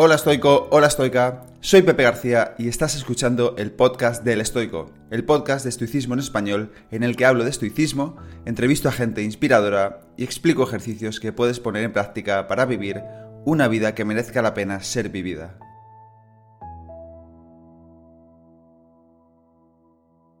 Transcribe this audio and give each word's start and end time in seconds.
Hola 0.00 0.14
estoico, 0.14 0.68
hola 0.70 0.86
estoica, 0.86 1.42
soy 1.60 1.82
Pepe 1.82 2.04
García 2.04 2.54
y 2.56 2.68
estás 2.68 2.94
escuchando 2.94 3.56
el 3.58 3.72
podcast 3.72 4.22
del 4.22 4.40
estoico, 4.40 4.92
el 5.10 5.24
podcast 5.24 5.64
de 5.64 5.70
estoicismo 5.70 6.14
en 6.14 6.20
español 6.20 6.70
en 6.92 7.02
el 7.02 7.16
que 7.16 7.24
hablo 7.24 7.42
de 7.42 7.50
estoicismo, 7.50 8.16
entrevisto 8.46 8.88
a 8.88 8.92
gente 8.92 9.24
inspiradora 9.24 10.02
y 10.16 10.22
explico 10.22 10.62
ejercicios 10.62 11.18
que 11.18 11.32
puedes 11.32 11.58
poner 11.58 11.82
en 11.82 11.92
práctica 11.92 12.46
para 12.46 12.64
vivir 12.64 13.02
una 13.44 13.66
vida 13.66 13.96
que 13.96 14.04
merezca 14.04 14.40
la 14.40 14.54
pena 14.54 14.84
ser 14.84 15.08
vivida. 15.08 15.58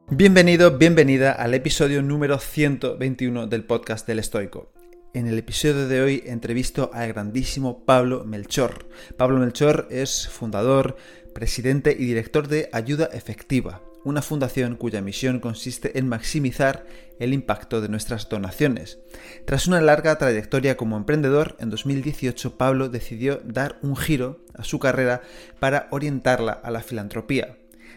Bienvenido, 0.08 0.78
bienvenida 0.78 1.32
al 1.32 1.52
episodio 1.54 2.00
número 2.00 2.38
121 2.38 3.48
del 3.48 3.64
podcast 3.64 4.06
del 4.06 4.20
estoico. 4.20 4.70
En 5.18 5.26
el 5.26 5.36
episodio 5.36 5.88
de 5.88 6.00
hoy 6.00 6.22
entrevisto 6.26 6.92
al 6.94 7.08
grandísimo 7.08 7.84
Pablo 7.84 8.22
Melchor. 8.22 8.86
Pablo 9.16 9.40
Melchor 9.40 9.88
es 9.90 10.28
fundador, 10.28 10.96
presidente 11.34 11.90
y 11.90 12.04
director 12.04 12.46
de 12.46 12.68
Ayuda 12.72 13.06
Efectiva, 13.12 13.82
una 14.04 14.22
fundación 14.22 14.76
cuya 14.76 15.00
misión 15.00 15.40
consiste 15.40 15.98
en 15.98 16.06
maximizar 16.06 16.86
el 17.18 17.32
impacto 17.32 17.80
de 17.80 17.88
nuestras 17.88 18.28
donaciones. 18.28 19.00
Tras 19.44 19.66
una 19.66 19.80
larga 19.80 20.16
trayectoria 20.18 20.76
como 20.76 20.96
emprendedor, 20.96 21.56
en 21.58 21.70
2018 21.70 22.56
Pablo 22.56 22.88
decidió 22.88 23.40
dar 23.44 23.80
un 23.82 23.96
giro 23.96 24.44
a 24.54 24.62
su 24.62 24.78
carrera 24.78 25.22
para 25.58 25.88
orientarla 25.90 26.52
a 26.52 26.70
la 26.70 26.80
filantropía. 26.80 27.56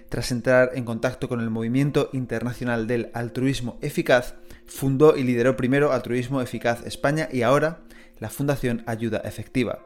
Tras 0.10 0.32
entrar 0.32 0.72
en 0.74 0.86
contacto 0.86 1.30
con 1.30 1.40
el 1.40 1.52
movimiento 1.52 2.10
internacional 2.14 2.88
del 2.88 3.12
altruismo 3.14 3.78
eficaz, 3.84 4.34
fundó 4.68 5.18
y 5.18 5.24
lideró 5.24 5.56
primero 5.56 5.92
Altruismo 5.92 6.42
Eficaz 6.42 6.86
España 6.86 7.30
y 7.32 7.42
ahora 7.42 7.82
la 8.20 8.30
Fundación 8.30 8.84
Ayuda 8.86 9.22
Efectiva. 9.26 9.80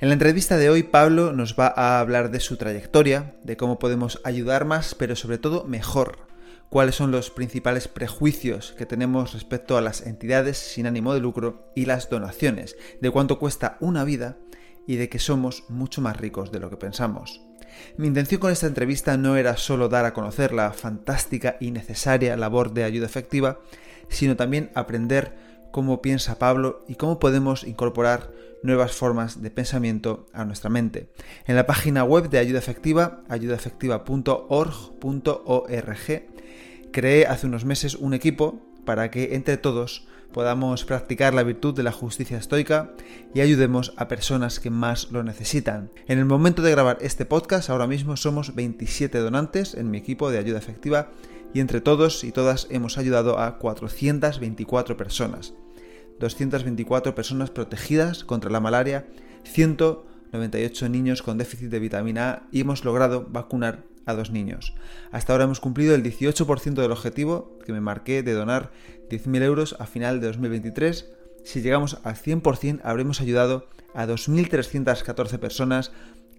En 0.00 0.08
la 0.08 0.14
entrevista 0.14 0.56
de 0.56 0.68
hoy 0.68 0.82
Pablo 0.82 1.32
nos 1.32 1.54
va 1.58 1.72
a 1.74 2.00
hablar 2.00 2.30
de 2.30 2.40
su 2.40 2.56
trayectoria, 2.56 3.36
de 3.44 3.56
cómo 3.56 3.78
podemos 3.78 4.20
ayudar 4.24 4.64
más, 4.64 4.94
pero 4.94 5.14
sobre 5.14 5.38
todo 5.38 5.64
mejor, 5.64 6.18
cuáles 6.68 6.94
son 6.94 7.10
los 7.12 7.30
principales 7.30 7.86
prejuicios 7.86 8.72
que 8.76 8.86
tenemos 8.86 9.32
respecto 9.32 9.76
a 9.76 9.80
las 9.80 10.06
entidades 10.06 10.58
sin 10.58 10.86
ánimo 10.86 11.14
de 11.14 11.20
lucro 11.20 11.70
y 11.76 11.84
las 11.84 12.10
donaciones, 12.10 12.76
de 13.00 13.10
cuánto 13.10 13.38
cuesta 13.38 13.76
una 13.78 14.04
vida 14.04 14.38
y 14.86 14.96
de 14.96 15.08
que 15.08 15.18
somos 15.18 15.64
mucho 15.68 16.00
más 16.00 16.16
ricos 16.16 16.50
de 16.50 16.60
lo 16.60 16.70
que 16.70 16.76
pensamos. 16.76 17.40
Mi 17.96 18.06
intención 18.06 18.40
con 18.40 18.50
esta 18.50 18.66
entrevista 18.66 19.16
no 19.16 19.36
era 19.36 19.56
solo 19.56 19.88
dar 19.88 20.04
a 20.04 20.14
conocer 20.14 20.52
la 20.52 20.72
fantástica 20.72 21.56
y 21.60 21.70
necesaria 21.70 22.36
labor 22.36 22.72
de 22.72 22.84
ayuda 22.84 23.06
efectiva, 23.06 23.60
sino 24.12 24.36
también 24.36 24.70
aprender 24.74 25.34
cómo 25.72 26.02
piensa 26.02 26.38
Pablo 26.38 26.84
y 26.86 26.94
cómo 26.94 27.18
podemos 27.18 27.64
incorporar 27.64 28.30
nuevas 28.62 28.92
formas 28.92 29.42
de 29.42 29.50
pensamiento 29.50 30.28
a 30.32 30.44
nuestra 30.44 30.70
mente. 30.70 31.08
En 31.46 31.56
la 31.56 31.66
página 31.66 32.04
web 32.04 32.30
de 32.30 32.38
Ayuda 32.38 32.60
Efectiva, 32.60 33.22
ayudaefectiva.org.org, 33.28 36.22
creé 36.92 37.26
hace 37.26 37.46
unos 37.46 37.64
meses 37.64 37.94
un 37.96 38.14
equipo 38.14 38.60
para 38.84 39.10
que 39.10 39.34
entre 39.34 39.56
todos 39.56 40.06
podamos 40.32 40.84
practicar 40.84 41.34
la 41.34 41.42
virtud 41.42 41.74
de 41.74 41.82
la 41.82 41.92
justicia 41.92 42.38
estoica 42.38 42.92
y 43.34 43.40
ayudemos 43.40 43.92
a 43.96 44.08
personas 44.08 44.60
que 44.60 44.70
más 44.70 45.10
lo 45.10 45.22
necesitan. 45.22 45.90
En 46.06 46.18
el 46.18 46.24
momento 46.24 46.62
de 46.62 46.70
grabar 46.70 46.98
este 47.00 47.26
podcast, 47.26 47.70
ahora 47.70 47.86
mismo 47.86 48.16
somos 48.16 48.54
27 48.54 49.18
donantes 49.18 49.74
en 49.74 49.90
mi 49.90 49.98
equipo 49.98 50.30
de 50.30 50.38
ayuda 50.38 50.58
efectiva 50.58 51.10
y 51.54 51.60
entre 51.60 51.80
todos 51.80 52.24
y 52.24 52.32
todas 52.32 52.66
hemos 52.70 52.98
ayudado 52.98 53.38
a 53.38 53.58
424 53.58 54.96
personas. 54.96 55.54
224 56.20 57.14
personas 57.14 57.50
protegidas 57.50 58.24
contra 58.24 58.50
la 58.50 58.60
malaria, 58.60 59.06
198 59.44 60.88
niños 60.88 61.22
con 61.22 61.38
déficit 61.38 61.68
de 61.68 61.80
vitamina 61.80 62.30
A 62.30 62.42
y 62.52 62.60
hemos 62.60 62.84
logrado 62.84 63.26
vacunar 63.28 63.84
a 64.06 64.14
dos 64.14 64.30
niños. 64.30 64.74
Hasta 65.10 65.32
ahora 65.32 65.44
hemos 65.44 65.60
cumplido 65.60 65.94
el 65.94 66.02
18% 66.02 66.74
del 66.74 66.92
objetivo 66.92 67.58
que 67.64 67.72
me 67.72 67.80
marqué 67.80 68.22
de 68.22 68.32
donar 68.32 68.72
10.000 69.10 69.42
euros 69.42 69.76
a 69.78 69.86
final 69.86 70.20
de 70.20 70.28
2023. 70.28 71.10
Si 71.44 71.60
llegamos 71.60 71.98
al 72.04 72.14
100% 72.14 72.80
habremos 72.84 73.20
ayudado 73.20 73.68
a 73.94 74.06
2.314 74.06 75.38
personas, 75.38 75.92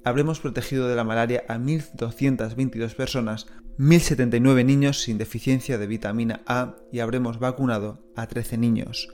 habremos 0.04 0.40
protegido 0.40 0.88
de 0.88 0.96
la 0.96 1.04
malaria 1.04 1.44
a 1.48 1.58
1.222 1.58 2.96
personas, 2.96 3.48
1.079 3.80 4.64
niños 4.66 5.02
sin 5.02 5.18
deficiencia 5.18 5.80
de 5.80 5.88
vitamina 5.88 6.42
A 6.46 6.76
y 6.92 7.00
habremos 7.00 7.40
vacunado 7.40 8.04
a 8.16 8.28
13 8.28 8.60
niños. 8.60 9.10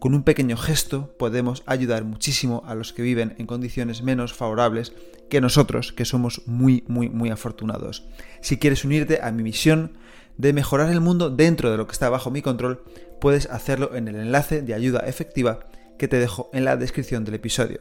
Con 0.00 0.14
un 0.14 0.24
pequeño 0.24 0.56
gesto 0.56 1.14
podemos 1.16 1.62
ayudar 1.66 2.04
muchísimo 2.04 2.62
a 2.66 2.74
los 2.74 2.92
que 2.92 3.02
viven 3.02 3.36
en 3.38 3.46
condiciones 3.46 4.02
menos 4.02 4.32
favorables 4.32 4.94
que 5.28 5.40
nosotros, 5.40 5.92
que 5.92 6.04
somos 6.04 6.42
muy, 6.46 6.82
muy, 6.88 7.08
muy 7.08 7.30
afortunados. 7.30 8.08
Si 8.40 8.58
quieres 8.58 8.84
unirte 8.84 9.20
a 9.22 9.30
mi 9.30 9.44
misión 9.44 9.92
de 10.38 10.54
mejorar 10.54 10.90
el 10.90 11.00
mundo 11.00 11.30
dentro 11.30 11.70
de 11.70 11.76
lo 11.76 11.86
que 11.86 11.92
está 11.92 12.08
bajo 12.08 12.32
mi 12.32 12.42
control, 12.42 12.82
puedes 13.20 13.46
hacerlo 13.46 13.94
en 13.94 14.08
el 14.08 14.16
enlace 14.16 14.62
de 14.62 14.74
ayuda 14.74 15.00
efectiva 15.00 15.60
que 15.98 16.08
te 16.08 16.18
dejo 16.18 16.50
en 16.52 16.64
la 16.64 16.76
descripción 16.76 17.24
del 17.24 17.34
episodio. 17.34 17.80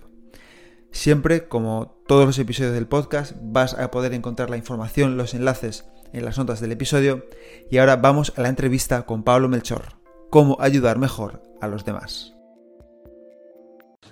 Siempre, 0.92 1.48
como 1.48 2.04
todos 2.06 2.26
los 2.26 2.38
episodios 2.38 2.74
del 2.74 2.88
podcast, 2.88 3.34
vas 3.42 3.74
a 3.76 3.90
poder 3.92 4.14
encontrar 4.14 4.50
la 4.50 4.58
información, 4.58 5.18
los 5.18 5.34
enlaces 5.34 5.86
en 6.14 6.26
las 6.26 6.38
notas 6.38 6.60
del 6.60 6.72
episodio. 6.72 7.26
Y 7.70 7.78
ahora 7.78 7.96
vamos 7.96 8.34
a 8.36 8.42
la 8.42 8.50
entrevista 8.50 9.04
con 9.04 9.24
Pablo 9.24 9.50
Melchor. 9.50 10.00
Cómo 10.30 10.58
ayudar 10.60 10.98
mejor 10.98 11.42
a 11.62 11.68
los 11.68 11.86
demás. 11.86 12.36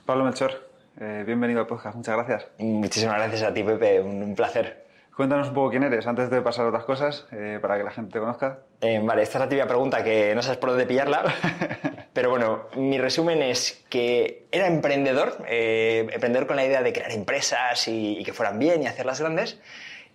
Pablo 0.06 0.24
Melchor, 0.24 0.70
eh, 1.00 1.24
bienvenido 1.26 1.60
al 1.60 1.68
podcast, 1.68 1.96
muchas 1.96 2.16
gracias. 2.16 2.48
Muchísimas 2.60 3.16
gracias 3.18 3.44
a 3.44 3.54
ti, 3.54 3.62
Pepe, 3.62 4.00
un, 4.00 4.34
placer. 4.36 4.86
Cuéntanos 5.16 5.50
un 5.50 5.54
poco 5.54 5.72
quién 5.72 5.84
eres 5.84 6.08
antes 6.08 6.30
de 6.30 6.42
pasar 6.42 6.66
a 6.66 6.70
otras 6.70 6.86
cosas 6.86 7.28
eh, 7.32 7.60
para 7.62 7.78
que 7.78 7.84
la 7.84 7.92
gente 7.92 8.14
te 8.14 8.20
conozca. 8.20 8.60
Eh, 8.82 9.02
vale, 9.04 9.24
esta 9.24 9.38
es 9.38 9.44
la 9.44 9.50
tibia 9.50 9.68
pregunta 9.68 10.04
que 10.04 10.34
no 10.34 10.42
sabes 10.42 10.58
por 10.60 10.70
dónde 10.70 10.86
pillarla, 10.86 11.24
pero 12.14 12.30
bueno, 12.30 12.68
mi 12.76 12.98
resumen 13.00 13.42
es 13.42 13.84
que 13.90 14.48
era 14.52 14.68
emprendedor, 14.68 15.38
emprendedor 15.48 16.48
con 16.48 16.56
la 16.56 16.66
idea 16.66 16.82
de 16.82 16.94
crear 16.94 17.12
empresas 17.12 17.88
y, 17.88 18.20
y 18.20 18.24
que 18.24 18.34
fueran 18.34 18.58
bien 18.60 18.84
y 18.84 18.88
hacerlas 18.88 19.20
grandes. 19.20 19.60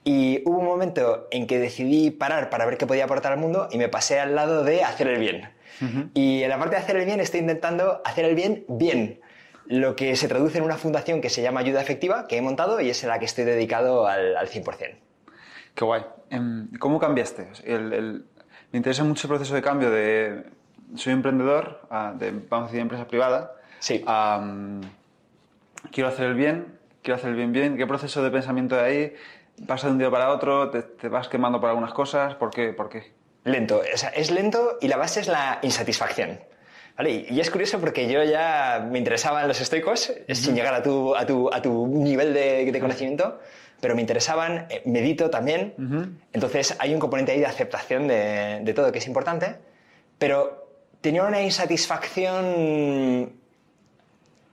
Y 0.05 0.43
hubo 0.45 0.59
un 0.59 0.65
momento 0.65 1.29
en 1.31 1.47
que 1.47 1.59
decidí 1.59 2.11
parar 2.11 2.51
para 2.51 2.67
ver 2.67 2.77
qué 2.77 2.87
podía 2.87 3.05
aportar 3.05 3.33
al 3.33 3.39
mundo 3.39 3.69
y 3.71 3.79
me 3.79 3.89
pasé 3.89 4.19
al 4.19 4.35
lado 4.35 4.65
de 4.65 4.83
hacer 4.83 5.09
el 5.09 5.19
bien. 5.19 5.49
Y 6.15 6.43
en 6.43 6.49
la 6.49 6.59
parte 6.59 6.77
de 6.77 6.83
hacer 6.83 6.97
el 6.97 7.07
bien 7.07 7.21
estoy 7.21 7.41
intentando 7.41 8.03
hacer 8.05 8.25
el 8.25 8.35
bien 8.37 8.65
bien, 8.69 9.21
lo 9.67 9.97
que 9.97 10.15
se 10.17 10.29
traduce 10.29 10.59
en 10.59 10.65
una 10.65 10.77
fundación 10.77 11.21
que 11.21 11.29
se 11.29 11.43
llama 11.43 11.61
Ayuda 11.61 11.81
Efectiva, 11.81 12.29
que 12.29 12.37
he 12.37 12.43
montado 12.43 12.81
y 12.81 12.91
es 12.91 13.03
en 13.03 13.09
la 13.09 13.19
que 13.19 13.25
estoy 13.25 13.45
dedicado 13.45 14.07
al, 14.07 14.37
al 14.37 14.49
100%. 14.49 14.95
Qué 15.75 15.85
guay. 15.85 16.05
Em, 16.31 16.69
¿Cómo 16.79 16.99
cambiaste? 16.99 17.49
me 17.67 18.79
interesa 18.79 19.05
mucho 19.05 19.27
el 19.27 19.29
proceso 19.29 19.55
de 19.55 19.63
cambio 19.63 19.91
de 19.91 20.45
soy 20.97 21.13
emprendedor, 21.13 21.81
de, 22.19 22.33
vamos 22.49 22.65
a 22.65 22.67
decir, 22.67 22.81
empresa 22.81 23.07
privada, 23.07 23.55
sí. 23.79 24.05
quiero 25.91 26.09
hacer 26.09 26.27
el 26.27 26.35
bien, 26.35 26.79
quiero 27.03 27.17
hacer 27.17 27.31
el 27.31 27.37
bien 27.37 27.53
bien. 27.53 27.77
¿Qué 27.77 27.87
proceso 27.87 28.23
de 28.23 28.31
pensamiento 28.31 28.79
hay 28.79 28.97
ahí? 28.97 29.15
¿Pasa 29.67 29.87
de 29.87 29.93
un 29.93 29.99
día 29.99 30.11
para 30.11 30.31
otro? 30.31 30.71
¿Te, 30.71 30.83
te 30.83 31.09
vas 31.09 31.29
quemando 31.29 31.61
por 31.61 31.69
algunas 31.69 31.93
cosas? 31.93 32.35
¿Por 32.35 32.51
qué? 32.51 32.73
¿Por 32.73 32.89
qué? 32.89 33.13
Lento, 33.45 33.83
o 33.93 33.97
sea, 33.97 34.11
es 34.11 34.31
lento 34.31 34.79
y 34.81 34.89
la 34.89 34.97
base 34.97 35.21
es 35.21 35.29
la 35.29 35.59
insatisfacción. 35.63 36.41
¿Vale? 36.97 37.27
Y 37.29 37.41
es 37.41 37.51
curioso 37.51 37.81
porque 37.81 38.09
yo 38.09 38.23
ya 38.23 38.87
me 38.91 38.99
interesaban 38.99 39.49
los 39.49 39.61
estoicos, 39.61 40.13
sin 40.29 40.55
llegar 40.55 40.75
a 40.75 40.83
tu, 40.83 41.17
a 41.17 41.25
tu, 41.25 41.53
a 41.53 41.63
tu 41.63 41.87
nivel 41.87 42.35
de, 42.35 42.71
de, 42.71 42.81
conocimiento, 42.81 43.41
pero 43.81 43.95
me 43.95 44.03
interesaban, 44.03 44.67
eh, 44.69 44.83
medito 44.85 45.31
también. 45.31 45.75
Entonces 46.33 46.77
hay 46.79 46.93
un 46.93 47.01
componente 47.01 47.33
ahí 47.33 47.41
de 47.41 47.47
aceptación 47.47 48.07
de, 48.09 48.61
de 48.63 48.75
todo 48.75 48.93
que 48.93 48.99
es 48.99 49.07
importante, 49.07 49.57
pero 50.19 50.69
tenía 51.01 51.25
una 51.25 51.43
insatisfacción 51.43 53.33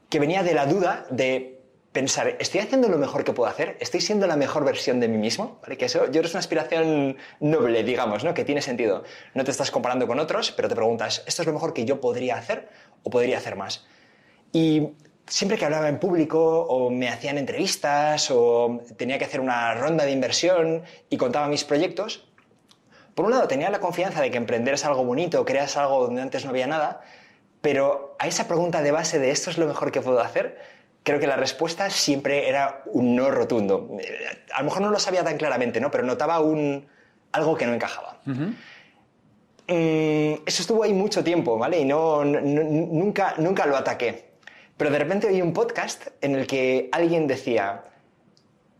que 0.10 0.20
venía 0.20 0.42
de 0.42 0.54
la 0.54 0.66
duda 0.66 1.06
de 1.12 1.59
pensar, 1.92 2.36
¿estoy 2.40 2.62
haciendo 2.62 2.88
lo 2.88 2.98
mejor 2.98 3.24
que 3.24 3.34
puedo 3.34 3.50
hacer? 3.50 3.78
¿Estoy 3.80 4.02
siendo 4.02 4.28
la 4.28 4.36
mejor 4.36 4.64
versión 4.64 5.00
de 5.00 5.08
mí 5.08 5.18
mismo? 5.18 5.60
¿Vale? 5.62 5.78
Que 5.78 5.86
eso 5.86 6.06
yo 6.06 6.12
creo 6.12 6.26
es 6.26 6.32
una 6.32 6.40
aspiración 6.40 7.18
noble, 7.40 7.84
digamos, 7.84 8.24
¿no? 8.24 8.34
Que 8.34 8.46
tiene 8.46 8.62
sentido. 8.62 9.04
No 9.34 9.44
te 9.44 9.52
estás 9.52 9.72
comparando 9.72 10.08
con 10.08 10.20
otros, 10.20 10.52
pero 10.52 10.70
te 10.70 10.76
preguntas, 10.76 11.24
¿esto 11.26 11.42
es 11.42 11.48
lo 11.48 11.54
mejor 11.54 11.74
que 11.74 11.86
yo 11.86 12.00
podría 12.00 12.38
hacer 12.38 12.70
o 13.04 13.10
podría 13.10 13.38
hacer 13.38 13.56
más? 13.56 13.88
Y 14.52 14.90
siempre 15.26 15.58
que 15.58 15.66
hablaba 15.66 15.90
en 15.90 16.00
público 16.00 16.62
o 16.62 16.90
me 16.90 17.10
hacían 17.10 17.38
entrevistas 17.38 18.30
o 18.32 18.82
tenía 18.98 19.18
que 19.18 19.26
hacer 19.26 19.40
una 19.40 19.74
ronda 19.76 20.06
de 20.06 20.12
inversión 20.12 20.84
y 21.10 21.18
contaba 21.18 21.48
mis 21.48 21.64
proyectos, 21.64 22.28
por 23.16 23.26
un 23.26 23.32
lado 23.32 23.48
tenía 23.48 23.70
la 23.70 23.80
confianza 23.80 24.22
de 24.22 24.32
que 24.32 24.38
emprender 24.38 24.76
es 24.76 24.86
algo 24.86 25.04
bonito, 25.04 25.44
creas 25.46 25.76
algo 25.78 26.06
donde 26.06 26.22
antes 26.22 26.46
no 26.46 26.52
había 26.52 26.68
nada, 26.68 27.02
pero 27.62 28.16
a 28.20 28.28
esa 28.28 28.48
pregunta 28.48 28.82
de 28.82 28.92
base 28.92 29.20
de 29.20 29.32
esto 29.32 29.50
es 29.50 29.58
lo 29.58 29.68
mejor 29.68 29.92
que 29.92 30.02
puedo 30.02 30.20
hacer, 30.20 30.58
creo 31.10 31.20
que 31.20 31.26
la 31.26 31.38
respuesta 31.38 31.90
siempre 31.90 32.48
era 32.48 32.84
un 32.86 33.16
no 33.16 33.32
rotundo. 33.32 33.98
A 34.54 34.60
lo 34.60 34.66
mejor 34.66 34.84
no 34.84 34.92
lo 34.92 35.00
sabía 35.00 35.24
tan 35.24 35.38
claramente, 35.38 35.82
¿no? 35.82 35.90
pero 35.90 36.04
notaba 36.04 36.40
un, 36.40 36.86
algo 37.32 37.58
que 37.58 37.66
no 37.66 37.74
encajaba. 37.74 38.20
Mm, 38.26 38.54
eso 40.46 40.62
estuvo 40.62 40.84
ahí 40.84 40.94
mucho 40.94 41.24
tiempo, 41.24 41.58
¿vale? 41.58 41.80
Y 41.80 41.86
no, 41.86 42.24
nunca, 42.24 43.34
nunca 43.40 43.66
lo 43.66 43.76
ataqué. 43.76 44.30
Pero 44.78 44.92
de 44.92 45.00
repente 45.00 45.26
oí 45.26 45.42
un 45.42 45.52
podcast 45.52 46.10
en 46.22 46.36
el 46.36 46.46
que 46.46 46.90
alguien 46.92 47.26
decía, 47.26 47.86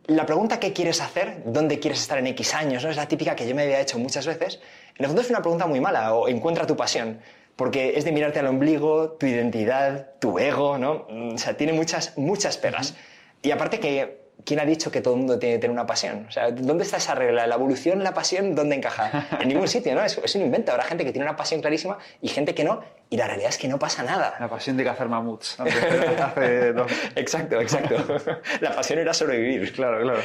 la 0.06 0.28
pregunta 0.28 0.60
¿qué 0.60 0.72
quieres 0.72 1.02
hacer? 1.02 1.42
¿Dónde 1.48 1.80
quieres 1.80 2.00
estar 2.00 2.20
en 2.20 2.28
X 2.28 2.54
años? 2.54 2.84
¿no? 2.84 2.92
Es 2.92 2.96
la 2.96 3.08
típica 3.08 3.36
que 3.36 3.48
yo 3.48 3.56
me 3.56 3.64
había 3.64 3.82
hecho 3.82 3.98
muchas 3.98 4.28
veces. 4.28 4.60
En 4.98 5.06
el 5.06 5.08
fondo 5.08 5.24
es 5.24 5.32
una 5.32 5.42
pregunta 5.42 5.66
muy 5.66 5.82
mala, 5.82 6.14
o 6.14 6.28
encuentra 6.28 6.68
tu 6.68 6.78
pasión, 6.78 7.22
porque 7.60 7.98
es 7.98 8.06
de 8.06 8.14
mirarte 8.14 8.40
al 8.40 8.48
ombligo, 8.48 9.18
tu 9.20 9.26
identidad, 9.26 10.12
tu 10.20 10.40
ego, 10.40 10.78
¿no? 10.78 11.06
O 11.34 11.38
sea, 11.38 11.58
tiene 11.58 11.74
muchas, 11.74 12.18
muchas 12.18 12.58
pegas. 12.58 12.96
Y 13.42 13.52
aparte 13.52 13.82
que 13.82 14.22
¿quién 14.46 14.62
ha 14.62 14.66
dicho 14.66 14.92
que 14.92 15.02
todo 15.02 15.16
el 15.16 15.20
mundo 15.20 15.40
tiene 15.40 15.56
que 15.56 15.60
tener 15.60 15.74
una 15.74 15.86
pasión? 15.86 16.26
O 16.30 16.32
sea, 16.32 16.52
¿dónde 16.52 16.86
está 16.86 16.96
esa 16.96 17.16
regla? 17.16 17.48
¿La 17.48 17.56
evolución, 17.56 18.02
la 18.02 18.14
pasión, 18.14 18.56
dónde 18.56 18.78
encaja? 18.78 19.28
En 19.42 19.50
ningún 19.50 19.68
sitio, 19.76 19.94
¿no? 19.94 20.06
Es, 20.06 20.18
es 20.24 20.36
un 20.36 20.44
invento. 20.44 20.72
Habrá 20.72 20.86
gente 20.86 21.04
que 21.04 21.12
tiene 21.12 21.26
una 21.26 21.36
pasión 21.36 21.60
clarísima 21.60 21.98
y 22.22 22.30
gente 22.30 22.56
que 22.56 22.64
no, 22.64 22.82
y 23.10 23.18
la 23.18 23.28
realidad 23.28 23.50
es 23.50 23.58
que 23.58 23.68
no 23.68 23.78
pasa 23.78 24.04
nada. 24.04 24.38
La 24.40 24.50
pasión 24.50 24.78
de 24.78 24.86
cazar 24.86 25.10
mamuts. 25.10 25.60
Hace 25.60 26.72
dos... 26.72 26.90
exacto, 27.18 27.60
exacto. 27.60 28.22
la 28.62 28.74
pasión 28.74 29.00
era 29.00 29.14
sobrevivir. 29.14 29.74
Claro, 29.74 30.02
claro. 30.02 30.22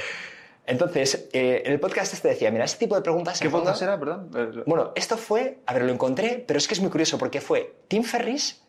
Entonces, 0.67 1.29
eh, 1.33 1.63
en 1.67 1.73
el 1.73 1.81
podcast 1.81 2.15
este 2.15 2.29
decía, 2.29 2.51
mira, 2.51 2.65
este 2.65 2.79
tipo 2.79 2.95
de 2.95 3.03
preguntas... 3.03 3.39
¿Qué 3.39 3.51
podcast 3.51 3.83
era, 3.83 3.99
perdón? 3.99 4.31
Bueno, 4.67 4.93
esto 4.95 5.17
fue, 5.17 5.59
a 5.67 5.75
ver, 5.75 5.83
lo 5.83 5.93
encontré, 5.93 6.43
pero 6.47 6.59
es 6.59 6.67
que 6.67 6.75
es 6.75 6.81
muy 6.81 6.91
curioso 6.91 7.19
porque 7.19 7.41
fue 7.41 7.75
Tim 7.89 8.03
Ferris 8.03 8.65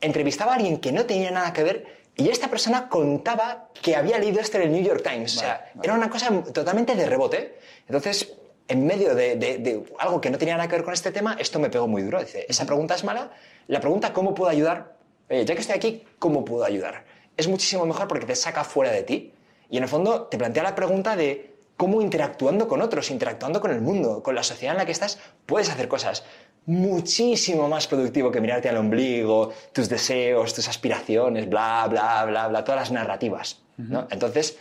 entrevistaba 0.00 0.52
a 0.52 0.54
alguien 0.56 0.78
que 0.78 0.92
no 0.92 1.06
tenía 1.06 1.30
nada 1.30 1.52
que 1.52 1.62
ver 1.62 2.00
y 2.16 2.28
esta 2.28 2.48
persona 2.48 2.88
contaba 2.88 3.68
que 3.80 3.96
había 3.96 4.18
leído 4.18 4.40
esto 4.40 4.58
en 4.58 4.64
el 4.64 4.72
New 4.72 4.82
York 4.82 5.02
Times. 5.02 5.36
o 5.36 5.40
sea, 5.40 5.72
era 5.82 5.94
una 5.94 6.10
cosa 6.10 6.42
totalmente 6.52 6.94
de 6.94 7.06
rebote. 7.06 7.58
Entonces, 7.86 8.34
en 8.68 8.86
medio 8.86 9.14
de, 9.14 9.84
algo 9.98 10.20
que 10.20 10.30
no 10.30 10.36
tenía 10.36 10.56
nada 10.56 10.68
que 10.68 10.76
ver 10.76 10.84
con 10.84 10.92
este 10.92 11.12
tema, 11.12 11.36
esto 11.38 11.58
me 11.58 11.70
pegó 11.70 11.86
muy 11.86 12.02
duro. 12.02 12.20
Dice, 12.20 12.44
esa 12.48 12.66
pregunta 12.66 12.94
es 12.94 13.04
mala. 13.04 13.30
La 13.68 13.80
pregunta, 13.80 14.12
¿cómo 14.12 14.34
puedo 14.34 14.50
ayudar? 14.50 14.98
ya 15.30 15.44
que 15.44 15.60
estoy 15.60 15.76
aquí, 15.76 16.04
¿cómo 16.18 16.44
puedo 16.44 16.64
ayudar? 16.64 17.04
Es 17.36 17.46
muchísimo 17.46 17.86
mejor 17.86 18.08
porque 18.08 18.26
te 18.26 18.34
saca 18.34 18.64
fuera 18.64 18.90
de 18.90 19.04
ti. 19.04 19.32
Y 19.70 19.76
en 19.76 19.84
el 19.84 19.88
fondo 19.88 20.22
te 20.22 20.36
plantea 20.36 20.62
la 20.62 20.74
pregunta 20.74 21.16
de 21.16 21.54
cómo 21.76 22.02
interactuando 22.02 22.68
con 22.68 22.82
otros, 22.82 23.10
interactuando 23.10 23.60
con 23.60 23.70
el 23.70 23.80
mundo, 23.80 24.22
con 24.22 24.34
la 24.34 24.42
sociedad 24.42 24.74
en 24.74 24.78
la 24.78 24.86
que 24.86 24.92
estás, 24.92 25.18
puedes 25.46 25.70
hacer 25.70 25.88
cosas 25.88 26.24
muchísimo 26.66 27.68
más 27.68 27.86
productivo 27.86 28.30
que 28.30 28.40
mirarte 28.40 28.68
al 28.68 28.76
ombligo, 28.76 29.52
tus 29.72 29.88
deseos, 29.88 30.52
tus 30.52 30.68
aspiraciones, 30.68 31.48
bla, 31.48 31.86
bla, 31.88 32.24
bla, 32.26 32.48
bla, 32.48 32.64
todas 32.64 32.82
las 32.82 32.92
narrativas. 32.92 33.62
¿no? 33.78 34.06
Entonces, 34.10 34.58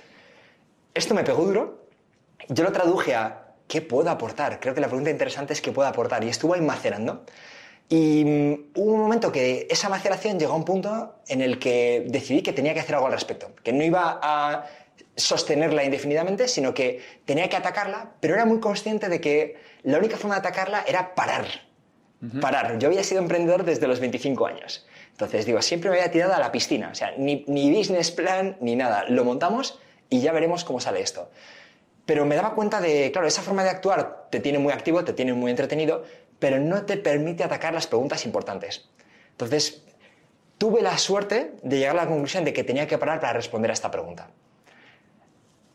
esto 0.93 1.13
me 1.13 1.23
pegó 1.23 1.43
duro. 1.43 1.83
Yo 2.47 2.63
lo 2.63 2.71
traduje 2.71 3.15
a 3.15 3.47
¿qué 3.67 3.81
puedo 3.81 4.09
aportar? 4.09 4.59
Creo 4.59 4.73
que 4.73 4.81
la 4.81 4.87
pregunta 4.87 5.09
interesante 5.09 5.53
es 5.53 5.61
¿qué 5.61 5.71
puedo 5.71 5.87
aportar? 5.87 6.23
Y 6.23 6.29
estuvo 6.29 6.53
ahí 6.53 6.61
macerando. 6.61 7.25
Y 7.89 8.23
mm, 8.23 8.71
hubo 8.75 8.93
un 8.93 9.01
momento 9.01 9.31
que 9.31 9.67
esa 9.69 9.89
maceración 9.89 10.39
llegó 10.39 10.53
a 10.53 10.55
un 10.55 10.65
punto 10.65 11.15
en 11.27 11.41
el 11.41 11.59
que 11.59 12.05
decidí 12.07 12.41
que 12.41 12.53
tenía 12.53 12.73
que 12.73 12.79
hacer 12.79 12.95
algo 12.95 13.07
al 13.07 13.13
respecto, 13.13 13.51
que 13.63 13.73
no 13.73 13.83
iba 13.83 14.19
a 14.21 14.65
sostenerla 15.19 15.83
indefinidamente, 15.83 16.47
sino 16.47 16.73
que 16.73 17.03
tenía 17.25 17.49
que 17.49 17.55
atacarla, 17.55 18.11
pero 18.19 18.33
era 18.33 18.45
muy 18.45 18.59
consciente 18.59 19.09
de 19.09 19.21
que 19.21 19.57
la 19.83 19.97
única 19.97 20.17
forma 20.17 20.35
de 20.35 20.39
atacarla 20.39 20.83
era 20.87 21.15
parar, 21.15 21.45
parar. 22.41 22.79
Yo 22.79 22.87
había 22.87 23.03
sido 23.03 23.21
emprendedor 23.21 23.63
desde 23.63 23.87
los 23.87 23.99
25 23.99 24.45
años. 24.45 24.87
Entonces, 25.11 25.45
digo, 25.45 25.61
siempre 25.61 25.89
me 25.89 25.97
había 25.97 26.11
tirado 26.11 26.33
a 26.33 26.39
la 26.39 26.51
piscina. 26.51 26.89
O 26.91 26.95
sea, 26.95 27.13
ni, 27.17 27.43
ni 27.47 27.75
business 27.75 28.11
plan 28.11 28.57
ni 28.61 28.75
nada. 28.75 29.05
Lo 29.09 29.25
montamos 29.25 29.79
y 30.09 30.21
ya 30.21 30.31
veremos 30.31 30.63
cómo 30.63 30.79
sale 30.79 31.01
esto. 31.01 31.29
Pero 32.05 32.25
me 32.25 32.35
daba 32.35 32.55
cuenta 32.55 32.81
de, 32.81 33.11
claro, 33.11 33.27
esa 33.27 33.41
forma 33.41 33.63
de 33.63 33.69
actuar 33.69 34.27
te 34.31 34.39
tiene 34.39 34.59
muy 34.59 34.73
activo, 34.73 35.03
te 35.03 35.13
tiene 35.13 35.33
muy 35.33 35.51
entretenido, 35.51 36.03
pero 36.39 36.57
no 36.59 36.85
te 36.85 36.97
permite 36.97 37.43
atacar 37.43 37.73
las 37.73 37.85
preguntas 37.85 38.25
importantes. 38.25 38.89
Entonces, 39.31 39.83
tuve 40.57 40.81
la 40.81 40.97
suerte 40.97 41.53
de 41.61 41.77
llegar 41.77 41.97
a 41.97 42.03
la 42.03 42.07
conclusión 42.07 42.45
de 42.45 42.53
que 42.53 42.63
tenía 42.63 42.87
que 42.87 42.97
parar 42.97 43.19
para 43.19 43.33
responder 43.33 43.71
a 43.71 43.73
esta 43.73 43.91
pregunta. 43.91 44.31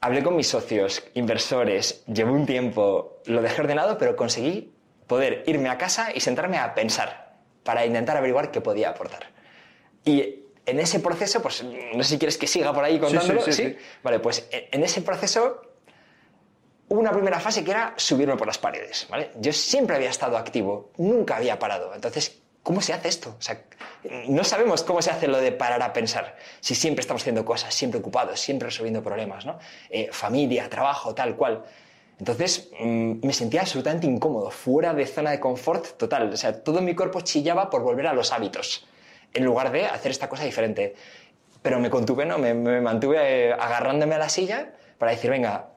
Hablé 0.05 0.23
con 0.23 0.37
mis 0.37 0.49
socios, 0.49 1.03
inversores, 1.15 2.05
llevé 2.05 2.31
un 2.31 2.45
tiempo, 2.45 3.23
lo 3.25 3.41
dejé 3.41 3.63
ordenado, 3.63 3.97
pero 3.97 4.17
conseguí 4.17 4.71
poder 5.07 5.45
irme 5.47 5.71
a 5.71 5.79
casa 5.79 6.09
y 6.15 6.21
sentarme 6.21 6.59
a 6.59 6.75
pensar 6.75 7.39
para 7.63 7.87
intentar 7.87 8.15
averiguar 8.19 8.51
qué 8.51 8.61
podía 8.61 8.91
aportar. 8.91 9.31
Y 10.05 10.41
en 10.67 10.79
ese 10.79 11.01
proceso, 11.01 11.41
pues 11.41 11.65
no 11.65 12.03
sé 12.03 12.11
si 12.11 12.19
quieres 12.19 12.37
que 12.37 12.47
siga 12.47 12.75
por 12.75 12.85
ahí 12.85 12.99
contándolo. 12.99 13.41
Sí, 13.41 13.55
sí, 13.55 13.79
Vale, 14.03 14.19
pues 14.19 14.47
en 14.53 14.83
ese 14.83 15.01
proceso 15.01 15.63
hubo 16.89 17.01
una 17.01 17.11
primera 17.11 17.41
fase 17.41 17.65
que 17.65 17.71
era 17.71 17.95
subirme 17.97 18.37
por 18.37 18.47
las 18.47 18.59
paredes. 18.59 19.07
¿vale? 19.09 19.31
Yo 19.41 19.55
siempre 19.55 19.97
había 19.97 20.11
estado 20.11 20.37
activo, 20.37 20.91
nunca 20.99 21.37
había 21.37 21.59
parado. 21.59 21.95
Entonces, 21.95 22.43
¿cómo 22.65 22.81
se 22.81 22.93
hace 22.93 23.09
esto? 23.09 23.37
O 23.39 23.43
sea, 23.43 23.63
no 24.27 24.43
sabemos 24.43 24.83
cómo 24.83 25.01
se 25.01 25.11
hace 25.11 25.29
lo 25.29 25.39
de 25.39 25.53
parar 25.53 25.81
a 25.83 25.93
pensar. 25.93 26.35
Si 26.61 26.75
siempre 26.75 27.03
estamos 27.03 27.23
haciendo 27.23 27.45
cosas, 27.45 27.73
siempre 27.73 28.01
ocupados, 28.01 28.41
siempre 28.41 28.67
resolviendo 28.67 29.03
problemas, 29.03 29.47
¿no? 29.47 29.59
Eh, 29.91 30.09
familia, 30.11 30.69
trabajo, 30.69 31.15
tal 31.15 31.37
cual. 31.37 31.63
Entonces 32.19 32.71
mm, 32.81 33.25
me 33.25 33.33
sentía 33.33 33.61
absolutamente 33.61 34.07
incómodo, 34.07 34.51
fuera 34.51 34.95
de 34.95 35.07
zona 35.07 35.31
de 35.31 35.39
confort 35.39 35.97
total. 35.97 36.33
O 36.33 36.37
sea, 36.37 36.65
todo 36.65 36.81
mi 36.81 36.95
cuerpo 36.95 37.21
chillaba 37.21 37.71
por 37.71 37.83
volver 37.83 38.07
a 38.07 38.15
los 38.15 38.33
hábitos, 38.33 38.89
en 39.33 39.45
lugar 39.45 39.71
de 39.71 39.87
hacer 39.87 40.11
esta 40.11 40.29
cosa 40.29 40.45
diferente. 40.45 40.95
Pero 41.63 41.79
me 41.79 41.91
contuve, 41.91 42.25
¿no? 42.25 42.39
Me, 42.39 42.55
mantuve 42.81 43.49
eh, 43.49 43.53
agarrándome 43.53 44.15
a 44.15 44.19
la 44.19 44.29
silla 44.29 44.73
para 44.99 45.13
decir, 45.13 45.31
venga, 45.31 45.69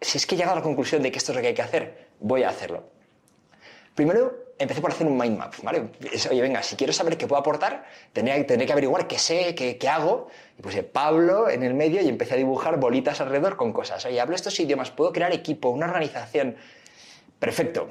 si 0.00 0.18
es 0.18 0.26
que 0.26 0.36
he 0.36 0.38
llegado 0.38 0.54
a 0.54 0.60
la 0.60 0.64
conclusión 0.64 1.02
de 1.02 1.10
que 1.10 1.18
esto 1.18 1.32
es 1.32 1.36
lo 1.36 1.42
que 1.42 1.48
hay 1.48 1.54
que 1.54 1.62
hacer, 1.62 2.08
voy 2.20 2.44
a 2.44 2.48
hacerlo. 2.48 2.84
Primero 3.94 4.39
empecé 4.60 4.82
por 4.82 4.92
hacer 4.92 5.06
un 5.06 5.16
mind 5.16 5.38
map, 5.38 5.54
¿vale? 5.62 5.88
Oye, 6.30 6.42
venga, 6.42 6.62
si 6.62 6.76
quiero 6.76 6.92
saber 6.92 7.16
qué 7.16 7.26
puedo 7.26 7.40
aportar, 7.40 7.86
tendré, 8.12 8.44
que 8.46 8.72
averiguar 8.72 9.08
qué 9.08 9.18
sé, 9.18 9.54
qué, 9.54 9.78
qué, 9.78 9.88
hago. 9.88 10.28
Y 10.58 10.62
puse 10.62 10.82
Pablo 10.82 11.48
en 11.48 11.62
el 11.62 11.72
medio 11.72 12.02
y 12.02 12.08
empecé 12.08 12.34
a 12.34 12.36
dibujar 12.36 12.78
bolitas 12.78 13.22
alrededor 13.22 13.56
con 13.56 13.72
cosas. 13.72 14.04
Oye, 14.04 14.20
hablo 14.20 14.36
estos 14.36 14.60
idiomas, 14.60 14.90
puedo 14.90 15.12
crear 15.12 15.32
equipo, 15.32 15.70
una 15.70 15.86
organización. 15.86 16.56
Perfecto. 17.38 17.90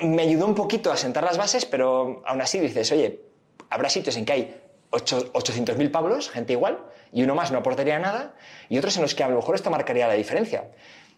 Mm, 0.00 0.14
me 0.14 0.22
ayudó 0.22 0.46
un 0.46 0.54
poquito 0.54 0.92
a 0.92 0.96
sentar 0.96 1.24
las 1.24 1.36
bases, 1.36 1.66
pero 1.66 2.22
aún 2.24 2.40
así 2.40 2.60
dices, 2.60 2.92
oye, 2.92 3.20
habrá 3.68 3.88
sitios 3.88 4.16
en 4.16 4.24
que 4.24 4.32
hay 4.32 4.60
800.000 4.92 5.90
Pablos, 5.90 6.30
gente 6.30 6.52
igual, 6.52 6.78
y 7.12 7.24
uno 7.24 7.34
más 7.34 7.50
no 7.50 7.58
aportaría 7.58 7.98
nada, 7.98 8.34
y 8.68 8.78
otros 8.78 8.94
en 8.96 9.02
los 9.02 9.16
que 9.16 9.24
a 9.24 9.28
lo 9.28 9.36
mejor 9.36 9.56
esto 9.56 9.70
marcaría 9.70 10.06
la 10.06 10.14
diferencia. 10.14 10.70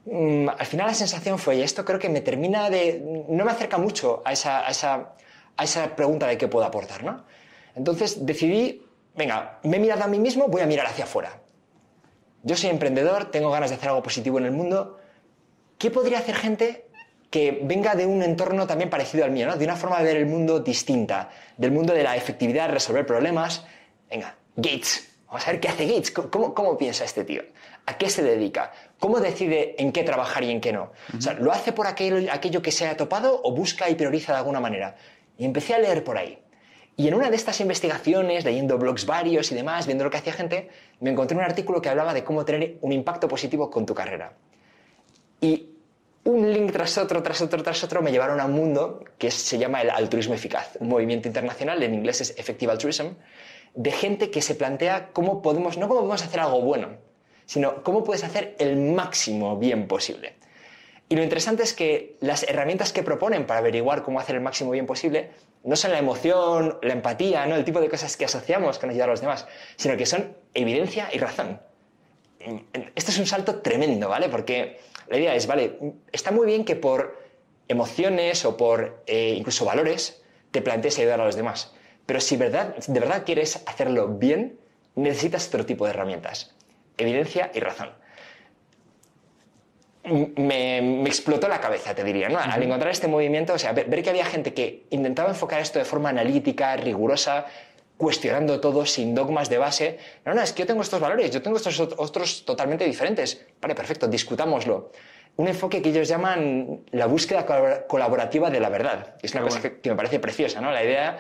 Mm, 0.06 0.49
al 0.51 0.67
final 0.67 0.87
la 0.89 0.95
sensación 0.95 1.39
fue, 1.39 1.56
y 1.56 1.62
esto 1.62 1.85
creo 1.85 1.99
que 1.99 2.09
me 2.09 2.21
termina 2.21 2.69
de... 2.69 3.03
no 3.29 3.45
me 3.45 3.51
acerca 3.51 3.79
mucho 3.79 4.23
a 4.25 4.33
esa, 4.33 4.67
a 4.67 4.71
esa, 4.71 5.15
a 5.56 5.65
esa 5.65 5.97
pregunta 5.97 6.27
de 6.27 6.37
qué 6.37 6.49
puedo 6.49 6.67
aportar, 6.67 7.03
¿no? 7.05 7.25
Entonces 7.75 8.25
decidí, 8.25 8.87
venga, 9.17 9.59
me 9.65 9.79
he 9.79 9.81
mirado 9.81 10.05
a 10.05 10.09
mí 10.09 10.19
mismo, 10.19 10.49
voy 10.49 10.61
a 10.61 10.67
mirar 10.67 10.87
hacia 10.87 11.05
afuera. 11.05 11.41
Yo 12.43 12.56
soy 12.56 12.70
emprendedor, 12.70 13.31
tengo 13.31 13.51
ganas 13.51 13.70
de 13.70 13.77
hacer 13.77 13.89
algo 13.89 14.03
positivo 14.03 14.39
en 14.39 14.44
el 14.44 14.53
mundo. 14.53 15.01
¿Qué 15.79 15.91
podría 15.91 16.19
hacer 16.19 16.34
gente 16.34 16.87
que 17.31 17.61
venga 17.63 17.94
de 17.94 18.06
un 18.06 18.23
entorno 18.23 18.67
también 18.67 18.91
parecido 18.91 19.25
al 19.25 19.31
mío, 19.31 19.46
¿no? 19.46 19.56
de 19.56 19.65
una 19.65 19.77
forma 19.77 19.99
de 19.99 20.05
ver 20.05 20.17
el 20.19 20.27
mundo 20.27 20.61
distinta, 20.61 21.31
del 21.56 21.73
mundo 21.73 21.94
de 21.94 22.03
la 22.03 22.15
efectividad, 22.15 22.70
resolver 22.70 23.06
problemas? 23.06 23.65
Venga, 24.08 24.37
Gates, 24.55 25.15
Vamos 25.34 25.49
a 25.49 25.51
ver 25.51 25.61
qué 25.61 25.69
hace 25.69 25.87
Gates, 25.87 26.13
cómo, 26.13 26.55
cómo, 26.55 26.79
piensa 26.79 27.05
este 27.05 27.25
tío, 27.25 27.43
a 27.87 27.99
qué 27.99 28.08
se 28.08 28.23
dedica, 28.23 28.70
cómo 29.05 29.20
decide 29.20 29.75
en 29.77 29.93
qué 29.93 30.03
trabajar 30.03 30.44
y 30.44 30.51
en 30.51 30.63
qué 30.63 30.73
no. 30.73 30.91
O 31.15 31.20
sea, 31.20 31.34
¿lo 31.34 31.53
hace 31.53 31.73
por 31.73 31.87
aquello, 31.87 32.27
aquello 32.32 32.63
que 32.63 32.73
se 32.73 32.87
ha 32.87 32.96
topado 32.96 33.39
o 33.44 33.53
busca 33.53 33.91
y 33.91 33.96
prioriza 33.96 34.32
de 34.32 34.39
alguna 34.39 34.61
manera? 34.61 34.96
Y 35.37 35.44
empecé 35.44 35.75
a 35.75 35.79
leer 35.79 36.03
por 36.03 36.17
ahí. 36.17 36.39
Y 36.96 37.08
en 37.08 37.13
una 37.13 37.29
de 37.29 37.37
estas 37.37 37.61
investigaciones, 37.61 38.46
leyendo 38.46 38.79
blogs 38.79 39.05
varios 39.05 39.53
y 39.53 39.55
demás, 39.55 39.84
viendo 39.84 40.05
lo 40.05 40.11
que 40.11 40.17
hacía 40.17 40.32
gente, 40.32 40.70
me 41.01 41.11
encontré 41.11 41.37
un 41.37 41.44
artículo 41.44 41.82
que 41.82 41.91
hablaba 41.91 42.15
de 42.15 42.25
cómo 42.25 42.46
tener 42.46 42.79
un 42.81 42.93
impacto 42.93 43.29
positivo 43.29 43.69
con 43.69 43.84
tu 43.84 43.94
carrera. 43.94 44.32
Y 45.39 45.69
un 46.25 46.51
link 46.51 46.73
tras 46.73 46.96
otro, 46.96 47.23
tras 47.23 47.43
otro, 47.43 47.63
tras 47.63 47.84
otro 47.84 48.01
me 48.01 48.11
llevaron 48.11 48.41
a 48.41 48.46
un 48.46 48.53
mundo 48.53 49.05
que 49.19 49.31
se 49.31 49.58
llama 49.58 49.82
el 49.82 49.91
altruismo 49.91 50.32
eficaz, 50.32 50.79
un 50.81 50.89
movimiento 50.89 51.29
internacional, 51.29 51.82
en 51.82 51.93
inglés 51.93 52.23
es 52.23 52.39
Effective 52.39 52.73
Altruism, 52.73 53.08
de 53.75 53.93
gente 53.93 54.31
que 54.31 54.41
se 54.41 54.55
plantea 54.55 55.11
cómo 55.13 55.43
podemos, 55.43 55.77
no 55.77 55.89
cómo 55.89 56.01
podemos 56.01 56.25
hacer 56.25 56.41
algo 56.41 56.63
bueno, 56.63 57.05
sino 57.46 57.82
cómo 57.82 58.05
puedes 58.05 58.24
hacer 58.24 58.56
el 58.58 58.77
máximo 58.77 59.58
bien 59.58 59.86
posible. 59.86 60.34
Y 61.08 61.17
lo 61.17 61.22
interesante 61.22 61.63
es 61.63 61.74
que 61.74 62.17
las 62.20 62.44
herramientas 62.44 62.93
que 62.93 63.03
proponen 63.03 63.46
para 63.46 63.60
averiguar 63.60 64.03
cómo 64.03 64.20
hacer 64.20 64.36
el 64.36 64.43
máximo 64.43 64.70
bien 64.70 64.86
posible 64.86 65.31
no 65.63 65.77
son 65.77 65.93
la 65.93 65.98
emoción, 65.98 66.79
la 66.82 66.93
empatía, 66.93 67.46
¿no? 67.46 67.56
el 67.56 67.65
tipo 67.65 67.81
de 67.81 67.89
cosas 67.89 68.17
que 68.17 68.24
asociamos 68.24 68.79
con 68.79 68.91
ayudar 68.91 69.08
a 69.08 69.13
los 69.13 69.20
demás, 69.20 69.46
sino 69.77 69.96
que 69.96 70.06
son 70.06 70.36
evidencia 70.55 71.08
y 71.13 71.19
razón. 71.19 71.60
Esto 72.94 73.10
es 73.10 73.19
un 73.19 73.27
salto 73.27 73.60
tremendo, 73.60 74.08
¿vale? 74.08 74.29
Porque 74.29 74.79
la 75.08 75.17
idea 75.17 75.34
es, 75.34 75.46
vale, 75.46 75.79
está 76.13 76.31
muy 76.31 76.46
bien 76.46 76.65
que 76.65 76.77
por 76.77 77.19
emociones 77.69 78.44
o 78.44 78.56
por 78.56 79.03
eh, 79.06 79.34
incluso 79.36 79.65
valores 79.65 80.22
te 80.51 80.60
plantees 80.60 80.98
ayudar 80.98 81.20
a 81.20 81.24
los 81.24 81.36
demás. 81.36 81.72
Pero 82.05 82.20
si 82.20 82.36
verdad, 82.36 82.77
de 82.77 83.01
verdad 83.01 83.24
quieres 83.24 83.63
hacerlo 83.67 84.08
bien, 84.08 84.58
necesitas 84.94 85.48
otro 85.48 85.65
tipo 85.65 85.84
de 85.84 85.91
herramientas. 85.91 86.55
Evidencia 86.96 87.51
y 87.55 87.60
razón. 87.60 87.91
Me, 90.36 91.03
explotó 91.06 91.48
la 91.48 91.60
cabeza, 91.60 91.94
te 91.94 92.05
diría, 92.05 92.29
¿no? 92.29 92.39
Al 92.39 92.63
encontrar 92.63 92.93
este 92.93 93.08
movimiento, 93.08 93.55
o 93.55 93.58
sea, 93.58 93.72
ver, 93.72 94.03
que 94.03 94.10
había 94.10 94.27
gente 94.27 94.53
que 94.53 94.84
intentaba 94.91 95.31
enfocar 95.31 95.60
esto 95.60 95.79
de 95.79 95.86
forma 95.86 96.10
analítica, 96.10 96.77
rigurosa, 96.77 97.46
cuestionando 97.96 98.60
todo 98.60 98.84
sin 98.84 99.15
dogmas 99.15 99.48
de 99.48 99.58
base. 99.58 99.98
No, 100.24 100.34
no, 100.34 100.43
es 100.43 100.53
que 100.53 100.63
yo 100.63 100.67
tengo 100.67 100.82
estos 100.82 101.01
valores, 101.01 101.31
yo 101.31 101.41
tengo 101.41 101.56
estos 101.56 101.81
otros 101.81 102.44
totalmente 102.44 102.84
diferentes. 102.84 103.46
Vale, 103.60 103.74
perfecto, 103.74 104.06
discutámoslo. 104.06 104.91
Un 105.36 105.48
enfoque 105.48 105.82
que 105.82 105.89
ellos 105.89 106.06
llaman 106.06 106.84
la 106.93 107.06
búsqueda 107.06 107.44
colaborativa 107.86 108.51
de 108.51 108.60
la 108.60 108.69
verdad. 108.69 109.17
Es 109.22 109.32
una 109.32 109.43
cosa 109.43 109.60
que, 109.60 109.91
me 109.91 109.96
parece 109.96 110.20
preciosa, 110.20 110.60
¿no? 110.60 110.70
La 110.70 110.84
idea, 110.84 111.19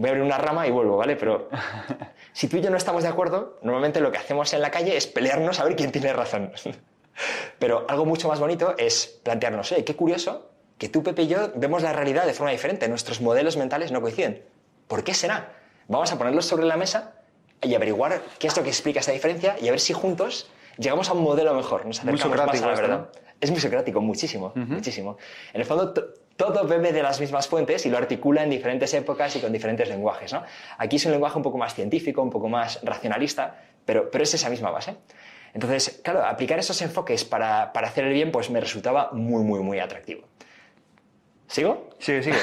voy 0.00 0.08
a 0.08 0.12
abrir 0.12 0.24
una 0.24 0.38
rama 0.38 0.66
y 0.66 0.70
vuelvo, 0.70 0.96
¿vale? 0.96 1.14
Pero 1.14 1.50
si 2.32 2.48
tú 2.48 2.56
y 2.56 2.62
yo 2.62 2.70
no 2.70 2.78
estamos 2.78 3.02
de 3.02 3.10
acuerdo, 3.10 3.58
normalmente 3.62 4.00
lo 4.00 4.10
que 4.10 4.16
hacemos 4.16 4.52
en 4.54 4.62
la 4.62 4.70
calle 4.70 4.96
es 4.96 5.06
pelearnos 5.06 5.60
a 5.60 5.64
ver 5.64 5.76
quién 5.76 5.92
tiene 5.92 6.12
razón. 6.12 6.52
Pero 7.58 7.84
algo 7.86 8.06
mucho 8.06 8.26
más 8.26 8.40
bonito 8.40 8.74
es 8.78 9.20
plantearnos, 9.22 9.72
eh, 9.72 9.84
qué 9.84 9.94
curioso 9.94 10.50
que 10.78 10.88
tú, 10.88 11.02
Pepe 11.02 11.24
y 11.24 11.26
yo 11.26 11.52
vemos 11.54 11.82
la 11.82 11.92
realidad 11.92 12.24
de 12.24 12.32
forma 12.32 12.50
diferente, 12.50 12.88
nuestros 12.88 13.20
modelos 13.20 13.58
mentales 13.58 13.92
no 13.92 14.00
coinciden. 14.00 14.42
¿Por 14.88 15.04
qué 15.04 15.12
será? 15.12 15.52
Vamos 15.86 16.10
a 16.10 16.16
ponerlos 16.16 16.46
sobre 16.46 16.64
la 16.64 16.78
mesa 16.78 17.16
y 17.60 17.74
averiguar 17.74 18.22
qué 18.38 18.46
es 18.46 18.56
lo 18.56 18.62
que 18.62 18.70
explica 18.70 19.00
esa 19.00 19.12
diferencia 19.12 19.56
y 19.60 19.68
a 19.68 19.70
ver 19.70 19.80
si 19.80 19.92
juntos 19.92 20.48
llegamos 20.78 21.10
a 21.10 21.12
un 21.12 21.22
modelo 21.22 21.52
mejor, 21.52 21.84
nos 21.84 21.98
acercamos 22.00 22.38
más 22.46 22.62
a 22.62 22.66
la 22.66 22.74
verdad. 22.74 23.08
Es 23.38 23.50
muy 23.50 23.60
socrático, 23.60 24.00
muchísimo, 24.00 24.52
muchísimo. 24.54 25.18
En 25.52 25.60
el 25.60 25.66
fondo, 25.66 25.92
todo 26.40 26.66
bebe 26.66 26.90
de 26.90 27.02
las 27.02 27.20
mismas 27.20 27.48
fuentes 27.48 27.84
y 27.84 27.90
lo 27.90 27.98
articula 27.98 28.42
en 28.42 28.48
diferentes 28.48 28.94
épocas 28.94 29.36
y 29.36 29.40
con 29.40 29.52
diferentes 29.52 29.86
lenguajes. 29.90 30.32
¿no? 30.32 30.42
Aquí 30.78 30.96
es 30.96 31.04
un 31.04 31.12
lenguaje 31.12 31.36
un 31.36 31.42
poco 31.42 31.58
más 31.58 31.74
científico, 31.74 32.22
un 32.22 32.30
poco 32.30 32.48
más 32.48 32.80
racionalista, 32.82 33.56
pero, 33.84 34.10
pero 34.10 34.24
es 34.24 34.32
esa 34.32 34.48
misma 34.48 34.70
base. 34.70 34.96
Entonces, 35.52 36.00
claro, 36.02 36.24
aplicar 36.24 36.58
esos 36.58 36.80
enfoques 36.80 37.26
para, 37.26 37.74
para 37.74 37.88
hacer 37.88 38.04
el 38.06 38.14
bien, 38.14 38.32
pues 38.32 38.48
me 38.48 38.58
resultaba 38.58 39.10
muy, 39.12 39.42
muy, 39.42 39.60
muy 39.60 39.80
atractivo. 39.80 40.22
¿Sigo? 41.46 41.90
Sí, 41.98 42.22
sigue. 42.22 42.38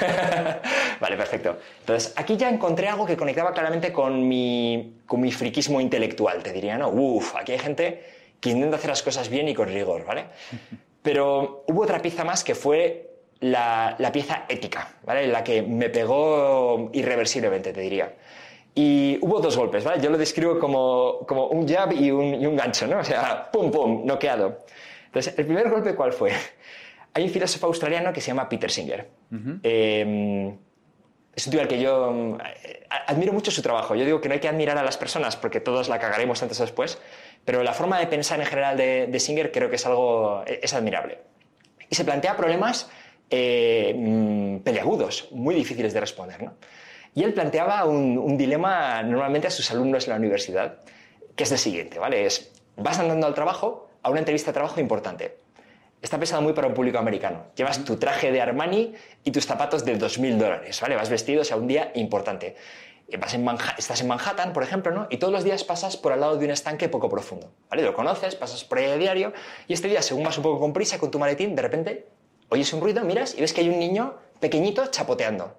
vale, 1.01 1.17
perfecto. 1.17 1.57
Entonces, 1.79 2.13
aquí 2.17 2.37
ya 2.37 2.49
encontré 2.49 2.89
algo 2.89 3.03
que 3.03 3.17
conectaba 3.17 3.51
claramente 3.51 3.91
con 3.91 4.27
mi, 4.27 4.99
con 5.07 5.21
mi 5.21 5.31
friquismo 5.31 5.81
intelectual, 5.81 6.43
te 6.43 6.53
diría, 6.53 6.77
¿no? 6.77 6.89
Uf, 6.89 7.35
aquí 7.35 7.53
hay 7.53 7.59
gente 7.59 8.05
que 8.39 8.51
intenta 8.51 8.75
hacer 8.75 8.91
las 8.91 9.01
cosas 9.01 9.27
bien 9.27 9.47
y 9.47 9.55
con 9.55 9.69
rigor, 9.69 10.05
¿vale? 10.05 10.25
Pero 11.01 11.63
hubo 11.67 11.81
otra 11.81 11.99
pieza 11.99 12.23
más 12.23 12.43
que 12.43 12.53
fue 12.53 13.06
la, 13.39 13.95
la 13.99 14.11
pieza 14.11 14.45
ética, 14.47 14.95
¿vale? 15.05 15.27
La 15.27 15.43
que 15.43 15.61
me 15.61 15.89
pegó 15.89 16.89
irreversiblemente, 16.93 17.73
te 17.73 17.81
diría. 17.81 18.13
Y 18.73 19.17
hubo 19.21 19.39
dos 19.39 19.57
golpes, 19.57 19.83
¿vale? 19.83 20.01
Yo 20.03 20.11
lo 20.11 20.19
describo 20.19 20.59
como, 20.59 21.25
como 21.27 21.47
un 21.47 21.67
jab 21.67 21.91
y 21.93 22.11
un, 22.11 22.35
y 22.35 22.45
un 22.45 22.55
gancho, 22.55 22.85
¿no? 22.85 22.99
O 22.99 23.03
sea, 23.03 23.49
pum, 23.51 23.71
pum, 23.71 24.05
noqueado. 24.05 24.59
Entonces, 25.07 25.33
el 25.35 25.45
primer 25.45 25.67
golpe, 25.69 25.95
¿cuál 25.95 26.13
fue? 26.13 26.31
Hay 27.15 27.23
un 27.23 27.29
filósofo 27.31 27.65
australiano 27.65 28.13
que 28.13 28.21
se 28.21 28.27
llama 28.27 28.47
Peter 28.47 28.69
Singer. 28.69 29.09
Em, 29.63 30.55
es 31.35 31.47
un 31.47 31.51
tío 31.51 31.61
al 31.61 31.67
que 31.67 31.79
yo 31.79 32.37
eh, 32.63 32.85
admiro 33.07 33.33
mucho 33.33 33.49
su 33.49 33.63
trabajo. 33.63 33.95
Yo 33.95 34.05
digo 34.05 34.21
que 34.21 34.27
no 34.27 34.35
hay 34.35 34.39
que 34.39 34.47
admirar 34.47 34.77
a 34.77 34.83
las 34.83 34.97
personas 34.97 35.35
porque 35.35 35.59
todos 35.59 35.89
la 35.89 35.97
cagaremos 35.97 36.43
antes 36.43 36.59
o 36.59 36.63
después, 36.63 36.99
pero 37.45 37.63
la 37.63 37.73
forma 37.73 37.97
de 37.99 38.05
pensar 38.05 38.39
en 38.39 38.45
general 38.45 38.77
de, 38.77 39.19
Singer 39.19 39.51
creo 39.51 39.71
que 39.71 39.77
es 39.77 39.85
algo 39.87 40.43
es 40.45 40.71
admirable. 40.75 41.17
Y 41.89 41.95
se 41.95 42.05
plantea 42.05 42.37
problemas 42.37 42.91
eh, 43.29 43.93
mm, 43.97 44.59
peleagudos, 44.59 45.29
muy 45.31 45.55
difíciles 45.55 45.93
de 45.93 45.99
responder. 45.99 46.43
¿no? 46.43 46.53
Y 47.15 47.23
él 47.23 47.33
planteaba 47.33 47.85
un, 47.85 48.37
dilema 48.37 49.01
normalmente 49.03 49.47
a 49.47 49.51
sus 49.51 49.69
alumnos 49.71 50.05
en 50.05 50.11
la 50.11 50.17
universidad, 50.17 50.79
que 51.35 51.43
es 51.43 51.51
el 51.51 51.57
siguiente, 51.57 51.99
¿vale? 51.99 52.27
Vas 52.77 52.99
andando 52.99 53.25
al 53.27 53.33
trabajo, 53.33 53.89
a 54.03 54.09
una 54.09 54.19
entrevista 54.19 54.51
de 54.51 54.53
trabajo 54.53 54.79
importante 54.79 55.35
está 56.01 56.17
pensado 56.17 56.41
muy 56.41 56.53
para 56.53 56.67
un 56.67 56.73
público 56.73 56.97
americano. 56.97 57.47
Llevas 57.55 57.83
tu 57.83 57.97
traje 57.97 58.31
de 58.31 58.41
Armani 58.41 58.93
y 59.23 59.31
tus 59.31 59.45
zapatos 59.45 59.83
de 59.83 59.97
2.000 59.97 60.37
dólares, 60.37 60.79
¿vale? 60.81 60.95
Vas 60.95 61.09
vestido, 61.09 61.41
o 61.41 61.43
sea, 61.43 61.57
un 61.57 61.67
día 61.67 61.91
importante. 61.95 62.55
Eh, 63.07 63.17
vas 63.17 63.33
en 63.33 63.47
estás 63.77 64.01
en 64.01 64.07
Manhattan, 64.07 64.53
por 64.53 64.63
ejemplo, 64.63 64.91
¿no? 64.91 65.07
Y 65.09 65.17
todos 65.17 65.33
los 65.33 65.43
días 65.43 65.63
pasas 65.63 65.97
por 65.97 66.11
al 66.11 66.19
lado 66.19 66.37
de 66.37 66.45
un 66.45 66.51
estanque 66.51 66.89
poco 66.89 67.09
profundo, 67.09 67.51
¿vale? 67.69 67.83
Lo 67.83 67.93
conoces, 67.93 68.35
pasas 68.35 68.63
por 68.63 68.77
ahí 68.77 68.85
a 68.85 68.97
diario 68.97 69.33
y 69.67 69.73
este 69.73 69.87
día, 69.87 70.01
según 70.01 70.23
vas 70.23 70.37
un 70.37 70.43
poco 70.43 70.59
con 70.59 70.73
prisa 70.73 70.99
con 70.99 71.09
tu 71.11 71.19
maletín, 71.19 71.55
de 71.55 71.61
repente 71.61 72.07
oyes 72.49 72.71
un 72.73 72.81
ruido, 72.81 73.03
miras 73.03 73.35
y 73.35 73.41
ves 73.41 73.53
que 73.53 73.61
hay 73.61 73.69
un 73.69 73.79
niño 73.79 74.15
pequeñito 74.39 74.85
chapoteando. 74.87 75.55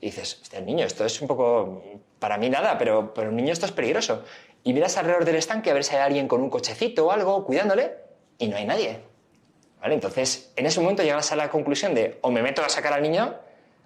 Y 0.00 0.06
dices, 0.06 0.40
este 0.42 0.60
niño, 0.60 0.84
esto 0.84 1.04
es 1.04 1.20
un 1.20 1.28
poco, 1.28 1.82
para 2.18 2.36
mí 2.36 2.50
nada, 2.50 2.76
pero, 2.78 3.14
pero 3.14 3.30
un 3.30 3.36
niño 3.36 3.52
esto 3.52 3.66
es 3.66 3.72
peligroso. 3.72 4.24
Y 4.62 4.72
miras 4.72 4.96
alrededor 4.96 5.24
del 5.24 5.36
estanque 5.36 5.70
a 5.70 5.74
ver 5.74 5.84
si 5.84 5.94
hay 5.94 6.02
alguien 6.02 6.28
con 6.28 6.42
un 6.42 6.50
cochecito 6.50 7.06
o 7.06 7.10
algo 7.10 7.44
cuidándole 7.44 7.94
y 8.38 8.48
no 8.48 8.56
hay 8.56 8.66
nadie. 8.66 9.00
Entonces, 9.82 10.52
en 10.56 10.66
ese 10.66 10.80
momento 10.80 11.02
llegas 11.02 11.30
a 11.32 11.36
la 11.36 11.48
conclusión 11.48 11.94
de 11.94 12.18
o 12.20 12.30
me 12.30 12.42
meto 12.42 12.62
a 12.62 12.68
sacar 12.68 12.92
al 12.92 13.02
niño 13.02 13.36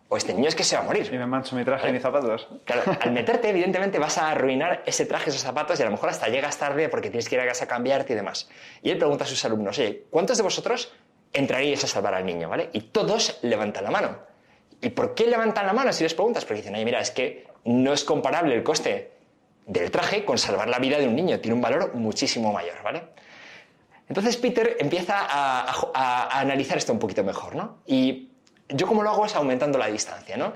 o 0.09 0.16
este 0.16 0.35
niño 0.35 0.49
es 0.49 0.57
que 0.57 0.64
se 0.64 0.75
va 0.75 0.83
a 0.83 0.85
morir. 0.85 1.09
Y 1.12 1.19
me 1.19 1.26
mancho 1.26 1.54
mi 1.54 1.64
traje 1.64 1.88
y 1.88 1.92
mis 1.92 2.02
zapatos. 2.02 2.49
Claro, 2.64 2.83
al 3.00 3.12
meterte, 3.12 3.50
evidentemente, 3.50 3.99
vas 3.99 4.19
a 4.19 4.30
arruinar 4.30 4.83
ese 4.87 5.07
traje, 5.07 5.30
esos 5.30 5.42
zapatos 5.42 5.78
y 5.78 5.83
a 5.83 5.85
lo 5.85 5.92
mejor 5.92 6.09
hasta 6.09 6.28
llegas 6.28 6.57
tarde 6.57 6.88
porque 6.88 7.11
tienes 7.11 7.28
que 7.28 7.37
ir 7.37 7.40
a 7.40 7.47
casa 7.47 7.64
a 7.64 7.69
cambiarte 7.69 8.14
y 8.14 8.16
demás. 8.16 8.49
Y 8.83 8.90
él 8.90 8.99
pregunta 8.99 9.25
a 9.25 9.26
sus 9.26 9.45
alumnos, 9.45 9.78
oye, 9.78 10.07
¿cuántos 10.11 10.37
de 10.37 10.42
vosotros 10.42 10.92
entraríais 11.32 11.82
a 11.84 11.87
salvar 11.87 12.14
al 12.14 12.25
niño? 12.26 12.49
¿vale? 12.49 12.70
Y 12.72 12.80
todos 12.80 13.38
levantan 13.42 13.84
la 13.84 13.90
mano. 13.90 14.18
¿Y 14.80 14.90
por 14.90 15.14
qué 15.14 15.26
levantan 15.26 15.66
la 15.66 15.72
mano 15.72 15.92
si 15.92 16.02
les 16.02 16.14
preguntas? 16.14 16.44
Porque 16.44 16.62
dicen, 16.62 16.75
oye, 16.75 16.84
mira, 16.84 17.00
es 17.00 17.10
que 17.10 17.46
no 17.64 17.92
es 17.92 18.04
comparable 18.04 18.54
el 18.54 18.62
coste 18.62 19.12
del 19.66 19.90
traje 19.90 20.25
con 20.25 20.38
salvar 20.38 20.68
la 20.68 20.78
vida 20.78 20.99
de 20.99 21.06
un 21.06 21.14
niño. 21.14 21.38
Tiene 21.40 21.54
un 21.54 21.60
valor 21.60 21.94
muchísimo 21.94 22.52
mayor, 22.52 22.82
¿vale? 22.82 23.02
Entonces 24.08 24.37
Peter 24.37 24.76
empieza 24.80 25.14
a, 25.20 26.40
analizar 26.40 26.76
esto 26.76 26.92
un 26.92 26.99
poquito 26.99 27.22
mejor, 27.22 27.54
¿no? 27.54 27.78
Y 27.87 28.30
yo 28.68 28.88
como 28.88 29.04
lo 29.04 29.10
hago 29.10 29.25
es 29.26 29.37
aumentando 29.37 29.78
la 29.78 29.87
distancia, 29.87 30.37
¿no? 30.37 30.54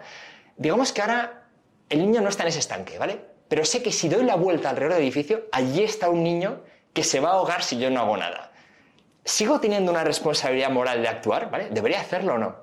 Digamos 0.57 0.93
que 0.93 1.03
ahora 1.03 1.45
el 1.89 2.01
niño 2.01 2.21
no 2.21 2.31
está 2.31 2.43
en 2.43 2.49
ese 2.49 2.59
estanque, 2.59 2.99
¿vale? 2.99 3.21
Pero 3.47 3.65
sé 3.65 3.81
que 3.81 3.93
si 3.93 4.09
doy 4.09 4.25
la 4.25 4.35
vuelta 4.35 4.71
alrededor 4.71 4.95
del 4.95 5.05
edificio, 5.05 5.45
allí 5.53 5.85
está 5.85 6.09
un 6.09 6.25
niño 6.25 6.63
que 6.93 7.05
se 7.05 7.21
va 7.21 7.31
a 7.31 7.33
ahogar 7.35 7.63
si 7.63 7.79
yo 7.79 7.91
no 7.91 8.01
hago 8.01 8.17
nada. 8.17 8.51
¿Sigo 9.25 9.59
teniendo 9.59 9.91
una 9.91 10.05
responsabilidad 10.05 10.71
moral 10.71 11.01
de 11.01 11.09
actuar, 11.09 11.51
¿vale? 11.51 11.69
¿Debería 11.71 12.01
hacerlo 12.01 12.35
o 12.35 12.39
no? 12.39 12.57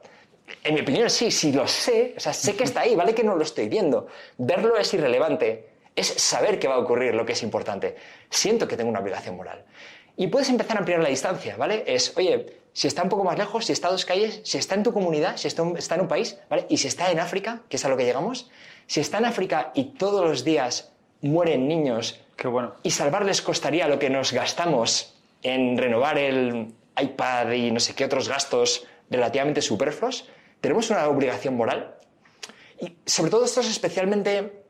En 0.63 0.75
mi 0.75 0.81
opinión, 0.81 1.09
sí, 1.09 1.31
si 1.31 1.51
lo 1.51 1.67
sé, 1.67 2.13
o 2.17 2.19
sea, 2.19 2.33
sé 2.33 2.55
que 2.55 2.63
está 2.63 2.81
ahí, 2.81 2.95
¿vale? 2.95 3.15
Que 3.15 3.23
no 3.23 3.35
lo 3.35 3.43
estoy 3.43 3.67
viendo. 3.67 4.07
Verlo 4.37 4.77
es 4.77 4.93
irrelevante. 4.93 5.69
Es 5.95 6.07
saber 6.07 6.59
qué 6.59 6.67
va 6.67 6.75
a 6.75 6.79
ocurrir 6.79 7.15
lo 7.15 7.25
que 7.25 7.33
es 7.33 7.43
importante. 7.43 7.95
Siento 8.29 8.67
que 8.67 8.77
tengo 8.77 8.89
una 8.89 8.99
obligación 8.99 9.35
moral. 9.35 9.65
Y 10.17 10.27
puedes 10.27 10.49
empezar 10.49 10.77
a 10.77 10.79
ampliar 10.79 10.99
la 11.01 11.09
distancia, 11.09 11.55
¿vale? 11.57 11.83
Es, 11.87 12.15
oye, 12.15 12.57
si 12.73 12.87
está 12.87 13.01
un 13.01 13.09
poco 13.09 13.23
más 13.23 13.37
lejos, 13.37 13.65
si 13.65 13.73
está 13.73 13.87
a 13.87 13.91
dos 13.91 14.05
calles, 14.05 14.41
si 14.43 14.57
está 14.57 14.75
en 14.75 14.83
tu 14.83 14.93
comunidad, 14.93 15.37
si 15.37 15.47
está, 15.47 15.63
en 15.63 16.01
un 16.01 16.07
país, 16.07 16.37
¿vale? 16.49 16.65
Y 16.69 16.77
si 16.77 16.87
está 16.87 17.11
en 17.11 17.19
África, 17.19 17.61
que 17.69 17.77
es 17.77 17.85
a 17.85 17.89
lo 17.89 17.97
que 17.97 18.05
llegamos, 18.05 18.51
si 18.87 18.99
está 18.99 19.17
en 19.17 19.25
África 19.25 19.71
y 19.73 19.85
todos 19.95 20.23
los 20.23 20.43
días 20.43 20.91
mueren 21.21 21.67
niños 21.67 22.21
Qué 22.35 22.47
bueno. 22.47 22.75
y 22.83 22.91
salvarles 22.91 23.41
costaría 23.41 23.87
lo 23.87 23.99
que 23.99 24.09
nos 24.09 24.31
gastamos 24.31 25.15
en 25.43 25.77
renovar 25.77 26.17
el 26.17 26.73
iPad 26.99 27.51
y 27.51 27.71
no 27.71 27.79
sé 27.79 27.95
qué 27.95 28.05
otros 28.05 28.29
gastos 28.29 28.85
relativamente 29.09 29.61
superfluos, 29.61 30.29
tenemos 30.59 30.89
una 30.89 31.07
obligación 31.07 31.55
moral. 31.55 31.95
Y 32.79 32.95
sobre 33.05 33.31
todo 33.31 33.45
esto 33.45 33.61
es 33.61 33.69
especialmente, 33.69 34.63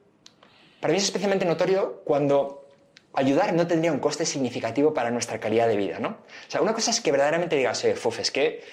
para 0.80 0.92
mí 0.92 0.98
es 0.98 1.06
especialmente 1.06 1.46
notorio 1.46 2.02
cuando 2.04 2.68
ayudar 3.14 3.54
no 3.54 3.68
tendría 3.68 3.92
un 3.92 4.00
coste 4.00 4.26
significativo 4.26 4.94
para 4.94 5.12
nuestra 5.12 5.40
calidad 5.40 5.68
de 5.68 5.76
vida, 5.76 6.00
¿no? 6.00 6.10
O 6.10 6.52
sea, 6.52 6.62
una 6.62 6.74
cosa 6.74 6.92
es 6.92 7.02
que 7.02 7.12
verdaderamente 7.12 7.56
digas, 7.56 7.84
eh, 7.84 7.96
Fuf, 7.96 8.20
es 8.20 8.32
que 8.32 8.64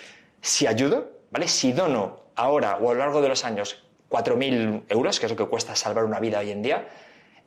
si 0.41 0.67
ayudo, 0.67 1.11
¿vale? 1.31 1.49
Si 1.49 1.73
dono 1.73 2.21
ahora 2.35 2.77
o 2.77 2.91
a 2.91 2.95
lo 2.95 3.01
largo 3.01 3.21
de 3.21 3.29
los 3.29 3.45
años 3.45 3.85
4.000 4.11 4.85
euros, 4.89 5.21
que 5.21 5.27
es 5.27 5.33
lo 5.33 5.37
que 5.37 5.47
cuesta 5.47 5.75
salvar 5.75 6.05
una 6.05 6.21
vida 6.21 6.39
hoy 6.39 6.51
en 6.51 6.63
día, 6.63 6.89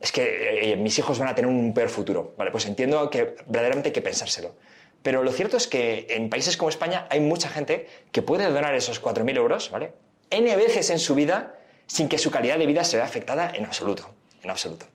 es 0.02 0.10
que 0.10 0.22
eh, 0.22 0.72
eh, 0.72 0.76
mis 0.76 0.98
hijos 0.98 1.18
van 1.18 1.28
a 1.28 1.34
tener 1.34 1.48
un 1.48 1.72
peor 1.72 1.88
futuro, 1.88 2.34
¿vale? 2.36 2.50
Pues 2.50 2.66
entiendo 2.66 3.08
que 3.08 3.36
verdaderamente 3.46 3.90
hay 3.90 3.92
que 3.92 4.02
pensárselo. 4.02 4.54
Pero 5.02 5.22
lo 5.22 5.32
cierto 5.32 5.56
es 5.56 5.68
que 5.68 6.06
en 6.10 6.28
países 6.28 6.56
como 6.56 6.68
España 6.68 7.06
hay 7.08 7.20
mucha 7.20 7.48
gente 7.48 7.86
que 8.10 8.20
puede 8.20 8.44
donar 8.50 8.74
esos 8.74 9.02
4.000 9.02 9.36
euros, 9.36 9.70
¿vale? 9.70 9.92
N 10.30 10.56
veces 10.56 10.90
en 10.90 10.98
su 10.98 11.14
vida 11.14 11.54
sin 11.86 12.08
que 12.08 12.18
su 12.18 12.30
calidad 12.30 12.58
de 12.58 12.66
vida 12.66 12.84
se 12.84 12.96
vea 12.96 13.06
afectada 13.06 13.52
en 13.54 13.64
absoluto, 13.64 14.10
en 14.42 14.50
absoluto. 14.50 14.86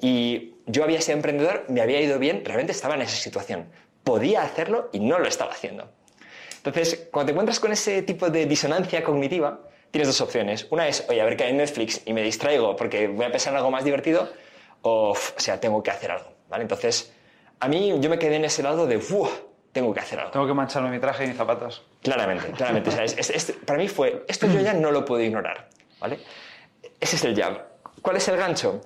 Y 0.00 0.54
yo 0.66 0.82
había 0.82 1.00
sido 1.00 1.16
emprendedor, 1.16 1.64
me 1.68 1.80
había 1.80 2.00
ido 2.00 2.18
bien, 2.18 2.44
realmente 2.44 2.72
estaba 2.72 2.94
en 2.94 3.02
esa 3.02 3.16
situación. 3.16 3.68
Podía 4.02 4.42
hacerlo 4.42 4.88
y 4.92 5.00
no 5.00 5.18
lo 5.18 5.28
estaba 5.28 5.52
haciendo. 5.52 5.88
Entonces, 6.56 7.08
cuando 7.12 7.26
te 7.26 7.32
encuentras 7.32 7.60
con 7.60 7.72
ese 7.72 8.02
tipo 8.02 8.28
de 8.28 8.46
disonancia 8.46 9.04
cognitiva, 9.04 9.60
tienes 9.90 10.08
dos 10.08 10.20
opciones. 10.20 10.66
Una 10.70 10.88
es, 10.88 11.06
oye, 11.08 11.20
a 11.20 11.24
ver 11.24 11.36
qué 11.36 11.44
hay 11.44 11.50
en 11.50 11.58
Netflix 11.58 12.02
y 12.04 12.12
me 12.12 12.22
distraigo 12.22 12.76
porque 12.76 13.08
voy 13.08 13.26
a 13.26 13.30
pensar 13.30 13.52
en 13.52 13.58
algo 13.58 13.70
más 13.70 13.84
divertido, 13.84 14.30
o, 14.82 15.10
o 15.10 15.40
sea, 15.40 15.60
tengo 15.60 15.82
que 15.82 15.90
hacer 15.90 16.10
algo. 16.10 16.32
¿vale? 16.48 16.62
Entonces, 16.62 17.12
a 17.60 17.68
mí 17.68 17.94
yo 18.00 18.10
me 18.10 18.18
quedé 18.18 18.36
en 18.36 18.44
ese 18.44 18.62
lado 18.62 18.86
de, 18.86 18.96
¡Uf! 18.96 19.48
tengo 19.72 19.92
que 19.94 20.00
hacer 20.00 20.18
algo. 20.18 20.32
Tengo 20.32 20.46
que 20.46 20.54
mancharme 20.54 20.90
mi 20.90 20.98
traje 20.98 21.24
y 21.24 21.28
mis 21.28 21.36
zapatos. 21.36 21.84
Claramente, 22.02 22.50
claramente. 22.52 22.90
para 23.64 23.78
mí 23.78 23.88
fue, 23.88 24.24
esto 24.28 24.46
yo 24.46 24.60
ya 24.60 24.72
no 24.72 24.90
lo 24.90 25.04
puedo 25.04 25.22
ignorar. 25.22 25.68
¿vale? 26.00 26.18
Ese 27.00 27.16
es 27.16 27.24
el 27.24 27.36
jab. 27.36 27.64
¿Cuál 28.02 28.16
es 28.16 28.28
el 28.28 28.36
gancho? 28.36 28.80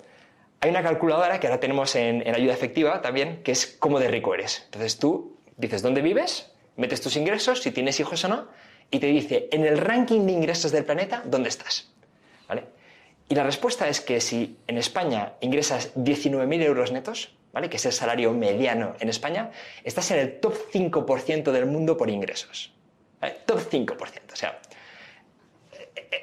Hay 0.61 0.71
una 0.71 0.83
calculadora 0.83 1.41
que 1.41 1.47
ahora 1.47 1.61
tenemos 1.61 1.95
en, 1.97 2.23
ayuda 2.35 2.53
efectiva 2.53 3.03
también, 3.03 3.43
que 3.43 3.53
es 3.53 3.67
cómo 3.79 3.99
de 3.99 4.09
rico 4.09 4.35
eres. 4.35 4.63
Entonces 4.67 4.99
tú 4.99 5.37
dices 5.57 5.83
dónde 5.83 6.03
vives, 6.03 6.53
metes 6.77 7.01
tus 7.01 7.17
ingresos, 7.17 7.63
si 7.63 7.71
tienes 7.71 7.99
hijos 8.01 8.25
o 8.25 8.29
no, 8.29 8.49
y 8.93 9.01
te 9.01 9.07
dice 9.09 9.49
en 9.51 9.65
el 9.65 9.79
ranking 9.79 10.27
de 10.27 10.33
ingresos 10.33 10.71
del 10.71 10.85
planeta 10.85 11.23
dónde 11.25 11.49
estás. 11.49 11.91
¿Vale? 12.47 12.65
Y 13.29 13.35
la 13.35 13.43
respuesta 13.43 13.89
es 13.89 14.01
que 14.01 14.21
si 14.21 14.59
en 14.69 14.79
España 14.79 15.33
ingresas 15.41 15.95
19.000 15.97 16.63
euros 16.63 16.93
netos, 16.93 17.35
¿vale? 17.53 17.69
que 17.71 17.79
es 17.79 17.87
el 17.87 17.93
salario 17.93 18.33
mediano 18.33 18.95
en 19.01 19.09
España, 19.09 19.51
estás 19.83 20.11
en 20.11 20.19
el 20.19 20.39
top 20.39 20.55
5% 20.73 21.51
del 21.51 21.67
mundo 21.67 21.97
por 21.97 22.11
ingresos. 22.11 22.73
Top 23.47 23.61
5%. 23.61 23.97
O 24.33 24.37
sea, 24.37 24.61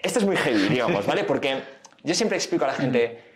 esto 0.04 0.20
es 0.20 0.26
muy 0.26 0.36
heavy, 0.38 0.70
digamos, 0.70 1.06
¿vale? 1.06 1.24
Porque 1.24 1.62
yo 2.04 2.14
siempre 2.14 2.38
explico 2.38 2.66
a 2.66 2.68
la 2.68 2.74
gente, 2.74 3.20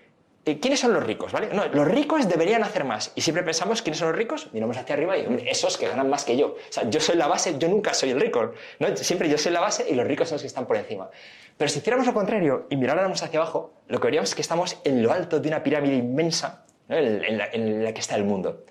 ¿quiénes 0.43 0.79
son 0.79 0.93
los 0.93 1.03
ricos? 1.03 1.31
¿vale? 1.31 1.49
No, 1.53 1.65
los 1.67 1.87
ricos 1.87 2.27
deberían 2.27 2.63
hacer 2.63 2.83
más. 2.83 3.11
Y 3.15 3.21
siempre 3.21 3.43
pensamos, 3.43 3.81
¿quiénes 3.81 3.99
son 3.99 4.09
los 4.09 4.17
ricos? 4.17 4.49
Miramos 4.53 4.77
hacia 4.77 4.95
arriba 4.95 5.17
y 5.17 5.47
esos 5.47 5.77
que 5.77 5.87
ganan 5.87 6.09
más 6.09 6.25
que 6.25 6.37
yo. 6.37 6.47
O 6.47 6.57
sea, 6.69 6.89
yo 6.89 6.99
soy 6.99 7.15
la 7.15 7.27
base, 7.27 7.55
yo 7.57 7.67
nunca 7.67 7.93
soy 7.93 8.11
el 8.11 8.19
rico. 8.19 8.53
¿no? 8.79 8.95
Siempre 8.97 9.29
yo 9.29 9.37
soy 9.37 9.51
la 9.51 9.61
base 9.61 9.85
y 9.89 9.95
los 9.95 10.05
ricos 10.05 10.29
son 10.29 10.35
los 10.35 10.41
que 10.41 10.47
están 10.47 10.65
por 10.65 10.77
encima. 10.77 11.09
Pero 11.57 11.69
si 11.69 11.79
hiciéramos 11.79 12.05
lo 12.05 12.13
contrario 12.13 12.67
y 12.69 12.77
miráramos 12.77 13.21
hacia 13.23 13.39
abajo, 13.39 13.73
lo 13.87 13.99
que 13.99 14.05
veríamos 14.07 14.29
es 14.29 14.35
que 14.35 14.41
estamos 14.41 14.77
en 14.83 15.03
lo 15.03 15.11
alto 15.11 15.39
de 15.39 15.47
una 15.47 15.63
pirámide 15.63 15.95
inmensa 15.95 16.65
en, 16.89 17.37
la, 17.37 17.47
en 17.51 17.83
la 17.83 17.93
que 17.93 18.01
está 18.01 18.15
el 18.15 18.23
mundo. 18.23 18.65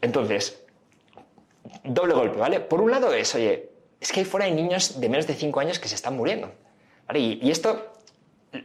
Entonces, 0.00 0.64
doble 1.84 2.14
golpe, 2.14 2.38
¿vale? 2.38 2.60
Por 2.60 2.80
un 2.80 2.90
lado 2.90 3.12
es, 3.12 3.34
oye, 3.34 3.70
es 4.00 4.12
que 4.12 4.20
ahí 4.20 4.26
fuera 4.26 4.46
hay 4.46 4.52
niños 4.52 5.00
de 5.00 5.08
menos 5.08 5.26
de 5.26 5.34
5 5.34 5.60
años 5.60 5.78
que 5.78 5.88
se 5.88 5.94
están 5.94 6.16
muriendo. 6.16 6.52
Y, 7.14 7.50
esto, 7.50 7.92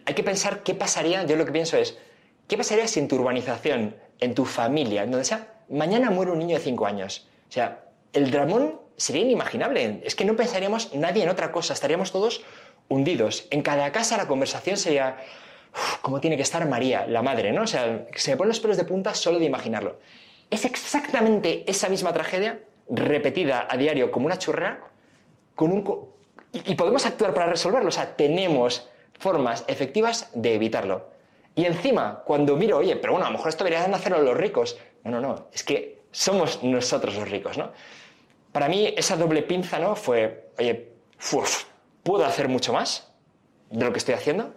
hay 0.06 0.14
que 0.14 0.24
pensar 0.24 0.64
qué 0.64 0.74
pasaría, 0.74 1.24
yo 1.26 1.36
lo 1.36 1.46
que 1.46 1.52
pienso 1.52 1.78
es, 1.78 1.98
¿qué 2.48 2.58
pasaría 2.58 2.88
si 2.88 3.00
en 3.00 3.08
tu 3.08 3.16
urbanización, 3.16 3.96
en 4.20 4.36
tu 4.36 4.46
familia, 4.46 5.04
en 5.04 5.12
donde 5.12 5.26
sea, 5.26 5.48
mañana 5.70 6.10
muere 6.12 6.32
un 6.32 6.40
niño 6.40 6.58
de 6.58 6.64
5 6.64 6.86
años? 6.86 7.28
O 7.50 7.52
sea, 7.52 7.86
el 8.14 8.32
dramón 8.32 8.80
sería 8.98 9.24
inimaginable. 9.24 10.02
Es 10.04 10.16
que 10.16 10.26
no 10.26 10.36
pensaríamos 10.36 10.94
nadie 10.94 11.24
en 11.24 11.30
otra 11.30 11.52
cosa, 11.52 11.74
estaríamos 11.74 12.12
todos 12.12 12.44
hundidos. 12.90 13.48
En 13.50 13.62
cada 13.62 13.92
casa 13.92 14.18
la 14.18 14.28
conversación 14.28 14.78
sería, 14.78 15.18
¿cómo 16.02 16.20
tiene 16.20 16.36
que 16.36 16.44
estar 16.44 16.68
María, 16.68 17.08
la 17.08 17.22
madre? 17.22 17.52
¿no? 17.52 17.64
O 17.64 17.68
sea, 17.68 18.08
se 18.16 18.32
me 18.32 18.38
ponen 18.38 18.50
los 18.50 18.60
pelos 18.60 18.78
de 18.78 18.84
punta 18.84 19.14
solo 19.14 19.40
de 19.40 19.46
imaginarlo. 19.46 20.00
Es 20.50 20.66
exactamente 20.66 21.64
esa 21.68 21.90
misma 21.90 22.12
tragedia 22.14 22.60
repetida 22.90 23.68
a 23.70 23.78
diario 23.78 24.12
como 24.12 24.26
una 24.26 24.40
churra 24.40 24.80
con 25.56 25.72
un, 25.72 26.10
y, 26.52 26.76
podemos 26.76 27.06
actuar 27.06 27.34
para 27.34 27.48
resolverlo. 27.48 27.90
O 27.90 27.92
sea, 27.92 28.16
tenemos 28.16 28.90
formas 29.20 29.64
efectivas 29.68 30.30
de 30.34 30.56
evitarlo. 30.56 31.08
Y 31.56 31.66
encima, 31.66 32.24
cuando 32.26 32.56
miro, 32.56 32.78
oye, 32.78 32.96
pero 32.96 33.14
bueno, 33.14 33.28
a 33.28 33.30
lo 33.30 33.38
mejor 33.38 33.50
esto 33.50 33.64
deberían 33.64 33.94
hacerlo 33.94 34.22
los 34.22 34.36
ricos. 34.36 34.78
No, 35.04 35.12
no, 35.12 35.22
no, 35.22 35.48
es 35.54 35.64
que 35.64 36.00
somos 36.12 36.64
nosotros 36.64 37.16
los 37.16 37.30
ricos, 37.30 37.58
¿no? 37.58 37.72
Para 38.52 38.68
mí, 38.68 38.94
esa 38.98 39.16
doble 39.16 39.44
pinza, 39.44 39.78
¿no? 39.78 39.96
Fue, 39.96 40.50
oye, 40.58 40.90
¿puedo 42.04 42.26
hacer 42.26 42.48
mucho 42.48 42.74
más 42.74 43.12
de 43.70 43.86
lo 43.86 43.92
que 43.92 44.00
estoy 44.00 44.16
haciendo? 44.16 44.54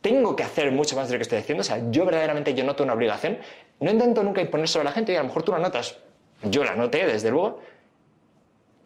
Tengo 0.00 0.36
que 0.36 0.44
hacer 0.44 0.70
mucho 0.70 0.96
más 0.96 1.08
de 1.08 1.14
lo 1.14 1.18
que 1.18 1.24
estoy 1.24 1.38
haciendo. 1.38 1.62
O 1.62 1.64
sea, 1.64 1.82
yo 1.90 2.04
verdaderamente 2.04 2.54
yo 2.54 2.64
noto 2.64 2.84
una 2.84 2.94
obligación. 2.94 3.38
No 3.80 3.90
intento 3.90 4.22
nunca 4.22 4.40
imponer 4.40 4.68
sobre 4.68 4.84
la 4.84 4.92
gente 4.92 5.12
y 5.12 5.16
a 5.16 5.20
lo 5.20 5.26
mejor 5.26 5.42
tú 5.42 5.52
la 5.52 5.58
notas. 5.58 5.98
Yo 6.42 6.64
la 6.64 6.74
noté, 6.74 7.06
desde 7.06 7.30
luego, 7.30 7.60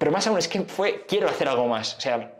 pero 0.01 0.13
más 0.13 0.27
aún 0.27 0.39
es 0.39 0.49
que 0.49 0.63
fue, 0.63 1.05
quiero 1.07 1.29
hacer 1.29 1.47
algo 1.47 1.67
más. 1.67 1.97
O 1.99 2.01
sea, 2.01 2.33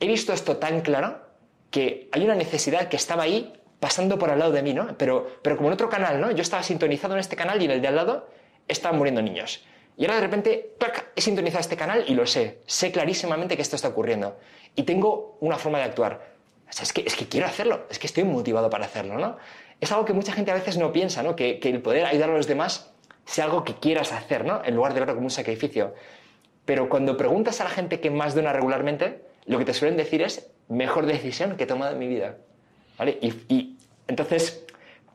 he 0.00 0.06
visto 0.06 0.32
esto 0.32 0.56
tan 0.56 0.80
claro 0.80 1.27
que 1.70 2.08
hay 2.12 2.24
una 2.24 2.34
necesidad 2.34 2.88
que 2.88 2.96
estaba 2.96 3.24
ahí 3.24 3.52
pasando 3.80 4.18
por 4.18 4.30
al 4.30 4.38
lado 4.38 4.52
de 4.52 4.62
mí, 4.62 4.74
¿no? 4.74 4.96
Pero, 4.98 5.38
pero 5.42 5.56
como 5.56 5.68
en 5.68 5.74
otro 5.74 5.88
canal, 5.88 6.20
¿no? 6.20 6.30
Yo 6.30 6.42
estaba 6.42 6.62
sintonizado 6.62 7.14
en 7.14 7.20
este 7.20 7.36
canal 7.36 7.60
y 7.60 7.66
en 7.66 7.70
el 7.72 7.80
de 7.80 7.88
al 7.88 7.96
lado 7.96 8.28
estaban 8.66 8.98
muriendo 8.98 9.22
niños. 9.22 9.64
Y 9.96 10.04
ahora 10.04 10.16
de 10.16 10.20
repente, 10.22 10.74
¡plac! 10.78 11.10
he 11.16 11.20
sintonizado 11.20 11.60
este 11.60 11.76
canal 11.76 12.04
y 12.06 12.14
lo 12.14 12.26
sé. 12.26 12.60
Sé 12.66 12.92
clarísimamente 12.92 13.56
que 13.56 13.62
esto 13.62 13.76
está 13.76 13.88
ocurriendo. 13.88 14.38
Y 14.74 14.84
tengo 14.84 15.36
una 15.40 15.56
forma 15.58 15.78
de 15.78 15.84
actuar. 15.84 16.34
O 16.68 16.72
sea, 16.72 16.84
es 16.84 16.92
que, 16.92 17.02
es 17.06 17.16
que 17.16 17.26
quiero 17.26 17.46
hacerlo, 17.46 17.86
es 17.90 17.98
que 17.98 18.06
estoy 18.06 18.24
motivado 18.24 18.70
para 18.70 18.84
hacerlo, 18.84 19.18
¿no? 19.18 19.38
Es 19.80 19.90
algo 19.90 20.04
que 20.04 20.12
mucha 20.12 20.32
gente 20.32 20.50
a 20.50 20.54
veces 20.54 20.76
no 20.76 20.92
piensa, 20.92 21.22
¿no? 21.22 21.34
Que, 21.34 21.58
que 21.58 21.70
el 21.70 21.80
poder 21.80 22.04
ayudar 22.04 22.30
a 22.30 22.34
los 22.34 22.46
demás 22.46 22.92
sea 23.24 23.44
algo 23.44 23.64
que 23.64 23.74
quieras 23.74 24.12
hacer, 24.12 24.44
¿no? 24.44 24.62
En 24.64 24.74
lugar 24.74 24.94
de 24.94 25.00
verlo 25.00 25.14
como 25.14 25.26
un 25.26 25.30
sacrificio. 25.30 25.94
Pero 26.64 26.88
cuando 26.88 27.16
preguntas 27.16 27.60
a 27.60 27.64
la 27.64 27.70
gente 27.70 28.00
que 28.00 28.10
más 28.10 28.34
dona 28.34 28.52
regularmente, 28.52 29.22
lo 29.48 29.58
que 29.58 29.64
te 29.64 29.74
suelen 29.74 29.96
decir 29.96 30.22
es 30.22 30.50
mejor 30.68 31.06
decisión 31.06 31.56
que 31.56 31.64
he 31.64 31.66
tomado 31.66 31.92
en 31.92 31.98
mi 31.98 32.06
vida. 32.06 32.36
¿Vale? 32.98 33.18
Y, 33.20 33.76
entonces, 34.06 34.64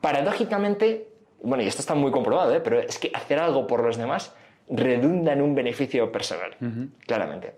paradójicamente, 0.02 1.08
bueno, 1.42 1.64
y 1.64 1.68
esto 1.68 1.82
está 1.82 1.96
muy 1.96 2.12
comprobado, 2.12 2.54
¿eh? 2.54 2.62
pero 2.62 2.80
es 2.80 2.98
que 3.00 3.12
hacer 3.14 3.40
algo 3.40 3.68
por 3.68 3.84
los 3.84 3.98
demás 3.98 4.34
redunda 4.70 5.34
en 5.34 5.42
un 5.42 5.56
beneficio 5.56 6.12
personal, 6.12 6.56
claramente. 7.06 7.56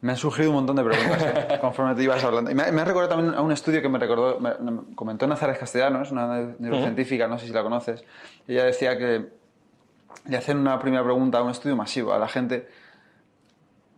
Me 0.00 0.12
han 0.12 0.16
surgido 0.16 0.48
un 0.48 0.56
montón 0.56 0.76
de 0.76 0.84
preguntas 0.84 1.22
¿eh? 1.22 1.58
conforme 1.60 1.94
te 1.94 2.02
ibas 2.02 2.24
hablando. 2.24 2.50
Y 2.50 2.54
me, 2.54 2.72
me, 2.72 2.80
ha 2.80 2.84
recordado 2.86 3.16
también 3.16 3.34
a 3.34 3.42
un 3.42 3.52
estudio 3.52 3.82
que 3.82 3.88
me 3.88 3.98
recordó, 3.98 4.40
me, 4.40 4.52
comentó 4.94 5.26
Nazares 5.26 5.58
Castellanos, 5.58 6.10
una 6.10 6.54
neurocientífica, 6.58 7.28
no 7.28 7.38
sé 7.38 7.46
si 7.46 7.52
la 7.52 7.62
conoces. 7.62 8.02
Ella 8.48 8.64
decía 8.64 8.96
que 8.96 9.26
le 10.26 10.36
hacen 10.36 10.56
una 10.56 10.78
primera 10.78 11.04
pregunta 11.04 11.38
a 11.38 11.42
un 11.42 11.50
estudio 11.50 11.76
masivo 11.76 12.14
a 12.14 12.18
la 12.18 12.28
gente 12.28 12.66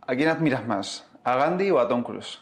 ¿a 0.06 0.14
quién 0.14 0.28
admiras 0.28 0.66
más? 0.66 1.06
¿A 1.24 1.36
Gandhi 1.36 1.70
o 1.70 1.78
a 1.78 1.88
Tom 1.88 2.02
Cruise? 2.02 2.40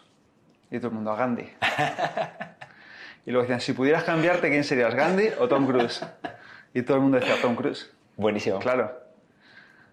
Y 0.71 0.79
todo 0.79 0.89
el 0.89 0.95
mundo, 0.95 1.11
a 1.11 1.17
Gandhi. 1.17 1.43
y 3.27 3.31
luego 3.31 3.43
decían, 3.43 3.61
si 3.61 3.73
pudieras 3.73 4.05
cambiarte, 4.05 4.49
¿quién 4.49 4.65
serías, 4.65 4.95
Gandhi 4.95 5.29
o 5.39 5.49
Tom 5.49 5.67
Cruise? 5.67 6.05
Y 6.73 6.83
todo 6.83 6.97
el 6.97 7.03
mundo 7.03 7.19
decía, 7.19 7.35
Tom 7.43 7.57
Cruise. 7.57 7.91
Buenísimo. 8.17 8.59
Claro. 8.59 8.93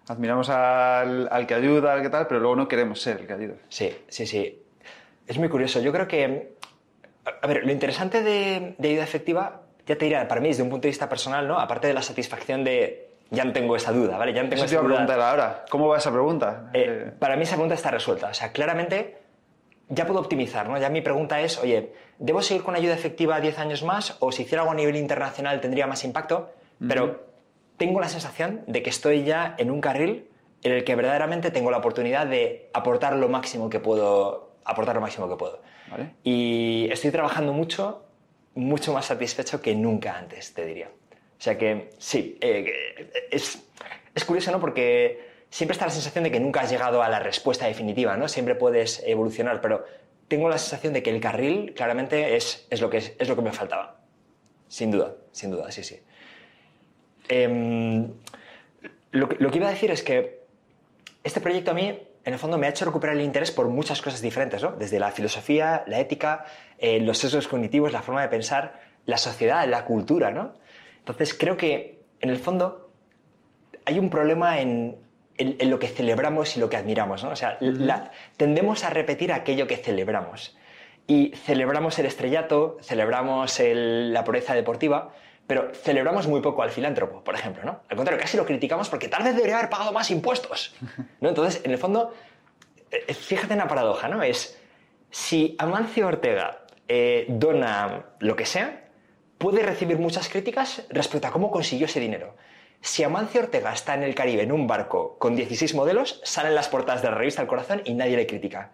Admiramos 0.08 0.48
al, 0.48 1.28
al, 1.30 1.46
que 1.46 1.54
ayuda, 1.54 1.92
al 1.92 2.02
que 2.02 2.08
tal, 2.08 2.26
pero 2.26 2.40
luego 2.40 2.56
no 2.56 2.68
queremos 2.68 3.00
ser 3.00 3.20
el 3.20 3.26
que 3.26 3.32
ayuda. 3.32 3.54
Sí, 3.68 3.94
sí, 4.08 4.26
sí. 4.26 4.62
Es 5.26 5.38
muy 5.38 5.48
curioso. 5.48 5.80
Yo 5.80 5.92
creo 5.92 6.08
que... 6.08 6.56
A 7.42 7.46
ver, 7.46 7.64
lo 7.66 7.72
interesante 7.72 8.22
de, 8.22 8.74
de 8.78 8.88
ayuda 8.88 9.04
efectiva, 9.04 9.62
ya 9.86 9.98
te 9.98 10.06
diré, 10.06 10.24
para 10.24 10.40
mí 10.40 10.48
desde 10.48 10.62
un 10.62 10.70
punto 10.70 10.84
de 10.84 10.90
vista 10.90 11.08
personal, 11.08 11.46
¿no? 11.46 11.58
Aparte 11.58 11.88
de 11.88 11.92
la 11.92 12.00
satisfacción 12.00 12.64
de, 12.64 13.07
ya 13.30 13.52
tengo 13.52 13.76
esa 13.76 13.92
duda, 13.92 14.16
¿vale? 14.16 14.32
Ya 14.32 14.48
tengo 14.48 14.64
Eso 14.64 14.80
te 14.80 14.86
preguntar 14.86 15.20
ahora. 15.20 15.64
¿Cómo 15.70 15.88
va 15.88 15.98
esa 15.98 16.10
pregunta? 16.10 16.70
Eh, 16.72 16.84
eh, 16.88 17.12
para 17.18 17.36
mí 17.36 17.42
esa 17.42 17.54
pregunta 17.54 17.74
está 17.74 17.90
resuelta. 17.90 18.28
O 18.28 18.34
sea, 18.34 18.52
claramente 18.52 19.18
ya 19.88 20.06
puedo 20.06 20.20
optimizar, 20.20 20.68
¿no? 20.68 20.78
Ya 20.78 20.88
mi 20.88 21.00
pregunta 21.00 21.40
es, 21.40 21.58
oye, 21.58 21.92
¿debo 22.18 22.42
seguir 22.42 22.62
con 22.62 22.74
ayuda 22.74 22.94
efectiva 22.94 23.40
10 23.40 23.58
años 23.58 23.82
más 23.82 24.16
o 24.20 24.32
si 24.32 24.42
hiciera 24.42 24.62
algo 24.62 24.72
a 24.72 24.76
nivel 24.76 24.96
internacional 24.96 25.60
tendría 25.60 25.86
más 25.86 26.04
impacto? 26.04 26.52
Pero 26.86 27.26
tengo 27.76 28.00
la 28.00 28.08
sensación 28.08 28.62
de 28.66 28.82
que 28.82 28.90
estoy 28.90 29.24
ya 29.24 29.54
en 29.58 29.70
un 29.70 29.80
carril 29.80 30.28
en 30.62 30.72
el 30.72 30.84
que 30.84 30.94
verdaderamente 30.94 31.50
tengo 31.50 31.70
la 31.70 31.78
oportunidad 31.78 32.26
de 32.26 32.70
aportar 32.72 33.16
lo 33.16 33.28
máximo 33.28 33.68
que 33.68 33.80
puedo, 33.80 34.52
aportar 34.64 34.94
lo 34.94 35.00
máximo 35.00 35.28
que 35.28 35.36
puedo. 35.36 35.60
Y 36.22 36.88
estoy 36.90 37.10
trabajando 37.10 37.52
mucho, 37.52 38.04
mucho 38.54 38.92
más 38.92 39.06
satisfecho 39.06 39.60
que 39.60 39.74
nunca 39.74 40.16
antes, 40.16 40.54
te 40.54 40.66
diría. 40.66 40.88
O 41.38 41.40
sea 41.40 41.56
que 41.56 41.90
sí, 41.98 42.36
eh, 42.40 43.08
es, 43.30 43.62
es, 44.14 44.24
curioso, 44.24 44.50
¿no? 44.50 44.60
Porque 44.60 45.28
siempre 45.50 45.72
está 45.72 45.86
la 45.86 45.92
sensación 45.92 46.24
de 46.24 46.32
que 46.32 46.40
nunca 46.40 46.62
has 46.62 46.70
llegado 46.70 47.02
a 47.02 47.08
la 47.08 47.20
respuesta 47.20 47.66
definitiva, 47.66 48.16
¿no? 48.16 48.26
Siempre 48.26 48.56
puedes 48.56 49.02
evolucionar, 49.06 49.60
pero 49.60 49.84
tengo 50.26 50.48
la 50.48 50.58
sensación 50.58 50.92
de 50.92 51.02
que 51.02 51.10
el 51.10 51.20
carril 51.20 51.74
claramente 51.74 52.36
es, 52.36 52.66
es 52.70 52.80
lo, 52.80 52.90
que 52.90 52.98
es, 52.98 53.28
lo 53.28 53.36
que 53.36 53.42
me 53.42 53.52
faltaba. 53.52 54.00
Sin 54.66 54.90
duda, 54.90 55.14
sin 55.30 55.52
duda, 55.52 55.70
sí, 55.70 55.84
sí. 55.84 56.00
Em, 57.28 58.08
lo, 59.12 59.28
lo, 59.38 59.50
que 59.50 59.58
iba 59.58 59.68
a 59.68 59.70
decir 59.70 59.90
es 59.92 60.02
que 60.02 60.40
este 61.22 61.40
proyecto 61.40 61.70
a 61.70 61.74
mí, 61.74 62.02
en 62.24 62.32
el 62.32 62.38
fondo, 62.38 62.58
me 62.58 62.66
ha 62.66 62.70
hecho 62.70 62.84
recuperar 62.84 63.16
el 63.16 63.22
interés 63.22 63.52
por 63.52 63.68
muchas 63.68 64.02
cosas 64.02 64.20
diferentes, 64.20 64.60
¿no? 64.60 64.72
Desde 64.72 64.98
la 64.98 65.12
filosofía, 65.12 65.84
la 65.86 66.00
ética, 66.00 66.44
eh, 66.78 67.00
los 67.00 67.18
sesgos 67.18 67.46
cognitivos, 67.46 67.92
la 67.92 68.02
forma 68.02 68.22
de 68.22 68.28
pensar, 68.28 68.80
la 69.06 69.18
sociedad, 69.18 69.66
la 69.68 69.84
cultura, 69.84 70.32
¿no? 70.32 70.54
Entonces 71.12 71.36
creo 71.38 71.56
que, 71.56 72.02
en 72.20 72.30
el 72.30 72.38
fondo, 72.38 72.90
hay 73.84 73.98
un 73.98 74.10
problema 74.10 74.60
en, 74.60 74.96
lo 75.38 75.78
que 75.78 75.88
celebramos 75.88 76.56
y 76.56 76.60
lo 76.60 76.68
que 76.68 76.76
admiramos. 76.76 77.24
¿no? 77.24 77.30
O 77.30 77.36
sea, 77.36 77.58
tendemos 78.36 78.84
a 78.84 78.90
repetir 78.90 79.32
aquello 79.32 79.66
que 79.66 79.76
celebramos. 79.76 80.56
Y 81.06 81.32
celebramos 81.34 81.98
el 81.98 82.06
estrellato, 82.06 82.76
celebramos 82.82 83.58
la 83.62 84.24
pureza 84.24 84.54
deportiva, 84.54 85.14
pero 85.46 85.72
celebramos 85.74 86.26
muy 86.26 86.42
poco 86.42 86.62
al 86.62 86.70
filántropo, 86.70 87.24
por 87.24 87.34
ejemplo. 87.34 87.64
¿no? 87.64 87.80
Al 87.88 87.96
contrario, 87.96 88.20
casi 88.20 88.36
lo 88.36 88.44
criticamos 88.44 88.90
porque 88.90 89.08
tal 89.08 89.22
vez 89.22 89.34
debería 89.34 89.58
haber 89.58 89.70
pagado 89.70 89.92
más 89.92 90.10
impuestos. 90.10 90.74
¿no? 91.20 91.30
Entonces, 91.30 91.62
en 91.64 91.70
el 91.70 91.78
fondo, 91.78 92.12
eh, 92.90 93.14
fíjate 93.14 93.54
en 93.54 93.60
la 93.60 93.68
paradoja, 93.68 94.08
¿no? 94.08 94.22
Es, 94.22 94.60
si 95.10 95.56
Amancio 95.58 96.06
Ortega 96.06 96.64
eh, 96.86 97.24
dona 97.28 98.04
lo 98.18 98.36
que 98.36 98.44
sea, 98.44 98.87
puede 99.38 99.62
recibir 99.62 99.98
muchas 99.98 100.28
críticas 100.28 100.82
respecto 100.90 101.28
a 101.28 101.30
cómo 101.30 101.50
consiguió 101.50 101.86
ese 101.86 102.00
dinero. 102.00 102.34
Si 102.80 103.02
Amancio 103.02 103.40
Ortega 103.40 103.72
está 103.72 103.94
en 103.94 104.02
el 104.02 104.14
Caribe 104.14 104.42
en 104.42 104.52
un 104.52 104.66
barco 104.66 105.16
con 105.18 105.34
16 105.34 105.74
modelos, 105.74 106.20
salen 106.24 106.54
las 106.54 106.68
portadas 106.68 107.02
de 107.02 107.10
la 107.10 107.16
revista 107.16 107.42
El 107.42 107.48
Corazón 107.48 107.82
y 107.84 107.94
nadie 107.94 108.16
le 108.16 108.26
critica. 108.26 108.70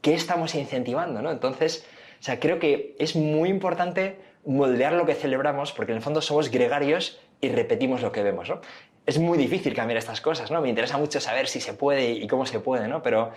¿Qué 0.00 0.14
estamos 0.14 0.54
incentivando? 0.54 1.22
¿no? 1.22 1.30
Entonces, 1.30 1.86
o 2.20 2.22
sea, 2.22 2.40
creo 2.40 2.58
que 2.58 2.96
es 2.98 3.16
muy 3.16 3.48
importante 3.48 4.16
moldear 4.44 4.92
lo 4.92 5.06
que 5.06 5.14
celebramos 5.14 5.72
porque 5.72 5.92
en 5.92 5.96
el 5.96 6.02
fondo 6.02 6.20
somos 6.20 6.50
gregarios 6.50 7.20
y 7.40 7.48
repetimos 7.48 8.02
lo 8.02 8.12
que 8.12 8.22
vemos. 8.22 8.48
¿no? 8.48 8.60
Es 9.06 9.18
muy 9.18 9.38
difícil 9.38 9.74
cambiar 9.74 9.98
estas 9.98 10.20
cosas, 10.20 10.50
¿no? 10.50 10.60
Me 10.60 10.68
interesa 10.68 10.98
mucho 10.98 11.20
saber 11.20 11.46
si 11.46 11.60
se 11.60 11.74
puede 11.74 12.10
y 12.10 12.26
cómo 12.26 12.46
se 12.46 12.60
puede, 12.60 12.88
¿no? 12.88 13.02
Pero, 13.02 13.32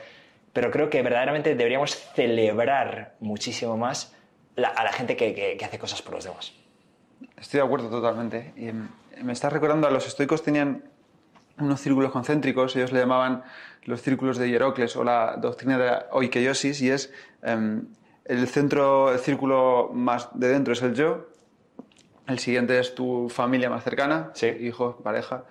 pero 0.54 0.72
creo 0.72 0.90
que 0.90 1.02
verdaderamente 1.02 1.56
deberíamos 1.56 1.96
celebrar 2.16 3.16
muchísimo 3.20 3.76
más 3.78 4.16
a 4.56 4.84
la 4.84 4.92
gente 4.92 5.16
que, 5.16 5.34
que, 5.34 5.66
hace 5.66 5.78
cosas 5.78 6.02
por 6.02 6.13
los 6.13 6.24
demás. 6.24 6.54
Estoy 7.38 7.60
de 7.60 7.65
acuerdo 7.65 7.89
totalmente. 7.89 8.53
Y 8.56 8.71
me 9.23 9.34
estás 9.34 9.53
recordando, 9.53 9.88
a 9.88 9.91
los 9.91 10.08
estoicos 10.08 10.43
tenían 10.43 10.84
unos 11.60 11.82
círculos 11.82 12.12
concéntricos, 12.12 12.75
ellos 12.75 12.91
le 12.91 12.99
llamaban 12.99 13.43
los 13.84 14.01
círculos 14.01 14.38
de 14.38 14.49
Hierocles 14.49 14.95
o 14.95 15.03
la 15.03 15.38
doctrina 15.38 15.77
de 15.77 16.06
oikeiosis, 16.12 16.82
y 16.82 16.91
es 16.91 17.13
em, 17.41 17.88
el 18.25 18.47
centro, 18.47 19.12
el 19.12 19.19
círculo 19.19 19.89
más 19.93 20.30
de 20.34 20.49
dentro 20.49 20.73
es 20.73 20.82
el 20.82 20.93
yo, 20.93 21.27
el 22.27 22.39
siguiente 22.39 22.77
es 22.80 22.93
tu 22.93 23.30
familia 23.30 23.69
más 23.69 23.84
cercana, 23.84 24.34
hijos, 24.60 24.97
pareja, 25.01 25.45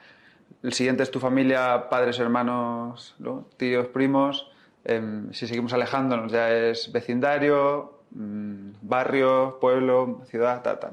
el 0.62 0.72
siguiente 0.72 1.02
es 1.02 1.10
tu 1.10 1.18
familia, 1.18 1.88
padres, 1.88 2.18
hermanos, 2.18 3.16
tíos, 3.56 3.88
primos, 3.88 4.50
em, 4.84 5.32
si 5.32 5.46
seguimos 5.46 5.72
alejándonos 5.72 6.30
ya 6.30 6.50
es 6.50 6.92
vecindario, 6.92 8.00
mm, 8.10 8.72
barrio, 8.82 9.58
pueblo, 9.60 10.22
ciudad, 10.28 10.62
ta, 10.62 10.78
ta, 10.78 10.90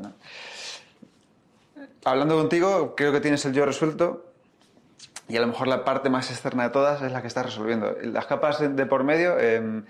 Hablando 2.06 2.36
contigo, 2.36 2.96
creo 2.96 3.12
que 3.12 3.22
tienes 3.22 3.46
el 3.46 3.54
yo 3.54 3.66
resuelto, 3.66 4.26
y 5.28 5.38
a 5.38 5.42
lo 5.42 5.48
mejor 5.48 5.68
la 5.68 5.86
parte 5.86 6.10
más 6.10 6.30
externa 6.32 6.64
de 6.64 6.70
todas 6.70 7.02
es 7.02 7.12
la 7.12 7.22
que 7.22 7.28
estás 7.28 7.46
resolviendo. 7.46 7.96
Las 8.04 8.26
capas 8.26 8.60
de 8.76 8.86
por 8.86 9.04
medio, 9.04 9.40
em, 9.40 9.86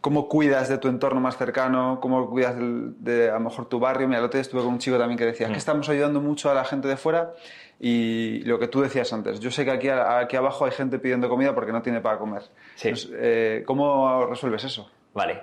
cómo 0.00 0.28
cuidas 0.28 0.68
de 0.68 0.78
tu 0.78 0.86
entorno 0.88 1.20
más 1.20 1.36
cercano, 1.36 1.98
cómo 2.00 2.30
cuidas 2.30 2.54
de, 2.56 3.28
a 3.28 3.34
lo 3.34 3.40
mejor 3.40 3.68
tu 3.68 3.80
barrio. 3.80 4.06
Mira, 4.06 4.20
el 4.20 4.26
otro 4.26 4.38
día 4.38 4.42
estuve 4.42 4.62
con 4.62 4.74
un 4.74 4.78
chico 4.78 4.98
también 4.98 5.18
que 5.18 5.24
decía 5.24 5.48
que 5.48 5.54
mm. 5.54 5.56
estamos 5.56 5.88
ayudando 5.88 6.20
mucho 6.20 6.48
a 6.48 6.54
la 6.54 6.64
gente 6.64 6.86
de 6.86 6.96
fuera 6.96 7.32
y 7.80 8.40
lo 8.44 8.58
que 8.60 8.68
tú 8.68 8.80
decías 8.80 9.12
antes. 9.12 9.40
Yo 9.40 9.50
sé 9.50 9.64
que 9.64 9.72
aquí, 9.72 9.88
aquí 9.88 10.36
abajo 10.36 10.64
hay 10.64 10.70
gente 10.70 11.00
pidiendo 11.00 11.28
comida 11.28 11.54
porque 11.54 11.72
no 11.72 11.82
tiene 11.82 12.00
para 12.00 12.18
comer. 12.18 12.42
Eh, 12.84 13.64
¿Cómo 13.66 14.26
resuelves 14.26 14.62
eso? 14.62 14.88
Vale. 15.12 15.42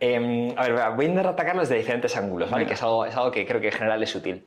Em, 0.00 0.50
a 0.56 0.62
ver, 0.62 0.72
voy 0.96 1.04
a 1.04 1.08
intentar 1.08 1.32
atacarlo 1.32 1.60
desde 1.60 1.76
diferentes 1.76 2.16
ángulos, 2.16 2.50
¿vale? 2.50 2.66
Que 2.66 2.72
es 2.72 2.82
algo, 2.82 3.04
es 3.04 3.14
algo, 3.14 3.30
que 3.30 3.46
creo 3.46 3.60
que 3.60 3.68
en 3.68 3.74
general 3.74 4.02
es 4.02 4.14
útil. 4.14 4.44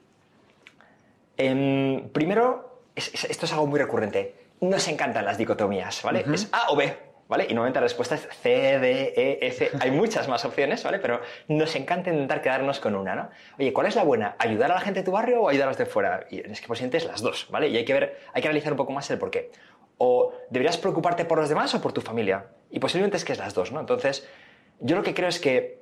Em, 1.38 2.10
primero, 2.10 2.82
esto 2.96 3.46
es 3.46 3.54
algo 3.54 3.68
muy 3.68 3.80
recurrente. 3.80 4.36
Nos 4.62 4.88
encantan 4.88 5.24
las 5.24 5.38
dicotomías, 5.38 6.02
¿vale? 6.02 6.26
Es 6.34 6.50
A 6.52 6.72
o 6.72 6.76
B, 6.76 6.98
¿vale? 7.28 7.46
Y 7.46 7.54
normalmente 7.54 7.80
la 7.80 7.84
respuesta 7.84 8.16
es 8.16 8.28
C, 8.42 8.80
D, 8.80 9.14
E, 9.16 9.48
F. 9.48 9.70
Hay 9.80 9.92
muchas 9.92 10.28
más 10.28 10.44
opciones, 10.46 10.84
¿vale? 10.84 10.98
Pero 10.98 11.22
nos 11.48 11.76
encanta 11.76 12.10
intentar 12.10 12.42
quedarnos 12.42 12.80
con 12.80 12.96
una, 12.96 13.16
¿no? 13.16 13.30
Oye, 13.60 13.72
¿cuál 13.72 13.86
es 13.86 13.96
la 13.96 14.04
buena? 14.04 14.36
¿Ayudar 14.40 14.72
a 14.72 14.76
la 14.76 14.82
gente 14.82 15.02
de 15.02 15.06
tu 15.06 15.12
barrio 15.12 15.42
o 15.42 15.50
ayudar 15.50 15.68
a 15.68 15.72
los 15.72 15.78
de 15.78 15.86
fuera? 15.86 16.26
Y 16.32 16.40
es 16.40 16.60
que 16.60 16.68
posiblemente 16.68 16.98
es 16.98 17.06
las 17.06 17.22
dos, 17.22 17.48
¿vale? 17.52 17.68
Y 17.68 17.78
hay 17.78 17.86
que 17.86 17.94
ver, 17.94 18.20
hay 18.34 18.42
que 18.42 18.48
analizar 18.48 18.74
un 18.74 18.78
poco 18.78 18.94
más 18.94 19.10
el 19.12 19.20
por 19.20 19.30
qué. 19.30 19.52
O 20.00 20.34
deberías 20.50 20.78
preocuparte 20.78 21.26
por 21.26 21.38
los 21.38 21.50
demás 21.50 21.74
o 21.76 21.82
por 21.82 21.94
tu 21.94 22.02
familia. 22.02 22.48
Y 22.72 22.80
posiblemente 22.80 23.18
es 23.18 23.26
que 23.26 23.34
es 23.34 23.40
las 23.40 23.54
dos, 23.54 23.72
¿no? 23.72 23.80
Entonces, 23.80 24.28
yo 24.80 24.96
lo 24.96 25.04
que 25.04 25.14
creo 25.14 25.30
es 25.30 25.40
que 25.40 25.77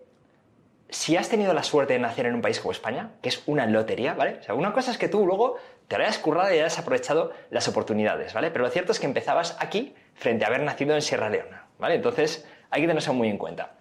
si 0.89 1.17
has 1.17 1.29
tenido 1.29 1.53
la 1.53 1.63
suerte 1.63 1.93
de 1.93 1.99
nacer 1.99 2.25
en 2.25 2.35
un 2.35 2.41
país 2.41 2.59
como 2.59 2.71
España, 2.71 3.11
que 3.21 3.29
es 3.29 3.43
una 3.47 3.65
lotería, 3.65 4.13
¿vale? 4.13 4.37
O 4.39 4.43
sea, 4.43 4.55
una 4.55 4.73
cosa 4.73 4.91
es 4.91 4.97
que 4.97 5.07
tú 5.07 5.25
luego 5.25 5.57
te 5.87 5.95
hayas 5.95 6.19
currado 6.19 6.53
y 6.53 6.59
hayas 6.59 6.77
aprovechado 6.77 7.31
las 7.49 7.67
oportunidades, 7.67 8.33
¿vale? 8.33 8.51
Pero 8.51 8.65
lo 8.65 8.71
cierto 8.71 8.91
es 8.91 8.99
que 8.99 9.05
empezabas 9.05 9.57
aquí 9.59 9.95
frente 10.13 10.45
a 10.45 10.47
haber 10.47 10.61
nacido 10.61 10.95
en 10.95 11.01
Sierra 11.01 11.29
Leona, 11.29 11.65
¿vale? 11.79 11.95
Entonces, 11.95 12.47
hay 12.69 12.81
que 12.81 12.87
tenerlo 12.87 13.13
muy 13.13 13.29
en 13.29 13.37
cuenta. 13.37 13.73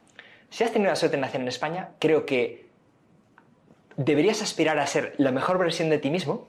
Si 0.50 0.64
has 0.64 0.72
tenido 0.72 0.90
la 0.90 0.96
suerte 0.96 1.16
de 1.16 1.20
nacer 1.20 1.40
en 1.40 1.48
España, 1.48 1.90
creo 1.98 2.26
que 2.26 2.66
deberías 3.96 4.42
aspirar 4.42 4.78
a 4.78 4.86
ser 4.86 5.14
la 5.18 5.30
mejor 5.30 5.58
versión 5.58 5.90
de 5.90 5.98
ti 5.98 6.10
mismo, 6.10 6.48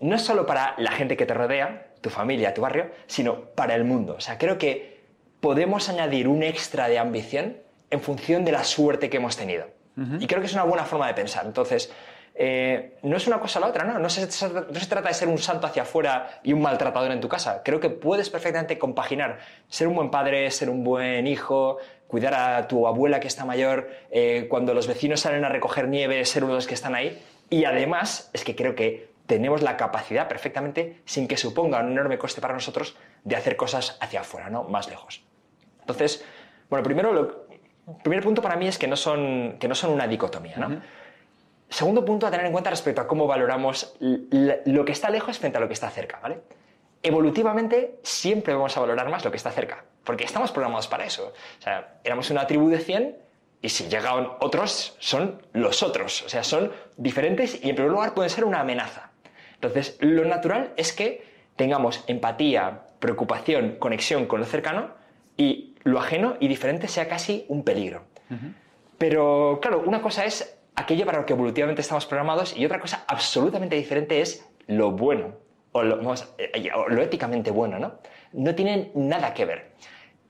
no 0.00 0.18
solo 0.18 0.46
para 0.46 0.74
la 0.76 0.92
gente 0.92 1.16
que 1.16 1.26
te 1.26 1.34
rodea, 1.34 1.88
tu 2.00 2.10
familia, 2.10 2.52
tu 2.52 2.60
barrio, 2.60 2.90
sino 3.06 3.44
para 3.50 3.74
el 3.74 3.84
mundo. 3.84 4.16
O 4.18 4.20
sea, 4.20 4.38
creo 4.38 4.58
que 4.58 5.00
podemos 5.40 5.88
añadir 5.88 6.28
un 6.28 6.42
extra 6.42 6.88
de 6.88 6.98
ambición 6.98 7.56
en 7.90 8.00
función 8.00 8.44
de 8.44 8.52
la 8.52 8.64
suerte 8.64 9.08
que 9.08 9.16
hemos 9.16 9.36
tenido. 9.36 9.66
Y 9.96 10.26
creo 10.26 10.40
que 10.40 10.46
es 10.46 10.54
una 10.54 10.64
buena 10.64 10.84
forma 10.84 11.06
de 11.06 11.14
pensar. 11.14 11.46
Entonces, 11.46 11.92
eh, 12.36 12.96
no 13.02 13.16
es 13.16 13.26
una 13.28 13.38
cosa 13.38 13.60
la 13.60 13.68
otra, 13.68 13.84
¿no? 13.84 13.98
No 13.98 14.10
se, 14.10 14.26
trata 14.26 15.08
de 15.08 15.14
ser 15.14 15.28
un 15.28 15.38
santo 15.38 15.66
hacia 15.68 15.82
afuera 15.82 16.40
y 16.42 16.52
un 16.52 16.60
maltratador 16.60 17.12
en 17.12 17.20
tu 17.20 17.28
casa. 17.28 17.62
Creo 17.64 17.78
que 17.78 17.90
puedes 17.90 18.28
perfectamente 18.28 18.76
compaginar 18.76 19.38
ser 19.68 19.86
un 19.86 19.94
buen 19.94 20.10
padre, 20.10 20.50
ser 20.50 20.68
un 20.68 20.82
buen 20.82 21.28
hijo, 21.28 21.78
cuidar 22.08 22.34
a 22.34 22.66
tu 22.66 22.88
abuela 22.88 23.20
que 23.20 23.28
está 23.28 23.44
mayor, 23.44 23.88
eh, 24.10 24.46
cuando 24.50 24.74
los 24.74 24.88
vecinos 24.88 25.20
salen 25.20 25.44
a 25.44 25.48
recoger 25.48 25.86
nieve, 25.88 26.24
ser 26.24 26.42
uno 26.42 26.54
de 26.54 26.58
los 26.58 26.66
que 26.66 26.74
están 26.74 26.96
ahí. 26.96 27.22
Y 27.50 27.66
además, 27.66 28.30
es 28.32 28.42
que 28.42 28.56
creo 28.56 28.74
que 28.74 29.14
tenemos 29.26 29.62
la 29.62 29.76
capacidad 29.76 30.26
perfectamente, 30.26 31.02
sin 31.04 31.28
que 31.28 31.36
suponga 31.36 31.80
un 31.80 31.92
enorme 31.92 32.18
coste 32.18 32.40
para 32.40 32.52
nosotros, 32.52 32.96
de 33.22 33.36
hacer 33.36 33.56
cosas 33.56 33.96
hacia 34.00 34.20
afuera, 34.20 34.50
¿no? 34.50 34.64
Más 34.64 34.88
lejos. 34.88 35.24
Entonces, 35.80 36.24
bueno, 36.68 36.82
primero 36.82 37.12
lo, 37.12 37.43
el 37.86 38.02
primer 38.02 38.22
punto 38.22 38.42
para 38.42 38.56
mí 38.56 38.66
es 38.66 38.78
que 38.78 38.86
no 38.86 38.96
son, 38.96 39.56
que 39.58 39.68
no 39.68 39.74
son 39.74 39.90
una 39.90 40.06
dicotomía. 40.06 40.56
¿no? 40.56 40.80
Segundo 41.68 42.04
punto 42.04 42.26
a 42.26 42.30
tener 42.30 42.46
en 42.46 42.52
cuenta 42.52 42.70
respecto 42.70 43.00
a 43.00 43.06
cómo 43.06 43.26
valoramos 43.26 43.94
lo 44.00 44.84
que 44.84 44.92
está 44.92 45.10
lejos 45.10 45.38
frente 45.38 45.58
a 45.58 45.60
lo 45.60 45.66
que 45.66 45.74
está 45.74 45.90
cerca. 45.90 46.18
¿vale? 46.22 46.40
Evolutivamente 47.02 47.98
siempre 48.02 48.54
vamos 48.54 48.76
a 48.76 48.80
valorar 48.80 49.08
más 49.10 49.24
lo 49.24 49.30
que 49.30 49.36
está 49.36 49.50
cerca, 49.50 49.84
porque 50.04 50.24
estamos 50.24 50.52
programados 50.52 50.88
para 50.88 51.04
eso. 51.04 51.32
O 51.58 51.62
sea, 51.62 51.98
éramos 52.04 52.30
una 52.30 52.46
tribu 52.46 52.68
de 52.68 52.78
100 52.78 53.16
y 53.60 53.68
si 53.68 53.88
llegan 53.88 54.28
otros, 54.40 54.96
son 54.98 55.42
los 55.52 55.82
otros. 55.82 56.22
O 56.22 56.28
sea, 56.28 56.44
son 56.44 56.72
diferentes 56.96 57.62
y 57.62 57.70
en 57.70 57.76
primer 57.76 57.92
lugar 57.92 58.14
pueden 58.14 58.30
ser 58.30 58.44
una 58.44 58.60
amenaza. 58.60 59.10
Entonces, 59.54 59.96
lo 60.00 60.24
natural 60.24 60.72
es 60.76 60.92
que 60.92 61.26
tengamos 61.56 62.04
empatía, 62.06 62.82
preocupación, 62.98 63.76
conexión 63.78 64.26
con 64.26 64.40
lo 64.40 64.46
cercano 64.46 64.90
y 65.36 65.74
lo 65.82 65.98
ajeno 65.98 66.36
y 66.40 66.48
diferente 66.48 66.88
sea 66.88 67.08
casi 67.08 67.44
un 67.48 67.62
peligro. 67.64 68.04
Pero 68.98 69.58
claro, 69.60 69.82
una 69.84 70.00
cosa 70.00 70.24
es 70.24 70.58
aquello 70.76 71.06
para 71.06 71.18
lo 71.18 71.26
que 71.26 71.32
evolutivamente 71.32 71.82
estamos 71.82 72.06
programados 72.06 72.56
y 72.56 72.64
otra 72.64 72.80
cosa 72.80 73.04
absolutamente 73.06 73.76
diferente 73.76 74.20
es 74.20 74.48
lo 74.66 74.92
bueno 74.92 75.34
o 75.72 75.82
lo, 75.82 76.14
eh, 76.38 76.70
lo 76.88 77.02
éticamente 77.02 77.50
bueno, 77.50 77.78
¿no? 77.78 77.94
No 78.32 78.54
tienen 78.54 78.90
nada 78.94 79.34
que 79.34 79.44
ver. 79.44 79.72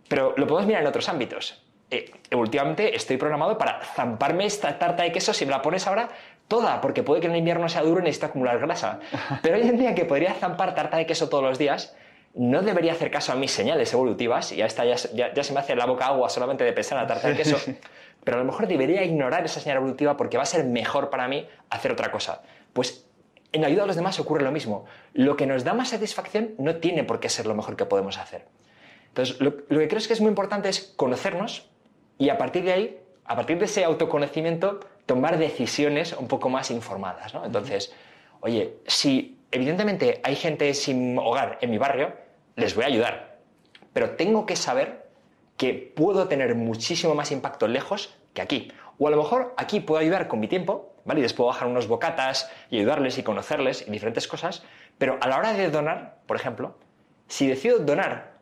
Pero 0.08 0.34
lo 0.36 0.46
podemos 0.46 0.66
mirar 0.66 0.82
en 0.82 0.88
otros 0.88 1.08
ámbitos. 1.08 1.62
Eh, 1.90 2.10
evolutivamente 2.30 2.96
estoy 2.96 3.16
programado 3.18 3.56
para 3.58 3.82
zamparme 3.84 4.46
esta 4.46 4.78
tarta 4.78 5.02
de 5.02 5.12
queso 5.12 5.32
si 5.32 5.44
me 5.44 5.52
la 5.52 5.62
pones 5.62 5.86
ahora 5.86 6.08
toda, 6.48 6.80
porque 6.80 7.02
puede 7.02 7.20
que 7.20 7.26
en 7.26 7.32
el 7.32 7.38
invierno 7.38 7.68
sea 7.68 7.82
duro 7.82 8.00
y 8.00 8.04
necesito 8.04 8.26
acumular 8.26 8.58
grasa. 8.58 9.00
Pero 9.42 9.56
hoy 9.56 9.62
en 9.62 9.78
día 9.78 9.94
que 9.94 10.04
podría 10.04 10.34
zampar 10.34 10.74
tarta 10.74 10.96
de 10.96 11.06
queso 11.06 11.28
todos 11.28 11.44
los 11.44 11.58
días, 11.58 11.94
no 12.34 12.62
debería 12.62 12.92
hacer 12.92 13.10
caso 13.10 13.32
a 13.32 13.36
mis 13.36 13.52
señales 13.52 13.92
evolutivas, 13.92 14.52
y 14.52 14.56
ya, 14.56 14.66
está, 14.66 14.84
ya, 14.84 14.98
se 14.98 15.52
me 15.52 15.60
hace 15.60 15.76
la 15.76 15.86
boca 15.86 16.06
agua 16.06 16.28
solamente 16.28 16.64
de 16.64 16.72
pensar 16.72 16.98
en 16.98 17.04
la 17.04 17.08
tarta 17.08 17.28
de 17.28 17.36
queso, 17.36 17.56
pero 18.24 18.36
a 18.36 18.40
lo 18.40 18.46
mejor 18.46 18.66
debería 18.66 19.04
ignorar 19.04 19.44
esa 19.44 19.60
señal 19.60 19.78
evolutiva 19.78 20.16
porque 20.16 20.36
va 20.36 20.42
a 20.42 20.46
ser 20.46 20.64
mejor 20.64 21.10
para 21.10 21.28
mí 21.28 21.46
hacer 21.70 21.92
otra 21.92 22.10
cosa. 22.10 22.42
Pues 22.72 23.06
en 23.52 23.60
la 23.60 23.68
ayuda 23.68 23.84
a 23.84 23.86
los 23.86 23.96
demás 23.96 24.18
ocurre 24.18 24.42
lo 24.42 24.50
mismo. 24.50 24.84
Lo 25.12 25.36
que 25.36 25.46
nos 25.46 25.62
da 25.62 25.74
más 25.74 25.90
satisfacción 25.90 26.54
no 26.58 26.76
tiene 26.76 27.04
por 27.04 27.20
qué 27.20 27.28
ser 27.28 27.46
lo 27.46 27.54
mejor 27.54 27.76
que 27.76 27.84
podemos 27.84 28.18
hacer. 28.18 28.46
Entonces, 29.08 29.40
lo, 29.40 29.56
que 29.56 29.86
creo 29.86 29.98
es 29.98 30.08
que 30.08 30.12
es 30.12 30.20
muy 30.20 30.28
importante 30.28 30.68
es 30.68 30.92
conocernos 30.96 31.70
y 32.18 32.30
a 32.30 32.38
partir 32.38 32.64
de 32.64 32.72
ahí, 32.72 32.98
a 33.24 33.36
partir 33.36 33.58
de 33.58 33.66
ese 33.66 33.84
autoconocimiento, 33.84 34.80
tomar 35.06 35.38
decisiones 35.38 36.14
un 36.14 36.26
poco 36.26 36.48
más 36.48 36.72
informadas. 36.72 37.32
Entonces, 37.44 37.94
oye, 38.40 38.74
si 38.88 39.38
evidentemente 39.52 40.20
hay 40.24 40.34
gente 40.34 40.74
sin 40.74 41.16
hogar 41.16 41.58
en 41.60 41.70
mi 41.70 41.78
barrio, 41.78 42.23
les 42.56 42.74
voy 42.74 42.84
a 42.84 42.88
ayudar. 42.88 43.38
Pero 43.92 44.10
tengo 44.10 44.46
que 44.46 44.56
saber 44.56 45.08
que 45.56 45.72
puedo 45.74 46.28
tener 46.28 46.54
muchísimo 46.54 47.14
más 47.14 47.30
impacto 47.30 47.68
lejos 47.68 48.14
que 48.32 48.42
aquí. 48.42 48.72
O 48.98 49.08
a 49.08 49.10
lo 49.10 49.16
mejor 49.16 49.54
aquí 49.56 49.80
puedo 49.80 50.00
ayudar 50.00 50.28
con 50.28 50.40
mi 50.40 50.48
tiempo, 50.48 50.94
¿vale? 51.04 51.20
Y 51.20 51.22
les 51.22 51.32
puedo 51.32 51.48
bajar 51.48 51.68
unos 51.68 51.86
bocatas 51.86 52.50
y 52.70 52.78
ayudarles 52.78 53.18
y 53.18 53.22
conocerles 53.22 53.86
y 53.86 53.90
diferentes 53.90 54.28
cosas. 54.28 54.62
Pero 54.98 55.18
a 55.20 55.28
la 55.28 55.38
hora 55.38 55.52
de 55.52 55.70
donar, 55.70 56.18
por 56.26 56.36
ejemplo, 56.36 56.76
si 57.28 57.46
decido 57.46 57.78
donar 57.78 58.34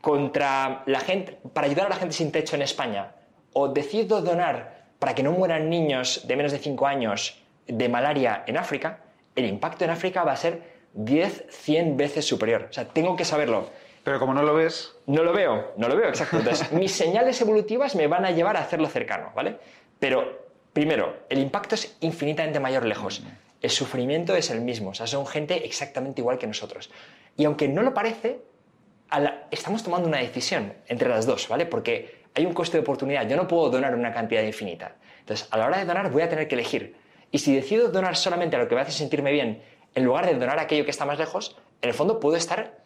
contra 0.00 0.82
la 0.86 1.00
gente, 1.00 1.38
para 1.52 1.66
ayudar 1.66 1.86
a 1.86 1.90
la 1.90 1.96
gente 1.96 2.14
sin 2.14 2.30
techo 2.30 2.56
en 2.56 2.62
España, 2.62 3.14
o 3.52 3.68
decido 3.68 4.20
donar 4.20 4.86
para 4.98 5.14
que 5.14 5.22
no 5.22 5.32
mueran 5.32 5.70
niños 5.70 6.26
de 6.26 6.36
menos 6.36 6.52
de 6.52 6.58
5 6.58 6.86
años 6.86 7.42
de 7.66 7.88
malaria 7.88 8.44
en 8.46 8.56
África, 8.56 9.00
el 9.34 9.46
impacto 9.46 9.84
en 9.84 9.90
África 9.90 10.24
va 10.24 10.32
a 10.32 10.36
ser 10.36 10.75
10, 10.96 11.46
100 11.50 11.96
veces 11.96 12.26
superior. 12.26 12.66
O 12.70 12.72
sea, 12.72 12.88
tengo 12.88 13.16
que 13.16 13.24
saberlo. 13.24 13.70
Pero 14.02 14.18
como 14.18 14.34
no 14.34 14.42
lo 14.42 14.54
ves... 14.54 14.94
No 15.06 15.22
lo 15.22 15.32
veo, 15.32 15.72
no 15.76 15.88
lo 15.88 15.96
veo, 15.96 16.08
exacto. 16.08 16.38
Entonces, 16.38 16.72
mis 16.72 16.92
señales 16.92 17.40
evolutivas 17.40 17.94
me 17.94 18.06
van 18.06 18.24
a 18.24 18.30
llevar 18.30 18.56
a 18.56 18.60
hacerlo 18.60 18.88
cercano, 18.88 19.32
¿vale? 19.34 19.56
Pero, 19.98 20.46
primero, 20.72 21.16
el 21.28 21.38
impacto 21.38 21.74
es 21.74 21.96
infinitamente 22.00 22.60
mayor 22.60 22.84
lejos. 22.84 23.22
El 23.60 23.70
sufrimiento 23.70 24.36
es 24.36 24.50
el 24.50 24.60
mismo, 24.60 24.90
o 24.90 24.94
sea, 24.94 25.06
son 25.06 25.26
gente 25.26 25.64
exactamente 25.64 26.20
igual 26.20 26.38
que 26.38 26.46
nosotros. 26.46 26.90
Y 27.36 27.44
aunque 27.44 27.68
no 27.68 27.82
lo 27.82 27.94
parece, 27.94 28.40
estamos 29.50 29.82
tomando 29.82 30.08
una 30.08 30.18
decisión 30.18 30.74
entre 30.88 31.08
las 31.08 31.26
dos, 31.26 31.48
¿vale? 31.48 31.66
Porque 31.66 32.22
hay 32.34 32.46
un 32.46 32.52
coste 32.52 32.76
de 32.76 32.82
oportunidad. 32.82 33.28
Yo 33.28 33.36
no 33.36 33.48
puedo 33.48 33.70
donar 33.70 33.94
una 33.94 34.12
cantidad 34.12 34.42
infinita. 34.42 34.96
Entonces, 35.20 35.48
a 35.50 35.58
la 35.58 35.66
hora 35.66 35.78
de 35.78 35.84
donar 35.84 36.10
voy 36.10 36.22
a 36.22 36.28
tener 36.28 36.48
que 36.48 36.54
elegir. 36.54 36.96
Y 37.30 37.38
si 37.38 37.54
decido 37.54 37.88
donar 37.88 38.16
solamente 38.16 38.56
a 38.56 38.58
lo 38.60 38.68
que 38.68 38.74
me 38.74 38.82
hace 38.82 38.92
sentirme 38.92 39.32
bien 39.32 39.62
en 39.96 40.04
lugar 40.04 40.26
de 40.26 40.34
donar 40.34 40.60
aquello 40.60 40.84
que 40.84 40.92
está 40.92 41.04
más 41.04 41.18
lejos, 41.18 41.56
en 41.82 41.88
el 41.88 41.94
fondo 41.94 42.20
puedo 42.20 42.36
estar 42.36 42.78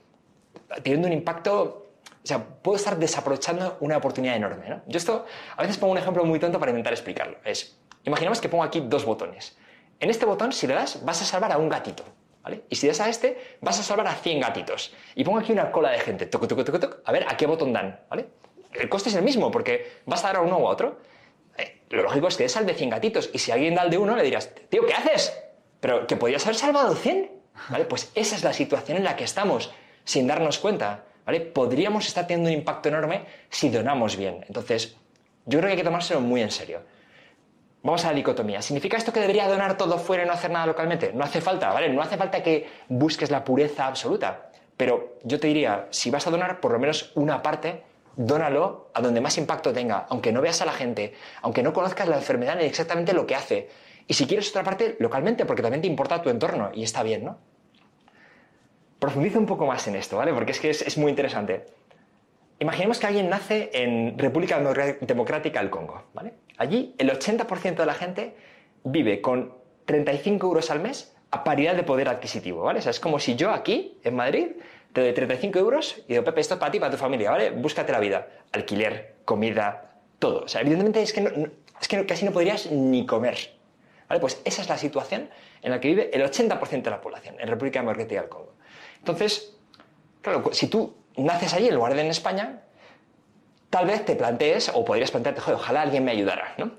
teniendo 0.82 1.06
un 1.08 1.12
impacto, 1.12 1.90
o 2.04 2.26
sea, 2.26 2.42
puedo 2.42 2.76
estar 2.76 2.96
desaprovechando 2.96 3.76
una 3.80 3.98
oportunidad 3.98 4.36
enorme. 4.36 4.68
¿no? 4.68 4.80
Yo 4.86 4.96
esto 4.96 5.26
a 5.56 5.62
veces 5.62 5.76
pongo 5.76 5.92
un 5.92 5.98
ejemplo 5.98 6.24
muy 6.24 6.38
tonto 6.38 6.58
para 6.58 6.70
intentar 6.70 6.92
explicarlo. 6.92 7.36
Es, 7.44 7.76
Imaginemos 8.04 8.40
que 8.40 8.48
pongo 8.48 8.64
aquí 8.64 8.80
dos 8.80 9.04
botones. 9.04 9.56
En 9.98 10.08
este 10.08 10.24
botón, 10.24 10.52
si 10.52 10.66
le 10.66 10.74
das, 10.74 11.04
vas 11.04 11.20
a 11.20 11.24
salvar 11.24 11.52
a 11.52 11.58
un 11.58 11.68
gatito. 11.68 12.04
¿Vale? 12.42 12.62
Y 12.70 12.76
si 12.76 12.86
das 12.86 13.00
a 13.00 13.08
este, 13.10 13.58
vas 13.60 13.78
a 13.78 13.82
salvar 13.82 14.06
a 14.06 14.14
100 14.14 14.40
gatitos. 14.40 14.94
Y 15.14 15.24
pongo 15.24 15.38
aquí 15.38 15.52
una 15.52 15.70
cola 15.70 15.90
de 15.90 15.98
gente. 15.98 16.24
Toc, 16.24 16.46
toc, 16.46 16.64
toc, 16.64 16.80
toc, 16.80 17.00
a 17.04 17.12
ver 17.12 17.26
a 17.28 17.36
qué 17.36 17.46
botón 17.46 17.72
dan. 17.74 18.00
¿vale? 18.08 18.28
El 18.72 18.88
coste 18.88 19.10
es 19.10 19.14
el 19.14 19.22
mismo, 19.22 19.50
porque 19.50 20.00
vas 20.06 20.24
a 20.24 20.28
dar 20.28 20.36
a 20.36 20.40
uno 20.40 20.58
u 20.58 20.66
otro. 20.66 21.00
Eh, 21.58 21.82
lo 21.90 22.02
lógico 22.02 22.28
es 22.28 22.38
que 22.38 22.44
des 22.44 22.56
al 22.56 22.64
de 22.64 22.72
100 22.72 22.90
gatitos. 22.90 23.28
Y 23.34 23.38
si 23.38 23.52
alguien 23.52 23.74
da 23.74 23.82
al 23.82 23.90
de 23.90 23.98
uno, 23.98 24.16
le 24.16 24.22
dirás, 24.22 24.54
tío, 24.70 24.86
¿qué 24.86 24.94
haces? 24.94 25.38
Pero 25.80 26.06
que 26.06 26.16
podías 26.16 26.44
haber 26.44 26.56
salvado 26.56 26.94
100. 26.94 27.30
¿Vale? 27.68 27.84
Pues 27.84 28.10
esa 28.14 28.36
es 28.36 28.44
la 28.44 28.52
situación 28.52 28.96
en 28.96 29.04
la 29.04 29.16
que 29.16 29.24
estamos, 29.24 29.70
sin 30.04 30.26
darnos 30.26 30.58
cuenta. 30.58 31.04
¿vale? 31.26 31.40
Podríamos 31.40 32.06
estar 32.06 32.26
teniendo 32.26 32.48
un 32.48 32.56
impacto 32.56 32.88
enorme 32.88 33.24
si 33.50 33.68
donamos 33.68 34.16
bien. 34.16 34.44
Entonces, 34.46 34.96
yo 35.44 35.58
creo 35.58 35.68
que 35.68 35.72
hay 35.72 35.76
que 35.76 35.84
tomárselo 35.84 36.20
muy 36.20 36.40
en 36.42 36.50
serio. 36.50 36.80
Vamos 37.82 38.04
a 38.04 38.08
la 38.08 38.14
dicotomía. 38.14 38.60
¿Significa 38.60 38.96
esto 38.96 39.12
que 39.12 39.20
debería 39.20 39.48
donar 39.48 39.76
todo 39.76 39.98
fuera 39.98 40.24
y 40.24 40.26
no 40.26 40.32
hacer 40.32 40.50
nada 40.50 40.66
localmente? 40.66 41.12
No 41.14 41.24
hace 41.24 41.40
falta, 41.40 41.72
¿vale? 41.72 41.88
No 41.88 42.02
hace 42.02 42.16
falta 42.16 42.42
que 42.42 42.68
busques 42.88 43.30
la 43.30 43.42
pureza 43.42 43.86
absoluta. 43.86 44.50
Pero 44.76 45.18
yo 45.24 45.40
te 45.40 45.48
diría, 45.48 45.86
si 45.90 46.10
vas 46.10 46.26
a 46.26 46.30
donar 46.30 46.60
por 46.60 46.72
lo 46.72 46.78
menos 46.78 47.12
una 47.14 47.42
parte, 47.42 47.82
dónalo 48.16 48.90
a 48.92 49.00
donde 49.00 49.20
más 49.20 49.38
impacto 49.38 49.72
tenga, 49.72 50.06
aunque 50.10 50.32
no 50.32 50.42
veas 50.42 50.60
a 50.60 50.66
la 50.66 50.72
gente, 50.72 51.14
aunque 51.42 51.62
no 51.62 51.72
conozcas 51.72 52.08
la 52.08 52.16
enfermedad 52.16 52.56
ni 52.56 52.64
exactamente 52.64 53.14
lo 53.14 53.26
que 53.26 53.34
hace. 53.34 53.70
Y 54.06 54.14
si 54.14 54.26
quieres 54.26 54.50
otra 54.50 54.64
parte, 54.64 54.96
localmente, 54.98 55.44
porque 55.44 55.62
también 55.62 55.82
te 55.82 55.88
importa 55.88 56.22
tu 56.22 56.30
entorno 56.30 56.70
y 56.74 56.82
está 56.82 57.02
bien, 57.02 57.24
¿no? 57.24 57.38
Profundiza 58.98 59.38
un 59.38 59.46
poco 59.46 59.66
más 59.66 59.86
en 59.88 59.96
esto, 59.96 60.16
¿vale? 60.16 60.32
Porque 60.32 60.52
es 60.52 60.60
que 60.60 60.70
es, 60.70 60.82
es 60.82 60.98
muy 60.98 61.10
interesante. 61.10 61.66
Imaginemos 62.58 62.98
que 62.98 63.06
alguien 63.06 63.30
nace 63.30 63.70
en 63.72 64.18
República 64.18 64.60
Democrática 65.00 65.60
del 65.60 65.70
Congo, 65.70 66.04
¿vale? 66.12 66.34
Allí 66.58 66.94
el 66.98 67.10
80% 67.10 67.76
de 67.76 67.86
la 67.86 67.94
gente 67.94 68.36
vive 68.84 69.22
con 69.22 69.54
35 69.86 70.46
euros 70.46 70.70
al 70.70 70.80
mes 70.80 71.16
a 71.30 71.42
paridad 71.42 71.74
de 71.74 71.84
poder 71.84 72.08
adquisitivo, 72.08 72.62
¿vale? 72.62 72.80
O 72.80 72.82
sea, 72.82 72.90
es 72.90 73.00
como 73.00 73.18
si 73.18 73.34
yo 73.34 73.50
aquí, 73.50 73.98
en 74.04 74.14
Madrid, 74.14 74.48
te 74.92 75.00
doy 75.00 75.12
35 75.12 75.58
euros 75.58 76.02
y 76.06 76.12
digo, 76.12 76.24
Pepe, 76.24 76.40
esto 76.40 76.54
es 76.54 76.60
para 76.60 76.72
ti, 76.72 76.80
para 76.80 76.90
tu 76.90 76.98
familia, 76.98 77.30
¿vale? 77.30 77.50
Búscate 77.50 77.92
la 77.92 78.00
vida. 78.00 78.28
Alquiler, 78.52 79.14
comida, 79.24 79.94
todo. 80.18 80.44
O 80.44 80.48
sea, 80.48 80.60
evidentemente 80.60 81.00
es 81.00 81.12
que, 81.12 81.50
es 81.80 81.88
que 81.88 82.04
casi 82.04 82.24
no 82.24 82.32
podrías 82.32 82.70
ni 82.70 83.06
comer. 83.06 83.38
Pues 84.18 84.40
esa 84.44 84.62
es 84.62 84.68
la 84.68 84.76
situación 84.76 85.30
en 85.62 85.70
la 85.70 85.80
que 85.80 85.88
vive 85.88 86.10
el 86.12 86.22
80% 86.22 86.82
de 86.82 86.90
la 86.90 87.00
población 87.00 87.36
en 87.38 87.46
República 87.46 87.80
Democrática 87.80 88.20
del 88.20 88.30
Congo. 88.30 88.54
Entonces, 88.98 89.56
claro, 90.20 90.50
si 90.52 90.66
tú 90.66 90.94
naces 91.16 91.54
allí 91.54 91.68
en 91.68 91.74
lugar 91.74 91.94
de 91.94 92.00
en 92.00 92.08
España, 92.08 92.62
tal 93.68 93.86
vez 93.86 94.04
te 94.04 94.16
plantees, 94.16 94.70
o 94.74 94.84
podrías 94.84 95.10
plantearte, 95.10 95.40
joder, 95.40 95.56
ojalá 95.60 95.82
alguien 95.82 96.04
me 96.04 96.10
ayudara, 96.10 96.54
¿no? 96.58 96.72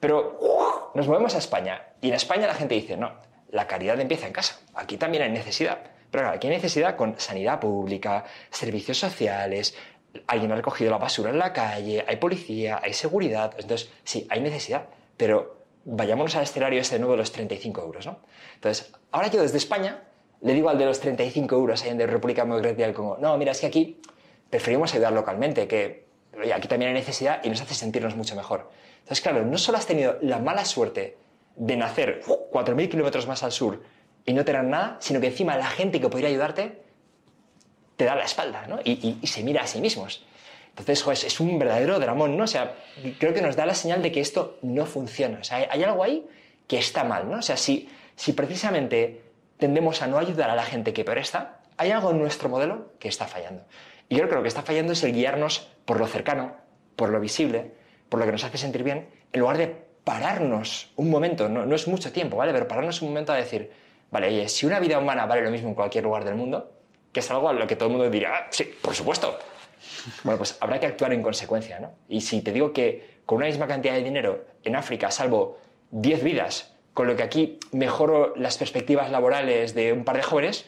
Pero 0.00 0.90
nos 0.94 1.06
movemos 1.06 1.34
a 1.34 1.38
España 1.38 1.82
y 2.00 2.08
en 2.08 2.14
España 2.14 2.46
la 2.46 2.54
gente 2.54 2.74
dice, 2.74 2.96
no, 2.96 3.12
la 3.50 3.66
caridad 3.66 3.98
empieza 4.00 4.26
en 4.26 4.32
casa, 4.32 4.60
aquí 4.74 4.96
también 4.96 5.22
hay 5.22 5.30
necesidad. 5.30 5.78
Pero 6.10 6.24
claro, 6.24 6.36
aquí 6.36 6.48
hay 6.48 6.54
necesidad 6.54 6.96
con 6.96 7.18
sanidad 7.18 7.60
pública, 7.60 8.24
servicios 8.50 8.98
sociales, 8.98 9.76
alguien 10.26 10.52
ha 10.52 10.56
recogido 10.56 10.90
la 10.90 10.98
basura 10.98 11.30
en 11.30 11.38
la 11.38 11.52
calle, 11.52 12.04
hay 12.06 12.16
policía, 12.16 12.80
hay 12.82 12.92
seguridad, 12.92 13.54
entonces 13.58 13.90
sí, 14.04 14.26
hay 14.30 14.40
necesidad, 14.40 14.86
pero 15.16 15.63
vayámonos 15.84 16.34
al 16.36 16.44
escenario 16.44 16.80
ese 16.80 16.96
de 16.96 16.98
nuevo 17.00 17.12
de 17.12 17.18
los 17.18 17.32
35 17.32 17.82
euros, 17.82 18.06
¿no? 18.06 18.18
Entonces, 18.54 18.92
ahora 19.10 19.28
yo 19.28 19.42
desde 19.42 19.58
España 19.58 20.02
le 20.40 20.52
digo 20.52 20.68
al 20.68 20.78
de 20.78 20.84
los 20.84 21.00
35 21.00 21.54
euros 21.54 21.82
ahí 21.82 21.90
en 21.90 21.98
de 21.98 22.06
República 22.06 22.42
Democrática 22.42 22.84
del 22.84 22.94
Congo, 22.94 23.18
no, 23.18 23.36
mira, 23.38 23.52
es 23.52 23.60
que 23.60 23.66
aquí 23.66 24.00
preferimos 24.50 24.92
ayudar 24.94 25.12
localmente, 25.12 25.66
que 25.66 26.06
aquí 26.54 26.68
también 26.68 26.90
hay 26.90 26.94
necesidad 26.94 27.40
y 27.42 27.48
nos 27.48 27.60
hace 27.60 27.74
sentirnos 27.74 28.14
mucho 28.14 28.36
mejor. 28.36 28.70
Entonces, 29.00 29.20
claro, 29.20 29.44
no 29.44 29.58
solo 29.58 29.78
has 29.78 29.86
tenido 29.86 30.18
la 30.22 30.38
mala 30.38 30.64
suerte 30.64 31.16
de 31.56 31.76
nacer 31.76 32.22
4.000 32.24 32.90
kilómetros 32.90 33.26
más 33.26 33.42
al 33.42 33.52
sur 33.52 33.82
y 34.26 34.32
no 34.32 34.44
tener 34.44 34.64
nada, 34.64 34.96
sino 35.00 35.20
que 35.20 35.28
encima 35.28 35.56
la 35.56 35.66
gente 35.66 36.00
que 36.00 36.08
podría 36.08 36.28
ayudarte 36.28 36.82
te 37.96 38.04
da 38.04 38.14
la 38.14 38.24
espalda 38.24 38.66
¿no? 38.66 38.80
y, 38.84 39.18
se 39.26 39.42
mira 39.42 39.62
a 39.62 39.66
sí 39.66 39.80
mismos. 39.80 40.24
Entonces, 40.76 41.02
joder, 41.02 41.18
es 41.24 41.40
un 41.40 41.58
verdadero 41.58 42.00
dramón, 42.00 42.36
¿no? 42.36 42.44
O 42.44 42.48
sea, 42.48 42.74
creo 43.18 43.32
que 43.32 43.40
nos 43.40 43.54
da 43.54 43.64
la 43.64 43.74
señal 43.74 44.02
de 44.02 44.10
que 44.10 44.20
esto 44.20 44.58
no 44.62 44.86
funciona. 44.86 45.38
O 45.40 45.44
sea, 45.44 45.68
hay, 45.70 45.84
algo 45.84 46.02
ahí 46.02 46.26
que 46.66 46.78
está 46.78 47.04
mal, 47.04 47.30
¿no? 47.30 47.38
O 47.38 47.42
sea, 47.42 47.56
si, 47.56 47.88
si 48.16 48.32
precisamente 48.32 49.22
tendemos 49.58 50.02
a 50.02 50.08
no 50.08 50.18
ayudar 50.18 50.50
a 50.50 50.56
la 50.56 50.64
gente 50.64 50.92
que 50.92 51.04
peor 51.04 51.18
está, 51.18 51.60
hay 51.76 51.92
algo 51.92 52.10
en 52.10 52.18
nuestro 52.18 52.48
modelo 52.48 52.92
que 52.98 53.08
está 53.08 53.26
fallando. 53.26 53.62
Y 54.08 54.16
yo 54.16 54.22
creo 54.22 54.30
que 54.30 54.34
lo 54.36 54.42
que 54.42 54.48
está 54.48 54.62
fallando 54.62 54.92
es 54.92 55.02
el 55.04 55.12
guiarnos 55.12 55.68
por 55.84 56.00
lo 56.00 56.08
cercano, 56.08 56.56
por 56.96 57.10
lo 57.10 57.20
visible, 57.20 57.72
por 58.08 58.18
lo 58.18 58.26
que 58.26 58.32
nos 58.32 58.42
hace 58.42 58.58
sentir 58.58 58.82
bien, 58.82 59.08
en 59.32 59.40
lugar 59.40 59.58
de 59.58 59.76
pararnos 60.04 60.90
un 60.96 61.08
momento, 61.08 61.48
no, 61.48 61.72
es 61.74 61.88
mucho 61.88 62.12
tiempo, 62.12 62.36
¿vale? 62.36 62.52
Pero 62.52 62.68
pararnos 62.68 63.00
un 63.00 63.08
momento 63.08 63.32
a 63.32 63.36
decir, 63.36 63.70
vale, 64.10 64.26
oye, 64.28 64.48
si 64.48 64.66
una 64.66 64.80
vida 64.80 64.98
humana 64.98 65.24
vale 65.26 65.42
lo 65.42 65.50
mismo 65.50 65.68
en 65.68 65.74
cualquier 65.74 66.04
lugar 66.04 66.24
del 66.24 66.34
mundo, 66.34 66.72
que 67.12 67.20
es 67.20 67.30
algo 67.30 67.48
a 67.48 67.52
lo 67.52 67.66
que 67.66 67.76
todo 67.76 67.88
el 67.88 67.96
mundo 67.96 68.10
dirá, 68.10 68.36
ah, 68.36 68.46
sí, 68.50 68.64
por 68.82 68.94
supuesto. 68.94 69.38
Bueno, 70.22 70.38
pues 70.38 70.56
habrá 70.60 70.80
que 70.80 70.86
actuar 70.86 71.12
en 71.12 71.22
consecuencia, 71.22 71.80
¿no? 71.80 71.92
Y 72.08 72.20
si 72.20 72.42
te 72.42 72.52
digo 72.52 72.72
que 72.72 73.20
con 73.26 73.36
una 73.36 73.46
misma 73.46 73.66
cantidad 73.66 73.94
de 73.94 74.02
dinero 74.02 74.44
en 74.62 74.76
África 74.76 75.10
salvo 75.10 75.58
10 75.90 76.22
vidas, 76.22 76.74
con 76.92 77.06
lo 77.06 77.16
que 77.16 77.22
aquí 77.22 77.58
mejoro 77.72 78.34
las 78.36 78.56
perspectivas 78.58 79.10
laborales 79.10 79.74
de 79.74 79.92
un 79.92 80.04
par 80.04 80.16
de 80.16 80.22
jóvenes, 80.22 80.64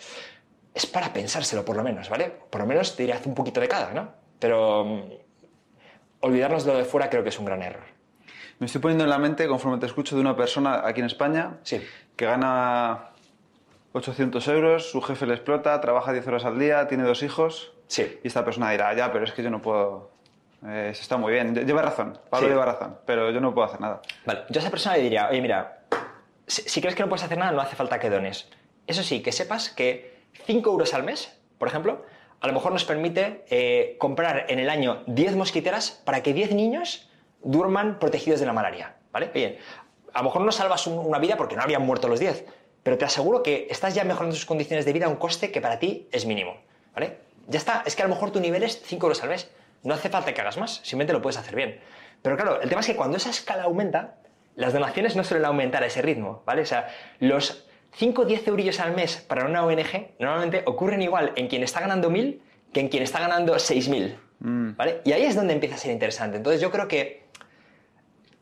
es 0.74 0.86
para 0.86 1.12
pensárselo 1.12 1.64
por 1.64 1.76
lo 1.76 1.82
menos, 1.82 2.08
¿vale? 2.10 2.32
Por 2.50 2.60
lo 2.60 2.66
menos 2.66 2.96
te 2.96 3.04
diré 3.04 3.14
hace 3.14 3.28
un 3.28 3.34
poquito 3.34 3.60
de 3.60 3.68
cada, 3.68 3.92
¿no? 3.92 4.08
Pero 4.38 4.84
mm, 4.84 5.02
olvidarnos 6.20 6.64
de 6.64 6.72
lo 6.72 6.78
de 6.78 6.84
fuera 6.84 7.08
creo 7.08 7.22
que 7.22 7.30
es 7.30 7.38
un 7.38 7.46
gran 7.46 7.62
error. 7.62 7.84
Me 8.58 8.66
estoy 8.66 8.80
poniendo 8.80 9.04
en 9.04 9.10
la 9.10 9.18
mente, 9.18 9.46
conforme 9.48 9.78
te 9.78 9.86
escucho, 9.86 10.14
de 10.14 10.20
una 10.20 10.36
persona 10.36 10.86
aquí 10.86 11.00
en 11.00 11.06
España 11.06 11.58
sí. 11.62 11.80
que 12.16 12.24
gana 12.24 13.10
800 13.96 14.46
euros, 14.48 14.90
su 14.90 15.00
jefe 15.00 15.26
le 15.26 15.34
explota, 15.34 15.80
trabaja 15.80 16.12
10 16.12 16.26
horas 16.28 16.44
al 16.44 16.58
día, 16.58 16.86
tiene 16.86 17.04
dos 17.04 17.22
hijos. 17.22 17.72
Sí. 17.86 18.20
Y 18.22 18.28
esta 18.28 18.44
persona 18.44 18.70
dirá, 18.70 18.92
ya, 18.94 19.10
pero 19.10 19.24
es 19.24 19.32
que 19.32 19.42
yo 19.42 19.50
no 19.50 19.62
puedo. 19.62 20.10
Eh, 20.66 20.90
está 20.92 21.16
muy 21.16 21.32
bien. 21.32 21.54
Lleva 21.54 21.80
razón, 21.80 22.18
Pablo 22.28 22.48
lleva 22.48 22.66
razón, 22.66 22.98
pero 23.06 23.30
yo 23.30 23.40
no 23.40 23.54
puedo 23.54 23.66
hacer 23.66 23.80
nada. 23.80 24.02
Vale, 24.26 24.40
yo 24.50 24.58
a 24.58 24.62
esa 24.62 24.70
persona 24.70 24.96
le 24.96 25.02
diría, 25.02 25.28
oye, 25.30 25.40
mira, 25.40 25.80
si, 26.46 26.80
crees 26.80 26.94
que 26.94 27.02
no 27.02 27.08
puedes 27.08 27.24
hacer 27.24 27.38
nada, 27.38 27.52
no 27.52 27.60
hace 27.60 27.74
falta 27.74 27.98
que 27.98 28.10
dones. 28.10 28.48
Eso 28.86 29.02
sí, 29.02 29.22
que 29.22 29.32
sepas 29.32 29.70
que 29.70 30.24
5 30.44 30.70
euros 30.70 30.92
al 30.92 31.02
mes, 31.02 31.34
por 31.58 31.68
ejemplo, 31.68 32.04
a 32.40 32.46
lo 32.46 32.52
mejor 32.52 32.72
nos 32.72 32.84
permite 32.84 33.44
eh, 33.48 33.96
comprar 33.98 34.46
en 34.48 34.58
el 34.58 34.68
año 34.68 35.04
10 35.06 35.36
mosquiteras 35.36 36.02
para 36.04 36.22
que 36.22 36.34
10 36.34 36.52
niños 36.52 37.10
duerman 37.42 37.98
protegidos 37.98 38.40
de 38.40 38.46
la 38.46 38.52
malaria. 38.52 38.96
¿Vale? 39.10 39.30
Bien, 39.32 39.56
a 40.12 40.18
lo 40.18 40.24
mejor 40.24 40.42
no 40.42 40.52
salvas 40.52 40.86
una 40.86 41.18
vida 41.18 41.38
porque 41.38 41.56
no 41.56 41.62
habrían 41.62 41.82
muerto 41.82 42.08
los 42.08 42.20
10, 42.20 42.44
pero 42.86 42.98
te 42.98 43.04
aseguro 43.04 43.42
que 43.42 43.66
estás 43.68 43.96
ya 43.96 44.04
mejorando 44.04 44.36
sus 44.36 44.46
condiciones 44.46 44.84
de 44.84 44.92
vida 44.92 45.06
a 45.06 45.08
un 45.08 45.16
coste 45.16 45.50
que 45.50 45.60
para 45.60 45.80
ti 45.80 46.06
es 46.12 46.24
mínimo. 46.24 46.56
¿Vale? 46.94 47.16
Ya 47.48 47.58
está, 47.58 47.82
es 47.84 47.96
que 47.96 48.02
a 48.02 48.06
lo 48.06 48.14
mejor 48.14 48.30
tu 48.30 48.38
nivel 48.38 48.62
es 48.62 48.80
5 48.80 49.04
euros 49.04 49.20
al 49.24 49.30
mes. 49.30 49.50
No 49.82 49.92
hace 49.92 50.08
falta 50.08 50.32
que 50.32 50.40
hagas 50.40 50.56
más, 50.56 50.82
simplemente 50.84 51.12
lo 51.12 51.20
puedes 51.20 51.36
hacer 51.36 51.56
bien. 51.56 51.80
Pero 52.22 52.36
claro, 52.36 52.62
el 52.62 52.68
tema 52.68 52.82
es 52.82 52.86
que 52.86 52.94
cuando 52.94 53.16
esa 53.16 53.30
escala 53.30 53.64
aumenta, 53.64 54.18
las 54.54 54.72
donaciones 54.72 55.16
no 55.16 55.24
suelen 55.24 55.46
aumentar 55.46 55.82
a 55.82 55.86
ese 55.86 56.00
ritmo, 56.00 56.44
¿vale? 56.46 56.62
O 56.62 56.64
sea, 56.64 56.86
los 57.18 57.66
5 57.96 58.22
o 58.22 58.24
10 58.24 58.46
eurillos 58.46 58.78
al 58.78 58.94
mes 58.94 59.16
para 59.16 59.46
una 59.46 59.66
ONG 59.66 60.12
normalmente 60.20 60.62
ocurren 60.64 61.02
igual 61.02 61.32
en 61.34 61.48
quien 61.48 61.64
está 61.64 61.80
ganando 61.80 62.08
1.000 62.08 62.38
que 62.72 62.78
en 62.78 62.88
quien 62.88 63.02
está 63.02 63.18
ganando 63.18 63.56
6.000, 63.56 64.16
mm. 64.38 64.76
¿vale? 64.76 65.00
Y 65.04 65.10
ahí 65.10 65.24
es 65.24 65.34
donde 65.34 65.54
empieza 65.54 65.74
a 65.74 65.78
ser 65.78 65.90
interesante. 65.90 66.36
Entonces 66.36 66.60
yo 66.60 66.70
creo 66.70 66.86
que 66.86 67.24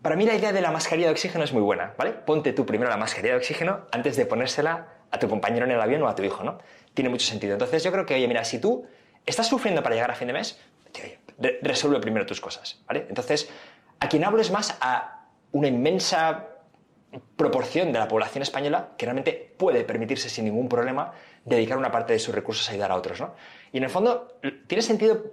para 0.04 0.16
mí 0.16 0.26
la 0.26 0.34
idea 0.34 0.52
de 0.52 0.60
la 0.60 0.70
mascarilla 0.70 1.06
de 1.06 1.12
oxígeno 1.12 1.44
es 1.44 1.54
muy 1.54 1.62
buena, 1.62 1.94
¿vale? 1.96 2.12
Ponte 2.12 2.52
tú 2.52 2.66
primero 2.66 2.90
la 2.90 2.98
mascarilla 2.98 3.32
de 3.32 3.38
oxígeno 3.38 3.86
antes 3.90 4.16
de 4.16 4.26
ponérsela 4.26 4.88
a 5.10 5.18
tu 5.18 5.30
compañero 5.30 5.64
en 5.64 5.70
el 5.70 5.80
avión 5.80 6.02
o 6.02 6.08
a 6.08 6.14
tu 6.14 6.22
hijo, 6.22 6.44
¿no? 6.44 6.58
Tiene 6.92 7.08
mucho 7.08 7.26
sentido. 7.26 7.54
Entonces 7.54 7.82
yo 7.82 7.90
creo 7.90 8.04
que, 8.04 8.14
oye, 8.14 8.28
mira, 8.28 8.44
si 8.44 8.58
tú 8.58 8.86
estás 9.24 9.48
sufriendo 9.48 9.82
para 9.82 9.94
llegar 9.94 10.10
a 10.10 10.14
fin 10.14 10.26
de 10.26 10.34
mes, 10.34 10.60
resuelve 11.62 12.00
primero 12.00 12.26
tus 12.26 12.38
cosas, 12.38 12.82
¿vale? 12.86 13.06
Entonces, 13.08 13.48
a 13.98 14.06
quien 14.10 14.24
hablo 14.24 14.42
es 14.42 14.50
más 14.50 14.76
a 14.82 15.24
una 15.52 15.68
inmensa 15.68 16.48
proporción 17.36 17.90
de 17.90 17.98
la 17.98 18.06
población 18.06 18.42
española 18.42 18.90
que 18.98 19.06
realmente 19.06 19.54
puede 19.56 19.84
permitirse 19.84 20.28
sin 20.28 20.44
ningún 20.44 20.68
problema 20.68 21.12
dedicar 21.46 21.78
una 21.78 21.90
parte 21.90 22.12
de 22.12 22.18
sus 22.18 22.34
recursos 22.34 22.68
a 22.68 22.72
ayudar 22.72 22.90
a 22.90 22.96
otros. 22.96 23.22
¿no? 23.22 23.34
Y 23.74 23.78
en 23.78 23.82
el 23.82 23.90
fondo, 23.90 24.38
tiene 24.68 24.82
sentido. 24.82 25.32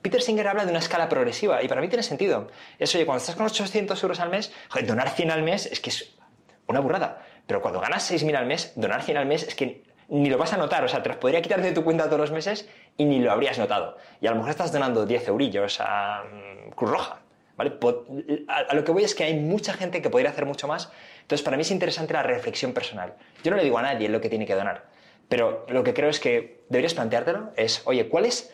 Peter 0.00 0.22
Singer 0.22 0.46
habla 0.46 0.64
de 0.64 0.70
una 0.70 0.78
escala 0.78 1.08
progresiva 1.08 1.60
y 1.60 1.66
para 1.66 1.80
mí 1.80 1.88
tiene 1.88 2.04
sentido. 2.04 2.46
Eso, 2.78 2.98
oye, 2.98 3.04
cuando 3.04 3.20
estás 3.20 3.34
con 3.34 3.46
800 3.46 4.00
euros 4.00 4.20
al 4.20 4.30
mes, 4.30 4.52
donar 4.86 5.10
100 5.10 5.32
al 5.32 5.42
mes 5.42 5.66
es 5.66 5.80
que 5.80 5.90
es 5.90 6.14
una 6.68 6.78
burrada. 6.78 7.26
Pero 7.48 7.60
cuando 7.60 7.80
ganas 7.80 8.08
6.000 8.08 8.36
al 8.36 8.46
mes, 8.46 8.74
donar 8.76 9.02
100 9.02 9.16
al 9.16 9.26
mes 9.26 9.42
es 9.42 9.56
que 9.56 9.82
ni 10.06 10.30
lo 10.30 10.38
vas 10.38 10.52
a 10.52 10.56
notar. 10.56 10.84
O 10.84 10.88
sea, 10.88 11.02
te 11.02 11.08
los 11.08 11.18
podría 11.18 11.42
quitar 11.42 11.62
de 11.62 11.72
tu 11.72 11.82
cuenta 11.82 12.04
todos 12.04 12.20
los 12.20 12.30
meses 12.30 12.68
y 12.96 13.06
ni 13.06 13.18
lo 13.18 13.32
habrías 13.32 13.58
notado. 13.58 13.96
Y 14.20 14.28
a 14.28 14.30
lo 14.30 14.36
mejor 14.36 14.50
estás 14.50 14.70
donando 14.70 15.04
10 15.04 15.26
eurillos 15.26 15.80
a 15.80 16.22
mm, 16.22 16.70
Cruz 16.76 16.90
Roja 16.92 17.24
a, 17.56 18.74
lo 18.74 18.84
que 18.84 18.92
voy 18.92 19.04
es 19.04 19.14
que 19.14 19.24
hay 19.24 19.34
mucha 19.34 19.72
gente 19.74 20.02
que 20.02 20.10
podría 20.10 20.30
hacer 20.30 20.46
mucho 20.46 20.66
más. 20.66 20.90
Entonces, 21.22 21.44
para 21.44 21.56
mí 21.56 21.62
es 21.62 21.70
interesante 21.70 22.12
la 22.12 22.22
reflexión 22.22 22.72
personal. 22.72 23.14
Yo 23.42 23.50
no 23.50 23.56
le 23.56 23.64
digo 23.64 23.78
a 23.78 23.82
nadie 23.82 24.08
lo 24.08 24.20
que 24.20 24.28
tiene 24.28 24.46
que 24.46 24.54
donar, 24.54 24.84
pero 25.28 25.66
lo 25.68 25.82
que 25.84 25.94
creo 25.94 26.10
es 26.10 26.20
que 26.20 26.64
deberías 26.68 26.94
planteártelo 26.94 27.52
es, 27.56 27.82
oye, 27.86 28.08
¿cuál 28.08 28.26
es 28.26 28.52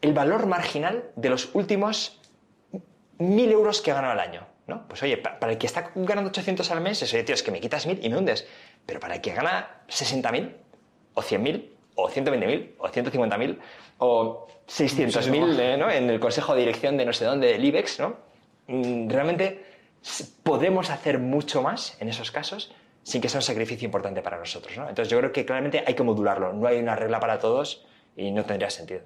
el 0.00 0.12
valor 0.12 0.46
marginal 0.46 1.10
de 1.16 1.30
los 1.30 1.54
últimos 1.54 2.20
mil 3.18 3.50
euros 3.52 3.80
que 3.80 3.90
he 3.90 3.94
ganado 3.94 4.12
al 4.12 4.20
año? 4.20 4.46
¿no? 4.66 4.86
Pues 4.88 5.02
oye, 5.02 5.16
para 5.16 5.52
el 5.52 5.58
que 5.58 5.66
está 5.66 5.90
ganando 5.94 6.30
800 6.30 6.70
al 6.70 6.80
mes, 6.80 7.02
eso, 7.02 7.16
tío, 7.24 7.34
es 7.34 7.42
que 7.42 7.50
me 7.50 7.60
quitas 7.60 7.86
1000 7.86 8.04
y 8.04 8.08
me 8.08 8.16
hundes. 8.16 8.46
Pero 8.86 9.00
para 9.00 9.16
el 9.16 9.20
que 9.20 9.32
gana 9.32 9.82
60.000 9.88 10.52
o 11.14 11.22
100.000 11.22 11.68
o 11.94 12.08
120.000 12.08 12.70
o 12.78 12.88
150.000 12.88 13.58
o 13.98 14.46
600.000 14.66 15.60
eh, 15.60 15.76
¿no? 15.76 15.90
en 15.90 16.08
el 16.08 16.20
consejo 16.20 16.54
de 16.54 16.60
dirección 16.60 16.96
de 16.96 17.04
no 17.04 17.12
sé 17.12 17.24
dónde 17.24 17.48
del 17.48 17.64
IBEX, 17.64 18.00
¿no? 18.00 18.16
Mm, 18.68 19.08
realmente 19.10 19.64
podemos 20.42 20.90
hacer 20.90 21.18
mucho 21.18 21.62
más 21.62 21.96
en 22.00 22.08
esos 22.08 22.30
casos 22.30 22.74
sin 23.02 23.20
que 23.20 23.28
sea 23.28 23.38
un 23.38 23.42
sacrificio 23.42 23.86
importante 23.86 24.22
para 24.22 24.38
nosotros. 24.38 24.76
¿no? 24.76 24.88
Entonces 24.88 25.08
yo 25.10 25.18
creo 25.18 25.32
que 25.32 25.44
claramente 25.44 25.82
hay 25.86 25.94
que 25.94 26.02
modularlo. 26.02 26.52
No 26.52 26.66
hay 26.66 26.78
una 26.78 26.96
regla 26.96 27.20
para 27.20 27.38
todos 27.38 27.84
y 28.16 28.30
no 28.30 28.44
tendría 28.44 28.70
sentido. 28.70 29.00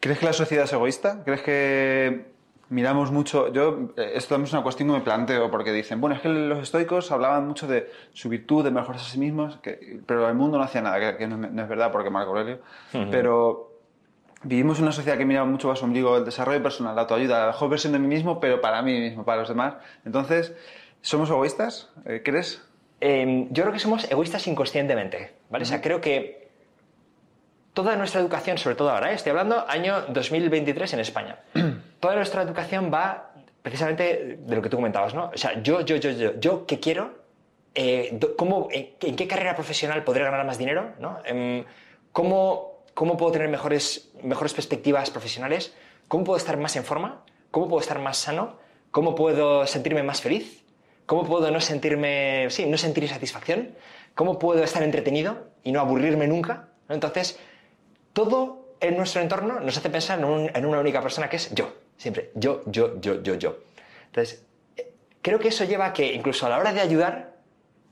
¿Crees 0.00 0.18
que 0.18 0.26
la 0.26 0.32
sociedad 0.32 0.64
es 0.64 0.72
egoísta? 0.72 1.22
¿Crees 1.24 1.42
que 1.42 2.26
miramos 2.68 3.10
mucho? 3.10 3.52
Yo, 3.52 3.92
eh, 3.96 4.12
esto 4.14 4.34
también 4.34 4.48
es 4.48 4.52
una 4.52 4.62
cuestión 4.62 4.88
que 4.88 4.94
me 4.94 5.00
planteo, 5.00 5.50
porque 5.50 5.72
dicen, 5.72 6.00
bueno, 6.00 6.16
es 6.16 6.22
que 6.22 6.28
los 6.28 6.62
estoicos 6.62 7.10
hablaban 7.12 7.46
mucho 7.46 7.66
de 7.66 7.90
su 8.12 8.28
virtud, 8.28 8.64
de 8.64 8.70
mejorarse 8.70 9.06
a 9.06 9.10
sí 9.10 9.18
mismos, 9.18 9.58
pero 10.06 10.28
el 10.28 10.34
mundo 10.34 10.58
no 10.58 10.64
hacía 10.64 10.82
nada, 10.82 11.16
que, 11.16 11.26
no, 11.26 11.62
es 11.62 11.68
verdad, 11.68 11.92
porque 11.92 12.10
Marco 12.10 12.30
Aurelio. 12.30 12.58
Pero 13.10 13.70
vivimos 14.42 14.78
en 14.78 14.84
una 14.84 14.92
sociedad 14.92 15.16
que 15.16 15.24
mira 15.24 15.44
mucho 15.44 15.68
más 15.68 15.82
ombligo 15.82 16.16
el 16.16 16.24
desarrollo 16.24 16.62
personal, 16.62 16.94
la 16.94 17.02
autoayuda, 17.02 17.40
la 17.40 17.46
mejor 17.48 17.70
versión 17.70 17.92
de 17.92 17.98
mí 17.98 18.06
mismo, 18.06 18.40
pero 18.40 18.60
para 18.60 18.82
mí 18.82 18.98
mismo, 18.98 19.24
para 19.24 19.40
los 19.40 19.48
demás. 19.48 19.74
Entonces, 20.04 20.54
¿somos 21.04 21.28
egoístas? 21.28 21.90
Eh, 22.06 22.22
¿Crees? 22.24 22.62
Em, 22.98 23.48
yo 23.50 23.62
creo 23.62 23.74
que 23.74 23.78
somos 23.78 24.10
egoístas 24.10 24.46
inconscientemente, 24.46 25.34
¿vale? 25.50 25.64
O 25.64 25.66
sea, 25.66 25.82
creo 25.82 26.00
que 26.00 26.48
toda 27.74 27.94
nuestra 27.96 28.22
educación, 28.22 28.56
sobre 28.56 28.74
todo 28.74 28.90
ahora, 28.90 29.12
¿eh? 29.12 29.14
estoy 29.14 29.30
hablando 29.30 29.68
año 29.68 30.06
2023 30.08 30.94
en 30.94 31.00
España, 31.00 31.40
toda 32.00 32.16
nuestra 32.16 32.40
educación 32.40 32.90
va 32.92 33.34
precisamente 33.62 34.38
de 34.40 34.56
lo 34.56 34.62
que 34.62 34.70
tú 34.70 34.78
comentabas, 34.78 35.12
¿no? 35.12 35.30
O 35.34 35.36
sea, 35.36 35.62
yo, 35.62 35.82
yo, 35.82 35.96
yo, 35.96 36.10
yo, 36.10 36.40
yo, 36.40 36.66
¿qué 36.66 36.80
quiero? 36.80 37.12
Eh, 37.74 38.18
¿cómo, 38.38 38.68
en, 38.70 39.16
qué 39.16 39.28
carrera 39.28 39.54
profesional 39.54 40.04
podré 40.04 40.24
ganar 40.24 40.46
más 40.46 40.56
dinero? 40.56 40.92
¿no? 41.00 41.18
Em, 41.26 41.64
¿cómo, 42.12 42.84
¿Cómo 42.94 43.18
puedo 43.18 43.32
tener 43.32 43.48
mejores, 43.48 44.10
mejores 44.22 44.54
perspectivas 44.54 45.10
profesionales? 45.10 45.74
¿Cómo 46.08 46.24
puedo 46.24 46.38
estar 46.38 46.56
más 46.56 46.76
en 46.76 46.84
forma? 46.84 47.24
¿Cómo 47.50 47.68
puedo 47.68 47.80
estar 47.80 47.98
más 47.98 48.16
sano? 48.16 48.56
¿Cómo 48.90 49.14
puedo 49.14 49.66
sentirme 49.66 50.02
más 50.02 50.22
feliz? 50.22 50.63
¿Cómo 51.06 51.26
puedo 51.26 51.50
no 51.50 51.60
sentirme, 51.60 52.46
sí, 52.50 52.66
no 52.66 52.78
sentir 52.78 53.08
satisfacción? 53.08 53.74
¿Cómo 54.14 54.38
puedo 54.38 54.62
estar 54.62 54.82
entretenido 54.82 55.48
y 55.62 55.72
no 55.72 55.80
aburrirme 55.80 56.26
nunca? 56.26 56.68
Entonces, 56.88 57.38
todo 58.12 58.76
en 58.80 58.96
nuestro 58.96 59.20
entorno 59.20 59.60
nos 59.60 59.76
hace 59.76 59.90
pensar 59.90 60.18
en, 60.18 60.66
una 60.66 60.80
única 60.80 61.02
persona 61.02 61.28
que 61.28 61.36
es 61.36 61.54
yo. 61.54 61.74
Siempre 61.96 62.30
yo, 62.34 62.62
yo, 62.66 63.00
yo, 63.00 63.22
yo, 63.22 63.34
yo. 63.34 63.56
Entonces, 64.06 64.44
creo 65.20 65.38
que 65.38 65.48
eso 65.48 65.64
lleva 65.64 65.86
a 65.86 65.92
que 65.92 66.12
incluso 66.12 66.46
a 66.46 66.48
la 66.48 66.58
hora 66.58 66.72
de 66.72 66.80
ayudar, 66.80 67.34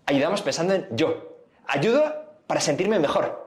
ayudamos 0.06 0.42
pensando 0.42 0.74
en 0.74 0.86
yo. 0.92 1.38
Ayudo 1.66 2.14
para 2.46 2.60
sentirme 2.60 2.98
mejor. 2.98 3.42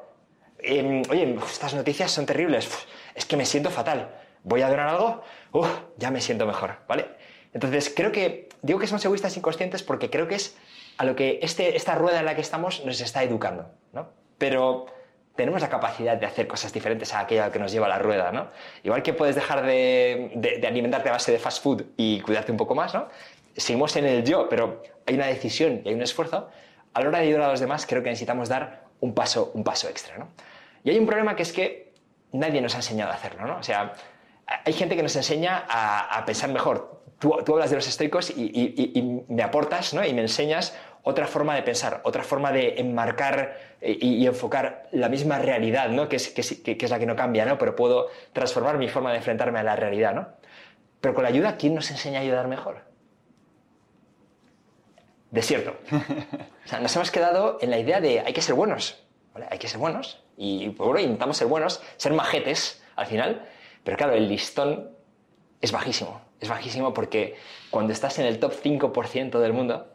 Em, 0.60 1.04
oye, 1.10 1.38
estas 1.46 1.74
noticias 1.74 2.12
son 2.12 2.26
terribles. 2.26 2.70
es 3.14 3.26
que 3.26 3.38
me 3.38 3.46
siento 3.46 3.70
fatal. 3.70 4.10
¿Voy 4.44 4.62
a 4.62 4.70
donar 4.70 4.90
algo? 4.90 5.24
Uf, 5.52 5.68
ya 5.98 6.12
me 6.12 6.22
siento 6.22 6.46
mejor, 6.46 6.78
¿vale? 6.88 7.08
Entonces, 7.54 7.92
creo 7.96 8.12
que, 8.12 8.50
digo 8.62 8.80
que 8.80 8.88
somos 8.88 9.04
egoístas 9.06 9.36
inconscientes 9.38 9.84
porque 9.84 10.10
creo 10.10 10.28
que 10.28 10.36
es 10.36 10.58
a 10.98 11.06
lo 11.06 11.16
que 11.16 11.40
este, 11.42 11.76
esta 11.76 11.96
rueda 11.96 12.20
en 12.20 12.26
la 12.26 12.36
que 12.36 12.42
estamos 12.42 12.86
nos 12.86 13.02
está 13.02 13.24
educando, 13.24 13.70
¿no? 13.94 14.10
Pero 14.38 14.88
tenemos 15.36 15.62
la 15.62 15.70
capacidad 15.70 16.18
de 16.18 16.26
hacer 16.26 16.48
cosas 16.48 16.72
diferentes 16.72 17.14
a 17.14 17.20
aquella 17.20 17.52
que 17.52 17.60
nos 17.60 17.72
lleva 17.72 17.88
a 17.88 17.90
la 17.90 18.00
rueda, 18.00 18.32
¿no? 18.32 18.48
Igual 18.84 19.04
que 19.04 19.14
puedes 19.14 19.36
dejar 19.36 19.66
de, 19.66 20.62
alimentarte 20.66 21.10
a 21.10 21.14
base 21.14 21.32
de 21.32 21.40
fast 21.40 21.62
food 21.62 21.84
y 21.98 22.22
cuidarte 22.22 22.52
un 22.52 22.58
poco 22.58 22.76
más, 22.76 22.94
¿no? 22.94 23.10
Seguimos 23.56 23.96
en 23.96 24.06
el 24.06 24.24
yo, 24.24 24.48
pero 24.50 24.82
hay 25.06 25.16
una 25.16 25.28
decisión 25.28 25.82
y 25.84 25.90
hay 25.90 25.96
un 25.96 26.02
esfuerzo. 26.02 26.50
A 26.94 27.02
la 27.02 27.10
hora 27.10 27.20
de 27.20 27.28
ayudar 27.28 27.44
a 27.44 27.52
los 27.52 27.60
demás, 27.60 27.86
creo 27.86 28.02
que 28.02 28.10
necesitamos 28.10 28.48
dar 28.48 28.86
un 29.02 29.14
paso, 29.14 29.52
un 29.54 29.64
paso 29.64 29.90
extra, 29.90 30.18
¿no? 30.18 30.30
Y 30.84 30.92
hay 30.92 30.98
un 30.98 31.06
problema 31.06 31.36
que 31.36 31.44
es 31.44 31.52
que 31.52 31.94
nadie 32.32 32.62
nos 32.62 32.74
ha 32.76 32.78
enseñado 32.78 33.12
a 33.12 33.16
hacerlo, 33.16 33.46
¿no? 33.46 33.58
O 33.58 33.64
sea, 33.64 33.94
hay 34.48 34.74
gente 34.74 34.96
que 34.96 35.04
nos 35.04 35.16
enseña 35.16 35.66
a, 35.68 36.24
pensar 36.26 36.50
mejor. 36.50 36.95
Tú, 37.20 37.34
hablas 37.34 37.70
de 37.70 37.78
los 37.78 37.88
estoicos 37.88 38.30
y, 38.32 39.24
me 39.30 39.44
aportas, 39.44 39.94
¿no? 39.94 40.06
Y 40.06 40.14
me 40.14 40.22
enseñas 40.22 40.76
otra 41.04 41.28
forma 41.28 41.56
de 41.56 41.62
pensar, 41.62 42.02
otra 42.04 42.24
forma 42.24 42.52
de 42.52 42.80
enmarcar 42.80 43.58
eh, 43.80 43.98
y, 44.02 44.26
enfocar 44.26 44.88
la 44.92 45.08
misma 45.08 45.38
realidad, 45.38 45.90
¿no? 45.90 46.10
que, 46.10 46.16
es, 46.16 46.30
que, 46.30 46.42
es, 46.42 46.90
la 46.90 46.98
que 46.98 47.06
no 47.06 47.16
cambia, 47.16 47.46
¿no? 47.46 47.60
pero 47.60 47.76
puedo 47.76 48.10
transformar 48.34 48.80
mi 48.80 48.90
forma 48.90 49.12
de 49.12 49.18
enfrentarme 49.18 49.60
a 49.60 49.64
la 49.64 49.76
realidad. 49.76 50.16
¿no? 50.16 50.28
Pero 51.00 51.14
con 51.14 51.24
la 51.24 51.30
ayuda, 51.30 51.58
¿quién 51.58 51.76
nos 51.76 51.92
enseña 51.92 52.20
a 52.20 52.22
ayudar 52.24 52.48
mejor? 52.48 52.82
Desierto. 55.32 55.76
O 56.66 56.68
sea, 56.68 56.80
nos 56.80 56.96
hemos 56.96 57.12
quedado 57.12 57.60
en 57.62 57.70
la 57.70 57.78
idea 57.78 58.02
de 58.02 58.22
hay 58.22 58.34
que 58.34 58.42
ser 58.42 58.56
buenos, 58.56 59.06
¿vale? 59.36 59.46
hay 59.52 59.60
que 59.60 59.68
ser 59.68 59.78
buenos, 59.80 60.24
y 60.36 60.70
pues, 60.70 60.88
bueno, 60.88 61.00
intentamos 61.00 61.38
ser 61.38 61.46
buenos, 61.46 61.80
ser 61.98 62.12
majetes 62.14 62.84
al 62.96 63.06
final, 63.06 63.48
pero 63.84 63.98
claro, 63.98 64.14
el 64.14 64.28
listón 64.28 64.95
es 65.62 65.72
bajísimo, 65.72 66.22
es 66.40 66.50
bajísimo 66.50 66.94
porque 66.94 67.36
cuando 67.70 67.94
estás 67.94 68.20
en 68.20 68.26
el 68.26 68.40
top 68.40 68.54
5% 68.64 69.40
del 69.40 69.54
mundo, 69.54 69.88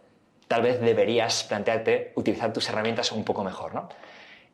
tal 0.48 0.62
vez 0.62 0.80
deberías 0.80 1.44
plantearte 1.44 2.12
utilizar 2.16 2.52
tus 2.52 2.68
herramientas 2.68 3.12
un 3.12 3.24
poco 3.24 3.44
mejor, 3.44 3.74
¿no? 3.74 3.88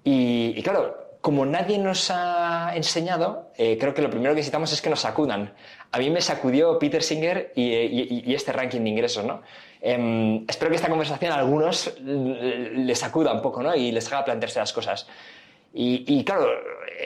Y, 0.05 0.63
claro, 0.63 1.19
como 1.21 1.45
nadie 1.45 1.79
nos 1.79 2.13
ha 2.13 2.77
enseñado, 2.77 3.51
eh, 3.57 3.77
creo 3.81 3.93
que 3.93 4.03
lo 4.03 4.11
primero 4.11 4.33
que 4.33 4.37
necesitamos 4.37 4.73
es 4.73 4.81
que 4.81 4.89
nos 4.89 5.01
sacudan. 5.01 5.53
A 5.91 5.99
mí 5.99 6.11
me 6.11 6.21
sacudió 6.21 6.79
Peter 6.79 7.03
Singer 7.03 7.53
y, 7.57 8.33
este 8.33 8.53
ranking 8.53 8.83
de 8.83 8.91
ingresos, 8.91 9.25
¿no? 9.25 9.43
Em, 9.81 10.45
espero 10.47 10.71
que 10.71 10.77
esta 10.77 10.89
conversación 10.89 11.33
a 11.33 11.37
algunos 11.37 11.95
les 11.99 12.99
sacuda 12.99 13.33
un 13.33 13.43
poco, 13.43 13.63
¿no? 13.63 13.75
Y 13.75 13.91
les 13.91 14.07
haga 14.13 14.25
plantearse 14.25 14.61
las 14.61 14.73
cosas. 14.73 15.09
Y, 15.79 16.25
claro, 16.25 16.49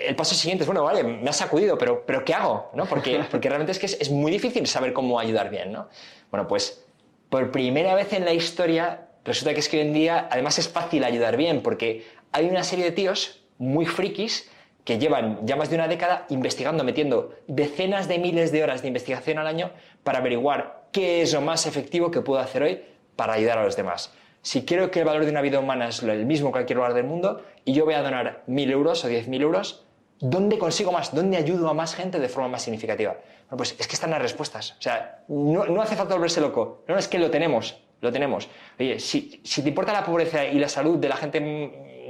el 0.06 0.14
paso 0.14 0.36
siguiente 0.36 0.62
es, 0.62 0.66
bueno, 0.68 0.84
vale, 0.84 1.02
me 1.02 1.28
ha 1.28 1.32
sacudido, 1.32 1.76
pero, 1.76 2.04
pero 2.06 2.24
¿qué 2.24 2.34
hago? 2.34 2.70
¿no? 2.74 2.86
Porque, 2.86 3.20
porque 3.30 3.48
realmente 3.48 3.72
es 3.72 3.80
que 3.80 3.86
es, 3.86 4.00
es, 4.00 4.10
muy 4.10 4.30
difícil 4.30 4.64
saber 4.68 4.92
cómo 4.92 5.18
ayudar 5.18 5.50
bien, 5.50 5.72
¿no? 5.72 5.88
Bueno, 6.30 6.46
pues 6.46 6.84
por 7.28 7.50
primera 7.50 7.96
vez 7.96 8.12
en 8.12 8.24
la 8.24 8.32
historia, 8.32 9.08
resulta 9.24 9.54
que 9.54 9.60
es 9.60 9.68
que 9.68 9.78
hoy 9.78 9.88
en 9.88 9.92
día 9.92 10.28
además 10.30 10.60
es 10.60 10.68
fácil 10.68 11.02
ayudar 11.02 11.36
bien, 11.36 11.62
porque 11.62 12.06
hay 12.30 12.46
una 12.46 12.62
serie 12.62 12.84
de 12.84 12.92
tíos 12.92 13.42
muy 13.58 13.86
frikis 13.86 14.48
que 14.84 14.98
llevan 14.98 15.40
ya 15.44 15.56
más 15.56 15.68
de 15.68 15.74
una 15.74 15.88
década 15.88 16.26
investigando, 16.28 16.84
metiendo 16.84 17.34
decenas 17.48 18.06
de 18.06 18.18
miles 18.18 18.52
de 18.52 18.62
horas 18.62 18.82
de 18.82 18.88
investigación 18.88 19.38
al 19.38 19.48
año 19.48 19.72
para 20.04 20.18
averiguar 20.18 20.84
qué 20.92 21.22
es 21.22 21.32
lo 21.32 21.40
más 21.40 21.66
efectivo 21.66 22.12
que 22.12 22.20
puedo 22.20 22.40
hacer 22.40 22.62
hoy 22.62 22.82
para 23.16 23.32
ayudar 23.32 23.58
a 23.58 23.64
los 23.64 23.76
demás. 23.76 24.12
Si 24.42 24.64
quiero 24.64 24.90
que 24.90 25.00
el 25.00 25.04
valor 25.04 25.24
de 25.24 25.30
una 25.30 25.42
vida 25.42 25.60
humana 25.60 25.88
es 25.88 26.02
el 26.02 26.24
mismo 26.24 26.48
en 26.48 26.52
cualquier 26.52 26.78
lugar 26.78 26.94
del 26.94 27.04
mundo 27.04 27.42
y 27.64 27.72
yo 27.72 27.84
voy 27.84 27.94
a 27.94 28.02
donar 28.02 28.42
mil 28.46 28.70
euros 28.70 29.04
o 29.04 29.08
diez 29.08 29.28
mil 29.28 29.42
euros, 29.42 29.86
¿dónde 30.20 30.58
consigo 30.58 30.92
más? 30.92 31.14
¿Dónde 31.14 31.36
ayudo 31.36 31.68
a 31.68 31.74
más 31.74 31.94
gente 31.94 32.18
de 32.18 32.28
forma 32.28 32.48
más 32.48 32.62
significativa? 32.62 33.16
Bueno, 33.48 33.56
pues 33.56 33.74
es 33.78 33.86
que 33.86 33.94
están 33.94 34.10
las 34.10 34.22
respuestas. 34.22 34.72
O 34.78 34.82
sea, 34.82 35.24
no, 35.28 35.82
hace 35.82 35.96
falta 35.96 36.14
volverse 36.14 36.40
loco. 36.40 36.84
No, 36.86 36.96
es 36.96 37.08
que 37.08 37.18
lo 37.18 37.30
tenemos, 37.30 37.82
lo 38.00 38.12
tenemos. 38.12 38.48
Oye, 38.78 38.98
si, 38.98 39.40
si, 39.44 39.62
te 39.62 39.68
importa 39.68 39.92
la 39.92 40.04
pobreza 40.04 40.44
y 40.44 40.58
la 40.58 40.68
salud 40.68 40.98
de 40.98 41.08
la 41.08 41.16
gente, 41.16 41.40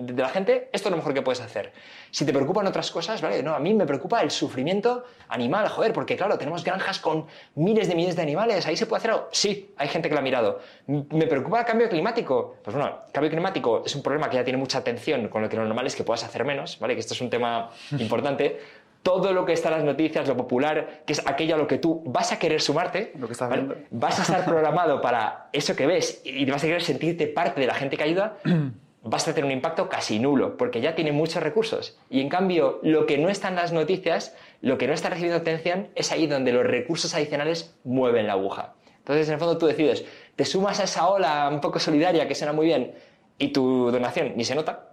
de 0.00 0.22
la 0.22 0.28
gente, 0.28 0.68
esto 0.72 0.88
es 0.88 0.90
lo 0.90 0.96
mejor 0.96 1.14
que 1.14 1.22
puedes 1.22 1.40
hacer. 1.40 1.72
Si 2.10 2.24
te 2.24 2.32
preocupan 2.32 2.66
otras 2.66 2.90
cosas, 2.90 3.20
¿vale? 3.20 3.42
No, 3.42 3.54
a 3.54 3.58
mí 3.58 3.74
me 3.74 3.86
preocupa 3.86 4.20
el 4.22 4.30
sufrimiento 4.30 5.04
animal, 5.28 5.68
joder, 5.68 5.92
porque 5.92 6.16
claro, 6.16 6.38
tenemos 6.38 6.64
granjas 6.64 6.98
con 6.98 7.26
miles 7.54 7.88
de 7.88 7.94
miles 7.94 8.16
de 8.16 8.22
animales, 8.22 8.66
ahí 8.66 8.76
se 8.76 8.86
puede 8.86 8.98
hacer 8.98 9.10
algo. 9.12 9.28
Sí, 9.32 9.72
hay 9.76 9.88
gente 9.88 10.08
que 10.08 10.14
lo 10.14 10.20
ha 10.20 10.24
mirado. 10.24 10.60
¿Me 10.86 11.26
preocupa 11.26 11.60
el 11.60 11.66
cambio 11.66 11.88
climático? 11.88 12.56
Pues 12.62 12.76
bueno, 12.76 13.00
el 13.06 13.12
cambio 13.12 13.30
climático 13.30 13.82
es 13.84 13.94
un 13.94 14.02
problema 14.02 14.28
que 14.30 14.36
ya 14.36 14.44
tiene 14.44 14.58
mucha 14.58 14.78
atención, 14.78 15.28
con 15.28 15.42
lo 15.42 15.48
que 15.48 15.56
lo 15.56 15.64
normal 15.64 15.86
es 15.86 15.94
que 15.94 16.04
puedas 16.04 16.24
hacer 16.24 16.44
menos, 16.44 16.78
¿vale? 16.78 16.94
Que 16.94 17.00
esto 17.00 17.14
es 17.14 17.20
un 17.20 17.30
tema 17.30 17.70
importante 17.98 18.60
todo 19.02 19.32
lo 19.32 19.46
que 19.46 19.52
está 19.52 19.68
en 19.68 19.76
las 19.76 19.84
noticias, 19.84 20.28
lo 20.28 20.36
popular, 20.36 21.02
que 21.06 21.14
es 21.14 21.26
aquello 21.26 21.54
a 21.54 21.58
lo 21.58 21.66
que 21.66 21.78
tú 21.78 22.02
vas 22.06 22.32
a 22.32 22.38
querer 22.38 22.60
sumarte, 22.60 23.12
lo 23.18 23.26
que 23.26 23.32
estás 23.32 23.50
viendo. 23.50 23.76
vas 23.90 24.18
a 24.18 24.22
estar 24.22 24.44
programado 24.44 25.00
para 25.00 25.48
eso 25.52 25.74
que 25.74 25.86
ves 25.86 26.20
y 26.24 26.44
vas 26.50 26.62
a 26.62 26.66
querer 26.66 26.82
sentirte 26.82 27.26
parte 27.26 27.60
de 27.60 27.66
la 27.66 27.74
gente 27.74 27.96
que 27.96 28.04
ayuda, 28.04 28.36
vas 29.02 29.26
a 29.26 29.34
tener 29.34 29.46
un 29.46 29.52
impacto 29.52 29.88
casi 29.88 30.18
nulo, 30.18 30.56
porque 30.56 30.80
ya 30.80 30.94
tiene 30.94 31.12
muchos 31.12 31.42
recursos. 31.42 31.98
Y 32.10 32.20
en 32.20 32.28
cambio, 32.28 32.80
lo 32.82 33.06
que 33.06 33.16
no 33.16 33.30
está 33.30 33.48
en 33.48 33.56
las 33.56 33.72
noticias, 33.72 34.36
lo 34.60 34.76
que 34.76 34.86
no 34.86 34.92
está 34.92 35.08
recibiendo 35.08 35.38
atención, 35.38 35.88
es 35.94 36.12
ahí 36.12 36.26
donde 36.26 36.52
los 36.52 36.66
recursos 36.66 37.14
adicionales 37.14 37.74
mueven 37.84 38.26
la 38.26 38.34
aguja. 38.34 38.74
Entonces, 38.98 39.28
en 39.28 39.34
el 39.34 39.40
fondo, 39.40 39.56
tú 39.56 39.66
decides, 39.66 40.04
te 40.36 40.44
sumas 40.44 40.78
a 40.80 40.84
esa 40.84 41.08
ola 41.08 41.48
un 41.50 41.60
poco 41.60 41.78
solidaria 41.78 42.28
que 42.28 42.34
suena 42.34 42.52
muy 42.52 42.66
bien 42.66 42.94
y 43.38 43.48
tu 43.48 43.90
donación 43.90 44.34
ni 44.36 44.44
se 44.44 44.54
nota, 44.54 44.90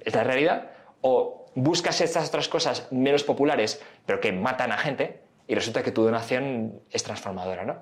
es 0.00 0.14
la 0.14 0.22
realidad, 0.22 0.70
o 1.00 1.37
buscas 1.54 2.00
estas 2.00 2.28
otras 2.28 2.48
cosas 2.48 2.88
menos 2.90 3.24
populares, 3.24 3.80
pero 4.06 4.20
que 4.20 4.32
matan 4.32 4.72
a 4.72 4.78
gente, 4.78 5.20
y 5.46 5.54
resulta 5.54 5.82
que 5.82 5.90
tu 5.90 6.02
donación 6.02 6.80
es 6.90 7.02
transformadora, 7.02 7.64
¿no? 7.64 7.78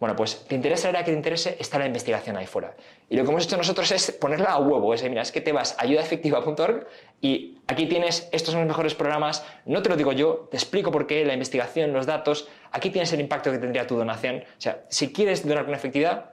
Bueno, 0.00 0.16
pues 0.16 0.46
te 0.46 0.54
interesa 0.54 0.88
el 0.88 0.96
área 0.96 1.04
que 1.04 1.10
te 1.10 1.16
interese, 1.18 1.58
está 1.60 1.78
la 1.78 1.84
investigación 1.84 2.34
ahí 2.38 2.46
fuera. 2.46 2.74
Y 3.10 3.16
lo 3.16 3.24
que 3.24 3.30
hemos 3.30 3.44
hecho 3.44 3.58
nosotros 3.58 3.92
es 3.92 4.12
ponerla 4.12 4.52
a 4.52 4.58
huevo. 4.58 4.94
Es, 4.94 5.02
mira, 5.02 5.20
es 5.20 5.30
que 5.30 5.42
te 5.42 5.52
vas 5.52 5.76
a 5.78 5.82
ayudaefectiva.org 5.82 6.86
y 7.20 7.58
aquí 7.68 7.84
tienes, 7.84 8.26
estos 8.32 8.52
son 8.52 8.62
los 8.62 8.68
mejores 8.68 8.94
programas. 8.94 9.44
No 9.66 9.82
te 9.82 9.90
lo 9.90 9.96
digo 9.96 10.12
yo, 10.12 10.48
te 10.50 10.56
explico 10.56 10.90
por 10.90 11.06
qué, 11.06 11.26
la 11.26 11.34
investigación, 11.34 11.92
los 11.92 12.06
datos. 12.06 12.48
aquí 12.72 12.88
tienes 12.88 13.12
el 13.12 13.20
impacto 13.20 13.52
que 13.52 13.58
tendría 13.58 13.86
tu 13.86 13.94
donación. 13.94 14.36
O 14.36 14.60
sea, 14.60 14.84
si 14.88 15.12
quieres 15.12 15.46
donar 15.46 15.66
con 15.66 15.74
efectividad, 15.74 16.30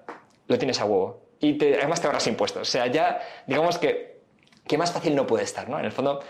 lo 0.47 0.57
tienes 0.57 0.79
a 0.79 0.85
huevo. 0.85 1.23
Y 1.41 1.61
además 1.61 1.99
te 1.99 2.07
ahorras 2.07 2.25
impuestos. 2.27 2.61
O 2.61 2.71
sea, 2.71 2.87
ya 2.87 3.19
digamos 3.47 3.77
que, 3.77 4.21
que 4.65 4.77
más 4.77 4.93
fácil 4.93 5.13
no 5.13 5.27
puede 5.27 5.43
estar, 5.43 5.67
¿no? 5.67 5.77
En 5.77 5.83
el 5.83 5.91
fondo, 5.91 6.21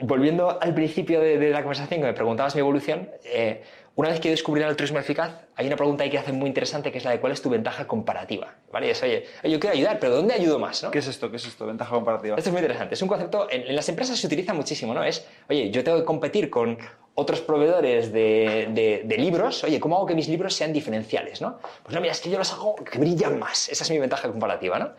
volviendo 0.00 0.60
al 0.60 0.74
principio 0.74 1.20
de, 1.20 1.38
de 1.38 1.50
la 1.50 1.60
conversación 1.62 2.00
que 2.00 2.06
me 2.06 2.12
preguntabas 2.12 2.54
mi 2.54 2.60
evolución, 2.60 3.10
eh, 3.24 3.62
una 3.96 4.08
vez 4.08 4.18
que 4.18 4.28
descubrí 4.28 4.60
el 4.60 4.68
altruismo 4.68 4.98
eficaz, 4.98 5.30
hay 5.54 5.68
una 5.68 5.76
pregunta 5.76 6.02
ahí 6.02 6.10
que 6.10 6.18
hace 6.18 6.32
muy 6.32 6.48
interesante 6.48 6.90
que 6.90 6.98
es 6.98 7.04
la 7.04 7.12
de 7.12 7.20
cuál 7.20 7.32
es 7.32 7.40
tu 7.40 7.48
ventaja 7.48 7.86
comparativa. 7.86 8.52
¿Vale? 8.72 8.90
Es, 8.90 9.00
oye, 9.04 9.24
yo 9.44 9.60
quiero 9.60 9.76
ayudar, 9.76 10.00
pero 10.00 10.16
¿dónde 10.16 10.34
ayudo 10.34 10.58
más? 10.58 10.82
¿no? 10.82 10.90
¿Qué 10.90 10.98
es 10.98 11.06
esto? 11.06 11.30
¿Qué 11.30 11.36
es 11.36 11.46
esto? 11.46 11.64
Ventaja 11.64 11.94
comparativa. 11.94 12.36
Esto 12.36 12.50
es 12.50 12.52
muy 12.52 12.60
interesante. 12.60 12.94
Es 12.94 13.02
un 13.02 13.08
concepto, 13.08 13.46
en, 13.48 13.62
en, 13.62 13.76
las 13.76 13.88
empresas 13.88 14.18
se 14.18 14.26
utiliza 14.26 14.52
muchísimo, 14.52 14.94
¿no? 14.94 15.04
Es, 15.04 15.24
oye, 15.48 15.70
yo 15.70 15.84
tengo 15.84 15.98
que 15.98 16.04
competir 16.04 16.50
con 16.50 16.76
otros 17.14 17.40
proveedores 17.40 18.12
de, 18.12 18.68
de, 18.70 19.02
de, 19.04 19.16
libros. 19.16 19.62
Oye, 19.62 19.78
¿cómo 19.78 19.94
hago 19.96 20.06
que 20.06 20.16
mis 20.16 20.28
libros 20.28 20.54
sean 20.54 20.72
diferenciales, 20.72 21.40
no? 21.40 21.60
Pues 21.84 21.94
no, 21.94 22.00
mira, 22.00 22.12
es 22.12 22.20
que 22.20 22.30
yo 22.30 22.38
los 22.38 22.52
hago 22.52 22.74
que 22.74 22.98
brillan 22.98 23.38
más. 23.38 23.68
Esa 23.68 23.84
es 23.84 23.90
mi 23.90 23.98
ventaja 24.00 24.28
comparativa, 24.28 24.76
¿no? 24.76 24.90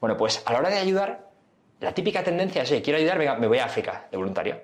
Bueno, 0.00 0.18
pues 0.18 0.42
a 0.44 0.52
la 0.52 0.58
hora 0.58 0.68
de 0.68 0.76
ayudar, 0.76 1.30
la 1.80 1.92
típica 1.92 2.22
tendencia 2.22 2.62
es, 2.62 2.70
oye, 2.70 2.82
quiero 2.82 2.98
ayudar, 2.98 3.18
venga, 3.18 3.36
me 3.36 3.46
voy 3.46 3.58
a 3.58 3.64
África 3.64 4.06
de 4.10 4.16
voluntario. 4.16 4.60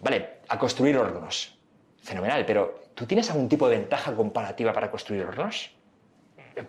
Vale, 0.00 0.38
a 0.48 0.58
construir 0.58 0.96
hornos. 0.98 1.56
Fenomenal, 2.02 2.44
pero 2.44 2.80
¿tú 2.94 3.06
tienes 3.06 3.30
algún 3.30 3.48
tipo 3.48 3.68
de 3.68 3.78
ventaja 3.78 4.14
comparativa 4.14 4.72
para 4.72 4.90
construir 4.90 5.24
hornos? 5.24 5.70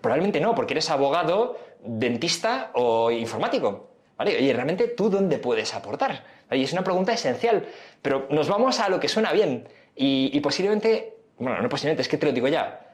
Probablemente 0.01 0.39
no, 0.39 0.55
porque 0.55 0.73
eres 0.73 0.89
abogado, 0.89 1.59
dentista 1.83 2.71
o 2.73 3.11
informático. 3.11 3.91
¿Vale? 4.17 4.37
Oye, 4.37 4.53
¿realmente 4.53 4.87
tú 4.87 5.09
dónde 5.09 5.37
puedes 5.37 5.73
aportar? 5.75 6.23
Y 6.51 6.63
es 6.63 6.71
una 6.71 6.83
pregunta 6.83 7.11
esencial, 7.11 7.67
pero 8.01 8.27
nos 8.29 8.47
vamos 8.47 8.79
a 8.79 8.87
lo 8.87 8.99
que 8.99 9.09
suena 9.09 9.33
bien. 9.33 9.67
Y, 9.95 10.29
y, 10.33 10.39
posiblemente, 10.39 11.17
bueno, 11.37 11.61
no 11.61 11.67
posiblemente, 11.67 12.01
es 12.01 12.07
que 12.07 12.17
te 12.17 12.25
lo 12.25 12.31
digo 12.31 12.47
ya. 12.47 12.87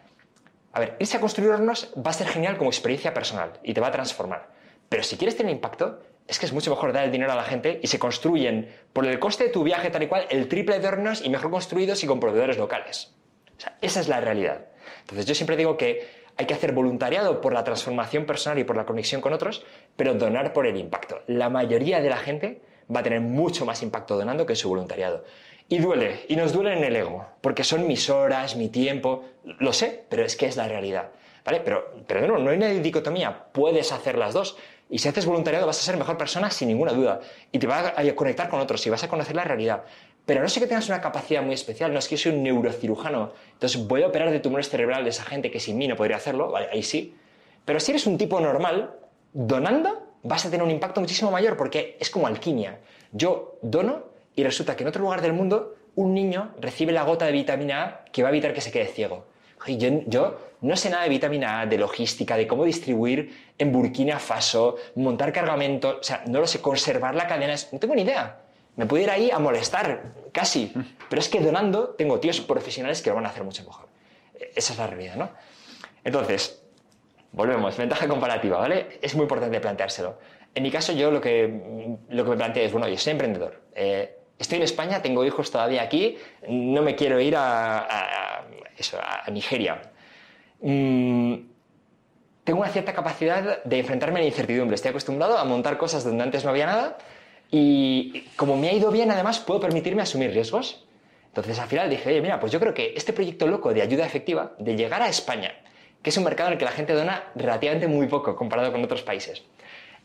A 0.74 0.80
ver, 0.80 0.96
irse 1.00 1.18
a 1.18 1.20
construir 1.20 1.52
hornos 1.52 1.94
va 1.96 2.12
a 2.12 2.14
ser 2.14 2.28
genial 2.28 2.58
como 2.58 2.70
experiencia 2.70 3.14
personal 3.14 3.52
y 3.62 3.74
te 3.74 3.82
va 3.82 3.88
a 3.88 3.92
transformar. 3.92 4.48
Pero 4.90 5.04
si 5.04 5.18
quieres 5.18 5.38
tener 5.38 5.52
impacto, 5.52 6.00
es 6.32 6.40
que 6.40 6.46
es 6.46 6.54
mucho 6.54 6.72
mejor 6.72 6.94
dar 6.94 7.04
el 7.04 7.12
dinero 7.12 7.34
a 7.34 7.36
la 7.36 7.44
gente 7.44 7.82
y 7.84 7.88
se 7.88 8.00
construyen, 8.00 8.74
por 8.94 9.06
el 9.06 9.20
coste 9.20 9.44
de 9.44 9.50
tu 9.50 9.64
viaje 9.64 9.90
tal 9.90 10.04
y 10.04 10.08
cual, 10.08 10.28
el 10.30 10.48
triple 10.48 10.80
de 10.80 10.88
hornos 10.88 11.22
y 11.26 11.30
mejor 11.30 11.52
construidos 11.52 12.02
y 12.06 12.08
con 12.08 12.22
proveedores 12.22 12.58
locales. 12.58 13.14
O 13.58 13.60
sea, 13.60 13.78
esa 13.82 14.00
es 14.00 14.08
la 14.08 14.22
realidad. 14.22 14.66
Entonces 15.02 15.26
yo 15.26 15.36
siempre 15.36 15.58
digo 15.58 15.76
que 15.76 16.08
hay 16.38 16.46
que 16.46 16.54
hacer 16.54 16.72
voluntariado 16.72 17.42
por 17.42 17.52
la 17.52 17.66
transformación 17.66 18.26
personal 18.26 18.58
y 18.60 18.64
por 18.64 18.78
la 18.78 18.86
conexión 18.86 19.20
con 19.20 19.34
otros, 19.34 19.66
pero 19.98 20.14
donar 20.14 20.54
por 20.54 20.66
el 20.66 20.78
impacto. 20.78 21.22
La 21.28 21.50
mayoría 21.50 22.00
de 22.00 22.10
la 22.10 22.18
gente 22.18 22.62
va 22.94 23.02
a 23.02 23.04
tener 23.04 23.20
mucho 23.20 23.66
más 23.66 23.84
impacto 23.84 24.16
donando 24.16 24.46
que 24.46 24.56
su 24.56 24.70
voluntariado. 24.70 25.26
Y 25.68 25.80
duele, 25.80 26.22
y 26.30 26.38
nos 26.38 26.54
duele 26.54 26.78
en 26.78 26.86
el 26.86 26.96
ego, 26.96 27.26
porque 27.42 27.66
son 27.66 27.88
mis 27.88 28.10
horas, 28.10 28.56
mi 28.56 28.70
tiempo, 28.70 29.26
lo 29.60 29.74
sé, 29.74 30.06
pero 30.08 30.24
es 30.24 30.38
que 30.38 30.46
es 30.46 30.56
la 30.56 30.70
realidad. 30.70 31.10
¿Vale? 31.44 31.60
Pero, 31.60 31.94
pero 32.08 32.26
no, 32.26 32.38
no 32.38 32.52
hay 32.52 32.58
una 32.58 32.70
dicotomía, 32.70 33.48
puedes 33.52 33.92
hacer 33.92 34.18
las 34.18 34.34
dos. 34.34 34.58
Y 34.92 35.00
si 35.00 35.08
haces 35.08 35.26
voluntariado 35.26 35.66
vas 35.66 35.80
a 35.80 35.84
ser 35.84 35.98
mejor 35.98 36.18
persona 36.18 36.52
sin 36.52 36.68
ninguna 36.68 36.92
duda. 36.92 37.22
Y 37.52 37.58
te 37.58 37.66
vas 37.66 37.94
a 37.96 38.16
conectar 38.16 38.50
con 38.50 38.60
otros 38.60 38.86
y 38.86 38.90
vas 38.90 39.04
a 39.04 39.08
conocer 39.08 39.36
la 39.36 39.46
realidad. 39.46 39.84
Pero 40.26 40.42
no 40.42 40.50
sé 40.50 40.60
que 40.60 40.68
tengas 40.68 40.88
una 40.90 41.02
capacidad 41.02 41.42
muy 41.42 41.56
especial, 41.56 41.94
no 41.94 42.00
es 42.00 42.08
que 42.08 42.16
yo 42.16 42.24
soy 42.24 42.34
un 42.34 42.44
neurocirujano, 42.44 43.32
entonces 43.54 43.88
voy 43.88 44.04
a 44.04 44.08
operar 44.08 44.30
de 44.30 44.40
tumores 44.40 44.70
cerebrales 44.70 45.16
esa 45.16 45.26
gente 45.26 45.50
que 45.50 45.60
sin 45.60 45.78
mí 45.78 45.88
no 45.88 45.96
podría 45.96 46.18
hacerlo, 46.18 46.52
vale, 46.52 46.68
ahí 46.72 46.84
sí. 46.84 47.16
Pero 47.66 47.80
si 47.80 47.92
eres 47.92 48.06
un 48.06 48.18
tipo 48.18 48.40
normal, 48.40 48.94
donando 49.34 50.12
vas 50.24 50.46
a 50.46 50.52
tener 50.52 50.64
un 50.64 50.72
impacto 50.72 51.02
muchísimo 51.02 51.32
mayor 51.32 51.58
porque 51.58 51.98
es 52.00 52.10
como 52.10 52.28
alquimia. 52.28 52.80
Yo 53.12 53.58
dono 53.62 54.04
y 54.36 54.44
resulta 54.44 54.76
que 54.76 54.84
en 54.84 54.90
otro 54.90 55.02
lugar 55.02 55.22
del 55.22 55.34
mundo 55.34 55.76
un 55.96 56.14
niño 56.14 56.54
recibe 56.60 56.92
la 56.92 57.04
gota 57.04 57.26
de 57.26 57.32
vitamina 57.32 57.84
A 57.84 58.06
que 58.12 58.24
va 58.24 58.30
a 58.30 58.32
evitar 58.32 58.54
que 58.54 58.62
se 58.62 58.72
quede 58.72 58.86
ciego. 58.86 59.26
Yo, 59.68 59.90
yo, 60.08 60.38
no 60.62 60.76
sé 60.76 60.90
nada 60.90 61.04
de 61.04 61.10
vitamina 61.10 61.62
A, 61.62 61.66
de 61.66 61.78
logística, 61.78 62.38
de 62.38 62.48
cómo 62.48 62.66
distribuir 62.66 63.52
en 63.58 63.72
Burkina 63.72 64.20
Faso, 64.20 64.78
montar 64.96 65.34
cargamento, 65.34 65.98
o 66.00 66.04
sea, 66.04 66.24
no 66.28 66.40
lo 66.40 66.48
sé, 66.48 66.62
conservar 66.62 67.16
la 67.16 67.28
cadena, 67.28 67.56
no 67.72 67.80
tengo 67.80 67.96
ni 67.96 68.04
idea. 68.04 68.38
Me 68.76 68.86
puedo 68.86 69.04
ir 69.04 69.10
ahí 69.10 69.32
a 69.32 69.40
molestar, 69.40 70.14
casi. 70.32 70.72
Pero 71.10 71.20
es 71.20 71.30
que 71.30 71.40
donando 71.40 71.90
tengo 71.90 72.20
tíos 72.20 72.40
profesionales 72.42 73.02
que 73.02 73.10
lo 73.10 73.16
van 73.16 73.26
a 73.26 73.30
hacer 73.30 73.44
mucho 73.44 73.64
mejor. 73.64 73.88
Esa 74.56 74.74
es 74.74 74.80
la 74.80 74.88
realidad, 74.88 75.16
¿no? 75.16 75.30
Entonces, 76.04 76.64
volvemos, 77.32 77.76
ventaja 77.76 78.08
comparativa, 78.08 78.60
¿vale? 78.60 79.00
Es 79.02 79.16
muy 79.16 79.24
importante 79.24 79.60
planteárselo. 79.60 80.18
En 80.54 80.64
mi 80.64 80.72
caso, 80.72 80.94
yo 80.94 81.12
lo 81.12 81.22
que, 81.22 81.98
lo 82.10 82.24
que 82.24 82.30
me 82.30 82.38
planteo 82.38 82.64
es, 82.64 82.72
bueno, 82.72 82.88
yo 82.88 82.98
soy 82.98 83.12
emprendedor. 83.12 83.62
Eh, 83.74 84.18
estoy 84.38 84.58
en 84.58 84.64
España, 84.64 85.02
tengo 85.02 85.26
hijos 85.26 85.50
todavía 85.50 85.82
aquí, 85.82 86.18
no 86.48 86.82
me 86.82 86.96
quiero 86.96 87.20
ir 87.20 87.36
a, 87.36 87.80
a, 87.80 88.46
eso, 88.78 89.00
a 89.00 89.30
Nigeria. 89.32 89.91
Mm, 90.62 91.36
tengo 92.44 92.60
una 92.60 92.70
cierta 92.70 92.94
capacidad 92.94 93.64
de 93.64 93.80
enfrentarme 93.80 94.20
a 94.20 94.22
la 94.22 94.28
incertidumbre. 94.28 94.76
Estoy 94.76 94.90
acostumbrado 94.90 95.38
a 95.38 95.46
montar 95.46 95.78
cosas 95.78 96.04
donde 96.04 96.24
antes 96.24 96.44
no 96.44 96.52
había 96.52 96.66
nada 96.66 96.98
y 97.50 98.22
como 98.36 98.56
me 98.56 98.70
ha 98.70 98.74
ido 98.74 98.92
bien, 98.92 99.12
además, 99.12 99.40
puedo 99.40 99.60
permitirme 99.60 100.02
asumir 100.02 100.32
riesgos. 100.32 100.86
Entonces, 101.28 101.60
al 101.60 101.68
final 101.68 101.90
dije, 101.90 102.10
oye, 102.10 102.22
mira, 102.22 102.40
pues 102.40 102.52
yo 102.52 102.60
creo 102.60 102.74
que 102.74 102.94
este 102.96 103.14
proyecto 103.14 103.48
loco 103.48 103.74
de 103.74 103.82
ayuda 103.82 104.06
efectiva, 104.06 104.54
de 104.58 104.76
llegar 104.76 105.02
a 105.02 105.10
España, 105.10 105.54
que 106.02 106.10
es 106.10 106.18
un 106.18 106.24
mercado 106.24 106.48
en 106.48 106.54
el 106.54 106.60
que 106.60 106.66
la 106.66 106.72
gente 106.72 106.94
dona 106.94 107.24
relativamente 107.36 107.88
muy 107.88 108.08
poco 108.08 108.36
comparado 108.36 108.72
con 108.72 108.84
otros 108.84 109.02
países. 109.02 109.44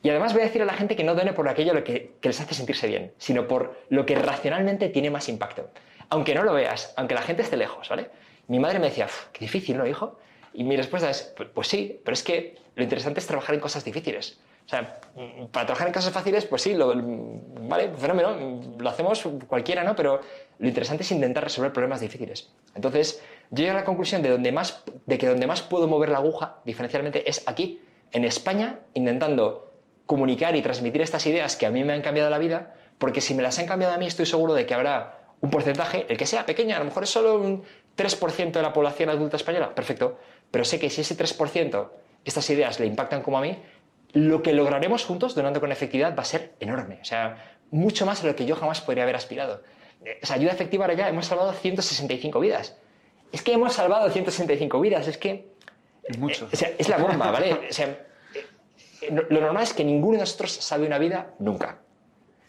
Y 0.02 0.10
además 0.10 0.32
voy 0.34 0.42
a 0.42 0.44
decir 0.44 0.62
a 0.62 0.66
la 0.66 0.74
gente 0.74 0.94
que 0.94 1.04
no 1.04 1.14
done 1.14 1.32
por 1.32 1.48
aquello 1.48 1.72
lo 1.72 1.82
que, 1.82 2.12
que 2.20 2.28
les 2.28 2.40
hace 2.40 2.54
sentirse 2.54 2.86
bien, 2.86 3.12
sino 3.18 3.48
por 3.48 3.76
lo 3.88 4.06
que 4.06 4.14
racionalmente 4.14 4.88
tiene 4.88 5.10
más 5.10 5.28
impacto. 5.28 5.70
Aunque 6.10 6.34
no 6.34 6.44
lo 6.44 6.52
veas, 6.52 6.92
aunque 6.96 7.14
la 7.14 7.22
gente 7.22 7.42
esté 7.42 7.56
lejos, 7.56 7.88
¿vale? 7.88 8.10
Mi 8.48 8.60
madre 8.60 8.78
me 8.78 8.86
decía, 8.86 9.08
qué 9.32 9.40
difícil, 9.40 9.76
¿no, 9.78 9.86
hijo? 9.86 10.18
Y 10.56 10.64
mi 10.64 10.74
respuesta 10.74 11.10
es, 11.10 11.34
pues, 11.52 11.68
sí, 11.68 12.00
pero 12.02 12.14
es 12.14 12.22
que 12.22 12.56
lo 12.76 12.82
interesante 12.82 13.20
es 13.20 13.26
trabajar 13.26 13.54
en 13.54 13.60
cosas 13.60 13.84
difíciles. 13.84 14.38
O 14.64 14.68
sea, 14.70 15.00
para 15.52 15.66
trabajar 15.66 15.88
en 15.88 15.92
cosas 15.92 16.14
fáciles, 16.14 16.46
pues 16.46 16.62
sí, 16.62 16.72
lo, 16.72 16.94
vale, 16.96 17.90
fenómeno, 17.98 18.62
lo 18.78 18.88
hacemos 18.88 19.22
cualquiera, 19.46 19.84
¿no? 19.84 19.94
Pero 19.94 20.22
lo 20.58 20.66
interesante 20.66 21.02
es 21.02 21.12
intentar 21.12 21.44
resolver 21.44 21.74
problemas 21.74 22.00
difíciles. 22.00 22.48
Entonces, 22.74 23.22
yo 23.50 23.64
llego 23.64 23.76
a 23.76 23.80
la 23.80 23.84
conclusión 23.84 24.22
de, 24.22 24.30
donde 24.30 24.50
más, 24.50 24.82
de 25.04 25.18
que 25.18 25.28
donde 25.28 25.46
más 25.46 25.60
puedo 25.60 25.88
mover 25.88 26.08
la 26.08 26.18
aguja, 26.18 26.56
diferencialmente, 26.64 27.28
es 27.28 27.46
aquí, 27.46 27.82
en 28.12 28.24
España, 28.24 28.80
intentando 28.94 29.74
comunicar 30.06 30.56
y 30.56 30.62
transmitir 30.62 31.02
estas 31.02 31.26
ideas 31.26 31.54
que 31.56 31.66
a 31.66 31.70
mí 31.70 31.84
me 31.84 31.92
han 31.92 32.00
cambiado 32.00 32.30
la 32.30 32.38
vida, 32.38 32.74
porque 32.96 33.20
si 33.20 33.34
me 33.34 33.42
las 33.42 33.58
han 33.58 33.66
cambiado 33.66 33.92
a 33.92 33.98
mí, 33.98 34.06
estoy 34.06 34.24
seguro 34.24 34.54
de 34.54 34.64
que 34.64 34.72
habrá 34.72 35.26
un 35.40 35.50
porcentaje, 35.50 36.06
el 36.08 36.16
que 36.16 36.24
sea 36.24 36.46
pequeño, 36.46 36.74
a 36.74 36.78
lo 36.78 36.86
mejor 36.86 37.02
es 37.02 37.10
solo 37.10 37.34
un 37.34 37.62
3% 37.96 38.52
de 38.52 38.62
la 38.62 38.72
población 38.72 39.10
adulta 39.10 39.36
española, 39.36 39.74
perfecto, 39.74 40.18
pero 40.50 40.64
sé 40.64 40.78
que 40.78 40.90
si 40.90 41.00
ese 41.00 41.16
3% 41.16 41.88
estas 42.24 42.50
ideas 42.50 42.80
le 42.80 42.86
impactan 42.86 43.22
como 43.22 43.38
a 43.38 43.40
mí, 43.40 43.56
lo 44.12 44.42
que 44.42 44.52
lograremos 44.52 45.04
juntos 45.04 45.34
donando 45.34 45.60
con 45.60 45.72
efectividad 45.72 46.16
va 46.16 46.22
a 46.22 46.26
ser 46.26 46.54
enorme. 46.60 46.98
O 47.00 47.04
sea, 47.04 47.56
mucho 47.70 48.06
más 48.06 48.22
de 48.22 48.28
lo 48.28 48.36
que 48.36 48.46
yo 48.46 48.56
jamás 48.56 48.80
podría 48.80 49.04
haber 49.04 49.16
aspirado. 49.16 49.62
O 50.22 50.26
sea, 50.26 50.36
ayuda 50.36 50.52
efectiva 50.52 50.84
ahora 50.84 50.94
ya 50.94 51.08
hemos 51.08 51.26
salvado 51.26 51.52
165 51.52 52.40
vidas. 52.40 52.76
Es 53.32 53.42
que 53.42 53.52
hemos 53.52 53.74
salvado 53.74 54.08
165 54.10 54.80
vidas, 54.80 55.08
es 55.08 55.18
que... 55.18 55.52
Es 56.04 56.18
mucho. 56.18 56.48
O 56.52 56.56
sea, 56.56 56.70
es 56.78 56.88
la 56.88 56.98
bomba, 56.98 57.30
¿vale? 57.30 57.52
O 57.68 57.72
sea, 57.72 58.06
lo 59.10 59.40
normal 59.40 59.64
es 59.64 59.74
que 59.74 59.84
ninguno 59.84 60.14
de 60.14 60.20
nosotros 60.20 60.52
salve 60.52 60.86
una 60.86 60.98
vida 60.98 61.34
nunca. 61.38 61.80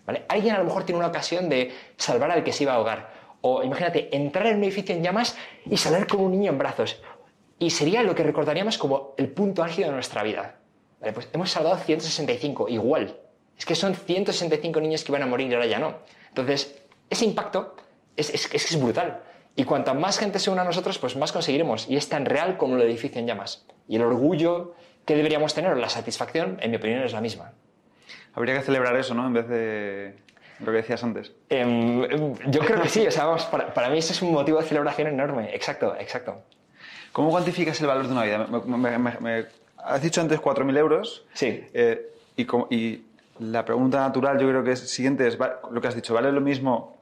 ¿vale? 0.05 0.25
Alguien 0.29 0.55
a 0.55 0.59
lo 0.59 0.65
mejor 0.65 0.85
tiene 0.85 0.99
una 0.99 1.07
ocasión 1.07 1.49
de 1.49 1.73
salvar 1.97 2.31
al 2.31 2.43
que 2.43 2.53
se 2.53 2.63
iba 2.63 2.73
a 2.73 2.75
ahogar. 2.75 3.09
O 3.41 3.63
imagínate, 3.63 4.15
entrar 4.15 4.47
en 4.47 4.57
un 4.57 4.63
edificio 4.63 4.95
en 4.95 5.03
llamas 5.03 5.37
y 5.65 5.77
salir 5.77 6.07
como 6.07 6.25
un 6.25 6.31
niño 6.31 6.51
en 6.51 6.57
brazos. 6.57 7.01
Y 7.59 7.69
sería 7.71 8.03
lo 8.03 8.13
que 8.13 8.23
recordaríamos 8.23 8.77
como 8.77 9.13
el 9.17 9.29
punto 9.29 9.63
álgido 9.63 9.89
de 9.89 9.95
nuestra 9.95 10.23
vida. 10.23 10.55
Vale, 10.99 11.13
pues 11.13 11.29
hemos 11.33 11.49
salvado 11.49 11.77
165, 11.77 12.69
igual. 12.69 13.19
Es 13.57 13.65
que 13.65 13.75
son 13.75 13.95
165 13.95 14.79
niños 14.79 15.03
que 15.03 15.11
van 15.11 15.23
a 15.23 15.25
morir 15.25 15.49
y 15.49 15.53
ahora 15.53 15.65
ya 15.65 15.79
no. 15.79 15.97
Entonces, 16.29 16.79
ese 17.09 17.25
impacto 17.25 17.75
es, 18.15 18.29
es, 18.33 18.53
es 18.53 18.79
brutal. 18.79 19.21
Y 19.55 19.63
cuanta 19.63 19.95
más 19.95 20.19
gente 20.19 20.37
se 20.37 20.51
una 20.51 20.61
a 20.61 20.65
nosotros, 20.65 20.99
pues 20.99 21.15
más 21.15 21.31
conseguiremos. 21.31 21.89
Y 21.89 21.97
es 21.97 22.07
tan 22.09 22.25
real 22.25 22.57
como 22.57 22.75
el 22.75 22.83
edificio 22.83 23.19
en 23.19 23.25
llamas. 23.25 23.65
Y 23.87 23.95
el 23.95 24.03
orgullo 24.03 24.75
que 25.03 25.15
deberíamos 25.15 25.53
tener, 25.55 25.75
la 25.77 25.89
satisfacción, 25.89 26.59
en 26.61 26.69
mi 26.69 26.77
opinión, 26.77 27.01
es 27.01 27.13
la 27.13 27.21
misma. 27.21 27.53
Habría 28.35 28.55
que 28.55 28.61
celebrar 28.61 28.95
eso, 28.97 29.15
¿no? 29.15 29.25
En 29.25 29.33
vez 29.33 29.47
de 29.47 30.15
lo 30.59 30.67
que 30.67 30.77
decías 30.77 31.03
antes. 31.03 31.31
Eh, 31.49 32.35
yo 32.47 32.59
creo 32.59 32.81
que 32.81 32.89
sí. 32.89 33.07
O 33.07 33.11
sea, 33.11 33.25
vamos, 33.25 33.45
para, 33.45 33.73
para, 33.73 33.89
mí 33.89 33.97
eso 33.97 34.13
es 34.13 34.21
un 34.21 34.31
motivo 34.31 34.59
de 34.59 34.65
celebración 34.67 35.07
enorme. 35.07 35.55
Exacto, 35.55 35.95
exacto. 35.99 36.43
¿Cómo 37.17 37.31
cuantificas 37.31 37.81
el 37.81 37.87
valor 37.87 38.05
de 38.05 38.13
una 38.13 38.23
vida? 38.25 38.45
Me, 38.45 38.99
me, 38.99 39.19
me, 39.19 39.45
has 39.75 40.01
dicho 40.03 40.21
antes 40.21 40.39
4.000 40.39 40.77
euros. 40.77 41.25
Sí. 41.33 41.63
Eh, 41.73 42.11
y, 42.35 42.45
como, 42.45 42.67
y, 42.69 43.05
la 43.39 43.65
pregunta 43.65 44.01
natural 44.01 44.37
yo 44.37 44.47
creo 44.47 44.63
que 44.63 44.73
es 44.73 44.81
siguiente 44.81 45.27
es 45.27 45.35
lo 45.71 45.81
que 45.81 45.87
has 45.87 45.95
dicho, 45.95 46.13
¿vale 46.13 46.31
lo 46.31 46.41
mismo 46.41 47.01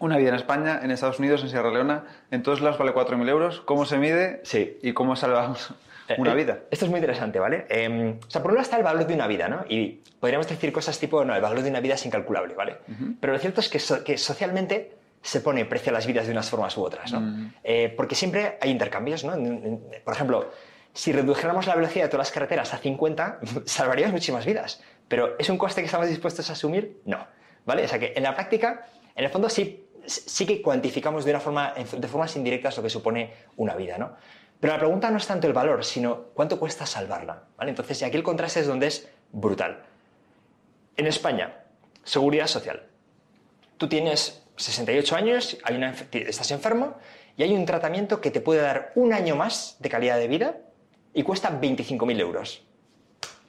una 0.00 0.16
vida 0.16 0.30
en 0.30 0.34
España, 0.34 0.80
en 0.82 0.90
Estados 0.90 1.20
Unidos, 1.20 1.44
en 1.44 1.50
Sierra 1.50 1.70
Leona? 1.70 2.06
En 2.32 2.42
todos 2.42 2.60
lados 2.60 2.76
vale 2.76 2.92
4.000 2.92 3.28
euros. 3.28 3.60
¿Cómo 3.60 3.86
se 3.86 3.98
mide? 3.98 4.40
Sí. 4.42 4.78
¿Y 4.82 4.92
cómo 4.94 5.14
salvamos 5.14 5.72
una 6.18 6.32
eh, 6.32 6.34
vida? 6.34 6.58
Esto 6.72 6.86
es 6.86 6.90
muy 6.90 6.98
interesante, 6.98 7.38
¿vale? 7.38 7.66
Eh, 7.70 8.18
o 8.26 8.28
sea, 8.28 8.42
por 8.42 8.50
un 8.50 8.56
lado 8.56 8.64
está 8.64 8.78
el 8.78 8.82
valor 8.82 9.06
de 9.06 9.14
una 9.14 9.28
vida, 9.28 9.46
¿no? 9.46 9.64
Y 9.68 10.00
podríamos 10.18 10.48
decir 10.48 10.72
cosas 10.72 10.98
tipo, 10.98 11.24
no, 11.24 11.36
el 11.36 11.40
valor 11.40 11.62
de 11.62 11.70
una 11.70 11.78
vida 11.78 11.94
es 11.94 12.04
incalculable, 12.04 12.56
¿vale? 12.56 12.78
Uh 12.88 12.92
-huh. 12.92 13.16
Pero 13.20 13.32
lo 13.32 13.38
cierto 13.38 13.60
es 13.60 13.68
que, 13.68 13.78
so, 13.78 14.02
que 14.02 14.18
socialmente 14.18 14.95
se 15.22 15.40
pone 15.40 15.64
precio 15.64 15.90
a 15.90 15.94
las 15.94 16.06
vidas 16.06 16.26
de 16.26 16.32
unas 16.32 16.48
formas 16.48 16.76
u 16.76 16.82
otras, 16.82 17.12
¿no? 17.12 17.20
Mm. 17.20 17.54
Eh, 17.64 17.94
porque 17.96 18.14
siempre 18.14 18.58
hay 18.60 18.70
intercambios, 18.70 19.24
¿no? 19.24 19.32
Por 20.04 20.14
ejemplo, 20.14 20.50
si 20.92 21.12
redujéramos 21.12 21.66
la 21.66 21.74
velocidad 21.74 22.04
de 22.04 22.08
todas 22.08 22.28
las 22.28 22.32
carreteras 22.32 22.72
a 22.72 22.78
50, 22.78 23.40
salvaríamos 23.64 24.12
muchísimas 24.12 24.46
vidas. 24.46 24.80
Pero 25.08 25.36
¿es 25.38 25.48
un 25.50 25.58
coste 25.58 25.80
que 25.82 25.86
estamos 25.86 26.08
dispuestos 26.08 26.48
a 26.50 26.54
asumir? 26.54 27.00
No. 27.04 27.26
¿Vale? 27.64 27.84
O 27.84 27.88
sea 27.88 27.98
que 27.98 28.12
en 28.16 28.22
la 28.22 28.34
práctica, 28.34 28.86
en 29.14 29.24
el 29.24 29.30
fondo 29.30 29.48
sí, 29.48 29.88
sí 30.06 30.46
que 30.46 30.62
cuantificamos 30.62 31.24
de, 31.24 31.32
una 31.32 31.40
forma, 31.40 31.74
de 31.74 32.08
formas 32.08 32.34
indirectas 32.36 32.76
lo 32.76 32.82
que 32.82 32.90
supone 32.90 33.32
una 33.56 33.74
vida, 33.74 33.98
¿no? 33.98 34.16
Pero 34.58 34.72
la 34.72 34.78
pregunta 34.78 35.10
no 35.10 35.18
es 35.18 35.26
tanto 35.26 35.46
el 35.46 35.52
valor, 35.52 35.84
sino 35.84 36.28
cuánto 36.32 36.58
cuesta 36.58 36.86
salvarla, 36.86 37.42
¿vale? 37.56 37.70
Entonces, 37.70 38.00
y 38.00 38.04
aquí 38.04 38.16
el 38.16 38.22
contraste 38.22 38.60
es 38.60 38.66
donde 38.66 38.86
es 38.86 39.08
brutal. 39.32 39.82
En 40.96 41.06
España, 41.06 41.64
seguridad 42.04 42.46
social. 42.46 42.86
Tú 43.76 43.88
tienes 43.88 44.45
68 44.56 45.16
años, 45.16 45.58
hay 45.64 45.80
estás 46.12 46.50
enfermo 46.50 46.94
y 47.36 47.42
hay 47.42 47.52
un 47.52 47.66
tratamiento 47.66 48.20
que 48.20 48.30
te 48.30 48.40
puede 48.40 48.60
dar 48.60 48.92
un 48.94 49.12
año 49.12 49.36
más 49.36 49.76
de 49.78 49.88
calidad 49.88 50.18
de 50.18 50.28
vida 50.28 50.56
y 51.12 51.22
cuesta 51.22 51.60
25.000 51.60 52.20
euros. 52.20 52.62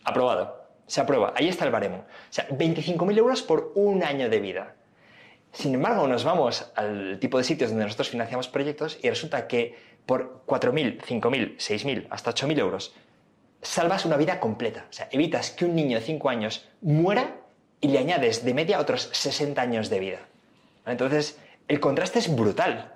Aprobado. 0.03 0.67
Se 0.85 1.01
aprueba. 1.01 1.33
Ahí 1.35 1.49
está 1.49 1.65
el 1.65 1.71
baremo. 1.71 1.97
O 1.97 2.33
sea, 2.33 2.47
25.000 2.49 3.17
euros 3.17 3.41
por 3.41 3.73
un 3.75 4.03
año 4.03 4.29
de 4.29 4.39
vida. 4.39 4.75
Sin 5.51 5.73
embargo, 5.73 6.07
nos 6.07 6.23
vamos 6.23 6.71
al 6.75 7.17
tipo 7.19 7.37
de 7.37 7.43
sitios 7.43 7.71
donde 7.71 7.85
nosotros 7.85 8.09
financiamos 8.09 8.47
proyectos 8.47 8.99
y 9.01 9.09
resulta 9.09 9.47
que 9.47 9.75
por 10.05 10.43
4.000, 10.45 11.01
5.000, 11.01 11.57
6.000, 11.57 12.07
hasta 12.09 12.31
8.000 12.31 12.59
euros 12.59 12.93
salvas 13.61 14.05
una 14.05 14.17
vida 14.17 14.39
completa. 14.39 14.85
O 14.89 14.93
sea, 14.93 15.09
evitas 15.11 15.51
que 15.51 15.65
un 15.65 15.75
niño 15.75 15.99
de 15.99 16.05
5 16.05 16.29
años 16.29 16.69
muera 16.81 17.35
y 17.81 17.89
le 17.89 17.99
añades 17.99 18.45
de 18.45 18.53
media 18.53 18.79
otros 18.79 19.09
60 19.11 19.61
años 19.61 19.89
de 19.89 19.99
vida. 19.99 20.19
Entonces, 20.87 21.39
el 21.67 21.79
contraste 21.79 22.19
es 22.19 22.33
brutal. 22.33 22.93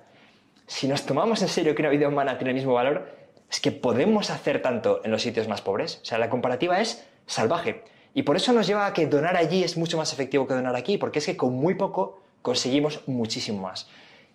Si 0.68 0.88
nos 0.88 1.06
tomamos 1.06 1.42
en 1.42 1.50
serio 1.50 1.76
que 1.76 1.82
una 1.82 1.90
vida 1.90 2.08
humana 2.08 2.38
tiene 2.38 2.52
el 2.52 2.56
mismo 2.56 2.74
valor, 2.74 3.10
es 3.50 3.60
que 3.60 3.72
podemos 3.72 4.30
hacer 4.30 4.62
tanto 4.62 5.02
en 5.04 5.12
los 5.12 5.22
sitios 5.22 5.48
más 5.48 5.62
pobres. 5.62 6.00
O 6.02 6.06
sea, 6.06 6.18
la 6.18 6.30
comparativa 6.30 6.80
es 6.80 7.06
salvaje. 7.26 7.84
Y 8.14 8.24
por 8.24 8.36
eso 8.36 8.54
nos 8.54 8.68
lleva 8.68 8.86
a 8.86 8.94
que 8.94 9.08
donar 9.08 9.36
allí 9.38 9.64
es 9.64 9.78
mucho 9.78 9.98
más 9.98 10.14
efectivo 10.14 10.48
que 10.48 10.54
donar 10.54 10.76
aquí, 10.76 10.98
porque 10.98 11.20
es 11.20 11.26
que 11.26 11.38
con 11.38 11.54
muy 11.54 11.76
poco 11.76 12.22
conseguimos 12.42 13.02
muchísimo 13.08 13.62
más. 13.62 13.90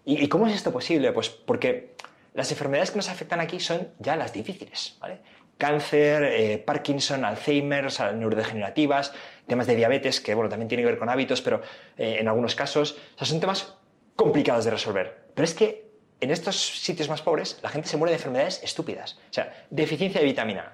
¿Y, 0.04 0.28
cómo 0.28 0.46
es 0.46 0.54
esto 0.54 0.72
posible? 0.72 1.12
Pues 1.12 1.28
porque 1.28 1.94
las 2.34 2.50
enfermedades 2.52 2.90
que 2.90 2.96
nos 2.96 3.08
afectan 3.08 3.40
aquí 3.40 3.58
son 3.58 3.88
ya 3.98 4.16
las 4.16 4.32
difíciles, 4.32 4.96
¿vale? 5.00 5.18
Cáncer, 5.58 6.22
eh, 6.24 6.58
Parkinson, 6.58 7.24
Alzheimer, 7.24 7.86
o 7.86 8.12
neurodegenerativas, 8.12 9.12
temas 9.46 9.66
de 9.66 9.76
diabetes, 9.76 10.20
que 10.20 10.34
bueno, 10.34 10.48
también 10.48 10.68
tienen 10.68 10.84
que 10.86 10.90
ver 10.90 10.98
con 10.98 11.08
hábitos, 11.08 11.40
pero 11.42 11.62
eh, 11.96 12.16
en 12.20 12.28
algunos 12.28 12.54
casos, 12.54 12.98
o 13.14 13.18
sea, 13.18 13.26
son 13.26 13.40
temas 13.40 13.74
complicados 14.16 14.64
de 14.64 14.70
resolver. 14.70 15.26
Pero 15.34 15.44
es 15.44 15.54
que 15.54 15.86
en 16.20 16.30
estos 16.30 16.56
sitios 16.56 17.08
más 17.08 17.22
pobres 17.22 17.58
la 17.62 17.68
gente 17.68 17.88
se 17.88 17.96
muere 17.96 18.10
de 18.12 18.16
enfermedades 18.16 18.62
estúpidas. 18.62 19.18
O 19.30 19.32
sea, 19.32 19.52
deficiencia 19.70 20.20
de 20.20 20.26
vitamina. 20.26 20.72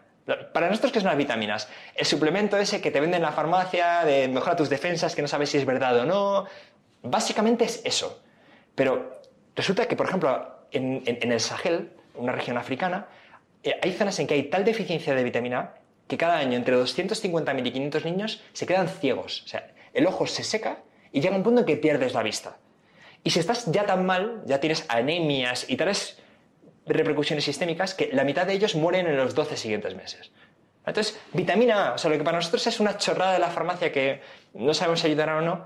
Para 0.53 0.69
nosotros, 0.69 0.93
¿qué 0.93 1.01
son 1.01 1.09
las 1.09 1.17
vitaminas? 1.19 1.69
El 1.97 2.07
suplemento 2.07 2.57
ese 2.57 2.81
que 2.81 2.93
te 2.93 3.01
venden 3.01 3.17
en 3.19 3.23
la 3.23 3.33
farmacia 3.33 4.05
de 4.05 4.29
mejora 4.29 4.55
tus 4.55 4.69
defensas, 4.71 5.17
que 5.17 5.23
no 5.23 5.27
sabes 5.27 5.51
si 5.51 5.59
es 5.59 5.65
verdad 5.67 5.99
o 5.99 6.05
no. 6.07 6.47
Básicamente 7.03 7.65
es 7.65 7.83
eso. 7.85 8.23
Pero 8.77 9.21
resulta 9.57 9.87
que, 9.89 9.97
por 9.97 10.07
ejemplo, 10.07 10.59
en, 10.71 11.03
en- 11.07 11.19
en 11.23 11.33
el 11.33 11.41
Sahel, 11.41 11.91
una 12.15 12.31
región 12.33 12.57
africana, 12.57 13.07
eh, 13.65 13.75
hay 13.83 13.93
zonas 13.93 14.19
en 14.21 14.29
que 14.29 14.35
hay 14.35 14.45
tal 14.45 14.65
deficiencia 14.65 15.13
de 15.15 15.25
vitamina 15.25 15.75
que 16.13 16.19
cada 16.19 16.37
año 16.37 16.59
entre 16.59 16.77
250.000 16.77 17.67
y 17.67 17.73
500 17.73 18.05
niños 18.05 18.43
se 18.53 18.67
quedan 18.67 18.87
ciegos. 18.87 19.45
O 19.47 19.49
sea, 19.49 19.73
el 19.95 20.07
ojo 20.07 20.27
se 20.27 20.45
seca 20.45 20.83
y 21.11 21.23
llega 21.23 21.35
un 21.35 21.43
punto 21.43 21.61
en 21.61 21.67
que 21.67 21.79
pierdes 21.79 22.13
la 22.13 22.23
vista. 22.23 22.59
Y 23.25 23.31
si 23.31 23.41
estás 23.41 23.73
ya 23.73 23.87
tan 23.87 24.05
mal, 24.05 24.43
ya 24.45 24.61
tienes 24.61 24.85
anemias 24.89 25.65
y 25.71 25.79
tales 25.79 26.19
repercusiones 26.85 27.47
sistémicas 27.47 27.95
que 27.95 28.11
la 28.13 28.25
mitad 28.25 28.47
de 28.47 28.53
ellos 28.53 28.75
mueren 28.75 29.07
en 29.07 29.17
los 29.17 29.35
12 29.35 29.57
siguientes 29.57 29.97
meses. 29.97 30.33
Entonces, 30.85 31.19
vitamina 31.33 31.89
A, 31.89 31.95
o 31.95 31.99
sea, 31.99 32.11
lo 32.11 32.19
que 32.19 32.25
para 32.25 32.37
nosotros 32.37 32.67
es 32.67 32.79
una 32.79 32.99
chorrada 32.99 33.33
de 33.33 33.39
la 33.39 33.49
farmacia 33.49 33.91
que 33.91 34.21
no 34.53 34.75
sabemos 34.75 35.01
si 35.01 35.07
ayudará 35.07 35.39
o 35.39 35.41
no, 35.41 35.65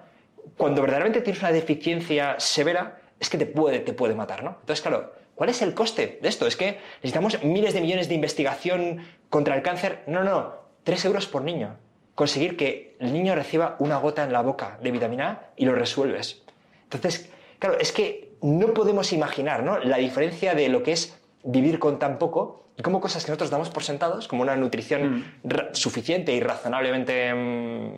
cuando 0.57 0.80
verdaderamente 0.80 1.22
tienes 1.22 1.42
una 1.42 1.51
deficiencia 1.51 2.38
severa, 2.38 3.01
es 3.18 3.28
que 3.28 3.38
te 3.38 3.47
puede, 3.47 3.80
te 3.80 3.94
puede 3.94 4.14
matar, 4.14 4.44
¿no? 4.44 4.59
Entonces, 4.61 4.80
claro, 4.80 5.12
¿cuál 5.37 5.51
es 5.51 5.62
el 5.62 5.72
coste 5.74 6.18
de 6.20 6.28
esto? 6.28 6.49
Es 6.49 6.57
que 6.57 6.78
necesitamos 6.97 7.43
miles 7.45 7.72
de 7.74 7.80
millones 7.80 8.09
de 8.09 8.14
investigación 8.16 9.07
contra 9.30 9.55
el 9.55 9.62
cáncer. 9.62 10.03
No, 10.09 10.24
no, 10.24 10.55
tres 10.82 11.05
euros 11.05 11.26
por 11.28 11.43
niño. 11.43 11.76
Conseguir 12.16 12.57
que 12.57 12.97
el 12.99 13.12
niño 13.12 13.34
reciba 13.37 13.76
una 13.78 13.99
gota 13.99 14.24
en 14.24 14.32
la 14.32 14.41
boca 14.43 14.78
de 14.82 14.91
vitamina 14.91 15.28
A 15.30 15.51
y 15.57 15.64
lo 15.66 15.74
resuelves. 15.74 16.43
Entonces, 16.84 17.30
claro, 17.61 17.78
es 17.78 17.93
que 17.93 18.32
no 18.43 18.74
podemos 18.74 19.12
imaginar 19.12 19.62
¿no? 19.62 19.78
la 19.78 19.99
diferencia 19.99 20.55
de 20.55 20.68
lo 20.68 20.82
que 20.82 20.93
es 20.93 21.16
vivir 21.45 21.78
con 21.78 21.99
tan 21.99 22.18
poco 22.18 22.64
y 22.78 22.82
cómo 22.82 23.01
cosas 23.01 23.24
que 23.24 23.30
nosotros 23.30 23.51
damos 23.51 23.70
por 23.70 23.82
sentados, 23.84 24.28
como 24.28 24.43
una 24.43 24.57
nutrición 24.57 25.34
ra- 25.45 25.70
suficiente 25.72 26.32
y 26.32 26.41
razonablemente 26.41 27.32
mm, 27.34 27.91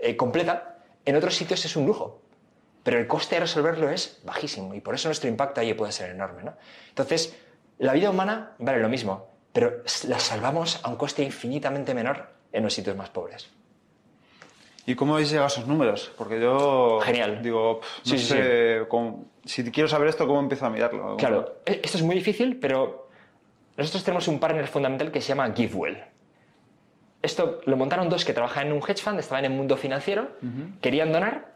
eh, 0.00 0.16
completa, 0.16 0.78
en 1.04 1.14
otros 1.16 1.34
sitios 1.36 1.64
es 1.64 1.76
un 1.76 1.86
lujo. 1.86 2.20
Pero 2.86 3.00
el 3.00 3.08
coste 3.08 3.34
de 3.34 3.40
resolverlo 3.40 3.90
es 3.90 4.20
bajísimo 4.22 4.72
y 4.72 4.80
por 4.80 4.94
eso 4.94 5.08
nuestro 5.08 5.28
impacto 5.28 5.60
ahí 5.60 5.74
puede 5.74 5.90
ser 5.90 6.10
enorme. 6.10 6.44
¿no? 6.44 6.54
Entonces, 6.90 7.36
la 7.78 7.92
vida 7.92 8.10
humana 8.10 8.52
vale 8.60 8.78
lo 8.78 8.88
mismo, 8.88 9.26
pero 9.52 9.82
la 10.06 10.20
salvamos 10.20 10.78
a 10.84 10.88
un 10.90 10.94
coste 10.94 11.24
infinitamente 11.24 11.94
menor 11.94 12.28
en 12.52 12.62
los 12.62 12.72
sitios 12.72 12.94
más 12.94 13.10
pobres. 13.10 13.50
¿Y 14.86 14.94
cómo 14.94 15.14
habéis 15.14 15.30
llegado 15.30 15.46
a 15.46 15.48
esos 15.48 15.66
números? 15.66 16.12
Porque 16.16 16.40
yo 16.40 17.00
Genial. 17.02 17.42
digo, 17.42 17.80
no 17.82 17.88
Sí, 18.04 18.18
sí, 18.20 18.26
sé, 18.26 18.82
cómo- 18.88 19.24
si 19.44 19.68
quiero 19.72 19.88
saber 19.88 20.06
esto, 20.06 20.24
¿cómo 20.28 20.38
empiezo 20.38 20.64
a 20.66 20.70
mirarlo? 20.70 21.16
Claro, 21.16 21.56
e- 21.66 21.80
esto 21.82 21.98
es 21.98 22.04
muy 22.04 22.14
difícil, 22.14 22.56
pero 22.60 23.08
nosotros 23.76 24.04
tenemos 24.04 24.28
un 24.28 24.38
partner 24.38 24.68
fundamental 24.68 25.10
que 25.10 25.20
se 25.20 25.30
llama 25.30 25.52
GiveWell. 25.52 26.04
Esto 27.20 27.62
lo 27.64 27.76
montaron 27.76 28.08
dos 28.08 28.24
que 28.24 28.32
trabajaban 28.32 28.68
en 28.68 28.74
un 28.74 28.78
hedge 28.88 29.02
fund, 29.02 29.18
estaban 29.18 29.44
en 29.44 29.50
el 29.50 29.58
mundo 29.58 29.76
financiero, 29.76 30.28
querían 30.80 31.10
donar 31.10 31.55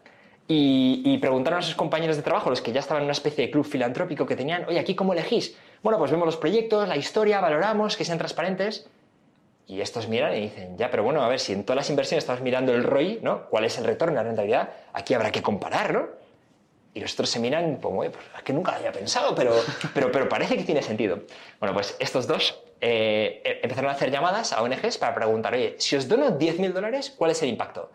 y, 0.52 1.18
preguntaron 1.18 1.60
a 1.60 1.62
sus 1.62 1.76
compañeros 1.76 2.16
de 2.16 2.22
trabajo, 2.24 2.50
los 2.50 2.60
que 2.60 2.72
ya 2.72 2.80
estaban 2.80 3.02
en 3.02 3.04
una 3.04 3.12
especie 3.12 3.46
de 3.46 3.52
club 3.52 3.64
filantrópico 3.64 4.26
que 4.26 4.34
tenían, 4.34 4.64
oye, 4.64 4.80
¿aquí 4.80 4.96
cómo 4.96 5.12
elegís? 5.12 5.56
Bueno, 5.80 5.96
pues 5.96 6.10
vemos 6.10 6.26
los 6.26 6.36
proyectos, 6.36 6.88
la 6.88 6.96
historia, 6.96 7.40
valoramos, 7.40 7.96
que 7.96 8.04
sean 8.04 8.18
transparentes. 8.18 8.88
Y 9.68 9.80
estos 9.80 10.08
miran 10.08 10.36
y 10.36 10.40
dicen, 10.40 10.76
ya, 10.76 10.90
pero 10.90 11.04
bueno, 11.04 11.22
a 11.22 11.28
ver, 11.28 11.38
si 11.38 11.52
en 11.52 11.62
todas 11.62 11.76
las 11.76 11.90
inversiones 11.90 12.24
estamos 12.24 12.42
mirando 12.42 12.74
el 12.74 12.82
ROI, 12.82 13.20
¿no? 13.22 13.48
¿Cuál 13.48 13.64
es 13.64 13.78
el 13.78 13.84
retorno, 13.84 14.16
la 14.16 14.24
rentabilidad? 14.24 14.70
Aquí 14.92 15.14
habrá 15.14 15.30
que 15.30 15.40
comparar, 15.40 15.92
¿no? 15.92 16.08
Y 16.94 16.98
los 16.98 17.12
otros 17.12 17.30
se 17.30 17.38
miran 17.38 17.76
como, 17.76 18.00
"Oye, 18.00 18.10
pues 18.10 18.24
es 18.36 18.42
que 18.42 18.52
nunca 18.52 18.72
lo 18.72 18.78
había 18.78 18.90
pensado, 18.90 19.32
pero, 19.36 19.54
pero, 19.94 20.10
pero 20.10 20.28
parece 20.28 20.56
que 20.56 20.64
tiene 20.64 20.82
sentido. 20.82 21.20
Bueno, 21.60 21.72
pues 21.74 21.94
estos 22.00 22.26
dos 22.26 22.60
eh, 22.80 23.40
eh, 23.44 23.60
empezaron 23.62 23.88
a 23.90 23.94
hacer 23.94 24.10
llamadas 24.10 24.52
a 24.52 24.62
ONGs 24.62 24.98
para 24.98 25.14
preguntar, 25.14 25.54
oye, 25.54 25.76
si 25.78 25.94
os 25.94 26.08
dono 26.08 26.36
10.000 26.36 26.72
dólares, 26.72 27.14
¿cuál 27.16 27.30
es 27.30 27.40
el 27.44 27.50
impacto? 27.50 27.92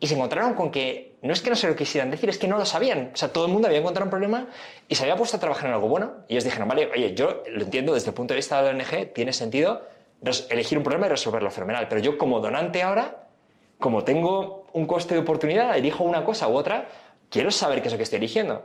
Y 0.00 0.06
se 0.06 0.14
encontraron 0.14 0.54
con 0.54 0.70
que 0.70 1.18
no 1.20 1.32
es 1.32 1.42
que 1.42 1.50
no 1.50 1.56
se 1.56 1.68
lo 1.68 1.76
quisieran 1.76 2.10
decir, 2.10 2.30
es 2.30 2.38
que 2.38 2.48
no 2.48 2.56
lo 2.56 2.64
sabían. 2.64 3.10
O 3.12 3.16
sea, 3.16 3.28
todo 3.32 3.44
el 3.44 3.52
mundo 3.52 3.68
había 3.68 3.80
encontrado 3.80 4.06
un 4.06 4.10
problema 4.10 4.48
y 4.88 4.94
se 4.94 5.02
había 5.02 5.14
puesto 5.14 5.36
a 5.36 5.40
trabajar 5.40 5.66
en 5.66 5.74
algo 5.74 5.88
bueno. 5.88 6.24
Y 6.26 6.32
ellos 6.32 6.44
dijeron, 6.44 6.66
vale, 6.66 6.90
oye, 6.90 7.14
yo 7.14 7.42
lo 7.48 7.62
entiendo 7.62 7.92
desde 7.92 8.08
el 8.08 8.14
punto 8.14 8.32
de 8.32 8.36
vista 8.36 8.62
de 8.62 8.72
la 8.72 8.78
ONG, 8.82 9.12
tiene 9.12 9.34
sentido 9.34 9.82
elegir 10.48 10.78
un 10.78 10.84
problema 10.84 11.06
y 11.06 11.10
resolverlo 11.10 11.50
fenomenal. 11.50 11.86
Pero 11.88 12.00
yo 12.00 12.16
como 12.16 12.40
donante 12.40 12.82
ahora, 12.82 13.28
como 13.78 14.02
tengo 14.02 14.66
un 14.72 14.86
coste 14.86 15.14
de 15.14 15.20
oportunidad, 15.20 15.76
elijo 15.76 16.02
una 16.02 16.24
cosa 16.24 16.48
u 16.48 16.56
otra, 16.56 16.88
quiero 17.28 17.50
saber 17.50 17.82
qué 17.82 17.88
es 17.88 17.92
lo 17.92 17.98
que 17.98 18.04
estoy 18.04 18.16
eligiendo. 18.18 18.64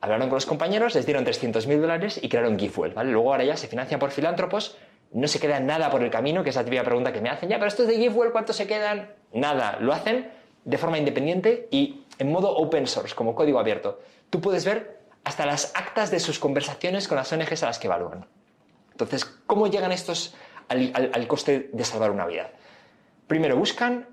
Hablaron 0.00 0.28
con 0.28 0.36
los 0.36 0.46
compañeros, 0.46 0.94
les 0.94 1.06
dieron 1.06 1.24
300.000 1.24 1.80
dólares 1.80 2.20
y 2.22 2.28
crearon 2.28 2.56
GiveWell, 2.56 2.92
¿vale? 2.92 3.10
Luego 3.10 3.32
ahora 3.32 3.44
ya 3.44 3.56
se 3.56 3.66
financian 3.66 3.98
por 3.98 4.12
filántropos, 4.12 4.76
no 5.12 5.26
se 5.26 5.40
queda 5.40 5.58
nada 5.58 5.90
por 5.90 6.02
el 6.02 6.10
camino, 6.10 6.44
que 6.44 6.50
es 6.50 6.56
la 6.56 6.64
típica 6.64 6.84
pregunta 6.84 7.12
que 7.12 7.20
me 7.20 7.30
hacen, 7.30 7.48
ya, 7.48 7.56
pero 7.56 7.66
estos 7.66 7.86
de 7.88 7.96
GiveWell, 7.96 8.30
¿cuántos 8.30 8.56
se 8.56 8.66
quedan? 8.66 9.08
Nada, 9.32 9.78
lo 9.80 9.92
hacen 9.92 10.30
de 10.64 10.78
forma 10.78 10.98
independiente 10.98 11.68
y 11.70 12.04
en 12.18 12.32
modo 12.32 12.50
open 12.56 12.86
source, 12.86 13.14
como 13.14 13.34
código 13.34 13.58
abierto. 13.58 14.00
Tú 14.30 14.40
puedes 14.40 14.64
ver 14.64 15.00
hasta 15.24 15.46
las 15.46 15.72
actas 15.74 16.10
de 16.10 16.20
sus 16.20 16.38
conversaciones 16.38 17.08
con 17.08 17.16
las 17.16 17.32
ONGs 17.32 17.62
a 17.62 17.66
las 17.66 17.78
que 17.78 17.86
evalúan. 17.86 18.26
Entonces, 18.92 19.24
¿cómo 19.46 19.66
llegan 19.66 19.92
estos 19.92 20.34
al, 20.68 21.26
coste 21.26 21.70
de 21.72 21.84
salvar 21.84 22.10
una 22.10 22.26
vida? 22.26 22.50
Primero, 23.26 23.56
buscan 23.56 24.06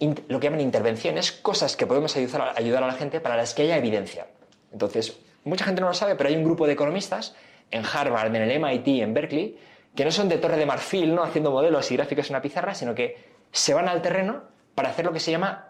lo 0.00 0.40
que 0.40 0.46
llaman 0.46 0.60
intervenciones, 0.60 1.32
cosas 1.32 1.76
que 1.76 1.86
podemos 1.86 2.16
ayudar 2.16 2.40
a, 2.40 2.52
ayudar 2.56 2.82
a 2.82 2.86
la 2.86 2.94
gente 2.94 3.20
para 3.20 3.36
las 3.36 3.54
que 3.54 3.62
haya 3.62 3.76
evidencia. 3.76 4.26
Entonces, 4.72 5.18
mucha 5.44 5.64
gente 5.64 5.80
no 5.80 5.88
lo 5.88 5.94
sabe, 5.94 6.14
pero 6.16 6.28
hay 6.28 6.36
un 6.36 6.44
grupo 6.44 6.66
de 6.66 6.72
economistas 6.72 7.34
en 7.70 7.84
Harvard, 7.84 8.34
en 8.34 8.42
el 8.42 8.60
MIT, 8.60 9.02
en 9.02 9.14
Berkeley, 9.14 9.58
que 9.94 10.04
no 10.04 10.10
son 10.10 10.28
de 10.28 10.38
torre 10.38 10.56
de 10.56 10.66
marfil, 10.66 11.14
¿no? 11.14 11.22
haciendo 11.22 11.50
modelos 11.50 11.90
y 11.90 11.96
gráficos 11.96 12.26
en 12.26 12.36
una 12.36 12.42
pizarra, 12.42 12.74
sino 12.74 12.94
que 12.94 13.33
se 13.54 13.72
van 13.72 13.88
al 13.88 14.02
terreno 14.02 14.42
para 14.74 14.88
hacer 14.90 15.04
lo 15.04 15.12
que 15.12 15.20
se 15.20 15.30
llama, 15.30 15.68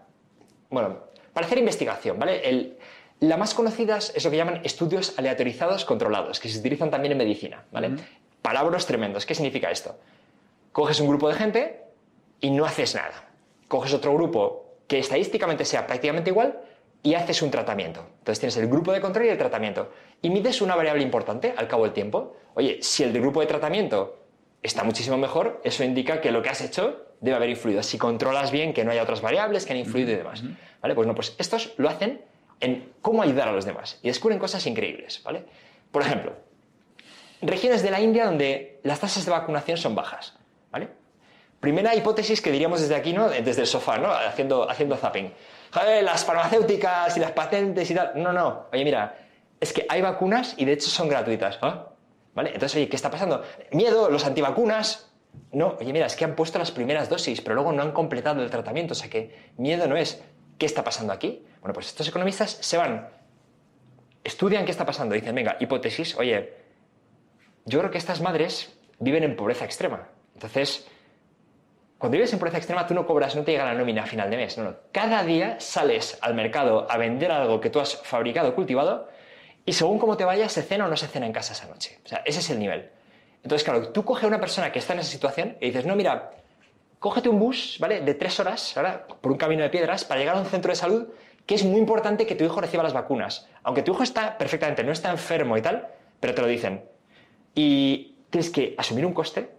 bueno, 0.70 1.01
para 1.32 1.47
hacer 1.47 1.59
investigación, 1.59 2.18
¿vale? 2.18 2.49
El- 2.49 2.78
la 3.20 3.37
más 3.37 3.55
conocida 3.55 3.99
es 3.99 4.24
lo 4.24 4.30
que 4.30 4.37
llaman 4.37 4.61
estudios 4.64 5.18
aleatorizados 5.18 5.85
controlados, 5.85 6.41
que 6.41 6.49
se 6.49 6.59
utilizan 6.59 6.91
también 6.91 7.12
en 7.12 7.18
medicina, 7.18 7.64
¿vale? 7.70 7.91
Palabras 8.43 8.87
tremendos. 8.87 9.24
¿Qué 9.26 9.35
significa 9.35 9.70
esto? 9.70 9.97
Coges 10.72 10.99
un 11.01 11.09
grupo 11.09 11.28
de 11.28 11.35
gente 11.35 11.82
y 12.41 12.51
no 12.51 12.64
haces 12.64 12.95
nada. 12.95 13.28
Coges 13.68 13.93
otro 13.95 14.14
grupo 14.14 14.64
que 14.89 14.99
estadísticamente 14.99 15.64
sea 15.64 15.87
prácticamente 15.87 16.30
igual 16.30 16.59
y 17.03 17.14
haces 17.14 17.41
un 17.43 17.51
tratamiento. 17.51 18.01
Entonces 18.18 18.41
tienes 18.41 18.57
el 18.57 18.66
grupo 18.66 18.93
de 18.93 19.01
control 19.01 19.26
y 19.26 19.28
el 19.28 19.39
tratamiento. 19.39 19.91
Y 20.22 20.30
mides 20.30 20.61
una 20.62 20.74
variable 20.74 21.03
importante 21.03 21.55
al 21.57 21.68
cabo 21.68 21.85
del 21.85 21.93
tiempo. 21.93 22.37
Oye, 22.55 22.78
si 22.82 23.05
el 23.05 23.12
grupo 23.12 23.41
de 23.41 23.47
tratamiento 23.47 24.18
está 24.62 24.85
muchísimo 24.85 25.16
mejor, 25.16 25.61
eso 25.64 25.85
indica 25.85 26.20
que 26.20 26.30
lo 26.32 26.43
que 26.43 26.49
has 26.51 26.61
hecho 26.62 27.03
debe 27.20 27.36
haber 27.36 27.50
influido. 27.50 27.82
Si 27.82 27.98
controlas 27.98 28.50
bien 28.50 28.72
que 28.72 28.84
no 28.84 28.90
haya 28.90 29.02
otras 29.02 29.20
variables 29.20 29.64
que 29.64 29.72
han 29.72 29.78
influido 29.78 30.12
y 30.12 30.16
demás. 30.16 30.42
¿Vale? 30.80 30.94
Pues 30.94 31.06
no, 31.06 31.14
pues 31.14 31.34
estos 31.38 31.74
lo 31.76 31.88
hacen 31.88 32.20
en 32.60 32.92
cómo 33.00 33.22
ayudar 33.22 33.48
a 33.48 33.52
los 33.52 33.64
demás 33.64 33.98
y 34.02 34.08
descubren 34.08 34.38
cosas 34.38 34.66
increíbles. 34.66 35.22
¿vale? 35.22 35.44
Por 35.90 36.02
ejemplo, 36.02 36.34
regiones 37.42 37.82
de 37.82 37.90
la 37.90 38.00
India 38.00 38.26
donde 38.26 38.80
las 38.82 39.00
tasas 39.00 39.24
de 39.24 39.30
vacunación 39.30 39.76
son 39.76 39.94
bajas. 39.94 40.34
¿vale? 40.70 40.88
Primera 41.60 41.94
hipótesis 41.94 42.40
que 42.40 42.50
diríamos 42.50 42.80
desde 42.80 42.94
aquí, 42.94 43.12
¿no? 43.12 43.28
desde 43.28 43.62
el 43.62 43.66
sofá, 43.66 43.98
¿no? 43.98 44.12
haciendo, 44.12 44.68
haciendo 44.68 44.96
zapping. 44.96 45.32
las 46.02 46.24
farmacéuticas 46.24 47.16
y 47.16 47.20
las 47.20 47.32
patentes 47.32 47.90
y 47.90 47.94
tal. 47.94 48.12
No, 48.16 48.32
no. 48.32 48.66
Oye, 48.72 48.84
mira, 48.84 49.16
es 49.60 49.72
que 49.72 49.86
hay 49.88 50.02
vacunas 50.02 50.54
y 50.58 50.64
de 50.64 50.72
hecho 50.72 50.90
son 50.90 51.08
gratuitas. 51.08 51.58
¿ah? 51.62 51.86
¿Vale? 52.34 52.50
Entonces, 52.52 52.76
oye, 52.76 52.88
¿qué 52.88 52.96
está 52.96 53.10
pasando? 53.10 53.42
Miedo, 53.70 54.10
los 54.10 54.26
antivacunas. 54.26 55.10
No, 55.53 55.76
oye, 55.80 55.93
mira, 55.93 56.07
es 56.07 56.16
que 56.16 56.24
han 56.24 56.35
puesto 56.35 56.59
las 56.59 56.72
primeras 56.72 57.09
dosis, 57.09 57.41
pero 57.41 57.55
luego 57.55 57.72
no 57.72 57.82
han 57.82 57.93
completado 57.93 58.43
el 58.43 58.51
tratamiento. 58.51 58.93
O 58.93 58.95
sea 58.97 59.09
que 59.09 59.53
miedo 59.57 59.87
no 59.87 59.97
es. 59.97 60.22
¿Qué 60.59 60.66
está 60.66 60.85
pasando 60.85 61.12
aquí? 61.12 61.45
Bueno, 61.61 61.72
pues 61.72 61.87
estos 61.87 62.09
economistas 62.09 62.51
se 62.61 62.76
van, 62.76 63.09
estudian 64.22 64.64
qué 64.64 64.70
está 64.70 64.87
pasando, 64.87 65.14
dicen, 65.14 65.35
venga, 65.35 65.57
hipótesis, 65.61 66.16
oye, 66.16 66.55
yo 67.64 67.78
creo 67.78 67.91
que 67.91 67.99
estas 67.99 68.20
madres 68.20 68.76
viven 68.99 69.24
en 69.24 69.37
pobreza 69.37 69.64
extrema. 69.64 70.09
Entonces, 70.35 70.87
cuando 71.99 72.16
vives 72.16 72.32
en 72.32 72.39
pobreza 72.39 72.59
extrema, 72.59 72.87
tú 72.87 72.95
no 72.95 73.07
cobras, 73.07 73.35
no 73.35 73.43
te 73.43 73.53
llega 73.53 73.64
la 73.64 73.74
nómina 73.74 74.03
a 74.03 74.07
final 74.07 74.30
de 74.30 74.37
mes. 74.37 74.59
No, 74.59 74.64
no. 74.64 74.76
Cada 74.93 75.22
día 75.24 75.59
sales 75.61 76.18
al 76.20 76.35
mercado 76.35 76.87
a 76.91 76.99
vender 76.99 77.30
algo 77.30 77.61
que 77.61 77.70
tú 77.70 77.80
has 77.80 77.97
fabricado 78.03 78.55
cultivado 78.55 79.09
y 79.64 79.72
según 79.72 79.99
cómo 79.99 80.16
te 80.16 80.24
vayas, 80.24 80.53
se 80.53 80.62
cena 80.62 80.87
o 80.87 80.89
no 80.89 80.97
se 80.97 81.07
cena 81.07 81.26
en 81.26 81.32
casa 81.32 81.55
esa 81.55 81.66
noche. 81.66 82.01
O 82.05 82.09
sea, 82.09 82.22
ese 82.26 82.41
es 82.41 82.51
el 82.51 82.59
nivel. 82.59 82.91
Entonces, 83.45 83.62
claro, 83.62 83.88
tú 83.90 84.05
coges 84.05 84.24
a 84.24 84.26
una 84.26 84.40
persona 84.40 84.72
que 84.72 84.78
está 84.78 84.95
en 84.95 85.01
esa 85.01 85.11
situación 85.11 85.57
y 85.61 85.66
dices, 85.66 85.84
no, 85.84 85.95
mira, 85.95 86.30
cógete 86.99 87.28
un 87.28 87.38
bus, 87.38 87.76
¿vale? 87.78 88.01
De 88.01 88.14
tres 88.14 88.40
horas, 88.40 88.72
¿verdad? 88.74 89.07
Por 89.07 89.30
un 89.30 89.36
camino 89.36 89.62
de 89.62 89.68
piedras 89.68 90.05
para 90.05 90.18
llegar 90.18 90.36
a 90.36 90.40
un 90.40 90.47
centro 90.47 90.72
de 90.72 90.76
salud 90.76 91.09
que 91.45 91.55
es 91.55 91.62
muy 91.62 91.78
importante 91.78 92.26
que 92.26 92.34
tu 92.34 92.45
hijo 92.45 92.59
reciba 92.62 92.82
las 92.82 92.95
vacunas. 92.95 93.47
Aunque 93.62 93.82
tu 93.82 93.92
hijo 93.92 94.03
está 94.03 94.38
perfectamente, 94.38 94.82
no 94.82 94.92
está 94.92 95.11
enfermo 95.11 95.59
y 95.59 95.62
tal, 95.62 95.88
pero 96.20 96.34
te 96.34 96.40
lo 96.40 96.49
dicen. 96.49 96.86
Y 97.55 98.16
tienes 98.30 98.49
que 98.49 98.74
asumir 98.78 99.05
un 99.05 99.12
coste. 99.12 99.51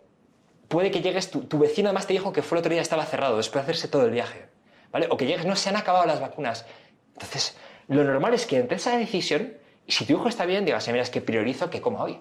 Puede 0.68 0.90
que 0.90 1.02
llegues, 1.02 1.30
tu, 1.30 1.42
tu 1.42 1.60
vecino 1.60 1.90
además 1.90 2.08
te 2.08 2.14
dijo 2.14 2.34
que 2.34 2.42
fue 2.42 2.58
el 2.58 2.62
otro 2.62 2.72
día 2.72 2.82
estaba 2.82 3.06
cerrado 3.06 3.38
después 3.38 3.64
de 3.64 3.72
hacerse 3.72 3.88
todo 3.88 4.06
el 4.06 4.12
viaje. 4.12 4.48
¿Vale? 4.92 5.08
O 5.12 5.18
que 5.18 5.28
llegues, 5.28 5.46
no 5.46 5.56
se 5.56 5.70
han 5.70 5.76
acabado 5.76 6.08
las 6.08 6.20
vacunas. 6.20 6.66
Entonces, 7.14 7.56
lo 7.88 8.04
normal 8.04 8.34
es 8.34 8.48
que 8.48 8.58
entre 8.58 8.78
esa 8.78 8.98
decisión, 8.98 9.54
si 9.88 10.06
tu 10.06 10.14
hijo 10.14 10.28
está 10.28 10.48
bien, 10.48 10.66
digas, 10.66 10.88
mira, 10.88 11.04
es 11.04 11.12
que 11.12 11.22
priorizo 11.22 11.70
que 11.70 11.82
coma 11.82 12.02
hoy. 12.02 12.20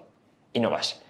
Y 0.53 0.59
no 0.59 0.69
vas. 0.69 1.01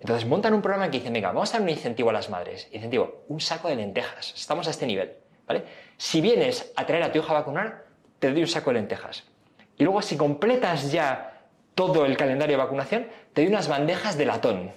Entonces 0.00 0.28
montan 0.28 0.52
un 0.54 0.60
programa 0.62 0.90
que 0.90 0.98
dicen, 0.98 1.12
venga, 1.12 1.28
vamos 1.28 1.50
a 1.50 1.52
dar 1.54 1.62
un 1.62 1.68
incentivo 1.68 2.10
a 2.10 2.12
las 2.12 2.28
madres. 2.28 2.68
Incentivo, 2.72 3.24
un 3.28 3.40
saco 3.40 3.68
de 3.68 3.76
lentejas. 3.76 4.34
Estamos 4.36 4.66
a 4.66 4.70
este 4.70 4.86
nivel. 4.86 5.12
¿vale? 5.46 5.64
Si 5.96 6.20
vienes 6.20 6.72
a 6.76 6.86
traer 6.86 7.02
a 7.04 7.12
tu 7.12 7.18
hijo 7.18 7.30
a 7.30 7.34
vacunar, 7.34 7.84
te 8.18 8.30
doy 8.30 8.42
un 8.42 8.48
saco 8.48 8.70
de 8.70 8.74
lentejas. 8.74 9.24
Y 9.76 9.84
luego, 9.84 10.02
si 10.02 10.16
completas 10.16 10.92
ya 10.92 11.42
todo 11.74 12.06
el 12.06 12.16
calendario 12.16 12.56
de 12.56 12.62
vacunación, 12.62 13.06
te 13.32 13.42
doy 13.42 13.50
unas 13.50 13.68
bandejas 13.68 14.16
de 14.16 14.26
latón. 14.26 14.72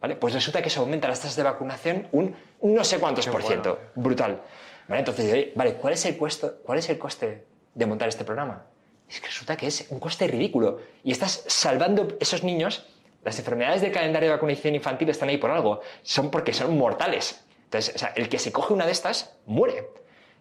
¿Vale? 0.00 0.16
Pues 0.16 0.34
resulta 0.34 0.62
que 0.62 0.70
se 0.70 0.78
aumenta 0.78 1.08
las 1.08 1.20
tasas 1.20 1.36
de 1.36 1.42
vacunación 1.42 2.08
un 2.12 2.36
no 2.60 2.84
sé 2.84 2.98
cuántos 2.98 3.26
por 3.26 3.42
ciento. 3.42 3.78
Brutal. 3.94 4.42
¿Vale? 4.88 5.00
Entonces, 5.00 5.48
vale, 5.54 5.74
¿cuál 5.74 5.94
es, 5.94 6.04
el 6.06 6.16
costo, 6.16 6.58
¿cuál 6.64 6.78
es 6.78 6.88
el 6.88 6.98
coste 6.98 7.44
de 7.74 7.86
montar 7.86 8.08
este 8.08 8.24
programa? 8.24 8.66
Es 9.08 9.20
que 9.20 9.26
resulta 9.26 9.56
que 9.56 9.66
es 9.66 9.86
un 9.90 10.00
coste 10.00 10.26
ridículo. 10.26 10.80
Y 11.02 11.12
estás 11.12 11.44
salvando 11.46 12.16
esos 12.20 12.44
niños. 12.44 12.86
Las 13.26 13.40
enfermedades 13.40 13.80
del 13.80 13.90
calendario 13.90 14.28
de 14.28 14.36
vacunación 14.36 14.76
infantil 14.76 15.08
están 15.08 15.28
ahí 15.28 15.36
por 15.36 15.50
algo. 15.50 15.80
Son 16.04 16.30
porque 16.30 16.52
son 16.52 16.78
mortales. 16.78 17.44
Entonces, 17.64 18.06
el 18.14 18.28
que 18.28 18.38
se 18.38 18.52
coge 18.52 18.72
una 18.72 18.86
de 18.86 18.92
estas 18.92 19.34
muere. 19.46 19.88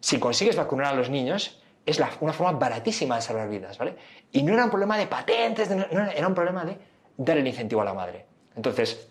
Si 0.02 0.20
consigues 0.20 0.56
vacunar 0.56 0.94
a 0.94 0.96
los 0.96 1.10
niños, 1.10 1.60
es 1.84 2.00
una 2.20 2.32
forma 2.32 2.60
baratísima 2.60 3.16
de 3.16 3.24
salvar 3.24 3.50
vidas, 3.50 3.80
¿vale? 3.80 3.96
Y 4.32 4.44
no 4.44 4.54
era 4.54 4.66
un 4.66 4.70
problema 4.70 5.00
de 5.00 5.08
patentes, 5.08 5.68
no, 5.72 5.84
era 6.16 6.28
un 6.28 6.36
problema 6.36 6.64
de 6.64 6.78
dar 7.18 7.40
el 7.40 7.48
incentivo 7.48 7.82
a 7.82 7.86
la 7.86 7.96
madre. 7.96 8.28
Entonces, 8.56 9.08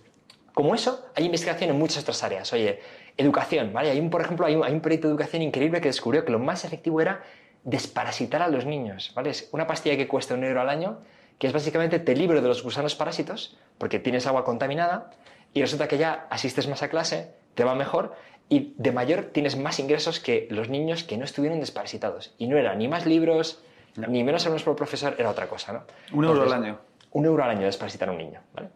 como 0.52 0.72
eso, 0.76 1.06
hay 1.16 1.24
investigación 1.24 1.70
en 1.70 1.76
muchas 1.76 2.04
otras 2.04 2.22
áreas. 2.22 2.52
Oye, 2.52 2.78
educación, 3.16 3.72
¿vale? 3.72 3.90
Hay 3.90 3.98
un, 3.98 4.08
por 4.08 4.20
ejemplo, 4.20 4.46
hay 4.46 4.54
un, 4.54 4.80
proyecto 4.82 5.08
de 5.08 5.14
educación 5.14 5.42
increíble 5.42 5.80
que 5.80 5.88
descubrió 5.88 6.24
que 6.24 6.30
lo 6.30 6.38
más 6.38 6.64
efectivo 6.64 7.00
era 7.00 7.24
desparasitar 7.64 8.40
a 8.40 8.46
los 8.46 8.66
niños, 8.66 9.10
¿vale? 9.16 9.30
Es 9.30 9.48
una 9.50 9.66
pastilla 9.66 9.96
que 9.96 10.06
cuesta 10.06 10.34
un 10.34 10.44
euro 10.44 10.60
al 10.60 10.68
año, 10.68 11.00
que 11.44 11.48
es 11.48 11.52
básicamente 11.52 11.98
te 11.98 12.16
libro 12.16 12.40
de 12.40 12.48
los 12.48 12.62
gusanos 12.62 12.94
parásitos, 12.94 13.54
porque 13.76 13.98
tienes 13.98 14.26
agua 14.26 14.46
contaminada, 14.46 15.10
y 15.52 15.60
resulta 15.60 15.88
que 15.88 15.98
ya 15.98 16.26
asistes 16.30 16.68
más 16.68 16.82
a 16.82 16.88
clase, 16.88 17.34
te 17.54 17.64
va 17.64 17.74
mejor, 17.74 18.14
y 18.48 18.72
de 18.78 18.92
mayor 18.92 19.24
tienes 19.24 19.54
más 19.54 19.78
ingresos 19.78 20.20
que 20.20 20.48
los 20.50 20.70
niños 20.70 21.04
que 21.04 21.18
no 21.18 21.24
estuvieron 21.26 21.60
desparasitados. 21.60 22.34
Y 22.38 22.46
no 22.46 22.56
era 22.56 22.74
ni 22.74 22.88
más 22.88 23.04
libros, 23.04 23.60
ni 23.94 24.24
menos 24.24 24.46
alumnos 24.46 24.62
por 24.62 24.74
profesor, 24.74 25.16
era 25.18 25.28
otra 25.28 25.46
cosa, 25.46 25.74
¿no? 25.74 25.82
Un 26.16 26.24
euro 26.24 26.44
al 26.44 26.52
año. 26.54 26.78
Un 27.10 27.26
euro 27.26 27.44
al 27.44 27.50
año 27.50 27.66
desparasitar 27.66 28.08
a 28.08 28.12
un 28.12 28.18
niño, 28.18 28.40
¿vale? 28.54 28.70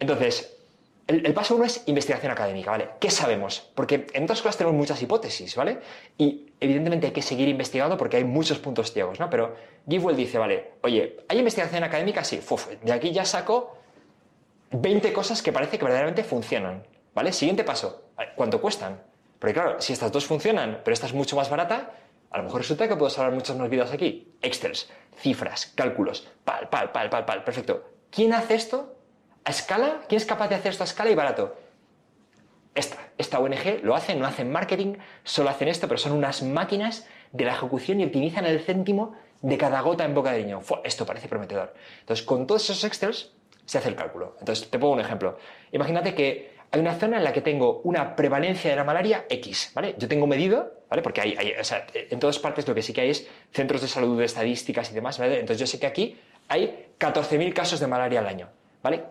Entonces, 0.00 0.59
el, 1.10 1.34
paso 1.34 1.56
uno 1.56 1.64
es 1.64 1.82
investigación 1.86 2.30
académica, 2.30 2.70
¿vale? 2.70 2.88
¿Qué 3.00 3.10
sabemos? 3.10 3.68
Porque 3.74 4.06
en 4.12 4.24
otras 4.24 4.40
cosas 4.40 4.56
tenemos 4.56 4.76
muchas 4.76 5.02
hipótesis, 5.02 5.56
¿vale? 5.56 5.78
Y 6.16 6.52
evidentemente 6.60 7.08
hay 7.08 7.12
que 7.12 7.22
seguir 7.22 7.48
investigando 7.48 7.96
porque 7.96 8.16
hay 8.18 8.24
muchos 8.24 8.58
puntos 8.58 8.92
ciegos, 8.92 9.18
¿no? 9.18 9.28
Pero 9.28 9.56
Givewell 9.88 10.16
dice, 10.16 10.38
vale, 10.38 10.72
oye, 10.82 11.18
¿hay 11.28 11.38
investigación 11.38 11.82
académica? 11.82 12.22
Sí, 12.22 12.40
de 12.82 12.92
aquí 12.92 13.10
ya 13.10 13.24
saco 13.24 13.76
20 14.70 15.12
cosas 15.12 15.42
que 15.42 15.52
parece 15.52 15.78
que 15.78 15.84
verdaderamente 15.84 16.22
funcionan, 16.22 16.86
¿vale? 17.14 17.32
Siguiente 17.32 17.64
paso, 17.64 18.04
¿Cuánto 18.36 18.60
cuestan? 18.60 19.02
Porque 19.38 19.54
claro, 19.54 19.80
si 19.80 19.92
estas 19.94 20.12
dos 20.12 20.26
funcionan, 20.26 20.82
pero 20.84 20.92
esta 20.92 21.06
es 21.06 21.14
mucho 21.14 21.34
más 21.34 21.48
barata, 21.48 21.92
a 22.30 22.38
lo 22.38 22.44
mejor 22.44 22.60
resulta 22.60 22.86
que 22.86 22.96
puedo 22.96 23.10
salvar 23.10 23.32
muchas 23.32 23.56
más 23.56 23.68
vidas 23.70 23.92
aquí. 23.92 24.34
Excels, 24.42 24.90
cifras, 25.16 25.72
cálculos, 25.74 26.28
pal, 26.44 26.68
pal, 26.68 26.92
pal, 26.92 27.08
pal, 27.08 27.24
pal. 27.24 27.42
Perfecto. 27.42 27.84
¿Quién 28.10 28.34
hace 28.34 28.54
esto 28.54 28.99
a 29.44 29.50
escala? 29.50 30.02
¿Quién 30.08 30.20
es 30.20 30.26
capaz 30.26 30.48
de 30.48 30.54
hacer 30.54 30.72
esto 30.72 30.84
a 30.84 30.86
escala 30.86 31.10
y 31.10 31.14
barato? 31.14 31.56
Esta, 32.74 32.96
esta 33.18 33.40
ONG 33.40 33.82
lo 33.82 33.94
hace, 33.94 34.14
no 34.14 34.26
hacen 34.26 34.50
marketing, 34.50 34.94
solo 35.24 35.50
hacen 35.50 35.68
esto, 35.68 35.88
pero 35.88 35.98
son 35.98 36.12
unas 36.12 36.42
máquinas 36.42 37.06
de 37.32 37.44
la 37.44 37.52
ejecución 37.52 38.00
y 38.00 38.04
optimizan 38.04 38.46
el 38.46 38.60
céntimo 38.60 39.16
de 39.42 39.58
cada 39.58 39.80
gota 39.80 40.04
en 40.04 40.14
boca 40.14 40.32
de 40.32 40.44
niño. 40.44 40.60
esto 40.84 41.06
parece 41.06 41.28
prometedor. 41.28 41.74
Entonces, 42.00 42.24
con 42.24 42.46
todos 42.46 42.64
esos 42.64 42.84
Excels 42.84 43.32
se 43.64 43.78
hace 43.78 43.88
el 43.88 43.96
cálculo. 43.96 44.36
Entonces, 44.40 44.70
te 44.70 44.78
pongo 44.78 44.94
un 44.94 45.00
ejemplo. 45.00 45.38
Imagínate 45.72 46.14
que 46.14 46.60
hay 46.72 46.80
una 46.80 46.94
zona 46.94 47.18
en 47.18 47.24
la 47.24 47.32
que 47.32 47.40
tengo 47.40 47.80
una 47.82 48.14
prevalencia 48.14 48.70
de 48.70 48.76
la 48.76 48.84
malaria 48.84 49.26
X, 49.28 49.72
¿vale? 49.74 49.96
Yo 49.98 50.06
tengo 50.06 50.26
medido, 50.26 50.72
¿vale? 50.88 51.02
Porque 51.02 51.20
hay, 51.20 51.54
o 51.58 51.64
sea, 51.64 51.86
en 51.94 52.20
todas 52.20 52.38
partes 52.38 52.66
lo 52.68 52.74
que 52.74 52.82
sí 52.82 52.92
que 52.92 53.00
hay 53.00 53.10
es 53.10 53.28
centros 53.52 53.80
de 53.80 53.88
salud, 53.88 54.18
de 54.18 54.24
estadísticas 54.24 54.90
y 54.90 54.94
demás, 54.94 55.18
¿vale? 55.18 55.40
Entonces 55.40 55.58
yo 55.58 55.66
sé 55.66 55.80
que 55.80 55.86
aquí 55.86 56.20
hay 56.48 56.88
14.000 56.98 57.52
casos 57.52 57.80
de 57.80 57.88
malaria 57.88 58.20
al 58.20 58.26
año, 58.26 58.50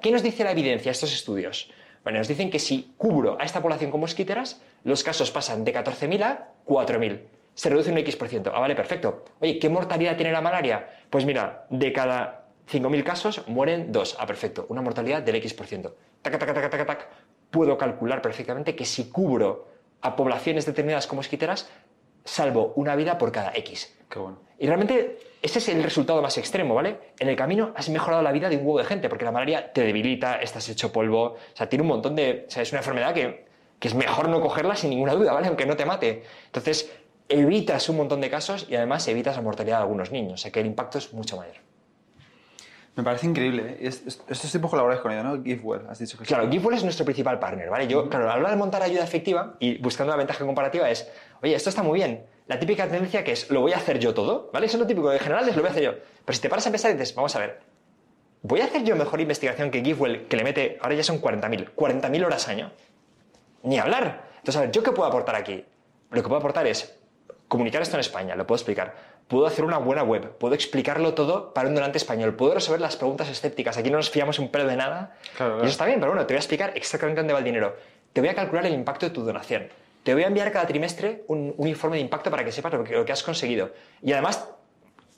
¿Qué 0.01 0.11
nos 0.11 0.23
dice 0.23 0.43
la 0.43 0.51
evidencia, 0.51 0.91
estos 0.91 1.13
estudios? 1.13 1.71
Bueno, 2.03 2.19
nos 2.19 2.27
dicen 2.27 2.49
que 2.49 2.59
si 2.59 2.93
cubro 2.97 3.37
a 3.39 3.43
esta 3.43 3.61
población 3.61 3.91
con 3.91 3.99
mosquiteras, 3.99 4.61
los 4.83 5.03
casos 5.03 5.31
pasan 5.31 5.63
de 5.63 5.73
14.000 5.73 6.23
a 6.23 6.47
4.000. 6.65 7.19
Se 7.53 7.69
reduce 7.69 7.91
un 7.91 7.97
X%. 7.97 8.51
Ah, 8.53 8.59
vale, 8.59 8.75
perfecto. 8.75 9.25
Oye, 9.39 9.59
¿qué 9.59 9.69
mortalidad 9.69 10.15
tiene 10.15 10.31
la 10.31 10.41
malaria? 10.41 10.87
Pues 11.09 11.25
mira, 11.25 11.65
de 11.69 11.91
cada 11.91 12.45
5.000 12.71 13.03
casos 13.03 13.43
mueren 13.47 13.91
dos. 13.91 14.15
Ah, 14.19 14.25
perfecto. 14.25 14.65
Una 14.69 14.81
mortalidad 14.81 15.21
del 15.21 15.35
X%. 15.35 15.93
Tac, 16.21 16.39
tac, 16.39 16.53
tac, 16.53 16.69
tac, 16.71 16.87
tac 16.87 17.07
puedo 17.51 17.77
calcular 17.77 18.21
perfectamente 18.21 18.75
que 18.75 18.85
si 18.85 19.09
cubro 19.09 19.67
a 20.01 20.15
poblaciones 20.15 20.65
determinadas 20.65 21.07
como 21.07 21.21
esquiteras, 21.21 21.69
salvo 22.29 22.73
una 22.75 22.95
vida 22.95 23.17
por 23.17 23.31
cada 23.31 23.51
X. 23.55 23.95
Qué 24.09 24.19
bueno. 24.19 24.39
Y 24.57 24.67
realmente 24.67 25.19
ese 25.41 25.59
es 25.59 25.69
el 25.69 25.81
resultado 25.83 26.21
más 26.21 26.37
extremo, 26.37 26.75
¿vale? 26.75 26.97
En 27.17 27.29
el 27.29 27.35
camino 27.35 27.71
has 27.75 27.89
mejorado 27.89 28.21
la 28.21 28.31
vida 28.31 28.49
de 28.49 28.57
un 28.57 28.65
huevo 28.65 28.79
de 28.79 28.85
gente, 28.85 29.07
porque 29.07 29.25
la 29.25 29.31
malaria 29.31 29.71
te 29.71 29.81
debilita, 29.81 30.35
estás 30.35 30.67
hecho 30.69 30.91
polvo, 30.91 31.23
o 31.23 31.37
sea, 31.53 31.69
tiene 31.69 31.83
un 31.83 31.89
montón 31.89 32.15
de... 32.15 32.45
O 32.47 32.51
sea, 32.51 32.63
es 32.63 32.71
una 32.71 32.79
enfermedad 32.79 33.13
que, 33.13 33.45
que 33.79 33.87
es 33.87 33.95
mejor 33.95 34.27
no 34.27 34.41
cogerla 34.41 34.75
sin 34.75 34.89
ninguna 34.89 35.13
duda, 35.13 35.33
¿vale? 35.33 35.47
Aunque 35.47 35.65
no 35.65 35.77
te 35.77 35.85
mate. 35.85 36.23
Entonces, 36.47 36.91
evitas 37.29 37.87
un 37.89 37.97
montón 37.97 38.19
de 38.19 38.29
casos 38.29 38.67
y 38.69 38.75
además 38.75 39.07
evitas 39.07 39.35
la 39.35 39.41
mortalidad 39.41 39.77
de 39.77 39.83
algunos 39.83 40.11
niños, 40.11 40.33
o 40.33 40.37
sea 40.37 40.51
que 40.51 40.59
el 40.59 40.65
impacto 40.65 40.97
es 40.97 41.13
mucho 41.13 41.37
mayor. 41.37 41.55
Me 42.95 43.03
parece 43.03 43.27
increíble. 43.27 43.77
¿eh? 43.79 43.87
Estos 43.87 44.51
tipos 44.51 44.69
colaboráis 44.69 44.99
con 44.99 45.11
ella, 45.13 45.23
¿no? 45.23 45.41
GiveWell, 45.41 45.83
has 45.89 45.99
dicho 45.99 46.17
que 46.17 46.25
Claro, 46.25 46.49
GiveWell 46.49 46.75
es 46.75 46.83
nuestro 46.83 47.05
principal 47.05 47.39
partner, 47.39 47.69
¿vale? 47.69 47.87
Yo, 47.87 48.09
claro, 48.09 48.29
a 48.29 48.35
la 48.35 48.41
hora 48.41 48.49
de 48.49 48.57
montar 48.57 48.81
ayuda 48.83 49.05
efectiva 49.05 49.55
y 49.59 49.77
buscando 49.77 50.11
la 50.11 50.17
ventaja 50.17 50.43
comparativa 50.45 50.89
es, 50.89 51.09
oye, 51.41 51.55
esto 51.55 51.69
está 51.69 51.83
muy 51.83 51.99
bien. 51.99 52.25
La 52.47 52.59
típica 52.59 52.87
tendencia 52.87 53.23
que 53.23 53.33
es, 53.33 53.49
lo 53.49 53.61
voy 53.61 53.73
a 53.73 53.77
hacer 53.77 53.99
yo 53.99 54.13
todo, 54.13 54.49
¿vale? 54.51 54.65
Eso 54.65 54.77
es 54.77 54.81
lo 54.81 54.87
típico 54.87 55.09
de 55.09 55.19
general, 55.19 55.47
es 55.47 55.55
lo 55.55 55.61
voy 55.61 55.69
a 55.69 55.71
hacer 55.71 55.83
yo. 55.83 55.93
Pero 56.25 56.35
si 56.35 56.41
te 56.41 56.49
paras 56.49 56.65
a 56.67 56.71
pensar 56.71 56.91
y 56.91 56.93
dices, 56.95 57.13
vamos 57.13 57.35
a 57.35 57.39
ver, 57.39 57.59
¿voy 58.41 58.61
a 58.61 58.65
hacer 58.65 58.83
yo 58.83 58.95
mejor 58.95 59.21
investigación 59.21 59.69
que 59.69 59.81
GiveWell, 59.81 60.27
que 60.27 60.37
le 60.37 60.43
mete, 60.43 60.77
ahora 60.81 60.95
ya 60.95 61.03
son 61.03 61.21
40.000, 61.21 61.73
40.000 61.75 62.25
horas 62.25 62.47
año? 62.47 62.71
Ni 63.63 63.77
hablar. 63.77 64.29
Entonces, 64.37 64.57
a 64.57 64.61
ver, 64.61 64.71
¿yo 64.71 64.81
qué 64.81 64.91
puedo 64.91 65.07
aportar 65.07 65.35
aquí? 65.35 65.63
Lo 66.11 66.21
que 66.21 66.27
puedo 66.27 66.39
aportar 66.39 66.65
es 66.65 66.95
comunicar 67.47 67.81
esto 67.81 67.95
en 67.95 68.01
España, 68.01 68.35
lo 68.35 68.47
puedo 68.47 68.57
explicar 68.57 68.95
puedo 69.29 69.45
hacer 69.45 69.63
una 69.63 69.77
buena 69.77 70.03
web, 70.03 70.37
puedo 70.37 70.55
explicarlo 70.55 71.13
todo 71.13 71.53
para 71.53 71.69
un 71.69 71.75
donante 71.75 71.99
español, 71.99 72.33
puedo 72.33 72.55
resolver 72.55 72.81
las 72.81 72.97
preguntas 72.97 73.29
escépticas, 73.29 73.77
aquí 73.77 73.89
no 73.89 73.97
nos 73.97 74.09
fiamos 74.09 74.39
un 74.39 74.49
pelo 74.49 74.67
de 74.67 74.75
nada. 74.75 75.15
Claro. 75.37 75.57
Y 75.57 75.61
eso 75.61 75.69
está 75.69 75.85
bien, 75.85 75.99
pero 75.99 76.11
bueno, 76.11 76.25
te 76.25 76.33
voy 76.33 76.37
a 76.37 76.39
explicar 76.39 76.73
exactamente 76.75 77.21
dónde 77.21 77.33
va 77.33 77.39
el 77.39 77.45
dinero. 77.45 77.77
Te 78.11 78.21
voy 78.21 78.29
a 78.31 78.35
calcular 78.35 78.65
el 78.65 78.73
impacto 78.73 79.05
de 79.05 79.11
tu 79.11 79.21
donación. 79.23 79.69
Te 80.03 80.13
voy 80.13 80.23
a 80.23 80.27
enviar 80.27 80.51
cada 80.51 80.65
trimestre 80.65 81.23
un, 81.27 81.53
un 81.57 81.67
informe 81.67 81.97
de 81.97 82.01
impacto 82.01 82.31
para 82.31 82.43
que 82.43 82.51
sepas 82.51 82.73
lo 82.73 82.83
que, 82.83 82.93
lo 82.93 83.05
que 83.05 83.11
has 83.11 83.23
conseguido. 83.23 83.71
Y 84.01 84.13
además, 84.13 84.47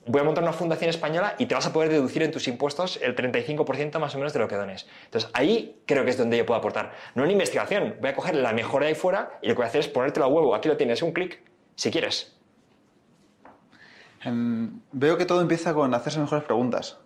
voy 0.05 0.21
a 0.21 0.23
montar 0.23 0.43
una 0.43 0.53
fundación 0.53 0.89
española 0.89 1.35
y 1.37 1.45
te 1.45 1.55
vas 1.55 1.65
a 1.67 1.73
poder 1.73 1.89
deducir 1.89 2.23
en 2.23 2.31
tus 2.31 2.47
impuestos 2.47 2.99
el 3.01 3.15
35% 3.15 3.99
más 3.99 4.15
o 4.15 4.17
menos 4.17 4.33
de 4.33 4.39
lo 4.39 4.47
que 4.47 4.55
dones. 4.55 4.87
Entonces, 5.05 5.29
ahí 5.33 5.81
creo 5.85 6.03
que 6.03 6.11
es 6.11 6.17
donde 6.17 6.37
yo 6.37 6.45
puedo 6.45 6.59
aportar. 6.59 6.93
No 7.15 7.23
en 7.23 7.31
investigación. 7.31 7.95
Voy 7.99 8.09
a 8.09 8.15
coger 8.15 8.35
la 8.35 8.53
mejor 8.53 8.81
de 8.81 8.89
ahí 8.89 8.95
fuera 8.95 9.39
y 9.41 9.47
lo 9.47 9.53
que 9.53 9.57
voy 9.57 9.65
a 9.65 9.67
hacer 9.67 9.81
es 9.81 9.87
ponértelo 9.87 10.25
a 10.25 10.29
huevo. 10.29 10.55
Aquí 10.55 10.67
lo 10.67 10.77
tienes, 10.77 11.01
un 11.01 11.11
clic, 11.11 11.41
si 11.75 11.91
quieres. 11.91 12.35
Em, 14.23 14.79
veo 14.91 15.17
que 15.17 15.25
todo 15.25 15.41
empieza 15.41 15.73
con 15.73 15.93
hacerse 15.93 16.19
mejores 16.19 16.43
preguntas. 16.45 16.97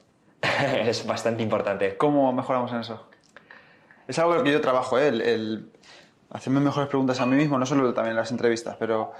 es 0.61 1.05
bastante 1.05 1.43
importante. 1.43 1.97
¿Cómo 1.97 2.31
mejoramos 2.31 2.71
en 2.71 2.79
eso? 2.79 3.07
Es 4.07 4.19
algo 4.19 4.43
que 4.43 4.51
yo 4.51 4.61
trabajo, 4.61 4.99
¿eh? 4.99 5.07
el, 5.07 5.21
el 5.21 5.69
hacerme 6.35 6.59
mejores 6.59 6.89
preguntas 6.89 7.19
a 7.21 7.25
mí 7.25 7.35
mismo, 7.35 7.57
no 7.57 7.65
solo 7.65 7.93
también 7.93 8.11
en 8.11 8.17
las 8.17 8.31
entrevistas, 8.31 8.75
pero 8.77 9.13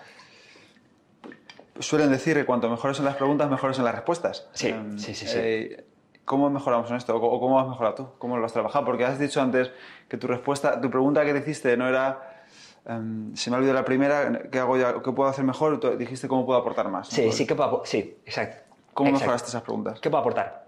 suelen 1.79 2.09
decir 2.11 2.35
que 2.35 2.45
cuanto 2.45 2.69
mejores 2.69 2.97
son 2.97 3.05
las 3.05 3.15
preguntas, 3.15 3.49
mejores 3.49 3.75
son 3.75 3.85
las 3.85 3.95
respuestas. 3.95 4.47
Sí, 4.53 4.69
Em, 4.69 4.97
sí, 4.97 5.13
sí, 5.15 5.27
sí. 5.27 5.37
eh, 5.39 5.85
¿Cómo 6.25 6.49
mejoramos 6.49 6.89
en 6.89 6.97
esto? 6.97 7.15
¿O 7.15 7.39
cómo 7.39 7.59
has 7.59 7.67
mejorado 7.67 7.95
tú? 7.95 8.07
¿Cómo 8.17 8.37
lo 8.37 8.45
has 8.45 8.53
trabajado? 8.53 8.83
Porque 8.85 9.05
has 9.05 9.19
dicho 9.19 9.41
antes 9.41 9.71
que 10.09 10.17
tu 10.17 10.25
respuesta, 10.27 10.81
tu 10.81 10.89
pregunta 10.89 11.23
que 11.23 11.33
te 11.33 11.39
hiciste 11.39 11.77
no 11.77 11.87
era 11.87 12.43
em, 12.85 13.35
se 13.35 13.49
me 13.49 13.55
ha 13.55 13.59
olvidado 13.59 13.79
la 13.79 13.85
primera, 13.85 14.41
¿qué, 14.51 14.59
hago 14.59 14.75
ya, 14.77 15.01
¿qué 15.03 15.11
puedo 15.11 15.29
hacer 15.29 15.45
mejor? 15.45 15.79
Tú 15.79 15.95
dijiste 15.97 16.27
cómo 16.27 16.45
puedo 16.45 16.59
aportar 16.59 16.89
más. 16.89 17.09
Sí, 17.09 17.31
sí, 17.31 17.45
¿qué 17.45 17.53
puedo 17.55 17.83
Sí, 17.85 18.17
exacto. 18.25 18.57
¿Cómo 18.93 19.09
Exacto. 19.09 19.25
mejoraste 19.25 19.49
esas 19.49 19.61
preguntas? 19.61 19.99
¿Qué 19.99 20.09
puedo 20.09 20.21
aportar? 20.21 20.67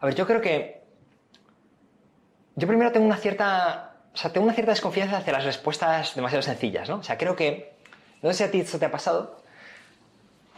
A 0.00 0.06
ver, 0.06 0.14
yo 0.14 0.26
creo 0.26 0.40
que. 0.40 0.82
Yo 2.54 2.68
primero 2.68 2.92
tengo 2.92 3.06
una 3.06 3.16
cierta. 3.16 3.89
O 4.12 4.16
sea, 4.16 4.32
tengo 4.32 4.44
una 4.44 4.54
cierta 4.54 4.72
desconfianza 4.72 5.18
hacia 5.18 5.32
las 5.32 5.44
respuestas 5.44 6.14
demasiado 6.14 6.42
sencillas, 6.42 6.88
¿no? 6.88 6.96
O 6.96 7.02
sea, 7.02 7.16
creo 7.16 7.36
que. 7.36 7.72
No 8.22 8.30
sé 8.30 8.38
si 8.38 8.44
a 8.44 8.50
ti 8.50 8.60
esto 8.60 8.78
te 8.78 8.84
ha 8.86 8.90
pasado. 8.90 9.40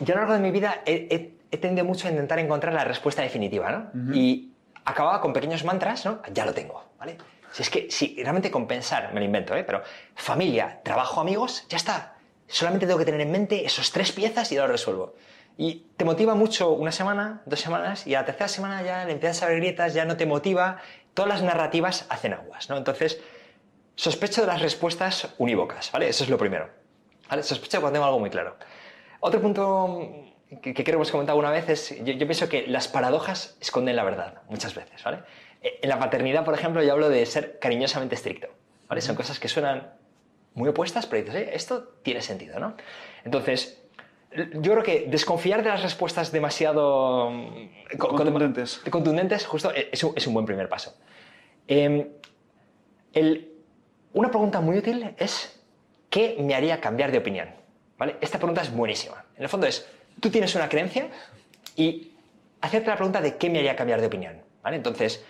Yo 0.00 0.14
a 0.14 0.16
lo 0.16 0.22
largo 0.22 0.34
de 0.34 0.40
mi 0.40 0.50
vida 0.50 0.82
he, 0.86 1.06
he- 1.10 1.34
he 1.50 1.58
tendido 1.58 1.84
mucho 1.84 2.08
a 2.08 2.10
intentar 2.10 2.38
encontrar 2.38 2.72
la 2.72 2.84
respuesta 2.84 3.22
definitiva, 3.22 3.70
¿no? 3.70 4.14
Y 4.14 4.52
acababa 4.84 5.20
con 5.20 5.32
pequeños 5.32 5.64
mantras, 5.64 6.04
¿no? 6.04 6.20
Ya 6.32 6.44
lo 6.46 6.54
tengo, 6.54 6.82
¿vale? 6.98 7.18
Si 7.52 7.62
es 7.62 7.68
que, 7.70 7.90
si 7.90 8.16
realmente 8.22 8.50
compensar, 8.50 9.12
me 9.12 9.20
lo 9.20 9.26
invento, 9.26 9.54
¿eh? 9.54 9.62
Pero 9.62 9.82
familia, 10.16 10.80
trabajo, 10.82 11.20
amigos, 11.20 11.66
ya 11.68 11.76
está. 11.76 12.14
Solamente 12.48 12.86
tengo 12.86 12.98
que 12.98 13.04
tener 13.04 13.20
en 13.20 13.30
mente 13.30 13.64
esos 13.66 13.92
tres 13.92 14.10
piezas 14.12 14.50
y 14.50 14.54
ya 14.56 14.62
lo 14.62 14.68
resuelvo. 14.68 15.14
Y 15.58 15.86
te 15.98 16.04
motiva 16.06 16.34
mucho 16.34 16.70
una 16.72 16.90
semana, 16.90 17.42
dos 17.44 17.60
semanas, 17.60 18.06
y 18.06 18.14
a 18.14 18.20
la 18.20 18.24
tercera 18.26 18.48
semana 18.48 18.82
ya 18.82 19.04
le 19.04 19.12
empiezas 19.12 19.42
a 19.42 19.46
ver 19.48 19.58
grietas, 19.58 19.92
ya 19.92 20.06
no 20.06 20.16
te 20.16 20.24
motiva. 20.26 20.78
Todas 21.14 21.28
las 21.28 21.42
narrativas 21.42 22.06
hacen 22.08 22.32
aguas, 22.32 22.70
¿no? 22.70 22.78
Entonces, 22.78 23.20
sospecho 23.94 24.40
de 24.40 24.46
las 24.46 24.60
respuestas 24.62 25.34
unívocas, 25.38 25.90
¿vale? 25.92 26.08
Eso 26.08 26.24
es 26.24 26.30
lo 26.30 26.38
primero. 26.38 26.68
¿Vale? 27.28 27.42
Sospecho 27.42 27.80
cuando 27.80 27.94
tengo 27.96 28.06
algo 28.06 28.18
muy 28.18 28.30
claro. 28.30 28.56
Otro 29.20 29.40
punto 29.40 30.10
que, 30.62 30.74
que 30.74 30.74
creo 30.74 30.84
que 30.84 30.92
hemos 30.92 31.10
comentado 31.10 31.38
una 31.38 31.50
vez 31.50 31.68
es, 31.68 31.96
yo, 32.04 32.12
yo 32.12 32.26
pienso 32.26 32.48
que 32.48 32.66
las 32.66 32.88
paradojas 32.88 33.56
esconden 33.60 33.96
la 33.96 34.04
verdad, 34.04 34.42
muchas 34.48 34.74
veces, 34.74 35.02
¿vale? 35.04 35.18
Eh, 35.62 35.78
En 35.82 35.88
la 35.88 35.98
paternidad, 35.98 36.44
por 36.44 36.54
ejemplo, 36.54 36.82
yo 36.82 36.92
hablo 36.92 37.08
de 37.08 37.24
ser 37.26 37.58
cariñosamente 37.58 38.14
estricto, 38.16 38.48
¿vale? 38.88 39.00
Son 39.00 39.14
cosas 39.16 39.38
que 39.38 39.48
suenan 39.48 39.94
muy 40.54 40.68
opuestas, 40.68 41.06
pero 41.06 41.24
dices, 41.24 41.40
"Eh, 41.42 41.50
esto 41.54 41.94
tiene 42.02 42.20
sentido, 42.20 42.58
¿no? 42.60 42.76
Entonces, 43.24 43.82
yo 44.34 44.72
creo 44.72 44.82
que 44.82 45.06
desconfiar 45.08 45.62
de 45.62 45.68
las 45.70 45.82
respuestas 45.82 46.32
demasiado 46.32 47.30
mm, 47.30 47.68
con- 47.98 48.10
con- 48.10 48.16
Contundentes. 48.18 48.78
contundentes, 48.90 49.46
justo, 49.46 49.72
eh, 49.74 49.88
es 49.92 50.02
un, 50.04 50.12
es 50.16 50.26
un 50.26 50.34
buen 50.34 50.44
primer 50.46 50.68
paso. 50.68 50.94
Eh, 51.68 52.10
el- 53.14 53.51
una 54.14 54.30
pregunta 54.30 54.60
muy 54.60 54.78
útil 54.78 55.14
es, 55.18 55.60
¿qué 56.10 56.36
me 56.40 56.54
haría 56.54 56.80
cambiar 56.80 57.10
de 57.12 57.18
opinión? 57.18 57.48
¿Vale? 57.98 58.16
Esta 58.20 58.38
pregunta 58.38 58.62
es 58.62 58.72
buenísima. 58.72 59.24
En 59.36 59.42
el 59.44 59.48
fondo 59.48 59.66
es, 59.66 59.86
tú 60.20 60.30
tienes 60.30 60.54
una 60.54 60.68
creencia 60.68 61.08
y 61.76 62.12
hacerte 62.60 62.88
la 62.90 62.96
pregunta 62.96 63.20
de 63.20 63.36
qué 63.36 63.48
me 63.50 63.58
haría 63.58 63.76
cambiar 63.76 64.00
de 64.00 64.06
opinión. 64.06 64.42
¿Vale? 64.62 64.76
Entonces, 64.76 65.24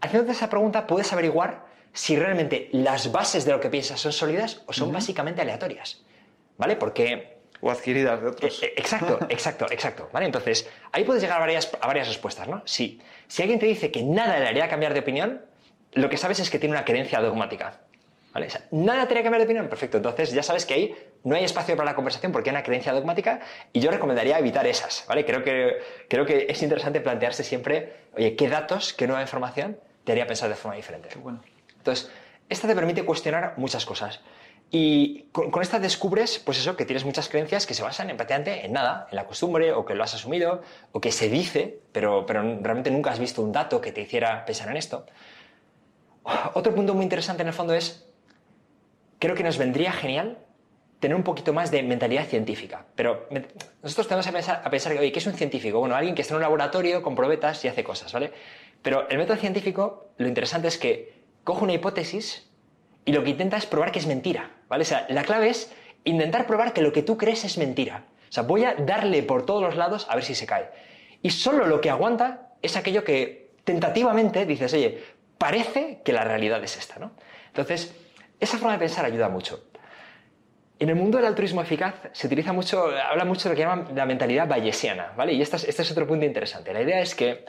haciéndote 0.00 0.32
esa 0.32 0.48
pregunta 0.50 0.86
puedes 0.86 1.12
averiguar 1.12 1.66
si 1.92 2.16
realmente 2.16 2.68
las 2.72 3.12
bases 3.12 3.44
de 3.44 3.52
lo 3.52 3.60
que 3.60 3.68
piensas 3.68 4.00
son 4.00 4.12
sólidas 4.12 4.62
o 4.66 4.72
son 4.72 4.92
básicamente 4.92 5.42
aleatorias. 5.42 6.02
¿Vale? 6.58 6.76
Porque 6.76 7.38
O 7.60 7.70
adquiridas 7.70 8.20
de 8.20 8.28
otros. 8.28 8.62
eh, 8.62 8.66
eh, 8.66 8.74
Exacto, 8.76 9.18
exacto, 9.28 9.66
exacto. 9.70 10.08
¿Vale? 10.12 10.26
Entonces, 10.26 10.68
ahí 10.90 11.04
puedes 11.04 11.22
llegar 11.22 11.36
a 11.38 11.40
varias, 11.40 11.70
a 11.80 11.86
varias 11.86 12.08
respuestas, 12.08 12.48
¿no? 12.48 12.62
Si, 12.64 13.00
si 13.28 13.42
alguien 13.42 13.58
te 13.60 13.66
dice 13.66 13.90
que 13.90 14.02
nada 14.02 14.38
le 14.40 14.48
haría 14.48 14.68
cambiar 14.68 14.94
de 14.94 15.00
opinión, 15.00 15.42
lo 15.92 16.08
que 16.08 16.16
sabes 16.16 16.40
es 16.40 16.50
que 16.50 16.58
tiene 16.58 16.74
una 16.74 16.84
creencia 16.84 17.20
dogmática. 17.20 17.80
¿Vale? 18.32 18.46
O 18.46 18.50
sea, 18.50 18.62
nada 18.70 19.06
te 19.06 19.12
haría 19.12 19.24
cambiar 19.24 19.40
de 19.40 19.44
opinión, 19.44 19.68
perfecto. 19.68 19.98
Entonces, 19.98 20.32
ya 20.32 20.42
sabes 20.42 20.64
que 20.64 20.74
ahí 20.74 20.96
no 21.22 21.36
hay 21.36 21.44
espacio 21.44 21.76
para 21.76 21.90
la 21.90 21.94
conversación 21.94 22.32
porque 22.32 22.48
hay 22.48 22.56
una 22.56 22.62
creencia 22.62 22.92
dogmática 22.92 23.40
y 23.72 23.80
yo 23.80 23.90
recomendaría 23.90 24.38
evitar 24.38 24.66
esas, 24.66 25.04
¿vale? 25.06 25.24
Creo 25.26 25.44
que, 25.44 25.78
creo 26.08 26.24
que 26.24 26.46
es 26.48 26.62
interesante 26.62 27.00
plantearse 27.00 27.44
siempre, 27.44 27.92
oye, 28.16 28.34
¿qué 28.34 28.48
datos, 28.48 28.94
qué 28.94 29.06
nueva 29.06 29.20
información 29.20 29.78
te 30.04 30.12
haría 30.12 30.26
pensar 30.26 30.48
de 30.48 30.54
forma 30.54 30.76
diferente? 30.76 31.10
Qué 31.10 31.18
bueno. 31.18 31.42
Entonces, 31.76 32.10
esta 32.48 32.66
te 32.66 32.74
permite 32.74 33.04
cuestionar 33.04 33.54
muchas 33.58 33.84
cosas. 33.84 34.20
Y 34.70 35.24
con, 35.32 35.50
con 35.50 35.60
esta 35.60 35.78
descubres, 35.78 36.38
pues 36.38 36.58
eso, 36.58 36.74
que 36.76 36.86
tienes 36.86 37.04
muchas 37.04 37.28
creencias 37.28 37.66
que 37.66 37.74
se 37.74 37.82
basan 37.82 38.08
en, 38.08 38.16
prácticamente 38.16 38.64
en 38.64 38.72
nada, 38.72 39.06
en 39.10 39.16
la 39.16 39.26
costumbre, 39.26 39.72
o 39.72 39.84
que 39.84 39.94
lo 39.94 40.02
has 40.02 40.14
asumido, 40.14 40.62
o 40.92 41.00
que 41.02 41.12
se 41.12 41.28
dice, 41.28 41.80
pero, 41.92 42.24
pero 42.24 42.40
realmente 42.40 42.90
nunca 42.90 43.10
has 43.10 43.18
visto 43.18 43.42
un 43.42 43.52
dato 43.52 43.82
que 43.82 43.92
te 43.92 44.00
hiciera 44.00 44.46
pensar 44.46 44.70
en 44.70 44.78
esto. 44.78 45.04
Otro 46.54 46.74
punto 46.74 46.94
muy 46.94 47.02
interesante 47.02 47.42
en 47.42 47.48
el 47.48 47.54
fondo 47.54 47.74
es, 47.74 48.06
creo 49.22 49.36
que 49.36 49.44
nos 49.44 49.56
vendría 49.56 49.92
genial 49.92 50.36
tener 50.98 51.16
un 51.16 51.22
poquito 51.22 51.52
más 51.52 51.70
de 51.70 51.84
mentalidad 51.84 52.26
científica. 52.26 52.86
Pero 52.96 53.28
nosotros 53.80 54.08
tenemos 54.08 54.26
a 54.26 54.32
pensar, 54.32 54.62
a 54.64 54.68
pensar 54.68 54.92
que, 54.92 54.98
oye, 54.98 55.12
¿qué 55.12 55.20
es 55.20 55.26
un 55.28 55.34
científico? 55.34 55.78
Bueno, 55.78 55.94
alguien 55.94 56.16
que 56.16 56.22
está 56.22 56.34
en 56.34 56.38
un 56.38 56.42
laboratorio 56.42 57.02
con 57.02 57.14
probetas 57.14 57.64
y 57.64 57.68
hace 57.68 57.84
cosas, 57.84 58.12
¿vale? 58.12 58.32
Pero 58.82 59.08
el 59.08 59.18
método 59.18 59.36
científico, 59.36 60.08
lo 60.18 60.26
interesante 60.26 60.66
es 60.66 60.76
que 60.76 61.22
coge 61.44 61.62
una 61.62 61.72
hipótesis 61.72 62.50
y 63.04 63.12
lo 63.12 63.22
que 63.22 63.30
intenta 63.30 63.56
es 63.58 63.64
probar 63.64 63.92
que 63.92 64.00
es 64.00 64.08
mentira, 64.08 64.50
¿vale? 64.68 64.82
O 64.82 64.84
sea, 64.84 65.06
la 65.08 65.22
clave 65.22 65.50
es 65.50 65.72
intentar 66.02 66.48
probar 66.48 66.72
que 66.72 66.82
lo 66.82 66.92
que 66.92 67.04
tú 67.04 67.16
crees 67.16 67.44
es 67.44 67.58
mentira. 67.58 68.06
O 68.28 68.32
sea, 68.32 68.42
voy 68.42 68.64
a 68.64 68.74
darle 68.74 69.22
por 69.22 69.46
todos 69.46 69.62
los 69.62 69.76
lados 69.76 70.08
a 70.10 70.16
ver 70.16 70.24
si 70.24 70.34
se 70.34 70.46
cae. 70.46 70.68
Y 71.22 71.30
solo 71.30 71.66
lo 71.66 71.80
que 71.80 71.90
aguanta 71.90 72.54
es 72.60 72.76
aquello 72.76 73.04
que 73.04 73.52
tentativamente 73.62 74.46
dices, 74.46 74.72
oye, 74.72 75.00
parece 75.38 76.00
que 76.04 76.12
la 76.12 76.24
realidad 76.24 76.62
es 76.64 76.76
esta, 76.76 76.98
¿no? 76.98 77.12
Entonces, 77.46 77.94
esa 78.42 78.58
forma 78.58 78.72
de 78.74 78.78
pensar 78.78 79.04
ayuda 79.04 79.28
mucho. 79.28 79.64
En 80.78 80.88
el 80.88 80.96
mundo 80.96 81.18
del 81.18 81.26
altruismo 81.26 81.62
eficaz 81.62 81.94
se 82.12 82.26
utiliza 82.26 82.52
mucho, 82.52 82.86
habla 83.08 83.24
mucho 83.24 83.48
de 83.48 83.54
lo 83.54 83.56
que 83.56 83.62
llaman 83.62 83.88
la 83.94 84.04
mentalidad 84.04 84.48
bayesiana, 84.48 85.12
¿vale? 85.16 85.32
Y 85.32 85.40
este 85.42 85.56
es, 85.56 85.90
otro 85.92 86.06
punto 86.06 86.26
interesante. 86.26 86.72
La 86.72 86.82
idea 86.82 87.00
es 87.00 87.14
que, 87.14 87.44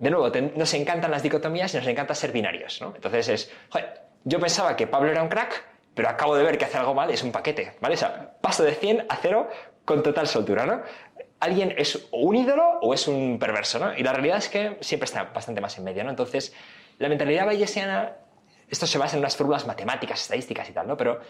de 0.00 0.10
nuevo, 0.10 0.32
te- 0.32 0.42
nos 0.42 0.74
encantan 0.74 1.10
las 1.10 1.22
dicotomías 1.22 1.72
y 1.74 1.76
nos 1.76 1.86
encanta 1.86 2.14
ser 2.16 2.32
binarios, 2.32 2.80
¿no? 2.80 2.92
Entonces 2.96 3.28
es, 3.28 3.52
joder, 3.70 4.00
yo 4.24 4.40
pensaba 4.40 4.74
que 4.74 4.88
Pablo 4.88 5.10
era 5.10 5.22
un 5.22 5.28
crack, 5.28 5.62
pero 5.94 6.08
acabo 6.08 6.34
de 6.36 6.42
ver 6.42 6.58
que 6.58 6.64
hace 6.64 6.76
algo 6.76 6.94
mal, 6.94 7.10
es 7.10 7.22
un 7.22 7.30
paquete, 7.30 7.74
¿vale? 7.80 7.94
O 7.94 7.98
sea, 7.98 8.32
paso 8.40 8.64
de 8.64 8.72
100 8.74 9.06
a 9.08 9.16
0 9.16 9.48
con 9.84 10.02
total 10.02 10.26
soltura, 10.26 10.66
¿no? 10.66 10.82
Alguien 11.38 11.74
es 11.76 12.08
un 12.10 12.34
ídolo 12.34 12.80
o 12.80 12.92
es 12.92 13.06
un 13.06 13.38
perverso, 13.38 13.78
¿no? 13.78 13.96
Y 13.96 14.02
la 14.02 14.12
realidad 14.12 14.38
es 14.38 14.48
que 14.48 14.78
siempre 14.80 15.04
está 15.04 15.24
bastante 15.24 15.60
más 15.60 15.78
en 15.78 15.84
medio, 15.84 16.02
¿no? 16.02 16.10
Entonces, 16.10 16.52
la 16.98 17.08
mentalidad 17.08 17.46
bayesiana, 17.46 18.16
esto 18.68 18.86
se 18.86 18.98
basa 18.98 19.16
en 19.16 19.20
unas 19.20 19.36
fórmulas 19.36 19.66
matemáticas, 19.66 20.20
estadísticas 20.22 20.68
y 20.68 20.72
tal, 20.72 20.86
¿no? 20.86 20.96
Pero 20.96 21.20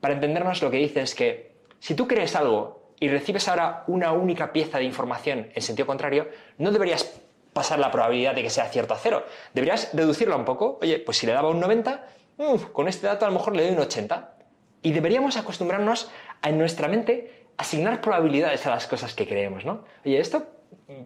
para 0.00 0.14
entendernos 0.14 0.62
lo 0.62 0.70
que 0.70 0.76
dice 0.78 1.00
es 1.02 1.14
que 1.14 1.54
si 1.80 1.94
tú 1.94 2.06
crees 2.06 2.36
algo 2.36 2.92
y 3.00 3.08
recibes 3.08 3.48
ahora 3.48 3.84
una 3.86 4.12
única 4.12 4.52
pieza 4.52 4.78
de 4.78 4.84
información 4.84 5.50
en 5.54 5.62
sentido 5.62 5.86
contrario, 5.86 6.28
no 6.58 6.70
deberías 6.70 7.20
pasar 7.52 7.78
la 7.78 7.90
probabilidad 7.90 8.34
de 8.34 8.42
que 8.42 8.50
sea 8.50 8.66
cierto 8.66 8.94
a 8.94 8.98
cero. 8.98 9.24
Deberías 9.52 9.90
reducirla 9.92 10.36
un 10.36 10.44
poco. 10.44 10.78
Oye, 10.82 10.98
pues 10.98 11.18
si 11.18 11.26
le 11.26 11.32
daba 11.32 11.50
un 11.50 11.60
90, 11.60 12.06
mm, 12.36 12.56
con 12.72 12.88
este 12.88 13.06
dato 13.06 13.24
a 13.24 13.28
lo 13.28 13.34
mejor 13.34 13.56
le 13.56 13.64
doy 13.64 13.72
un 13.72 13.80
80. 13.80 14.36
Y 14.82 14.92
deberíamos 14.92 15.36
acostumbrarnos 15.36 16.10
a 16.42 16.50
en 16.50 16.58
nuestra 16.58 16.88
mente 16.88 17.46
asignar 17.56 18.00
probabilidades 18.00 18.66
a 18.66 18.70
las 18.70 18.86
cosas 18.86 19.14
que 19.14 19.26
creemos, 19.26 19.64
¿no? 19.64 19.84
Oye, 20.04 20.18
esto, 20.18 20.46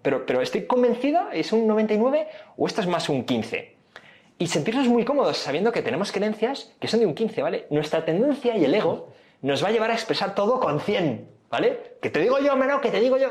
pero, 0.02 0.26
pero 0.26 0.40
estoy 0.40 0.66
convencida, 0.66 1.30
es 1.32 1.52
un 1.52 1.66
99 1.66 2.28
o 2.56 2.66
esto 2.66 2.80
es 2.80 2.86
más 2.86 3.08
un 3.08 3.24
15 3.24 3.77
y 4.38 4.46
sentirnos 4.46 4.86
muy 4.86 5.04
cómodos 5.04 5.36
sabiendo 5.38 5.72
que 5.72 5.82
tenemos 5.82 6.12
creencias 6.12 6.72
que 6.80 6.88
son 6.88 7.00
de 7.00 7.06
un 7.06 7.14
15, 7.14 7.42
¿vale? 7.42 7.66
Nuestra 7.70 8.04
tendencia 8.04 8.56
y 8.56 8.64
el 8.64 8.74
ego 8.74 9.12
nos 9.42 9.62
va 9.62 9.68
a 9.68 9.72
llevar 9.72 9.90
a 9.90 9.94
expresar 9.94 10.34
todo 10.34 10.60
con 10.60 10.80
100, 10.80 11.28
¿vale? 11.50 11.96
Que 12.00 12.10
te 12.10 12.20
digo 12.20 12.38
yo, 12.38 12.56
menor, 12.56 12.80
que 12.80 12.90
te 12.90 13.00
digo 13.00 13.16
yo. 13.18 13.30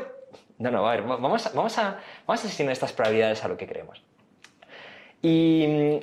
No, 0.58 0.70
no, 0.70 0.86
a 0.86 0.90
ver, 0.92 1.02
vamos 1.02 1.46
a, 1.46 1.50
vamos 1.50 1.78
a, 1.78 1.98
vamos 2.26 2.44
a 2.44 2.72
estas 2.72 2.92
probabilidades 2.92 3.44
a 3.44 3.48
lo 3.48 3.56
que 3.56 3.66
creemos. 3.66 4.02
Y, 5.22 5.66
mm, 5.66 5.98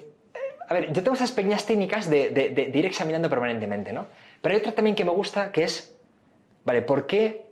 a 0.70 0.74
ver, 0.74 0.88
yo 0.94 1.04
tengo 1.04 1.14
esas 1.16 1.32
pequeñas 1.32 1.66
técnicas 1.66 2.10
de- 2.10 2.30
de 2.32 2.72
ir 2.80 2.86
examinando 2.86 3.30
permanentemente, 3.30 3.94
¿no? 3.94 4.08
Pero 4.42 4.54
hay 4.56 4.60
otra 4.62 4.74
también 4.74 4.96
que 4.96 5.04
me 5.06 5.12
gusta 5.12 5.52
que 5.52 5.64
es, 5.64 5.96
¿vale? 6.64 6.82
¿Por 6.82 7.06
qué 7.06 7.46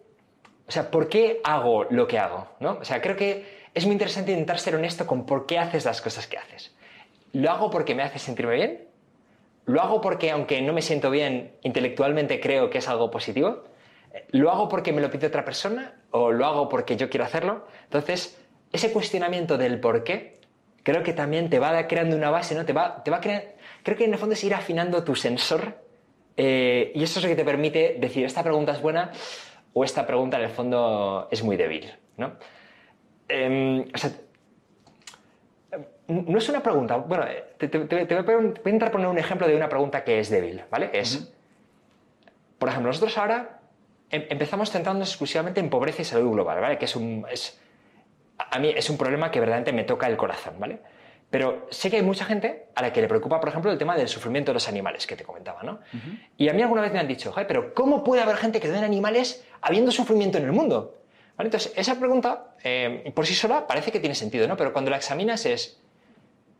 O 0.65 0.71
sea, 0.71 0.89
¿por 0.89 1.09
qué 1.09 1.41
hago 1.43 1.83
lo 1.89 2.07
que 2.07 2.17
hago? 2.17 2.47
¿no? 2.61 2.77
O 2.79 2.85
sea, 2.85 3.01
creo 3.01 3.17
que 3.17 3.63
es 3.73 3.83
muy 3.85 3.91
interesante 3.93 4.31
intentar 4.31 4.59
ser 4.59 4.75
honesto 4.75 5.05
con 5.05 5.25
por 5.25 5.45
qué 5.45 5.59
haces 5.59 5.83
las 5.83 6.01
cosas 6.01 6.25
que 6.25 6.37
haces. 6.37 6.72
¿Lo 7.33 7.51
hago 7.51 7.69
porque 7.69 7.93
me 7.95 8.03
hace 8.03 8.19
sentirme 8.19 8.55
bien? 8.55 8.87
¿Lo 9.65 9.81
hago 9.81 10.01
porque, 10.01 10.31
aunque 10.31 10.61
no 10.61 10.73
me 10.73 10.81
siento 10.81 11.09
bien, 11.09 11.53
intelectualmente 11.61 12.39
creo 12.39 12.69
que 12.69 12.77
es 12.77 12.87
algo 12.87 13.11
positivo? 13.11 13.63
¿Lo 14.29 14.51
hago 14.51 14.69
porque 14.69 14.93
me 14.93 15.01
lo 15.01 15.09
pide 15.09 15.27
otra 15.27 15.43
persona? 15.43 15.95
¿O 16.11 16.31
lo 16.31 16.45
hago 16.45 16.69
porque 16.69 16.95
yo 16.95 17.09
quiero 17.09 17.25
hacerlo? 17.25 17.67
Entonces, 17.83 18.39
ese 18.71 18.91
cuestionamiento 18.91 19.57
del 19.57 19.79
por 19.79 20.03
qué, 20.03 20.39
creo 20.83 21.03
que 21.03 21.13
también 21.13 21.49
te 21.49 21.59
va 21.59 21.87
creando 21.87 22.15
una 22.15 22.29
base, 22.29 22.55
¿no? 22.55 22.65
Te 22.65 22.73
va, 22.73 23.03
te 23.03 23.11
va 23.11 23.19
creo 23.19 23.97
que 23.97 24.05
en 24.05 24.13
el 24.13 24.19
fondo 24.19 24.33
es 24.33 24.43
ir 24.43 24.53
afinando 24.53 25.03
tu 25.03 25.15
sensor 25.15 25.83
eh, 26.37 26.91
y 26.95 27.03
eso 27.03 27.19
es 27.19 27.25
lo 27.25 27.29
que 27.29 27.35
te 27.35 27.45
permite 27.45 27.97
decir, 27.99 28.25
esta 28.25 28.43
pregunta 28.43 28.71
es 28.71 28.81
buena 28.81 29.11
o 29.73 29.83
esta 29.83 30.05
pregunta 30.05 30.37
en 30.37 30.43
el 30.43 30.49
fondo 30.49 31.27
es 31.31 31.43
muy 31.43 31.57
débil, 31.57 31.91
¿no? 32.17 32.33
Em, 33.27 33.85
no 36.07 36.37
es 36.37 36.49
una 36.49 36.61
pregunta. 36.61 36.97
Bueno, 36.97 37.25
te, 37.57 37.77
voy 37.77 38.35
a 38.35 38.41
intentar 38.41 38.91
poner 38.91 39.07
un 39.07 39.17
ejemplo 39.17 39.47
de 39.47 39.55
una 39.55 39.69
pregunta 39.69 40.03
que 40.03 40.19
es 40.19 40.29
débil, 40.29 40.63
¿vale? 40.69 40.89
Es, 40.93 41.31
por 42.57 42.69
ejemplo, 42.69 42.89
nosotros 42.89 43.17
ahora 43.17 43.61
em, 44.09 44.25
empezamos 44.29 44.69
centrándonos 44.71 45.09
exclusivamente 45.09 45.59
en 45.59 45.69
pobreza 45.69 46.01
y 46.01 46.05
salud 46.05 46.31
global, 46.31 46.59
¿vale? 46.59 46.77
Que 46.77 46.85
es 46.85 46.95
un, 46.95 47.25
es, 47.31 47.59
a 48.37 48.59
mí 48.59 48.73
es 48.75 48.89
un 48.89 48.97
problema 48.97 49.31
que 49.31 49.39
verdaderamente 49.39 49.71
me 49.71 49.83
toca 49.83 50.07
el 50.07 50.17
corazón, 50.17 50.55
¿vale? 50.59 50.79
Pero 51.29 51.65
sé 51.71 51.89
que 51.89 51.95
hay 51.95 52.03
mucha 52.03 52.25
gente 52.25 52.67
a 52.75 52.81
la 52.83 52.93
que 52.93 53.01
le 53.01 53.07
preocupa, 53.07 53.39
por 53.39 53.49
ejemplo, 53.49 53.71
el 53.71 53.77
tema 53.77 53.95
del 53.95 54.07
sufrimiento 54.07 54.51
de 54.51 54.55
los 54.55 54.67
animales, 54.67 55.07
que 55.07 55.15
te 55.15 55.23
comentaba, 55.23 55.63
¿no? 55.63 55.79
Y 56.37 56.47
a 56.47 56.53
mí 56.53 56.61
alguna 56.61 56.83
vez 56.83 56.93
me 56.93 56.99
han 56.99 57.07
dicho, 57.07 57.33
pero 57.47 57.73
¿cómo 57.73 58.03
puede 58.03 58.21
haber 58.21 58.35
gente 58.35 58.59
que 58.59 58.67
den 58.67 58.83
animales 58.83 59.43
habiendo 59.61 59.91
sufrimiento 59.91 60.37
en 60.37 60.43
el 60.43 60.51
mundo? 60.51 60.99
Entonces, 61.39 61.73
esa 61.75 61.97
pregunta, 61.97 62.53
eh, 62.63 63.11
por 63.15 63.25
sí 63.25 63.33
sola, 63.33 63.65
parece 63.65 63.91
que 63.91 63.99
tiene 63.99 64.13
sentido, 64.13 64.47
¿no? 64.47 64.55
Pero 64.55 64.73
cuando 64.73 64.91
la 64.91 64.97
examinas 64.97 65.47
es, 65.47 65.81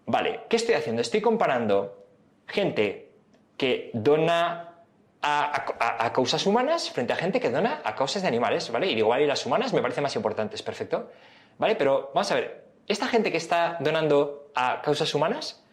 vale, 0.06 0.42
¿qué 0.50 0.56
estoy 0.56 0.76
haciendo? 0.76 1.02
Estoy 1.02 1.22
comparando 1.22 2.06
gente 2.48 3.10
que 3.58 3.92
dona 3.94 4.74
a, 5.22 6.12
causas 6.14 6.46
humanas 6.46 6.90
frente 6.90 7.14
a 7.14 7.16
gente 7.16 7.40
que 7.40 7.50
dona 7.50 7.82
a 7.84 7.96
causas 7.96 8.22
de 8.22 8.28
animales, 8.28 8.70
¿vale? 8.72 8.92
Y 8.92 8.98
igual 8.98 9.22
y 9.22 9.26
las 9.26 9.46
humanas 9.46 9.74
me 9.74 9.82
parecen 9.82 10.04
más 10.04 10.16
importantes, 10.16 10.62
perfecto. 10.62 11.10
¿Vale? 11.58 11.76
Pero 11.76 12.12
vamos 12.14 12.32
a 12.32 12.36
ver, 12.36 12.66
esta 12.88 13.08
gente 13.08 13.32
que 13.32 13.38
está 13.38 13.78
donando 13.80 14.52
a 14.56 14.82
causas 14.82 15.14
humanas, 15.16 15.64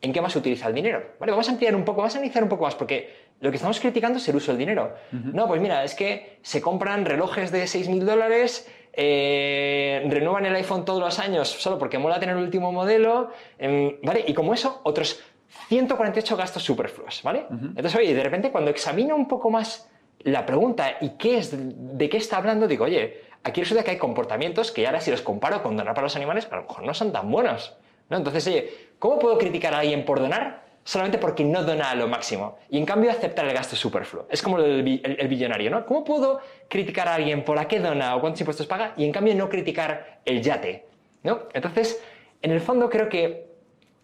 ¿en 0.00 0.12
qué 0.12 0.20
más 0.20 0.34
utiliza 0.36 0.68
el 0.68 0.74
dinero? 0.74 1.02
¿Vale? 1.18 1.32
Vamos 1.32 1.48
a 1.48 1.52
ampliar 1.52 1.76
un 1.76 1.84
poco, 1.84 1.98
vamos 1.98 2.14
a 2.14 2.18
analizar 2.18 2.42
un 2.42 2.48
poco 2.48 2.64
más, 2.64 2.74
porque 2.74 3.24
lo 3.40 3.50
que 3.50 3.56
estamos 3.56 3.78
criticando 3.80 4.18
es 4.18 4.28
el 4.28 4.36
uso 4.36 4.52
del 4.52 4.58
dinero. 4.58 4.94
No, 5.10 5.46
pues 5.46 5.60
mira, 5.60 5.84
es 5.84 5.94
que 5.94 6.38
se 6.42 6.62
compran 6.62 7.04
relojes 7.04 7.50
de 7.50 7.64
6.000 7.64 8.04
dólares, 8.04 8.70
eh, 8.96 10.06
renuevan 10.08 10.46
el 10.46 10.54
iPhone 10.54 10.84
todos 10.84 11.00
los 11.00 11.18
años 11.18 11.48
solo 11.48 11.78
porque 11.78 11.98
mola 11.98 12.20
tener 12.20 12.36
el 12.36 12.42
último 12.42 12.72
modelo, 12.72 13.30
em, 13.58 13.96
¿vale? 14.02 14.24
Y 14.26 14.34
como 14.34 14.54
eso, 14.54 14.80
otros 14.84 15.22
148 15.68 16.36
gastos 16.36 16.62
superfluos, 16.62 17.20
¿vale? 17.22 17.46
Entonces, 17.50 17.94
oye, 17.96 18.14
de 18.14 18.22
repente 18.22 18.50
cuando 18.50 18.70
examino 18.70 19.14
un 19.16 19.28
poco 19.28 19.50
más 19.50 19.88
la 20.20 20.46
pregunta 20.46 20.96
y 21.00 21.10
qué 21.10 21.38
es, 21.38 21.54
de 21.54 22.08
qué 22.08 22.16
está 22.16 22.38
hablando, 22.38 22.66
digo, 22.66 22.84
oye, 22.84 23.22
aquí 23.42 23.60
resulta 23.60 23.84
que 23.84 23.92
hay 23.92 23.98
comportamientos 23.98 24.72
que 24.72 24.86
ahora 24.86 25.00
si 25.00 25.10
los 25.10 25.22
comparo 25.22 25.62
con 25.62 25.76
donar 25.76 25.94
para 25.94 26.06
los 26.06 26.16
animales, 26.16 26.48
a 26.50 26.56
lo 26.56 26.62
mejor 26.62 26.84
no 26.84 26.94
son 26.94 27.12
tan 27.12 27.30
buenos. 27.30 27.76
¿no? 28.10 28.16
Entonces, 28.16 28.46
oye, 28.46 28.72
¿cómo 28.98 29.18
puedo 29.18 29.38
criticar 29.38 29.74
a 29.74 29.78
alguien 29.80 30.04
por 30.04 30.20
donar 30.20 30.63
solamente 30.84 31.18
porque 31.18 31.44
no 31.44 31.64
dona 31.64 31.90
a 31.90 31.94
lo 31.94 32.06
máximo 32.06 32.58
y 32.68 32.78
en 32.78 32.84
cambio 32.84 33.10
aceptar 33.10 33.46
el 33.46 33.54
gasto 33.54 33.74
superfluo. 33.74 34.26
Es 34.30 34.42
como 34.42 34.58
el, 34.58 35.00
el, 35.02 35.28
billonario, 35.28 35.70
¿no? 35.70 35.86
¿Cómo 35.86 36.04
puedo 36.04 36.40
criticar 36.68 37.08
a 37.08 37.14
alguien 37.14 37.42
por 37.42 37.58
a 37.58 37.66
qué 37.66 37.80
dona 37.80 38.14
o 38.14 38.20
cuántos 38.20 38.40
impuestos 38.42 38.66
paga 38.66 38.92
y 38.96 39.04
en 39.04 39.12
cambio 39.12 39.34
no 39.34 39.48
criticar 39.48 40.20
el 40.24 40.42
yate? 40.42 40.86
¿no? 41.22 41.44
Entonces, 41.54 42.00
en 42.42 42.50
el 42.50 42.60
fondo 42.60 42.88
creo 42.88 43.08
que 43.08 43.54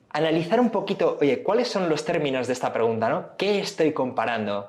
analizar 0.09 0.59
un 0.59 0.71
poquito, 0.71 1.19
oye, 1.21 1.43
¿cuáles 1.43 1.69
son 1.69 1.89
los 1.89 2.05
términos 2.05 2.47
de 2.47 2.55
esta 2.55 2.73
pregunta? 2.73 3.09
¿no? 3.09 3.37
¿Qué 3.37 3.61
estoy 3.61 3.93
comparando? 3.93 4.69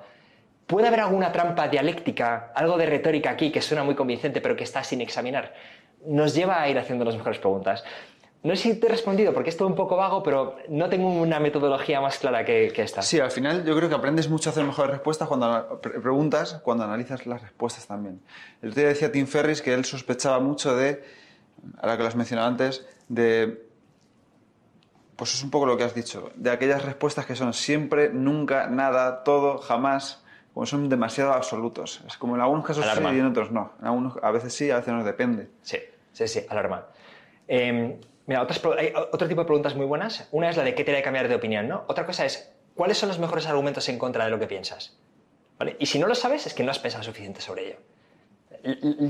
¿Puede 0.67 0.87
haber 0.87 0.99
alguna 0.99 1.31
trampa 1.31 1.67
dialéctica, 1.67 2.51
algo 2.53 2.77
de 2.77 2.85
retórica 2.85 3.31
aquí 3.31 3.51
que 3.51 3.61
suena 3.61 3.83
muy 3.83 3.95
convincente 3.95 4.41
pero 4.41 4.55
que 4.55 4.63
está 4.63 4.83
sin 4.83 5.01
examinar? 5.01 5.53
Nos 6.05 6.35
lleva 6.35 6.61
a 6.61 6.69
ir 6.69 6.77
haciendo 6.77 7.05
las 7.05 7.15
mejores 7.15 7.39
preguntas. 7.39 7.83
No 8.43 8.55
sé 8.55 8.73
si 8.73 8.79
te 8.79 8.87
he 8.87 8.89
respondido 8.89 9.33
porque 9.33 9.51
es 9.51 9.57
todo 9.57 9.67
un 9.67 9.75
poco 9.75 9.95
vago, 9.95 10.23
pero 10.23 10.57
no 10.67 10.89
tengo 10.89 11.09
una 11.09 11.39
metodología 11.39 12.01
más 12.01 12.17
clara 12.17 12.43
que, 12.43 12.73
esta. 12.75 13.03
Sí, 13.03 13.19
al 13.19 13.29
final 13.29 13.63
yo 13.63 13.75
creo 13.75 13.87
que 13.87 13.93
aprendes 13.93 14.29
mucho 14.29 14.49
a 14.49 14.51
hacer 14.51 14.63
mejores 14.63 14.91
respuestas 14.91 15.27
cuando 15.27 15.79
preguntas, 15.79 16.59
cuando 16.63 16.83
analizas 16.83 17.27
las 17.27 17.41
respuestas 17.41 17.85
también. 17.85 18.19
El 18.63 18.69
otro 18.69 18.81
día 18.81 18.89
decía 18.89 19.11
Tim 19.11 19.27
Ferris 19.27 19.61
que 19.61 19.73
él 19.73 19.85
sospechaba 19.85 20.39
mucho 20.39 20.75
de, 20.75 21.03
ahora 21.77 21.97
que 21.97 22.03
lo 22.03 22.09
has 22.09 22.15
mencionado 22.15 22.47
antes, 22.47 22.87
de. 23.09 23.69
Pues 25.15 25.35
es 25.35 25.43
un 25.43 25.51
poco 25.51 25.67
lo 25.67 25.77
que 25.77 25.83
has 25.83 25.93
dicho, 25.93 26.31
de 26.33 26.49
aquellas 26.49 26.83
respuestas 26.83 27.27
que 27.27 27.35
son 27.35 27.53
siempre, 27.53 28.09
nunca, 28.11 28.65
nada, 28.65 29.23
todo, 29.23 29.59
jamás, 29.59 30.23
como 30.51 30.65
son 30.65 30.89
demasiado 30.89 31.33
absolutos. 31.33 32.01
Es 32.07 32.17
como 32.17 32.33
en 32.35 32.41
algunos 32.41 32.65
casos 32.65 32.83
sí 32.83 33.03
y 33.03 33.19
en 33.19 33.27
otros 33.27 33.51
no. 33.51 33.73
En 33.81 33.85
algunos, 33.85 34.17
a 34.23 34.31
veces 34.31 34.51
sí, 34.51 34.71
a 34.71 34.77
veces 34.77 34.91
no 34.91 35.03
depende. 35.03 35.49
Sí, 35.61 35.77
sí, 36.11 36.27
sí, 36.27 36.41
alarma. 36.49 36.87
Eh, 37.47 37.99
Mira, 38.27 38.47
hay 38.77 38.93
otro 39.11 39.27
tipo 39.27 39.41
de 39.41 39.45
preguntas 39.45 39.75
muy 39.75 39.85
buenas. 39.85 40.27
Una 40.31 40.49
es 40.49 40.57
la 40.57 40.63
de 40.63 40.75
qué 40.75 40.83
te 40.83 40.91
de 40.91 41.01
cambiar 41.01 41.27
de 41.27 41.35
opinión, 41.35 41.67
¿no? 41.67 41.85
Otra 41.87 42.05
cosa 42.05 42.25
es, 42.25 42.51
¿cuáles 42.75 42.97
son 42.97 43.09
los 43.09 43.19
mejores 43.19 43.47
argumentos 43.47 43.87
en 43.89 43.97
contra 43.97 44.25
de 44.25 44.31
lo 44.31 44.39
que 44.39 44.47
piensas? 44.47 44.97
¿Vale? 45.57 45.75
Y 45.79 45.85
si 45.85 45.99
no 45.99 46.07
lo 46.07 46.15
sabes, 46.15 46.45
es 46.45 46.53
que 46.53 46.63
no 46.63 46.71
has 46.71 46.79
pensado 46.79 47.03
suficiente 47.03 47.41
sobre 47.41 47.67
ello. 47.67 47.77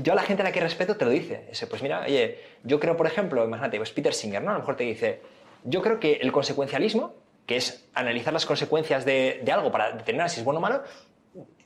Yo 0.02 0.12
a 0.12 0.16
la 0.16 0.22
gente 0.22 0.42
a 0.42 0.44
la 0.46 0.52
que 0.52 0.60
respeto 0.60 0.96
te 0.96 1.04
lo 1.04 1.10
dice. 1.10 1.50
pues 1.68 1.82
mira, 1.82 2.00
oye, 2.06 2.38
yo 2.62 2.80
creo, 2.80 2.96
por 2.96 3.06
ejemplo, 3.06 3.44
imagínate, 3.44 3.76
pues 3.76 3.90
Peter 3.90 4.14
Singer, 4.14 4.42
¿no? 4.42 4.50
A 4.50 4.54
lo 4.54 4.60
mejor 4.60 4.76
te 4.76 4.84
dice, 4.84 5.20
yo 5.64 5.82
creo 5.82 6.00
que 6.00 6.14
el 6.14 6.32
consecuencialismo, 6.32 7.14
que 7.46 7.56
es 7.56 7.86
analizar 7.94 8.32
las 8.32 8.46
consecuencias 8.46 9.04
de, 9.04 9.40
de 9.44 9.52
algo 9.52 9.70
para 9.70 9.92
determinar 9.92 10.30
si 10.30 10.40
es 10.40 10.44
bueno 10.44 10.58
o 10.58 10.62
malo, 10.62 10.82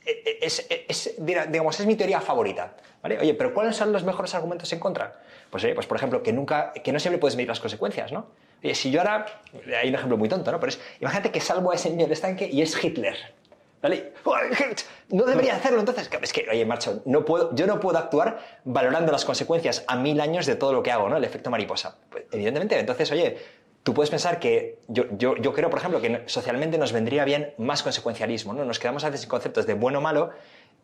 e, 0.05 0.39
e, 0.41 0.85
es, 0.87 1.15
digamos, 1.19 1.79
es 1.79 1.85
mi 1.85 1.95
teoría 1.95 2.21
favorita. 2.21 2.75
¿vale? 3.01 3.19
Oye, 3.19 3.33
pero 3.33 3.53
¿cuáles 3.53 3.75
son 3.75 3.91
los 3.91 4.03
mejores 4.03 4.33
argumentos 4.35 4.71
en 4.73 4.79
contra? 4.79 5.21
Pues, 5.49 5.65
pues 5.73 5.87
por 5.87 5.97
ejemplo, 5.97 6.23
que, 6.23 6.33
nunca, 6.33 6.73
que 6.73 6.91
no 6.91 6.99
siempre 6.99 7.19
puedes 7.19 7.35
medir 7.35 7.49
las 7.49 7.59
consecuencias, 7.59 8.11
¿no? 8.11 8.27
Oye, 8.63 8.75
si 8.75 8.91
yo 8.91 9.01
ahora, 9.01 9.25
hay 9.79 9.89
un 9.89 9.95
ejemplo 9.95 10.17
muy 10.17 10.29
tonto, 10.29 10.51
¿no? 10.51 10.59
Pero 10.59 10.69
es, 10.69 10.79
imagínate 10.99 11.31
que 11.31 11.39
salvo 11.39 11.71
a 11.71 11.75
ese 11.75 11.89
niño 11.89 12.07
de 12.07 12.13
estanque 12.13 12.49
y 12.51 12.61
es 12.61 12.83
Hitler. 12.83 13.15
¿Vale? 13.81 14.13
No 15.09 15.23
debería 15.23 15.55
hacerlo 15.55 15.79
entonces. 15.79 16.09
Es 16.21 16.33
que, 16.33 16.47
oye, 16.49 16.65
Marcho, 16.65 17.01
no 17.05 17.23
puedo, 17.23 17.53
yo 17.55 17.67
no 17.67 17.79
puedo 17.79 17.97
actuar 17.97 18.39
valorando 18.65 19.11
las 19.11 19.23
consecuencias 19.23 19.85
a 19.87 19.95
mil 19.95 20.19
años 20.19 20.45
de 20.45 20.55
todo 20.55 20.73
lo 20.73 20.81
que 20.83 20.91
hago, 20.91 21.07
¿no? 21.07 21.17
El 21.17 21.23
efecto 21.23 21.49
mariposa. 21.49 21.97
Pues, 22.09 22.25
evidentemente, 22.31 22.79
entonces, 22.79 23.11
oye, 23.11 23.37
tú 23.83 23.93
puedes 23.93 24.09
pensar 24.09 24.39
que 24.39 24.79
yo, 24.87 25.05
yo, 25.11 25.37
yo, 25.37 25.53
creo, 25.53 25.69
por 25.69 25.79
ejemplo, 25.79 26.01
que 26.01 26.23
socialmente 26.25 26.77
nos 26.77 26.91
vendría 26.91 27.23
bien 27.23 27.53
más 27.57 27.83
consecuencialismo, 27.83 28.53
¿no? 28.53 28.65
Nos 28.65 28.79
quedamos 28.79 29.03
a 29.03 29.09
veces 29.09 29.23
en 29.23 29.29
conceptos 29.29 29.67
de 29.67 29.75
bueno 29.75 29.99
o 29.99 30.01
malo 30.01 30.31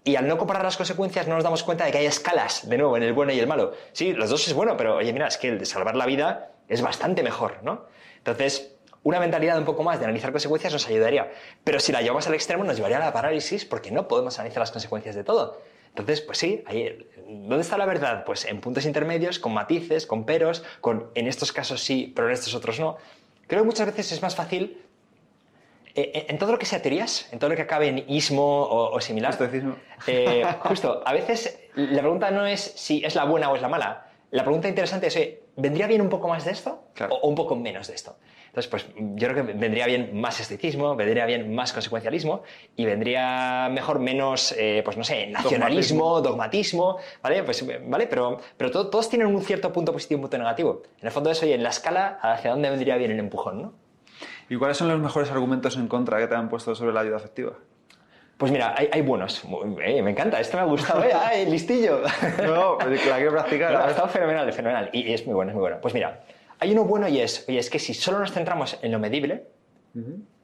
y 0.04 0.16
al 0.16 0.28
no 0.28 0.38
comparar 0.38 0.64
las 0.64 0.78
consecuencias 0.78 1.28
no 1.28 1.36
nos 1.36 1.44
damos 1.44 1.64
cuenta 1.64 1.86
de 1.86 1.92
que 1.92 2.00
hay 2.00 2.06
escalas, 2.06 2.68
de 2.68 2.78
nuevo, 2.78 2.98
en 2.98 3.04
el 3.04 3.14
bueno 3.14 3.32
y 3.32 3.40
el 3.40 3.48
malo. 3.48 3.74
Sí, 3.94 4.14
los 4.14 4.30
dos 4.30 4.48
es 4.48 4.54
bueno, 4.54 4.76
pero 4.76 4.98
oye, 4.98 5.14
mira, 5.14 5.28
es 5.28 5.38
que 5.38 5.50
el 5.50 5.60
de 5.60 5.66
salvar 5.66 5.96
la 5.96 6.06
vida 6.06 6.52
es 6.68 6.82
bastante 6.82 7.24
mejor, 7.24 7.60
¿no? 7.64 7.86
Entonces, 8.18 8.74
una 9.04 9.20
mentalidad 9.20 9.58
un 9.58 9.66
poco 9.66 9.84
más 9.84 10.00
de 10.00 10.06
analizar 10.06 10.32
consecuencias 10.32 10.74
nos 10.74 10.88
ayudaría. 10.88 11.32
Pero 11.64 11.80
si 11.80 11.92
la 11.92 12.02
llevamos 12.02 12.28
al 12.28 12.34
extremo 12.34 12.64
nos 12.64 12.76
llevaría 12.76 12.98
a 12.98 13.02
la 13.02 13.14
parálisis 13.14 13.66
porque 13.66 13.92
no 13.92 14.08
podemos 14.08 14.40
analizar 14.40 14.62
las 14.62 14.72
consecuencias 14.72 15.16
de 15.16 15.24
todo. 15.24 15.62
Entonces, 15.90 16.22
pues 16.22 16.38
sí, 16.38 16.64
ahí, 16.66 17.08
¿dónde 17.28 17.62
está 17.62 17.78
la 17.78 17.86
verdad? 17.86 18.24
Pues 18.26 18.46
en 18.46 18.62
puntos 18.62 18.86
intermedios, 18.86 19.40
con 19.40 19.54
matices, 19.54 20.08
con 20.08 20.26
peros, 20.26 20.64
con 20.82 21.12
en 21.16 21.28
estos 21.28 21.52
casos 21.52 21.82
sí, 21.82 22.12
pero 22.16 22.28
en 22.28 22.34
estos 22.34 22.56
otros 22.56 22.80
no. 22.80 22.98
Creo 23.48 23.62
que 23.62 23.68
muchas 23.68 23.86
veces 23.86 24.12
es 24.12 24.22
más 24.22 24.36
fácil, 24.36 24.83
eh, 25.96 26.12
eh, 26.14 26.26
en 26.30 26.38
todo 26.38 26.52
lo 26.52 26.60
que 26.60 26.66
sea 26.66 26.82
teorías, 26.82 27.30
en 27.32 27.40
todo 27.40 27.50
lo 27.50 27.56
que 27.56 27.62
acabe 27.62 27.88
en 27.88 28.04
ismo 28.08 28.68
o, 28.68 29.00
similar. 29.00 29.38
Eh, 30.08 30.44
justo, 30.60 31.04
a 31.06 31.14
veces 31.14 31.60
la 31.76 32.02
pregunta 32.02 32.32
no 32.32 32.46
es 32.46 32.62
si 32.62 33.04
es 33.06 33.16
la 33.16 33.26
buena 33.26 33.50
o 33.52 33.56
es 33.56 33.62
la 33.62 33.70
mala. 33.70 34.08
La 34.32 34.44
pregunta 34.44 34.68
interesante 34.68 35.08
es, 35.08 35.20
¿vendría 35.56 35.86
bien 35.86 36.02
un 36.02 36.10
poco 36.10 36.28
más 36.28 36.46
de 36.46 36.52
esto 36.52 36.86
o 37.10 37.28
un 37.28 37.36
poco 37.36 37.56
menos 37.56 37.88
de 37.88 37.94
esto? 37.94 38.18
Entonces, 38.54 38.70
pues 38.70 38.86
yo 38.96 39.30
creo 39.30 39.46
que 39.46 39.54
vendría 39.54 39.88
bien 39.88 40.20
más 40.20 40.40
esteticismo, 40.40 40.96
vendría 40.96 41.26
bien 41.26 41.56
más 41.56 41.74
consecuencialismo 41.74 42.44
y 42.76 42.86
vendría 42.86 43.68
mejor 43.72 43.98
menos, 43.98 44.54
eh, 44.56 44.84
pues 44.86 44.96
no 44.96 45.04
sé, 45.04 45.26
nacionalismo, 45.26 46.22
dogmatismo, 46.22 46.98
¿vale? 47.24 47.42
Pues, 47.42 47.66
¿vale? 47.88 48.06
Pero, 48.06 48.40
pero 48.56 48.70
todos 48.70 49.10
tienen 49.10 49.28
un 49.28 49.42
cierto 49.42 49.74
punto 49.74 49.92
positivo 49.92 50.18
y 50.18 50.20
un 50.20 50.22
punto 50.22 50.38
negativo. 50.38 50.84
En 51.02 51.08
el 51.08 51.12
fondo 51.12 51.32
es, 51.32 51.42
oye, 51.42 51.56
en 51.56 51.64
la 51.64 51.70
escala, 51.70 52.20
¿hacia 52.22 52.52
dónde 52.52 52.70
vendría 52.70 52.96
bien 52.98 53.10
el 53.10 53.18
empujón, 53.18 53.60
no? 53.60 53.83
¿Y 54.50 54.56
cuáles 54.58 54.78
son 54.78 54.88
los 54.88 55.00
mejores 55.00 55.32
argumentos 55.32 55.78
en 55.78 55.88
contra 55.88 56.20
que 56.20 56.28
te 56.28 56.36
han 56.36 56.50
puesto 56.50 56.76
sobre 56.76 56.94
la 56.94 57.02
ayuda 57.02 57.18
afectiva? 57.18 57.54
Pues 58.38 58.52
mira, 58.52 58.76
hay, 58.76 59.02
buenos. 59.02 59.44
Eh, 59.84 60.02
me 60.02 60.12
encanta, 60.12 60.40
este 60.40 60.58
me 60.58 60.64
ha 60.64 60.66
gustado, 60.66 61.04
¿eh? 61.04 61.14
¡Ay, 61.14 61.46
listillo! 61.46 62.02
No, 62.44 62.78
la 62.78 63.16
quiero 63.16 63.32
practicar. 63.32 63.76
ha 63.76 63.90
estado 63.90 64.10
fenomenal, 64.10 64.52
fenomenal. 64.52 64.90
Y, 64.92 65.10
y, 65.10 65.14
es 65.14 65.26
muy 65.26 65.36
bueno, 65.36 65.52
es 65.52 65.56
muy 65.56 65.62
bueno. 65.62 65.78
Pues 65.80 65.94
mira, 65.94 66.24
hay 66.60 66.72
uno 66.72 66.84
bueno 66.84 67.08
y 67.08 67.20
es, 67.20 67.46
es 67.48 67.70
que 67.70 67.80
si 67.80 67.94
solo 67.94 68.20
nos 68.20 68.32
centramos 68.32 68.78
en 68.82 68.92
lo 68.92 69.00
medible, 69.00 69.48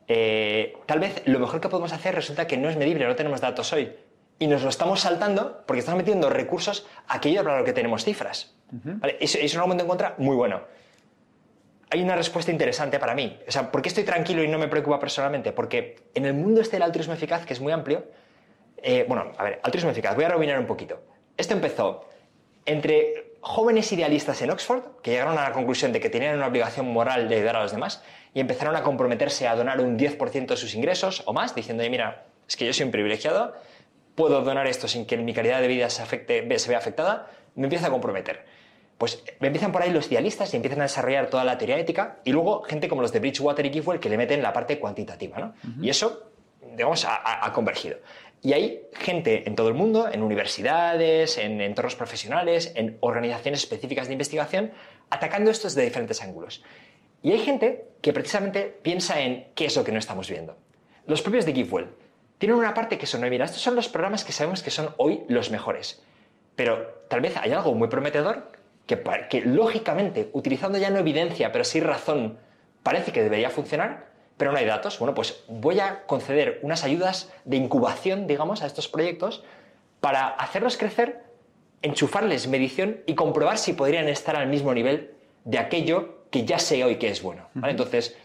eh, 0.08 0.78
tal 0.86 1.00
vez 1.00 1.24
lo 1.26 1.40
mejor 1.40 1.60
que 1.60 1.70
podemos 1.70 1.92
hacer 1.92 2.16
resulta 2.16 2.46
que 2.46 2.58
no 2.58 2.70
es 2.70 2.78
medible, 2.78 3.06
no 3.08 3.16
tenemos 3.16 3.42
datos 3.42 3.74
hoy. 3.74 3.92
y 4.38 4.48
nos 4.48 4.64
lo 4.64 4.70
estamos 4.70 5.02
saltando 5.02 5.64
porque 5.66 5.80
estamos 5.80 5.98
metiendo 5.98 6.30
recursos 6.30 6.88
a 7.08 7.18
aquello 7.18 7.44
para 7.44 7.60
lo 7.60 7.66
que 7.66 7.74
tenemos 7.74 8.06
cifras. 8.06 8.56
¿Vale? 8.72 9.18
Es, 9.20 9.36
es 9.36 9.54
un 9.54 9.60
argumento 9.60 9.84
en 9.84 9.90
contra 9.90 10.16
muy 10.18 10.36
bueno. 10.36 10.62
Hay 11.92 12.02
una 12.02 12.16
respuesta 12.16 12.52
interesante 12.52 13.00
para 13.00 13.16
mí. 13.16 13.40
O 13.48 13.52
sea, 13.52 13.72
¿por 13.72 13.82
qué 13.82 13.90
estoy 13.90 14.04
tranquilo 14.04 14.44
y 14.44 14.48
no 14.48 14.60
me 14.60 14.68
preocupa 14.68 15.00
personalmente? 15.00 15.52
Porque 15.52 15.96
en 16.14 16.26
el 16.26 16.34
mundo 16.34 16.62
este 16.62 16.76
del 16.76 16.84
altruismo 16.84 17.14
eficaz, 17.14 17.46
que 17.46 17.54
es 17.54 17.60
muy 17.60 17.72
amplio, 17.72 18.06
eh, 18.78 19.06
bueno, 19.08 19.32
a 19.38 19.44
ver, 19.44 19.60
altruismo 19.64 19.90
eficaz, 19.90 20.16
voy 20.16 20.26
a 20.26 20.30
rebobinar 20.30 20.60
un 20.60 20.68
poquito. 20.68 21.02
Esto 21.36 21.54
empezó 21.54 22.08
entre 22.66 23.34
jóvenes 23.42 23.92
idealistas 23.92 24.42
en 24.42 24.52
Oxford, 24.52 25.02
que 25.02 25.12
llegaron 25.12 25.38
a 25.38 25.44
la 25.44 25.52
conclusión 25.52 25.92
de 25.92 26.00
que 26.00 26.10
tenían 26.10 26.36
una 26.36 26.48
obligación 26.48 26.92
moral 26.92 27.30
de 27.30 27.38
ayudar 27.38 27.56
a 27.56 27.64
los 27.64 27.72
demás, 27.72 28.04
y 28.34 28.40
empezaron 28.40 28.76
a 28.76 28.84
comprometerse 28.84 29.48
a 29.48 29.56
donar 29.56 29.82
un 29.82 29.98
10% 29.98 30.48
de 30.48 30.58
sus 30.58 30.76
ingresos 30.76 31.24
o 31.26 31.34
más, 31.34 31.56
diciendo, 31.56 31.84
mira, 31.90 32.26
es 32.48 32.56
que 32.56 32.66
yo 32.66 32.74
soy 32.74 32.86
un 32.86 32.92
privilegiado, 32.92 33.56
puedo 34.16 34.42
donar 34.42 34.68
esto 34.68 34.88
sin 34.88 35.06
que 35.06 35.18
mi 35.18 35.34
calidad 35.34 35.62
de 35.62 35.68
vida 35.68 35.90
se, 35.90 36.02
afecte, 36.02 36.60
se 36.60 36.70
vea 36.70 36.78
afectada, 36.78 37.28
me 37.56 37.64
empiezo 37.66 37.88
a 37.88 37.90
comprometer. 37.90 38.46
Pues 39.00 39.24
empiezan 39.40 39.72
por 39.72 39.82
ahí 39.82 39.92
los 39.92 40.12
idealistas 40.12 40.54
y 40.54 40.58
empiezan 40.58 40.82
a 40.82 40.84
desarrollar 40.84 41.30
toda 41.30 41.46
la 41.46 41.58
teoría 41.58 41.80
ética 41.80 42.20
y 42.26 42.34
luego 42.34 42.64
gente 42.64 42.90
como 42.90 43.02
los 43.02 43.14
de 43.14 43.22
Bridgewater 43.22 43.66
y 43.66 43.72
Giffwell 43.72 44.02
que 44.02 44.10
le 44.10 44.18
meten 44.18 44.42
la 44.44 44.52
parte 44.52 44.78
cuantitativa. 44.78 45.40
¿no? 45.40 45.54
Y 45.82 45.90
eso, 45.90 46.32
digamos, 46.76 47.08
ha, 47.08 47.50
convergido. 47.54 47.98
Y 48.42 48.52
hay 48.52 48.82
gente 48.92 49.48
en 49.48 49.56
todo 49.56 49.70
el 49.70 49.74
mundo, 49.74 50.10
en 50.12 50.22
universidades, 50.22 51.38
en 51.38 51.62
entornos 51.62 51.96
profesionales, 51.96 52.74
en 52.76 52.98
organizaciones 53.00 53.62
específicas 53.62 54.08
de 54.08 54.14
investigación, 54.16 54.72
atacando 55.10 55.50
esto 55.50 55.68
desde 55.70 55.86
diferentes 55.86 56.22
ángulos. 56.22 56.62
Y 57.24 57.32
hay 57.32 57.40
gente 57.40 57.86
que 58.02 58.12
precisamente 58.12 58.64
piensa 58.82 59.22
en 59.22 59.48
qué 59.56 59.68
es 59.68 59.78
lo 59.78 59.86
que 59.86 59.94
no 59.94 60.00
estamos 60.00 60.30
viendo. 60.30 60.58
Los 61.06 61.22
propios 61.22 61.46
de 61.46 61.54
Giffwell 61.54 61.88
tienen 62.38 62.58
una 62.58 62.74
parte 62.74 62.98
que 62.98 63.06
son, 63.06 63.22
mira, 63.30 63.46
estos 63.46 63.62
son 63.62 63.76
los 63.76 63.88
programas 63.88 64.26
que 64.26 64.34
sabemos 64.34 64.62
que 64.62 64.72
son 64.72 64.94
hoy 64.98 65.24
los 65.30 65.52
mejores. 65.52 66.04
Pero 66.58 67.06
tal 67.08 67.22
vez 67.22 67.38
hay 67.38 67.54
algo 67.54 67.74
muy 67.74 67.88
prometedor 67.88 68.59
que, 68.98 69.42
lógicamente, 69.46 70.30
utilizando 70.34 70.78
ya 70.78 70.90
no 70.90 70.98
evidencia, 70.98 71.52
pero 71.52 71.64
sí 71.64 71.80
razón, 71.80 72.40
parece 72.84 73.12
que 73.12 73.22
debería 73.22 73.50
funcionar, 73.50 74.08
pero 74.38 74.52
no 74.52 74.58
hay 74.58 74.66
datos. 74.66 74.98
Bueno, 75.00 75.14
pues 75.14 75.44
voy 75.48 75.80
a 75.80 76.06
conceder 76.06 76.60
unas 76.64 76.84
ayudas 76.84 77.32
de 77.46 77.58
incubación, 77.58 78.26
digamos, 78.26 78.64
a 78.64 78.66
estos 78.66 78.88
proyectos 78.88 79.44
para 80.00 80.28
hacerlos 80.28 80.78
crecer, 80.78 81.24
enchufarles 81.82 82.48
medición 82.48 83.02
y 83.06 83.16
comprobar 83.16 83.58
si 83.58 83.74
podrían 83.74 84.08
estar 84.08 84.36
al 84.36 84.48
mismo 84.48 84.74
nivel 84.74 85.12
de 85.46 85.60
aquello 85.60 86.24
que 86.32 86.46
ya 86.46 86.60
sé 86.60 86.84
hoy 86.84 86.96
que 86.96 87.10
es 87.10 87.22
bueno. 87.22 87.50
Entonces, 87.64 88.18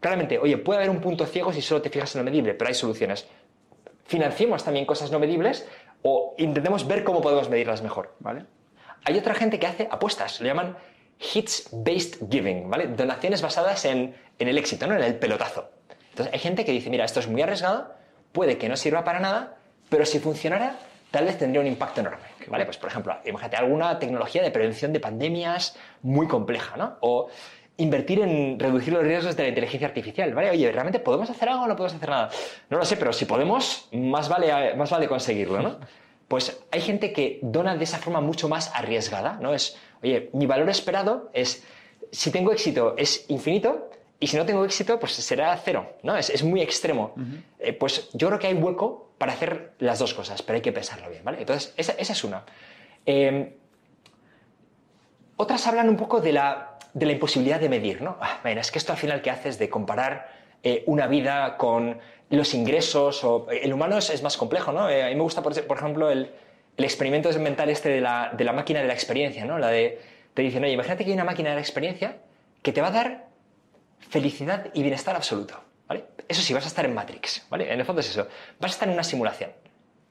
claramente, 0.00 0.38
oye, 0.38 0.58
puede 0.58 0.78
haber 0.78 0.90
un 0.90 1.00
punto 1.00 1.26
ciego 1.26 1.52
si 1.52 1.62
solo 1.62 1.82
te 1.82 1.90
fijas 1.90 2.14
en 2.14 2.20
lo 2.20 2.24
medible, 2.24 2.54
pero 2.54 2.68
hay 2.68 2.74
soluciones. 2.74 3.26
Financiemos 4.04 4.64
también 4.64 4.86
cosas 4.86 5.10
no 5.10 5.18
medibles 5.18 5.68
o 6.02 6.34
intentemos 6.38 6.86
ver 6.86 7.04
cómo 7.04 7.20
podemos 7.20 7.48
medirlas 7.50 7.82
mejor. 7.82 8.14
¿vale? 8.20 8.44
Hay 9.04 9.16
otra 9.16 9.34
gente 9.34 9.58
que 9.58 9.66
hace 9.66 9.88
apuestas, 9.90 10.40
lo 10.40 10.46
llaman 10.46 10.76
hits-based 11.18 12.28
giving, 12.30 12.70
¿vale? 12.70 12.88
Donaciones 12.88 13.42
basadas 13.42 13.84
en, 13.84 14.14
el 14.38 14.58
éxito, 14.58 14.86
¿no? 14.86 14.94
En 14.94 15.02
el 15.02 15.16
pelotazo. 15.16 15.70
Entonces 16.10 16.32
hay 16.32 16.40
gente 16.40 16.64
que 16.64 16.72
dice, 16.72 16.90
mira, 16.90 17.04
esto 17.04 17.20
es 17.20 17.28
muy 17.28 17.42
arriesgado, 17.42 17.94
puede 18.32 18.58
que 18.58 18.68
no 18.68 18.76
sirva 18.76 19.04
para 19.04 19.20
nada, 19.20 19.56
pero 19.88 20.04
si 20.04 20.18
funcionara, 20.18 20.76
tal 21.10 21.24
vez 21.24 21.38
tendría 21.38 21.60
un 21.60 21.66
impacto 21.66 22.00
enorme, 22.00 22.24
¿vale? 22.48 22.64
Pues 22.64 22.76
por 22.76 22.90
ejemplo, 22.90 23.16
imagínate 23.24 23.56
alguna 23.56 23.98
tecnología 23.98 24.42
de 24.42 24.50
prevención 24.50 24.92
de 24.92 25.00
pandemias 25.00 25.76
muy 26.02 26.26
compleja, 26.26 26.76
¿no? 26.76 26.98
O 27.00 27.28
invertir 27.78 28.20
en 28.20 28.58
reducir 28.58 28.92
los 28.92 29.04
riesgos 29.04 29.36
de 29.36 29.44
la 29.44 29.48
inteligencia 29.50 29.86
artificial, 29.86 30.34
¿vale? 30.34 30.50
Oye, 30.50 30.70
¿realmente 30.70 30.98
podemos 30.98 31.30
hacer 31.30 31.48
algo 31.48 31.64
o 31.64 31.68
no 31.68 31.76
podemos 31.76 31.94
hacer 31.94 32.08
nada? 32.10 32.30
No 32.68 32.78
lo 32.78 32.84
sé, 32.84 32.96
pero 32.96 33.12
si 33.12 33.24
podemos, 33.24 33.88
más 33.92 34.28
vale, 34.28 34.74
más 34.74 34.90
vale 34.90 35.06
conseguirlo, 35.06 35.62
¿no? 35.62 35.78
Pues 36.28 36.60
hay 36.70 36.82
gente 36.82 37.12
que 37.12 37.40
dona 37.42 37.76
de 37.76 37.84
esa 37.84 37.98
forma 37.98 38.20
mucho 38.20 38.48
más 38.48 38.70
arriesgada, 38.74 39.38
¿no? 39.40 39.54
Es, 39.54 39.76
oye, 40.02 40.28
mi 40.34 40.46
valor 40.46 40.68
esperado 40.68 41.30
es, 41.32 41.64
si 42.12 42.30
tengo 42.30 42.52
éxito 42.52 42.94
es 42.98 43.24
infinito 43.28 43.90
y 44.20 44.26
si 44.26 44.36
no 44.36 44.44
tengo 44.44 44.64
éxito, 44.64 45.00
pues 45.00 45.12
será 45.12 45.56
cero, 45.56 45.96
¿no? 46.02 46.16
Es, 46.16 46.42
muy 46.42 46.60
extremo. 46.60 47.14
Eh, 47.58 47.72
pues 47.72 48.10
yo 48.12 48.28
creo 48.28 48.38
que 48.38 48.48
hay 48.48 48.54
hueco 48.54 49.10
para 49.16 49.32
hacer 49.32 49.72
las 49.78 49.98
dos 49.98 50.12
cosas, 50.12 50.42
pero 50.42 50.56
hay 50.56 50.62
que 50.62 50.72
pensarlo 50.72 51.08
bien, 51.08 51.24
¿vale? 51.24 51.38
Entonces, 51.38 51.72
esa, 51.76 51.92
es 51.92 52.24
una. 52.24 52.44
Em, 53.06 53.52
otras 55.36 55.66
hablan 55.66 55.88
un 55.88 55.96
poco 55.96 56.20
de 56.20 56.32
la, 56.32 56.78
imposibilidad 56.94 57.60
de 57.60 57.68
medir, 57.68 58.02
¿no? 58.02 58.18
Ah, 58.20 58.40
es 58.44 58.70
que 58.70 58.78
esto 58.78 58.92
al 58.92 58.98
final 58.98 59.22
que 59.22 59.30
haces 59.30 59.58
de 59.58 59.70
comparar 59.70 60.30
eh, 60.64 60.82
una 60.86 61.06
vida 61.06 61.56
con 61.56 62.00
los 62.30 62.54
ingresos, 62.54 63.24
o 63.24 63.46
el 63.50 63.72
humano 63.72 63.98
es, 63.98 64.22
más 64.22 64.36
complejo, 64.36 64.72
¿no? 64.72 64.88
Eh, 64.88 65.02
a 65.02 65.08
mí 65.08 65.14
me 65.14 65.22
gusta, 65.22 65.42
por, 65.42 65.52
ejemplo, 65.52 66.10
el, 66.10 66.30
experimento 66.76 67.30
mental 67.38 67.70
este 67.70 67.88
de 67.88 68.00
la, 68.00 68.52
máquina 68.54 68.80
de 68.80 68.86
la 68.86 68.94
experiencia, 68.94 69.44
¿no? 69.44 69.58
La 69.58 69.68
de, 69.68 70.00
te 70.34 70.42
dicen, 70.42 70.62
oye, 70.62 70.72
imagínate 70.72 71.04
que 71.04 71.10
hay 71.10 71.14
una 71.14 71.24
máquina 71.24 71.50
de 71.50 71.56
la 71.56 71.60
experiencia 71.60 72.18
que 72.62 72.72
te 72.72 72.80
va 72.80 72.88
a 72.88 72.92
dar 72.92 73.28
felicidad 74.10 74.66
y 74.74 74.82
bienestar 74.82 75.16
absoluto, 75.16 75.60
¿vale? 75.86 76.04
Eso 76.28 76.42
sí, 76.42 76.52
vas 76.52 76.64
a 76.64 76.68
estar 76.68 76.84
en 76.84 76.94
Matrix, 76.94 77.46
¿vale? 77.48 77.72
En 77.72 77.80
el 77.80 77.86
fondo 77.86 78.00
es 78.00 78.10
eso, 78.10 78.28
vas 78.60 78.72
a 78.72 78.74
estar 78.74 78.88
en 78.88 78.94
una 78.94 79.04
simulación. 79.04 79.50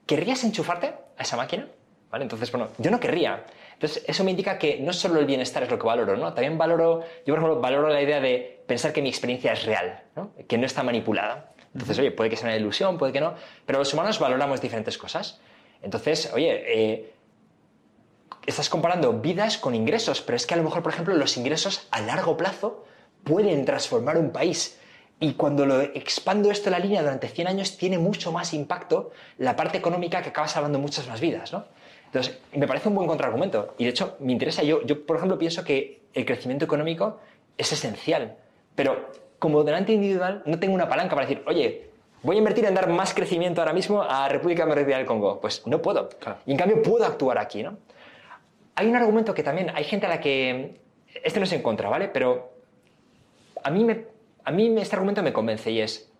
¿Querrías 0.06 0.42
enchufarte 0.44 0.94
a 1.16 1.22
esa 1.22 1.36
máquina? 1.36 1.68
¿Vale? 2.10 2.24
Entonces, 2.24 2.50
bueno, 2.50 2.70
yo 2.78 2.90
no 2.90 2.98
querría. 2.98 3.44
Entonces, 3.74 4.02
eso 4.06 4.24
me 4.24 4.30
indica 4.30 4.58
que 4.58 4.80
no 4.80 4.92
solo 4.92 5.20
el 5.20 5.26
bienestar 5.26 5.62
es 5.62 5.70
lo 5.70 5.78
que 5.78 5.86
valoro, 5.86 6.16
¿no? 6.16 6.32
También 6.32 6.56
valoro, 6.56 7.04
yo 7.26 7.34
por 7.34 7.38
ejemplo, 7.38 7.60
valoro 7.60 7.88
la 7.88 8.00
idea 8.00 8.20
de 8.20 8.62
pensar 8.66 8.92
que 8.92 9.02
mi 9.02 9.08
experiencia 9.08 9.52
es 9.52 9.64
real, 9.66 10.02
¿no? 10.16 10.32
Que 10.48 10.56
no 10.58 10.66
está 10.66 10.82
manipulada. 10.82 11.52
Entonces, 11.78 11.98
oye, 12.00 12.10
puede 12.10 12.28
que 12.28 12.36
sea 12.36 12.48
una 12.48 12.56
ilusión, 12.56 12.98
puede 12.98 13.12
que 13.12 13.20
no, 13.20 13.34
pero 13.64 13.78
los 13.78 13.94
humanos 13.94 14.18
valoramos 14.18 14.60
diferentes 14.60 14.98
cosas. 14.98 15.40
Entonces, 15.80 16.30
oye, 16.34 16.64
eh, 16.66 17.12
estás 18.46 18.68
comparando 18.68 19.12
vidas 19.12 19.58
con 19.58 19.76
ingresos, 19.76 20.20
pero 20.20 20.34
es 20.34 20.44
que 20.44 20.54
a 20.54 20.56
lo 20.56 20.64
mejor, 20.64 20.82
por 20.82 20.92
ejemplo, 20.92 21.14
los 21.14 21.36
ingresos 21.36 21.86
a 21.92 22.00
largo 22.00 22.36
plazo 22.36 22.84
pueden 23.22 23.64
transformar 23.64 24.18
un 24.18 24.32
país. 24.32 24.80
Y 25.20 25.34
cuando 25.34 25.66
lo 25.66 25.80
expando 25.80 26.50
esto 26.50 26.68
la 26.68 26.80
línea 26.80 27.02
durante 27.02 27.28
100 27.28 27.46
años, 27.46 27.76
tiene 27.76 27.98
mucho 27.98 28.32
más 28.32 28.52
impacto 28.54 29.12
la 29.36 29.54
parte 29.54 29.78
económica 29.78 30.20
que 30.20 30.30
acaba 30.30 30.48
salvando 30.48 30.80
muchas 30.80 31.06
más 31.06 31.20
vidas, 31.20 31.52
¿no? 31.52 31.64
Entonces, 32.06 32.38
me 32.52 32.66
parece 32.66 32.88
un 32.88 32.96
buen 32.96 33.06
contraargumento. 33.06 33.74
Y 33.78 33.84
de 33.84 33.90
hecho, 33.90 34.16
me 34.18 34.32
interesa, 34.32 34.64
yo, 34.64 34.84
yo 34.84 35.06
por 35.06 35.16
ejemplo, 35.16 35.38
pienso 35.38 35.62
que 35.62 36.02
el 36.14 36.24
crecimiento 36.24 36.64
económico 36.64 37.20
es 37.56 37.70
esencial. 37.72 38.36
Pero 38.74 39.10
como 39.38 39.62
donante 39.62 39.92
individual 39.92 40.42
no 40.46 40.58
tengo 40.58 40.74
una 40.74 40.88
palanca 40.88 41.14
para 41.14 41.26
decir, 41.26 41.44
oye, 41.46 41.90
voy 42.22 42.36
a 42.36 42.38
invertir 42.38 42.64
en 42.64 42.74
dar 42.74 42.88
más 42.88 43.14
crecimiento 43.14 43.60
ahora 43.60 43.72
mismo 43.72 44.02
a 44.02 44.28
República 44.28 44.62
Democrática 44.62 44.96
del 44.96 45.06
Congo. 45.06 45.40
Pues 45.40 45.66
no 45.66 45.80
puedo. 45.80 46.08
Y 46.46 46.52
en 46.52 46.56
cambio 46.56 46.82
puedo 46.82 47.04
actuar 47.04 47.38
aquí, 47.38 47.62
¿no? 47.62 47.78
Hay 48.74 48.86
un 48.86 48.96
argumento 48.96 49.34
que 49.34 49.42
también 49.42 49.70
hay 49.74 49.84
gente 49.84 50.06
a 50.06 50.08
la 50.08 50.20
que... 50.20 50.80
Este 51.24 51.40
no 51.40 51.44
es 51.44 51.52
en 51.52 51.62
contra, 51.62 51.88
¿vale? 51.88 52.08
Pero 52.08 52.52
a 53.62 53.70
mí, 53.70 53.84
me, 53.84 54.04
a 54.44 54.50
mí 54.50 54.74
este 54.78 54.96
argumento 54.96 55.22
me 55.22 55.32
convence 55.32 55.70
y 55.70 55.80
es... 55.80 56.10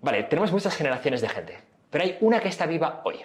Vale, 0.00 0.24
tenemos 0.24 0.52
muchas 0.52 0.76
generaciones 0.76 1.20
de 1.20 1.28
gente, 1.28 1.58
pero 1.90 2.04
hay 2.04 2.16
una 2.20 2.40
que 2.40 2.48
está 2.48 2.66
viva 2.66 3.00
hoy. 3.04 3.16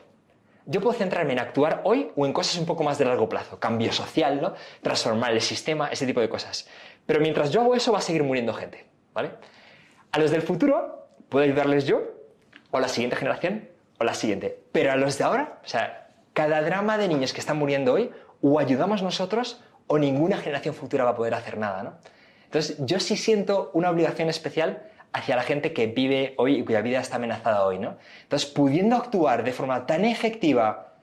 Yo 0.65 0.81
puedo 0.81 0.97
centrarme 0.97 1.33
en 1.33 1.39
actuar 1.39 1.81
hoy 1.83 2.11
o 2.15 2.25
en 2.25 2.33
cosas 2.33 2.57
un 2.57 2.65
poco 2.65 2.83
más 2.83 2.97
de 2.97 3.05
largo 3.05 3.27
plazo, 3.27 3.59
cambio 3.59 3.91
social, 3.91 4.41
¿no? 4.41 4.53
transformar 4.81 5.33
el 5.33 5.41
sistema, 5.41 5.89
ese 5.89 6.05
tipo 6.05 6.21
de 6.21 6.29
cosas. 6.29 6.67
Pero 7.05 7.19
mientras 7.19 7.51
yo 7.51 7.61
hago 7.61 7.75
eso 7.75 7.91
va 7.91 7.99
a 7.99 8.01
seguir 8.01 8.23
muriendo 8.23 8.53
gente. 8.53 8.85
¿Vale? 9.13 9.31
A 10.11 10.19
los 10.19 10.31
del 10.31 10.41
futuro 10.41 11.07
puedo 11.29 11.45
ayudarles 11.45 11.85
yo, 11.85 12.01
o 12.71 12.79
la 12.79 12.87
siguiente 12.87 13.15
generación, 13.15 13.69
o 13.99 14.03
la 14.03 14.13
siguiente. 14.13 14.59
Pero 14.71 14.91
a 14.91 14.95
los 14.95 15.17
de 15.17 15.23
ahora, 15.23 15.59
o 15.63 15.67
sea, 15.67 16.09
cada 16.33 16.61
drama 16.61 16.97
de 16.97 17.07
niños 17.07 17.33
que 17.33 17.39
están 17.39 17.57
muriendo 17.57 17.93
hoy, 17.93 18.11
o 18.41 18.59
ayudamos 18.59 19.01
nosotros, 19.01 19.61
o 19.87 19.97
ninguna 19.97 20.37
generación 20.37 20.75
futura 20.75 21.03
va 21.03 21.11
a 21.11 21.15
poder 21.15 21.33
hacer 21.33 21.57
nada, 21.57 21.83
¿no? 21.83 21.93
Entonces, 22.45 22.77
yo 22.79 22.99
sí 22.99 23.17
siento 23.17 23.71
una 23.73 23.89
obligación 23.89 24.29
especial 24.29 24.83
hacia 25.11 25.35
la 25.35 25.43
gente 25.43 25.73
que 25.73 25.87
vive 25.87 26.33
hoy 26.37 26.59
y 26.59 26.63
cuya 26.63 26.81
vida 26.81 26.99
está 26.99 27.15
amenazada 27.15 27.65
hoy, 27.65 27.79
¿no? 27.79 27.97
Entonces, 28.23 28.49
pudiendo 28.49 28.95
actuar 28.95 29.43
de 29.43 29.53
forma 29.53 29.85
tan 29.85 30.05
efectiva 30.05 30.93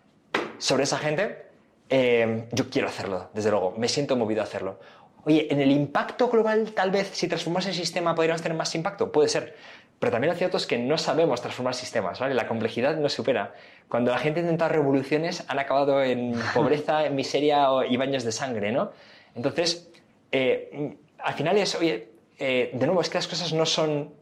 sobre 0.59 0.85
esa 0.85 0.99
gente, 0.99 1.47
eh, 1.89 2.47
yo 2.53 2.71
quiero 2.71 2.89
hacerlo, 2.89 3.31
desde 3.35 3.51
luego, 3.51 3.75
me 3.77 3.89
siento 3.89 4.17
movido 4.17 4.43
a 4.43 4.45
hacerlo. 4.45 4.79
Oye, 5.25 5.49
en 5.51 5.61
el 5.61 5.71
impacto 5.71 6.29
global, 6.29 6.73
tal 6.73 6.91
vez 6.91 7.11
si 7.13 7.29
transformas 7.29 7.67
el 7.67 7.75
sistema 7.75 8.15
podríamos 8.15 8.43
tener 8.43 8.57
más 8.57 8.75
impacto, 8.75 9.13
puede 9.13 9.29
ser. 9.29 9.55
Pero 9.99 10.13
también 10.13 10.33
lo 10.33 10.39
cierto 10.39 10.57
es 10.57 10.67
que 10.67 10.79
no 10.79 10.97
sabemos 10.97 11.43
transformar 11.43 11.75
sistemas, 11.75 12.19
¿vale? 12.19 12.35
La 12.35 12.49
complejidad 12.49 12.97
no 12.97 13.09
supera. 13.11 13.55
Cuando 13.89 14.11
la 14.11 14.19
gente 14.19 14.41
intenta 14.41 14.67
revoluciones, 14.67 15.45
han 15.47 15.59
acabado 15.59 16.03
en 16.03 16.35
pobreza, 16.55 17.05
en 17.05 17.15
miseria 17.15 17.69
y 17.89 17.99
baños 17.99 18.25
de 18.25 18.33
sangre, 18.33 18.73
¿no? 18.73 18.93
Entonces, 19.35 19.91
eh, 20.33 20.97
al 21.19 21.35
final 21.35 21.59
es, 21.59 21.75
oye, 21.75 22.09
eh, 22.39 22.71
de 22.73 22.87
nuevo, 22.87 23.03
es 23.03 23.11
que 23.11 23.19
las 23.19 23.29
cosas 23.29 23.53
no 23.53 23.67
son, 23.67 24.15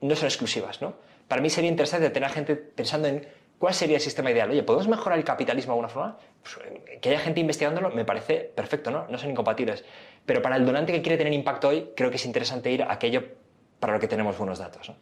no 0.00 0.14
son 0.14 0.26
exclusivas, 0.26 0.80
¿no? 0.80 0.94
Para 1.26 1.42
mí 1.42 1.50
sería 1.50 1.70
interesante 1.70 2.08
tener 2.10 2.30
gente 2.30 2.54
pensando 2.54 3.08
en 3.08 3.26
¿Cuál 3.58 3.72
sería 3.72 3.96
el 3.96 4.02
sistema 4.02 4.30
ideal? 4.30 4.50
Oye, 4.50 4.62
¿podemos 4.62 4.86
mejorar 4.88 5.18
el 5.18 5.24
capitalismo 5.24 5.72
de 5.72 5.74
alguna 5.74 5.88
forma? 5.88 6.16
Pues, 6.42 6.58
eh, 6.66 6.98
que 7.00 7.08
haya 7.10 7.20
gente 7.20 7.40
investigándolo 7.40 7.90
me 7.90 8.04
parece 8.04 8.52
perfecto, 8.54 8.90
¿no? 8.90 9.06
No 9.08 9.16
son 9.16 9.30
incompatibles. 9.30 9.84
Pero 10.26 10.42
para 10.42 10.56
el 10.56 10.66
donante 10.66 10.92
que 10.92 11.00
quiere 11.00 11.16
tener 11.16 11.32
impacto 11.32 11.68
hoy, 11.68 11.92
creo 11.96 12.10
que 12.10 12.16
es 12.16 12.26
interesante 12.26 12.70
ir 12.70 12.82
a 12.82 12.92
aquello 12.92 13.24
para 13.80 13.94
lo 13.94 14.00
que 14.00 14.08
tenemos 14.08 14.36
buenos 14.36 14.58
datos. 14.58 14.92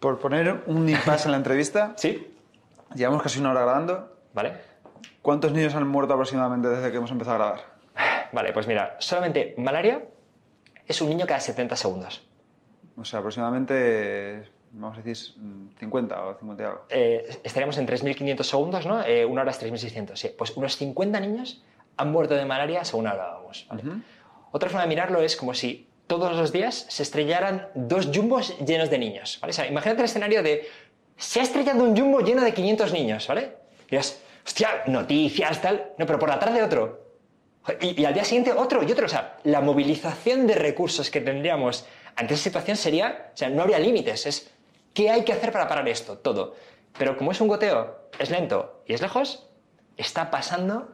Por 0.00 0.18
poner 0.18 0.62
un 0.66 0.88
impasse 0.88 1.26
en 1.26 1.32
la 1.32 1.38
entrevista, 1.38 1.92
¿Sí? 1.96 2.34
Llevamos 2.94 3.22
casi 3.22 3.38
una 3.40 3.50
hora 3.50 3.62
grabando. 3.62 4.16
¿Vale? 4.32 4.54
¿Cuántos 5.20 5.52
niños 5.52 5.74
han 5.74 5.86
muerto 5.86 6.14
aproximadamente 6.14 6.68
desde 6.68 6.90
que 6.90 6.96
hemos 6.96 7.10
empezado 7.10 7.36
a 7.36 7.38
grabar? 7.38 7.60
Vale, 8.32 8.52
pues 8.52 8.66
mira, 8.66 8.96
solamente 8.98 9.54
malaria 9.58 10.04
es 10.86 11.00
un 11.02 11.10
niño 11.10 11.26
cada 11.26 11.40
70 11.40 11.76
segundos. 11.76 12.26
O 12.96 13.04
sea, 13.04 13.18
aproximadamente, 13.18 14.48
vamos 14.78 14.98
a 14.98 15.02
decir, 15.02 15.34
50 15.78 16.24
o 16.24 16.38
50 16.38 16.62
y 16.62 16.66
algo. 16.66 16.84
Eh, 16.88 17.40
estaríamos 17.42 17.76
en 17.78 17.86
3.500 17.86 18.42
segundos, 18.42 18.86
¿no? 18.86 19.04
Eh, 19.04 19.24
una 19.24 19.42
hora 19.42 19.50
es 19.50 19.60
3.600, 19.62 20.16
sí. 20.16 20.30
Pues 20.36 20.56
unos 20.56 20.76
50 20.76 21.20
niños 21.20 21.62
han 21.96 22.12
muerto 22.12 22.34
de 22.34 22.44
malaria 22.44 22.84
según 22.84 23.06
hablábamos. 23.06 23.66
¿vale? 23.68 23.82
Otra 24.52 24.68
forma 24.68 24.82
de 24.82 24.88
mirarlo 24.88 25.20
es 25.20 25.36
como 25.36 25.52
si 25.52 25.88
todos 26.06 26.34
los 26.36 26.52
días 26.52 26.86
se 26.88 27.02
estrellaran 27.02 27.68
dos 27.74 28.08
jumbos 28.14 28.56
llenos 28.64 28.88
de 28.88 28.98
niños. 28.98 29.38
¿vale? 29.42 29.50
O 29.50 29.54
sea, 29.54 29.66
imagínate 29.66 30.00
el 30.00 30.04
escenario 30.06 30.42
de 30.42 30.66
se 31.16 31.40
ha 31.40 31.42
estrellado 31.42 31.82
un 31.82 31.96
jumbo 31.96 32.20
lleno 32.20 32.42
de 32.42 32.54
500 32.54 32.92
niños, 32.92 33.26
¿vale? 33.26 33.56
Y 33.88 33.90
dirás, 33.90 34.20
hostia, 34.46 34.84
noticias, 34.86 35.60
tal. 35.60 35.92
No, 35.98 36.06
pero 36.06 36.18
por 36.18 36.28
la 36.28 36.38
tarde 36.38 36.62
otro. 36.62 37.08
Y, 37.80 38.00
y, 38.00 38.04
al 38.04 38.14
día 38.14 38.24
siguiente 38.24 38.52
otro 38.52 38.84
y 38.84 38.92
otro. 38.92 39.06
O 39.06 39.08
sea, 39.08 39.36
la 39.42 39.60
movilización 39.60 40.46
de 40.46 40.54
recursos 40.54 41.10
que 41.10 41.20
tendríamos 41.20 41.84
ante 42.14 42.34
esa 42.34 42.44
situación 42.44 42.76
sería, 42.76 43.30
o 43.34 43.36
sea, 43.36 43.50
no 43.50 43.62
habría 43.62 43.80
límites. 43.80 44.26
Es, 44.26 44.50
¿qué 44.98 45.10
hay 45.10 45.22
que 45.22 45.32
hacer 45.32 45.52
para 45.52 45.68
parar 45.68 45.88
esto? 45.88 46.18
Todo. 46.18 46.56
Pero 46.98 47.16
como 47.16 47.30
es 47.30 47.40
un 47.40 47.46
goteo, 47.46 48.08
es 48.18 48.30
lento 48.30 48.82
y 48.84 48.94
es 48.94 49.00
lejos, 49.00 49.48
está 49.96 50.28
pasando 50.28 50.88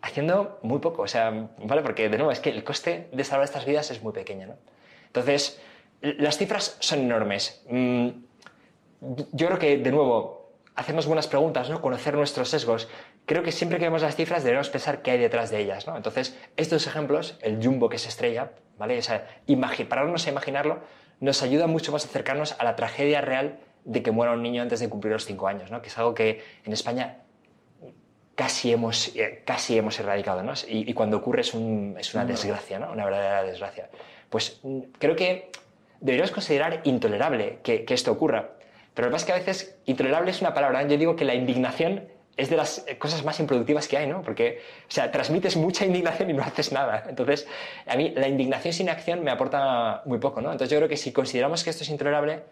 haciendo 0.00 0.58
muy 0.62 0.78
poco. 0.78 1.02
O 1.02 1.06
sea, 1.06 1.50
¿vale? 1.58 1.82
Porque, 1.82 2.08
de 2.08 2.16
nuevo, 2.16 2.32
es 2.32 2.40
que 2.40 2.48
el 2.48 2.64
coste 2.64 3.10
de 3.12 3.24
salvar 3.24 3.44
estas 3.44 3.66
vidas 3.66 3.90
es 3.90 4.02
muy 4.02 4.14
pequeño, 4.14 4.46
¿no? 4.46 4.54
Entonces, 5.08 5.60
las 6.00 6.38
cifras 6.38 6.78
son 6.80 7.00
enormes. 7.00 7.62
Mm, 7.68 8.08
yo 9.32 9.46
creo 9.48 9.58
que, 9.58 9.76
de 9.76 9.90
nuevo, 9.90 10.54
hacernos 10.74 11.06
buenas 11.06 11.26
preguntas, 11.26 11.68
¿no? 11.68 11.82
Conocer 11.82 12.14
nuestros 12.14 12.48
sesgos. 12.48 12.88
Creo 13.26 13.42
que 13.42 13.52
siempre 13.52 13.78
que 13.78 13.84
vemos 13.84 14.00
las 14.00 14.16
cifras 14.16 14.44
debemos 14.44 14.70
pensar 14.70 15.02
qué 15.02 15.10
hay 15.10 15.18
detrás 15.18 15.50
de 15.50 15.60
ellas, 15.60 15.86
¿no? 15.86 15.94
Entonces, 15.94 16.38
estos 16.56 16.86
ejemplos, 16.86 17.36
el 17.42 17.62
jumbo 17.62 17.90
que 17.90 17.98
se 17.98 18.08
estrella, 18.08 18.52
¿vale? 18.78 18.96
O 18.96 19.02
sea, 19.02 19.28
pararnos 19.90 20.26
a 20.26 20.30
imaginarlo 20.30 20.80
nos 21.24 21.42
ayuda 21.42 21.66
mucho 21.66 21.90
más 21.90 22.04
a 22.04 22.08
acercarnos 22.08 22.54
a 22.58 22.64
la 22.64 22.76
tragedia 22.76 23.20
real 23.20 23.58
de 23.84 24.02
que 24.02 24.10
muera 24.10 24.32
un 24.32 24.42
niño 24.42 24.62
antes 24.62 24.80
de 24.80 24.88
cumplir 24.88 25.12
los 25.12 25.24
cinco 25.24 25.48
años, 25.48 25.70
¿no? 25.70 25.82
Que 25.82 25.88
es 25.88 25.98
algo 25.98 26.14
que 26.14 26.42
en 26.64 26.72
España 26.72 27.18
casi 28.34 28.72
hemos, 28.72 29.14
eh, 29.16 29.42
casi 29.44 29.78
hemos 29.78 29.98
erradicado, 29.98 30.42
¿no? 30.42 30.52
Y, 30.68 30.90
y 30.90 30.94
cuando 30.94 31.16
ocurre 31.16 31.42
es, 31.42 31.54
un, 31.54 31.96
es 31.98 32.14
una 32.14 32.24
desgracia, 32.24 32.78
¿no? 32.78 32.92
Una 32.92 33.04
verdadera 33.04 33.42
desgracia. 33.42 33.88
Pues 34.28 34.60
mm, 34.62 34.80
creo 34.98 35.16
que 35.16 35.50
deberíamos 36.00 36.30
considerar 36.30 36.80
intolerable 36.84 37.58
que, 37.62 37.84
que 37.84 37.94
esto 37.94 38.12
ocurra. 38.12 38.50
Pero 38.94 39.08
lo 39.08 39.10
que 39.10 39.14
pasa 39.14 39.22
es 39.22 39.26
que 39.26 39.32
a 39.32 39.38
veces 39.38 39.76
intolerable 39.86 40.30
es 40.30 40.40
una 40.40 40.54
palabra. 40.54 40.82
Yo 40.86 40.96
digo 40.96 41.16
que 41.16 41.24
la 41.24 41.34
indignación 41.34 42.08
es 42.36 42.50
de 42.50 42.56
las 42.56 42.84
cosas 42.98 43.24
más 43.24 43.38
improductivas 43.40 43.86
que 43.86 43.96
hay, 43.96 44.06
¿no? 44.06 44.22
Porque, 44.22 44.60
o 44.88 44.90
sea, 44.90 45.10
transmites 45.12 45.56
mucha 45.56 45.84
indignación 45.86 46.30
y 46.30 46.32
no 46.32 46.42
haces 46.42 46.72
nada. 46.72 47.04
Entonces, 47.08 47.46
a 47.86 47.96
mí 47.96 48.10
la 48.10 48.28
indignación 48.28 48.72
sin 48.72 48.88
acción 48.88 49.22
me 49.22 49.30
aporta 49.30 50.02
muy 50.04 50.18
poco, 50.18 50.40
¿no? 50.40 50.50
Entonces 50.50 50.70
yo 50.70 50.78
creo 50.78 50.88
que 50.88 50.96
si 50.96 51.12
consideramos 51.12 51.62
que 51.62 51.70
esto 51.70 51.84
es 51.84 51.90
intolerable, 51.90 52.42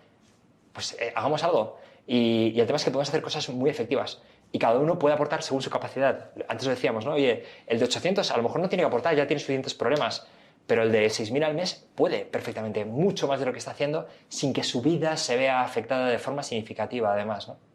pues 0.72 0.96
eh, 1.00 1.12
hagamos 1.14 1.42
algo. 1.42 1.78
Y, 2.06 2.52
y, 2.54 2.60
el 2.60 2.66
tema 2.66 2.76
es 2.76 2.84
que 2.84 2.90
podemos 2.90 3.08
hacer 3.08 3.22
cosas 3.22 3.48
muy 3.48 3.70
efectivas. 3.70 4.22
Y 4.52 4.58
cada 4.58 4.78
uno 4.78 4.98
puede 4.98 5.14
aportar 5.14 5.42
según 5.42 5.62
su 5.62 5.70
capacidad. 5.70 6.30
Antes 6.48 6.66
lo 6.66 6.70
decíamos, 6.70 7.04
¿no? 7.04 7.12
Oye, 7.12 7.44
el 7.66 7.78
de 7.78 7.84
800 7.84 8.30
a 8.30 8.36
lo 8.36 8.42
mejor 8.42 8.60
no 8.60 8.68
tiene 8.68 8.82
que 8.82 8.88
aportar, 8.88 9.16
ya 9.16 9.26
tiene 9.26 9.40
suficientes 9.40 9.74
problemas. 9.74 10.26
Pero 10.66 10.84
el 10.84 10.92
de 10.92 11.06
6.000 11.06 11.44
al 11.44 11.54
mes 11.54 11.86
puede 11.94 12.24
perfectamente 12.24 12.84
mucho 12.84 13.26
más 13.26 13.40
de 13.40 13.46
lo 13.46 13.52
que 13.52 13.58
está 13.58 13.72
haciendo 13.72 14.06
sin 14.28 14.52
que 14.52 14.62
su 14.62 14.80
vida 14.80 15.16
se 15.16 15.36
vea 15.36 15.62
afectada 15.62 16.08
de 16.08 16.18
forma 16.18 16.42
significativa, 16.42 17.12
además, 17.12 17.48
¿no? 17.48 17.71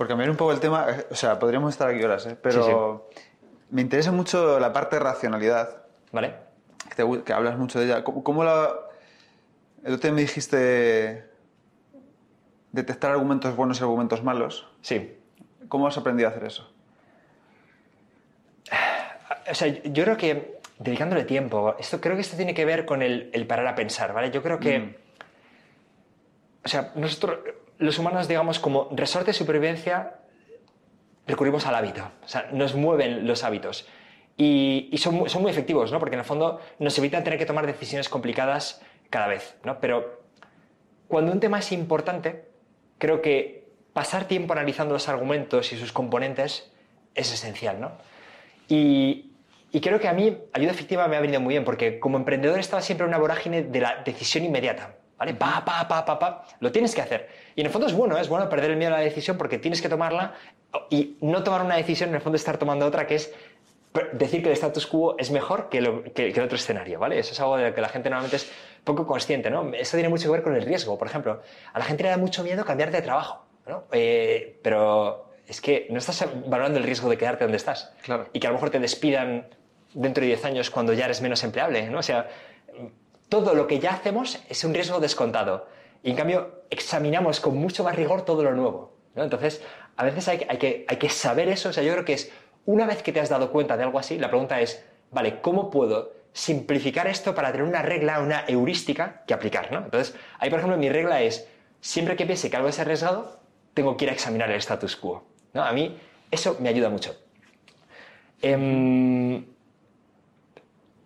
Por 0.00 0.08
cambiar 0.08 0.30
un 0.30 0.36
poco 0.36 0.52
el 0.52 0.60
tema, 0.60 0.86
o 1.10 1.14
sea, 1.14 1.38
podríamos 1.38 1.74
estar 1.74 1.90
aquí 1.90 2.02
horas, 2.02 2.24
¿eh? 2.24 2.34
pero 2.40 2.64
sí, 2.64 2.70
sí. 3.14 3.22
me 3.68 3.82
interesa 3.82 4.10
mucho 4.10 4.58
la 4.58 4.72
parte 4.72 4.96
de 4.96 5.00
racionalidad. 5.00 5.82
¿Vale? 6.10 6.36
Que, 6.88 6.94
te, 6.94 7.22
que 7.22 7.32
hablas 7.34 7.58
mucho 7.58 7.78
de 7.78 7.84
ella. 7.84 8.02
¿Cómo, 8.02 8.24
cómo 8.24 8.42
la... 8.42 8.76
El 9.84 9.92
otro 9.92 10.08
día 10.08 10.12
me 10.12 10.22
dijiste 10.22 11.28
detectar 12.72 13.10
argumentos 13.10 13.54
buenos 13.54 13.78
y 13.78 13.82
argumentos 13.82 14.24
malos. 14.24 14.66
Sí. 14.80 15.18
¿Cómo 15.68 15.86
has 15.86 15.98
aprendido 15.98 16.30
a 16.30 16.32
hacer 16.32 16.44
eso? 16.44 16.72
O 19.50 19.54
sea, 19.54 19.68
yo 19.68 20.04
creo 20.04 20.16
que 20.16 20.60
dedicándole 20.78 21.24
tiempo, 21.24 21.76
esto 21.78 22.00
creo 22.00 22.14
que 22.14 22.22
esto 22.22 22.38
tiene 22.38 22.54
que 22.54 22.64
ver 22.64 22.86
con 22.86 23.02
el, 23.02 23.28
el 23.34 23.46
parar 23.46 23.66
a 23.66 23.74
pensar, 23.74 24.14
¿vale? 24.14 24.30
Yo 24.30 24.42
creo 24.42 24.58
que, 24.58 24.78
mm. 24.78 24.94
o 26.64 26.68
sea, 26.68 26.90
nosotros, 26.94 27.40
los 27.80 27.98
humanos, 27.98 28.28
digamos, 28.28 28.58
como 28.58 28.88
resorte 28.92 29.28
de 29.28 29.32
supervivencia, 29.32 30.14
recurrimos 31.26 31.66
al 31.66 31.74
hábito, 31.74 32.02
o 32.24 32.28
sea, 32.28 32.48
nos 32.52 32.74
mueven 32.74 33.26
los 33.26 33.42
hábitos. 33.42 33.86
Y, 34.36 34.88
y 34.92 34.98
son, 34.98 35.28
son, 35.28 35.42
muy 35.42 35.50
efectivos, 35.50 35.92
¿no? 35.92 35.98
Porque 35.98 36.14
en 36.14 36.20
el 36.20 36.24
fondo 36.24 36.60
nos 36.78 36.96
evitan 36.98 37.24
tener 37.24 37.38
que 37.38 37.46
tomar 37.46 37.66
decisiones 37.66 38.08
complicadas 38.08 38.80
cada 39.10 39.26
vez, 39.26 39.56
¿no? 39.64 39.80
Pero 39.80 40.22
cuando 41.08 41.32
un 41.32 41.40
tema 41.40 41.58
es 41.58 41.72
importante, 41.72 42.44
creo 42.98 43.20
que 43.20 43.68
pasar 43.92 44.24
tiempo 44.24 44.52
analizando 44.52 44.94
los 44.94 45.08
argumentos 45.08 45.72
y 45.72 45.78
sus 45.78 45.92
componentes 45.92 46.72
es 47.14 47.32
esencial, 47.32 47.80
¿no? 47.80 47.92
Y, 48.68 49.32
y 49.72 49.80
creo 49.80 50.00
que 50.00 50.08
a 50.08 50.12
mí 50.12 50.38
ayuda 50.52 50.70
efectiva 50.70 51.08
me 51.08 51.16
ha 51.16 51.20
venido 51.20 51.40
muy 51.40 51.54
bien, 51.54 51.64
porque 51.64 51.98
como 51.98 52.16
emprendedor 52.16 52.58
estaba 52.58 52.82
siempre 52.82 53.04
en 53.04 53.08
una 53.08 53.18
vorágine 53.18 53.62
de 53.62 53.80
la 53.80 54.02
decisión 54.04 54.44
inmediata. 54.44 54.96
¿Vale? 55.20 55.34
Pa, 55.34 55.62
pa, 55.66 55.86
pa, 55.86 56.02
pa, 56.02 56.18
pa. 56.18 56.46
Lo 56.60 56.72
tienes 56.72 56.94
que 56.94 57.02
hacer. 57.02 57.28
Y 57.56 57.60
en 57.60 57.66
el 57.66 57.72
fondo 57.72 57.86
es 57.86 57.94
bueno, 57.94 58.18
es 58.18 58.28
bueno 58.28 58.48
perder 58.48 58.72
el 58.72 58.76
miedo 58.76 58.94
a 58.94 58.98
la 58.98 59.04
decisión 59.04 59.36
porque 59.36 59.58
tienes 59.58 59.82
que 59.82 59.88
tomarla 59.88 60.34
y 60.88 61.16
no 61.20 61.42
tomar 61.42 61.62
una 61.62 61.76
decisión, 61.76 62.10
en 62.10 62.16
el 62.16 62.20
fondo 62.20 62.36
estar 62.36 62.58
tomando 62.58 62.86
otra 62.86 63.06
que 63.06 63.16
es 63.16 63.32
decir 64.12 64.42
que 64.42 64.48
el 64.48 64.54
status 64.54 64.86
quo 64.86 65.16
es 65.18 65.30
mejor 65.30 65.68
que, 65.68 65.80
lo, 65.80 66.04
que, 66.04 66.32
que 66.32 66.38
el 66.38 66.42
otro 66.42 66.56
escenario, 66.56 66.98
¿vale? 67.00 67.18
Eso 67.18 67.32
es 67.32 67.40
algo 67.40 67.56
de 67.56 67.70
lo 67.70 67.74
que 67.74 67.80
la 67.80 67.88
gente 67.88 68.08
normalmente 68.08 68.36
es 68.36 68.50
poco 68.84 69.06
consciente, 69.06 69.50
¿no? 69.50 69.72
Eso 69.74 69.96
tiene 69.96 70.08
mucho 70.08 70.26
que 70.26 70.32
ver 70.32 70.42
con 70.42 70.54
el 70.54 70.62
riesgo, 70.62 70.96
por 70.96 71.08
ejemplo. 71.08 71.42
A 71.72 71.78
la 71.78 71.84
gente 71.84 72.04
le 72.04 72.10
da 72.10 72.16
mucho 72.16 72.44
miedo 72.44 72.64
cambiar 72.64 72.90
de 72.92 73.02
trabajo, 73.02 73.44
¿no? 73.66 73.84
Eh, 73.90 74.60
pero 74.62 75.30
es 75.46 75.60
que 75.60 75.88
no 75.90 75.98
estás 75.98 76.24
valorando 76.46 76.78
el 76.78 76.84
riesgo 76.84 77.10
de 77.10 77.18
quedarte 77.18 77.44
donde 77.44 77.56
estás. 77.56 77.92
Claro. 78.02 78.28
Y 78.32 78.38
que 78.38 78.46
a 78.46 78.50
lo 78.50 78.54
mejor 78.54 78.70
te 78.70 78.78
despidan 78.78 79.48
dentro 79.92 80.20
de 80.20 80.28
10 80.28 80.44
años 80.44 80.70
cuando 80.70 80.92
ya 80.92 81.06
eres 81.06 81.20
menos 81.20 81.42
empleable, 81.42 81.90
¿no? 81.90 81.98
O 81.98 82.02
sea, 82.02 82.28
todo 83.28 83.54
lo 83.54 83.66
que 83.66 83.80
ya 83.80 83.90
hacemos 83.90 84.40
es 84.48 84.62
un 84.62 84.72
riesgo 84.72 85.00
descontado. 85.00 85.66
Y 86.04 86.10
en 86.10 86.16
cambio, 86.16 86.59
examinamos 86.70 87.40
con 87.40 87.56
mucho 87.56 87.84
más 87.84 87.96
rigor 87.96 88.24
todo 88.24 88.42
lo 88.42 88.52
nuevo. 88.52 88.96
¿no? 89.14 89.24
Entonces, 89.24 89.62
a 89.96 90.04
veces 90.04 90.28
hay, 90.28 90.38
que, 90.38 91.08
saber 91.08 91.48
eso. 91.48 91.68
O 91.68 91.72
sea, 91.72 91.82
yo 91.82 91.92
creo 91.92 92.04
que 92.04 92.14
es, 92.14 92.32
una 92.64 92.86
vez 92.86 93.02
que 93.02 93.12
te 93.12 93.20
has 93.20 93.28
dado 93.28 93.50
cuenta 93.50 93.76
de 93.76 93.82
algo 93.82 93.98
así, 93.98 94.18
la 94.18 94.28
pregunta 94.28 94.60
es, 94.60 94.84
vale, 95.10 95.40
¿cómo 95.40 95.70
puedo 95.70 96.12
simplificar 96.32 97.06
esto 97.08 97.34
para 97.34 97.50
tener 97.50 97.66
una 97.66 97.82
regla, 97.82 98.20
una 98.20 98.44
heurística 98.46 99.22
que 99.26 99.34
aplicar? 99.34 99.72
¿no? 99.72 99.78
Entonces, 99.78 100.14
ahí, 100.38 100.48
por 100.48 100.60
ejemplo, 100.60 100.78
mi 100.78 100.88
regla 100.88 101.22
es, 101.22 101.48
siempre 101.80 102.16
que 102.16 102.24
piense 102.24 102.50
que 102.50 102.56
algo 102.56 102.68
es 102.68 102.78
arriesgado, 102.78 103.40
tengo 103.74 103.96
que 103.96 104.04
ir 104.04 104.10
a 104.10 104.14
examinar 104.14 104.50
el 104.50 104.56
status 104.56 104.96
quo. 104.96 105.24
¿no? 105.52 105.64
A 105.64 105.72
mí 105.72 105.98
eso 106.30 106.56
me 106.60 106.68
ayuda 106.68 106.88
mucho. 106.88 107.16
Eh, 108.42 109.44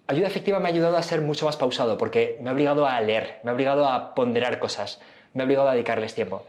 ayuda 0.06 0.26
efectiva 0.26 0.60
me 0.60 0.68
ha 0.68 0.72
ayudado 0.72 0.96
a 0.96 1.02
ser 1.02 1.20
mucho 1.20 1.46
más 1.46 1.56
pausado 1.56 1.96
porque 1.98 2.38
me 2.40 2.50
ha 2.50 2.52
obligado 2.52 2.86
a 2.86 3.00
leer, 3.00 3.40
me 3.42 3.50
ha 3.50 3.54
obligado 3.54 3.88
a 3.88 4.14
ponderar 4.14 4.58
cosas, 4.58 5.00
me 5.34 5.42
ha 5.42 5.46
obligado 5.46 5.68
a 5.68 5.72
dedicarles 5.72 6.14
tiempo. 6.14 6.44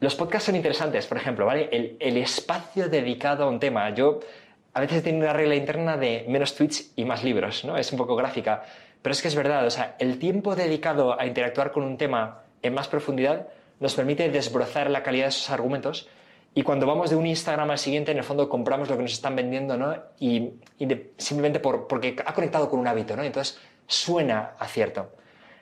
Los 0.00 0.14
podcasts 0.14 0.46
son 0.46 0.56
interesantes, 0.56 1.06
por 1.06 1.16
ejemplo, 1.16 1.46
¿vale? 1.46 1.68
El, 1.98 2.16
espacio 2.18 2.88
dedicado 2.88 3.44
a 3.44 3.48
un 3.48 3.58
tema. 3.58 3.90
Yo 3.90 4.20
a 4.74 4.80
veces 4.80 5.02
tengo 5.02 5.20
una 5.20 5.32
regla 5.32 5.54
interna 5.54 5.96
de 5.96 6.24
menos 6.28 6.54
tweets 6.54 6.92
y 6.96 7.04
más 7.04 7.24
libros, 7.24 7.64
¿no? 7.64 7.76
Es 7.76 7.90
un 7.92 7.98
poco 7.98 8.14
gráfica, 8.14 8.64
pero 9.00 9.12
es 9.12 9.22
que 9.22 9.28
es 9.28 9.34
verdad, 9.34 9.66
o 9.66 9.70
sea, 9.70 9.96
el 9.98 10.18
tiempo 10.18 10.54
dedicado 10.54 11.18
a 11.18 11.26
interactuar 11.26 11.72
con 11.72 11.82
un 11.82 11.96
tema 11.96 12.42
en 12.62 12.74
más 12.74 12.88
profundidad 12.88 13.48
nos 13.80 13.94
permite 13.94 14.30
desbrozar 14.30 14.90
la 14.90 15.02
calidad 15.02 15.26
de 15.26 15.30
esos 15.30 15.50
argumentos 15.50 16.08
y 16.56 16.62
cuando 16.62 16.86
vamos 16.86 17.10
de 17.10 17.16
un 17.16 17.26
Instagram 17.26 17.70
al 17.70 17.78
siguiente, 17.78 18.12
en 18.12 18.16
el 18.16 18.24
fondo 18.24 18.48
compramos 18.48 18.88
lo 18.88 18.96
que 18.96 19.02
nos 19.02 19.12
están 19.12 19.36
vendiendo, 19.36 19.76
¿no? 19.76 19.94
Y, 20.18 20.52
simplemente 21.18 21.60
por, 21.60 21.86
porque 21.86 22.16
ha 22.24 22.32
conectado 22.32 22.70
con 22.70 22.80
un 22.80 22.86
hábito, 22.86 23.14
¿no? 23.14 23.22
Entonces 23.22 23.58
suena 23.86 24.52
a 24.58 24.66
cierto. 24.66 25.10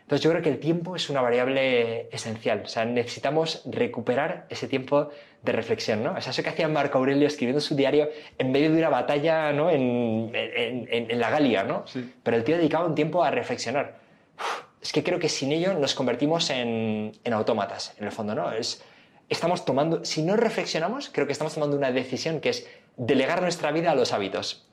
Entonces 0.04 0.22
yo 0.22 0.30
creo 0.30 0.42
que 0.42 0.50
el 0.50 0.60
tiempo 0.60 0.96
es 0.96 1.08
una 1.08 1.22
variable 1.22 2.08
esencial. 2.12 2.62
O 2.64 2.68
sea, 2.68 2.84
necesitamos 2.84 3.62
recuperar 3.64 4.44
ese 4.50 4.68
tiempo 4.68 5.08
de 5.42 5.52
reflexión, 5.52 6.02
¿no? 6.02 6.12
O 6.12 6.20
sea, 6.20 6.30
eso 6.30 6.42
que 6.42 6.50
hacía 6.50 6.68
Marco 6.68 6.98
Aurelio 6.98 7.26
escribiendo 7.26 7.60
su 7.60 7.74
diario 7.74 8.10
en 8.36 8.52
medio 8.52 8.70
de 8.70 8.78
una 8.78 8.90
batalla, 8.90 9.52
¿no? 9.52 9.70
En, 9.70 10.30
en, 10.34 10.88
en, 10.90 11.10
en 11.10 11.20
la 11.20 11.30
Galia, 11.30 11.64
¿no? 11.64 11.86
Sí. 11.86 12.12
Pero 12.22 12.36
el 12.36 12.44
tío 12.44 12.56
dedicaba 12.56 12.84
un 12.84 12.94
tiempo 12.94 13.24
a 13.24 13.30
reflexionar. 13.30 13.96
Uf, 14.38 14.64
es 14.82 14.92
que 14.92 15.02
creo 15.02 15.18
que 15.18 15.30
sin 15.30 15.52
ello 15.52 15.72
nos 15.72 15.94
convertimos 15.94 16.50
en, 16.50 17.12
en 17.24 17.32
autómatas, 17.32 17.94
en 17.98 18.04
el 18.04 18.12
fondo, 18.12 18.34
¿no? 18.34 18.52
Es, 18.52 18.84
estamos 19.30 19.64
tomando, 19.64 20.04
si 20.04 20.22
no 20.22 20.36
reflexionamos, 20.36 21.08
creo 21.10 21.26
que 21.26 21.32
estamos 21.32 21.54
tomando 21.54 21.78
una 21.78 21.90
decisión 21.92 22.40
que 22.40 22.50
es 22.50 22.68
delegar 22.98 23.40
nuestra 23.40 23.72
vida 23.72 23.92
a 23.92 23.94
los 23.94 24.12
hábitos. 24.12 24.68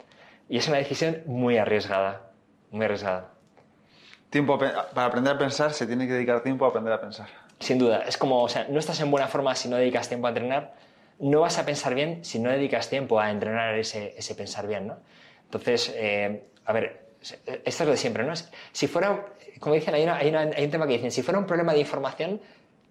Y 0.49 0.57
es 0.57 0.67
una 0.67 0.77
decisión 0.77 1.23
muy 1.25 1.57
arriesgada, 1.57 2.31
muy 2.71 2.85
arriesgada. 2.85 3.30
Tiempo 4.31 4.57
para 4.57 5.05
aprender 5.05 5.35
a 5.35 5.37
pensar, 5.37 5.73
se 5.73 5.85
tiene 5.85 6.07
que 6.07 6.13
dedicar 6.13 6.41
tiempo 6.41 6.65
a 6.65 6.69
aprender 6.69 6.93
a 6.93 7.01
pensar. 7.01 7.27
Sin 7.59 7.77
duda. 7.77 8.03
Es 8.07 8.17
como, 8.17 8.41
o 8.41 8.49
sea, 8.49 8.65
no 8.69 8.79
estás 8.79 8.99
en 9.01 9.11
buena 9.11 9.27
forma 9.27 9.53
si 9.55 9.67
no 9.67 9.75
dedicas 9.75 10.07
tiempo 10.07 10.25
a 10.25 10.29
entrenar. 10.29 10.73
No 11.19 11.41
vas 11.41 11.59
a 11.59 11.65
pensar 11.65 11.93
bien 11.93 12.23
si 12.23 12.39
no 12.39 12.49
dedicas 12.49 12.89
tiempo 12.89 13.19
a 13.19 13.29
entrenar 13.29 13.77
ese, 13.77 14.15
ese 14.17 14.33
pensar 14.33 14.67
bien, 14.67 14.87
¿no? 14.87 14.97
Entonces, 15.43 15.93
eh, 15.95 16.43
a 16.65 16.71
ver, 16.71 17.01
esto 17.21 17.43
es 17.65 17.81
lo 17.81 17.91
de 17.91 17.97
siempre, 17.97 18.23
¿no? 18.23 18.33
Si 18.71 18.87
fuera, 18.87 19.27
como 19.59 19.75
dicen, 19.75 19.93
hay, 19.93 20.03
hay, 20.03 20.33
hay, 20.33 20.65
un 20.65 20.71
tema 20.71 20.87
que 20.87 20.93
dicen, 20.93 21.11
si 21.11 21.21
fuera 21.21 21.37
un 21.37 21.45
problema 21.45 21.73
de 21.73 21.79
información, 21.79 22.39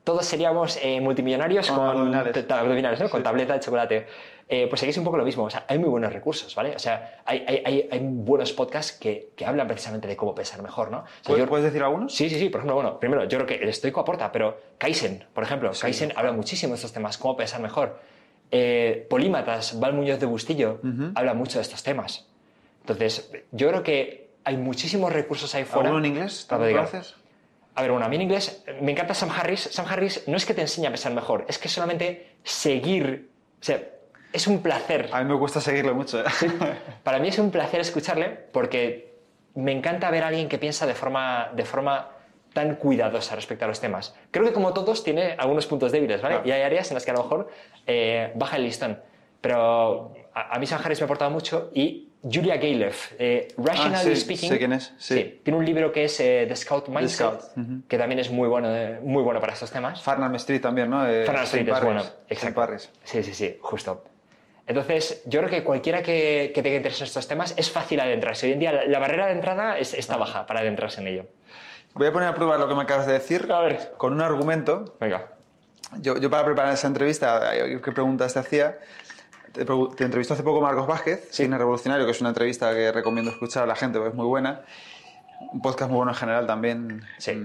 todos 0.04 0.26
seríamos 0.26 0.78
eh, 0.82 1.00
multimillonarios 1.00 1.70
con, 1.70 1.80
abdominales. 1.80 3.00
¿no? 3.00 3.08
con 3.08 3.22
tableta 3.22 3.54
de 3.54 3.60
chocolate. 3.60 4.06
Eh, 4.52 4.66
pues 4.68 4.82
aquí 4.82 4.90
es 4.90 4.98
un 4.98 5.04
poco 5.04 5.16
lo 5.16 5.24
mismo. 5.24 5.44
O 5.44 5.50
sea, 5.50 5.64
hay 5.68 5.78
muy 5.78 5.88
buenos 5.88 6.12
recursos, 6.12 6.52
¿vale? 6.56 6.74
O 6.74 6.78
sea, 6.80 7.20
hay, 7.24 7.44
hay, 7.46 7.88
hay 7.88 8.00
buenos 8.02 8.52
podcasts 8.52 8.98
que, 8.98 9.30
que, 9.36 9.46
hablan 9.46 9.68
precisamente 9.68 10.08
de 10.08 10.16
cómo 10.16 10.34
pensar 10.34 10.60
mejor, 10.60 10.90
¿no? 10.90 11.04
¿Puedes, 11.24 11.46
¿Puedes 11.46 11.64
decir 11.66 11.80
algunos? 11.84 12.12
Sí, 12.12 12.28
sí, 12.28 12.36
sí. 12.36 12.48
Por 12.48 12.58
ejemplo, 12.58 12.74
bueno, 12.74 12.98
primero, 12.98 13.22
yo 13.26 13.38
creo 13.38 13.46
que 13.46 13.62
el 13.62 13.68
estoico 13.68 14.00
aporta, 14.00 14.32
pero 14.32 14.58
Kaizen, 14.76 15.24
por 15.32 15.44
ejemplo, 15.44 15.70
Kaizen 15.80 16.12
habla 16.16 16.32
muchísimo 16.32 16.72
de 16.72 16.76
estos 16.76 16.92
temas, 16.92 17.16
cómo 17.16 17.36
pensar 17.36 17.60
mejor. 17.60 18.00
Eh, 18.50 19.06
Polímatas, 19.08 19.78
Val 19.78 19.94
Muñoz 19.94 20.18
de 20.18 20.26
Bustillo, 20.26 20.80
habla 21.14 21.32
mucho 21.32 21.58
de 21.58 21.62
estos 21.62 21.84
temas. 21.84 22.26
Entonces, 22.80 23.30
yo 23.52 23.68
creo 23.68 23.84
que 23.84 24.30
hay 24.42 24.56
muchísimos 24.56 25.12
recursos 25.12 25.54
ahí 25.54 25.62
fuera. 25.62 25.90
¿Alguno 25.90 26.04
en 26.04 26.12
inglés? 26.12 26.48
¿Te 26.48 26.56
conoces? 26.56 27.14
A 27.76 27.82
ver, 27.82 27.92
bueno, 27.92 28.04
a 28.04 28.08
mí 28.08 28.16
en 28.16 28.22
inglés 28.22 28.64
me 28.82 28.90
encanta 28.90 29.14
Sam 29.14 29.30
Harris. 29.30 29.60
Sam 29.60 29.86
Harris 29.88 30.24
no 30.26 30.36
es 30.36 30.44
que 30.44 30.54
te 30.54 30.62
enseñe 30.62 30.86
a 30.86 30.90
pensar 30.90 31.14
mejor, 31.14 31.44
es 31.48 31.56
que 31.56 31.68
solamente 31.68 32.32
seguir. 32.42 33.30
O 33.60 33.64
sea, 33.64 33.80
es 34.32 34.46
un 34.46 34.62
placer. 34.62 35.08
A 35.12 35.22
mí 35.22 35.28
me 35.28 35.34
gusta 35.34 35.60
seguirlo 35.60 35.94
mucho. 35.94 36.20
¿eh? 36.20 36.24
Para 37.02 37.18
mí 37.18 37.28
es 37.28 37.38
un 37.38 37.50
placer 37.50 37.80
escucharle 37.80 38.28
porque 38.52 39.14
me 39.54 39.72
encanta 39.72 40.10
ver 40.10 40.24
a 40.24 40.28
alguien 40.28 40.48
que 40.48 40.58
piensa 40.58 40.86
de 40.86 40.94
forma, 40.94 41.50
de 41.54 41.64
forma 41.64 42.10
tan 42.52 42.76
cuidadosa 42.76 43.36
respecto 43.36 43.64
a 43.64 43.68
los 43.68 43.80
temas. 43.80 44.14
Creo 44.30 44.44
que 44.44 44.52
como 44.52 44.72
todos 44.72 45.04
tiene 45.04 45.34
algunos 45.38 45.66
puntos 45.66 45.92
débiles, 45.92 46.20
¿vale? 46.20 46.40
Y 46.44 46.50
hay 46.50 46.62
áreas 46.62 46.90
en 46.90 46.94
las 46.94 47.04
que 47.04 47.10
a 47.10 47.14
lo 47.14 47.22
mejor 47.22 47.50
eh, 47.86 48.32
baja 48.34 48.56
el 48.56 48.64
listón. 48.64 49.00
Pero 49.40 50.12
a, 50.34 50.58
mí 50.58 50.66
Sam 50.66 50.80
Harris 50.84 51.00
me 51.00 51.04
ha 51.04 51.06
aportado 51.06 51.30
mucho 51.30 51.70
y 51.74 52.08
Julia 52.22 52.56
Galeff, 52.56 53.12
eh, 53.18 53.48
Rationally 53.56 54.12
ah, 54.12 54.16
Speaking. 54.16 54.50
Sé 54.50 54.58
quién 54.58 54.72
es, 54.74 54.92
sí. 54.98 55.40
Tiene 55.42 55.58
un 55.58 55.64
libro 55.64 55.90
que 55.90 56.04
es 56.04 56.20
eh, 56.20 56.44
The 56.46 56.56
Scout 56.56 56.88
Mindset, 56.88 57.40
que 57.88 57.96
también 57.96 58.18
es 58.18 58.30
muy 58.30 58.48
bueno, 58.48 58.68
muy 59.02 59.22
bueno 59.22 59.40
para 59.40 59.54
estos 59.54 59.70
temas. 59.70 60.02
Farnham 60.02 60.34
Street 60.34 60.60
también, 60.60 60.90
¿no? 60.90 60.98
Farnham 61.24 61.44
Street 61.44 61.68
es 61.68 61.82
bueno, 61.82 62.02
exacto. 62.28 62.66
Sí, 63.04 63.22
sí, 63.22 63.32
sí, 63.32 63.56
justo. 63.62 64.04
Entonces, 64.70 65.20
yo 65.26 65.40
creo 65.40 65.50
que 65.50 65.64
cualquiera 65.64 66.00
que, 66.00 66.52
que 66.54 66.62
tenga 66.62 66.76
interés 66.76 67.00
en 67.00 67.08
estos 67.08 67.26
temas 67.26 67.54
es 67.56 67.72
fácil 67.72 67.98
adentrarse. 67.98 68.46
Hoy 68.46 68.52
en 68.52 68.60
día 68.60 68.84
la, 68.86 68.98
barrera 69.00 69.26
de 69.26 69.32
entrada 69.32 69.76
está 69.76 70.16
baja 70.16 70.46
para 70.46 70.60
adentrarse 70.60 71.00
en 71.00 71.08
ello. 71.08 71.26
Voy 71.94 72.06
a 72.06 72.12
poner 72.12 72.28
a 72.28 72.34
prueba 72.36 72.56
lo 72.56 72.68
que 72.68 72.76
me 72.76 72.82
acabas 72.82 73.08
de 73.08 73.14
decir 73.14 73.50
a 73.50 73.58
ver. 73.62 73.94
con 73.96 74.12
un 74.12 74.20
argumento. 74.20 74.96
Venga. 75.00 75.26
Yo, 75.98 76.18
yo 76.18 76.30
para 76.30 76.44
preparar 76.44 76.72
esa 76.72 76.86
entrevista, 76.86 77.50
¿qué 77.52 77.90
preguntas 77.90 78.32
te 78.32 78.38
hacía? 78.38 78.78
Te, 79.50 79.62
entrevistó 80.04 80.34
hace 80.34 80.44
poco 80.44 80.60
Marcos 80.60 80.86
Vázquez, 80.86 81.28
Cine 81.32 81.58
Revolucionario, 81.58 82.06
que 82.06 82.12
es 82.12 82.20
una 82.20 82.28
entrevista 82.28 82.72
que 82.72 82.92
recomiendo 82.92 83.32
escuchar 83.32 83.64
a 83.64 83.66
la 83.66 83.74
gente 83.74 83.98
porque 83.98 84.10
es 84.10 84.16
muy 84.16 84.26
buena. 84.26 84.62
Un 85.52 85.62
podcast 85.62 85.90
muy 85.90 85.96
bueno 85.96 86.12
en 86.12 86.16
general 86.16 86.46
también. 86.46 87.02
Sí. 87.18 87.42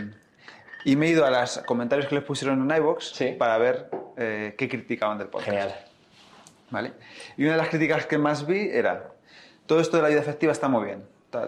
Y 0.83 0.95
me 0.95 1.07
he 1.07 1.09
ido 1.09 1.25
a 1.25 1.31
los 1.31 1.57
comentarios 1.65 2.07
que 2.07 2.13
les 2.13 2.23
pusieron 2.23 2.69
en 2.69 2.77
iVoox 2.77 3.19
para 3.39 3.57
ver 3.57 3.89
eh, 4.15 4.53
qué 4.55 4.69
criticaban 4.69 5.17
del 5.17 5.29
podcast. 5.29 5.49
Genial. 5.49 5.75
¿Vale? 6.69 6.93
Y 7.37 7.43
una 7.43 7.53
de 7.53 7.57
las 7.57 7.69
críticas 7.69 8.05
que 8.05 8.17
más 8.17 8.45
vi 8.47 8.69
era, 8.71 9.11
todo 9.65 9.79
esto 9.79 9.97
de 9.97 10.03
la 10.03 10.09
vida 10.09 10.19
efectiva 10.19 10.51
está 10.51 10.67
muy 10.67 10.85
bien, 10.85 11.03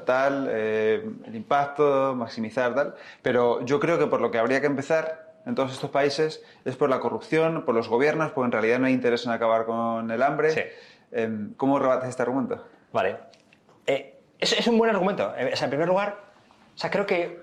tal, 0.05 0.47
eh, 0.51 1.09
el 1.25 1.35
impacto, 1.35 2.13
maximizar, 2.15 2.75
tal, 2.75 2.95
pero 3.21 3.65
yo 3.65 3.79
creo 3.79 3.97
que 3.97 4.07
por 4.07 4.21
lo 4.21 4.31
que 4.31 4.37
habría 4.37 4.59
que 4.61 4.67
empezar 4.67 5.27
en 5.45 5.55
todos 5.55 5.71
estos 5.71 5.89
países 5.89 6.43
es 6.65 6.75
por 6.75 6.89
la 6.89 6.99
corrupción, 6.99 7.63
por 7.63 7.73
los 7.73 7.87
gobiernos, 7.87 8.31
porque 8.31 8.45
en 8.47 8.51
realidad 8.51 8.79
no 8.79 8.87
hay 8.87 8.93
interés 8.93 9.25
en 9.25 9.31
acabar 9.31 9.65
con 9.65 10.11
el 10.11 10.21
hambre. 10.21 10.75
Em, 11.11 11.53
¿Cómo 11.55 11.79
rebates 11.79 12.09
este 12.09 12.21
argumento? 12.21 12.65
Vale. 12.91 13.17
Eh, 13.85 14.19
es, 14.39 14.67
un 14.67 14.77
buen 14.77 14.89
argumento. 14.91 15.33
Eh, 15.37 15.53
en 15.59 15.69
primer 15.69 15.87
lugar, 15.87 16.17
o 16.75 16.77
sea, 16.77 16.91
creo 16.91 17.05
que 17.05 17.41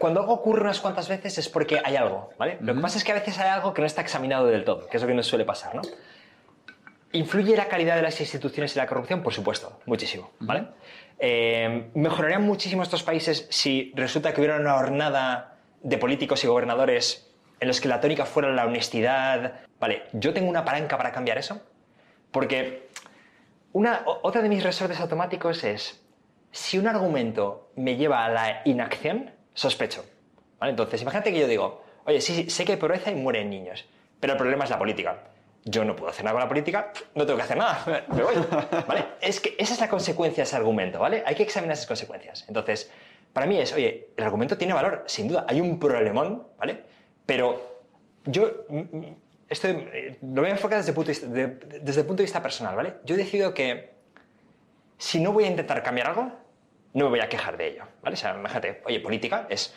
cuando 0.00 0.20
algo 0.20 0.32
ocurre 0.32 0.62
unas 0.62 0.80
cuantas 0.80 1.08
veces 1.08 1.38
es 1.38 1.48
porque 1.48 1.80
hay 1.82 1.94
algo, 1.94 2.30
¿vale? 2.38 2.58
Lo 2.60 2.74
que 2.74 2.80
pasa 2.80 2.98
es 2.98 3.04
que 3.04 3.12
a 3.12 3.14
veces 3.14 3.38
hay 3.38 3.48
algo 3.48 3.72
que 3.72 3.80
no 3.80 3.86
está 3.86 4.02
examinado 4.02 4.46
del 4.46 4.64
todo, 4.64 4.88
que 4.88 4.96
es 4.96 5.02
lo 5.02 5.06
que 5.08 5.14
nos 5.14 5.26
suele 5.26 5.44
pasar, 5.44 5.76
¿no? 5.76 5.82
¿Influye 7.14 7.56
la 7.56 7.68
calidad 7.68 7.96
de 7.96 8.02
las 8.02 8.20
instituciones 8.20 8.76
y 8.76 8.78
la 8.78 8.86
corrupción? 8.86 9.22
Por 9.22 9.32
supuesto, 9.32 9.80
muchísimo, 9.86 10.30
¿vale? 10.40 10.66
Eh, 11.18 11.90
¿Mejorarían 11.94 12.42
muchísimo 12.42 12.82
estos 12.82 13.02
países 13.02 13.46
si 13.50 13.92
resulta 13.94 14.34
que 14.34 14.40
hubiera 14.40 14.56
una 14.56 14.74
jornada 14.74 15.58
de 15.82 15.98
políticos 15.98 16.42
y 16.42 16.48
gobernadores 16.48 17.30
en 17.60 17.68
los 17.68 17.80
que 17.80 17.88
la 17.88 18.00
tónica 18.00 18.26
fuera 18.26 18.50
la 18.50 18.66
honestidad. 18.66 19.60
Vale, 19.78 20.04
yo 20.12 20.32
tengo 20.32 20.48
una 20.48 20.64
palanca 20.64 20.96
para 20.96 21.12
cambiar 21.12 21.38
eso. 21.38 21.60
Porque 22.30 22.88
una, 23.72 24.02
otra 24.22 24.42
de 24.42 24.48
mis 24.48 24.64
resortes 24.64 24.98
automáticos 24.98 25.62
es, 25.62 26.02
si 26.50 26.78
un 26.78 26.88
argumento 26.88 27.70
me 27.76 27.96
lleva 27.96 28.24
a 28.24 28.28
la 28.28 28.62
inacción, 28.64 29.30
sospecho. 29.52 30.04
¿Vale? 30.58 30.70
Entonces, 30.70 31.02
imagínate 31.02 31.32
que 31.32 31.40
yo 31.40 31.46
digo, 31.46 31.84
oye, 32.06 32.20
sí, 32.20 32.50
sé 32.50 32.64
que 32.64 32.72
hay 32.72 32.78
pobreza 32.78 33.10
y 33.10 33.14
mueren 33.14 33.50
niños, 33.50 33.84
pero 34.20 34.32
el 34.32 34.38
problema 34.38 34.64
es 34.64 34.70
la 34.70 34.78
política. 34.78 35.22
Yo 35.64 35.84
no 35.84 35.96
puedo 35.96 36.10
hacer 36.10 36.24
nada 36.24 36.34
con 36.34 36.42
la 36.42 36.48
política, 36.48 36.92
no 37.14 37.24
tengo 37.24 37.38
que 37.38 37.44
hacer 37.44 37.56
nada, 37.56 38.04
me 38.08 38.22
voy. 38.22 38.34
¿Vale? 38.86 39.04
Es 39.20 39.40
que 39.40 39.56
esa 39.58 39.74
es 39.74 39.80
la 39.80 39.88
consecuencia 39.88 40.42
de 40.42 40.46
ese 40.46 40.56
argumento, 40.56 40.98
¿vale? 40.98 41.22
Hay 41.26 41.34
que 41.34 41.42
examinar 41.42 41.74
esas 41.74 41.86
consecuencias. 41.86 42.44
Entonces, 42.48 42.90
para 43.32 43.46
mí 43.46 43.58
es, 43.58 43.72
oye, 43.72 44.10
el 44.16 44.24
argumento 44.24 44.58
tiene 44.58 44.74
valor, 44.74 45.04
sin 45.06 45.28
duda, 45.28 45.46
hay 45.48 45.60
un 45.60 45.78
problemón, 45.78 46.46
¿vale? 46.58 46.82
Pero 47.26 47.82
yo 48.26 48.64
mm, 48.68 48.78
mm, 48.78 49.16
esto 49.48 49.68
eh, 49.68 50.18
lo 50.22 50.42
voy 50.42 50.50
a 50.50 50.52
enfocar 50.54 50.78
desde 50.78 50.90
el, 50.90 50.94
punto 50.94 52.16
de 52.16 52.22
vista, 52.22 52.42
personal, 52.42 52.76
¿vale? 52.76 52.94
Yo 53.04 53.14
he 53.14 53.18
decidido 53.18 53.54
que 53.54 53.94
si 54.98 55.20
no 55.20 55.32
voy 55.32 55.44
a 55.44 55.48
intentar 55.48 55.82
cambiar 55.82 56.08
algo, 56.08 56.32
no 56.92 57.04
me 57.04 57.10
voy 57.10 57.20
a 57.20 57.28
quejar 57.28 57.56
de 57.56 57.68
ello, 57.68 57.84
¿vale? 58.02 58.14
O 58.14 58.16
sea, 58.16 58.34
imagínate, 58.34 58.82
oye, 58.84 59.00
política 59.00 59.46
es... 59.48 59.74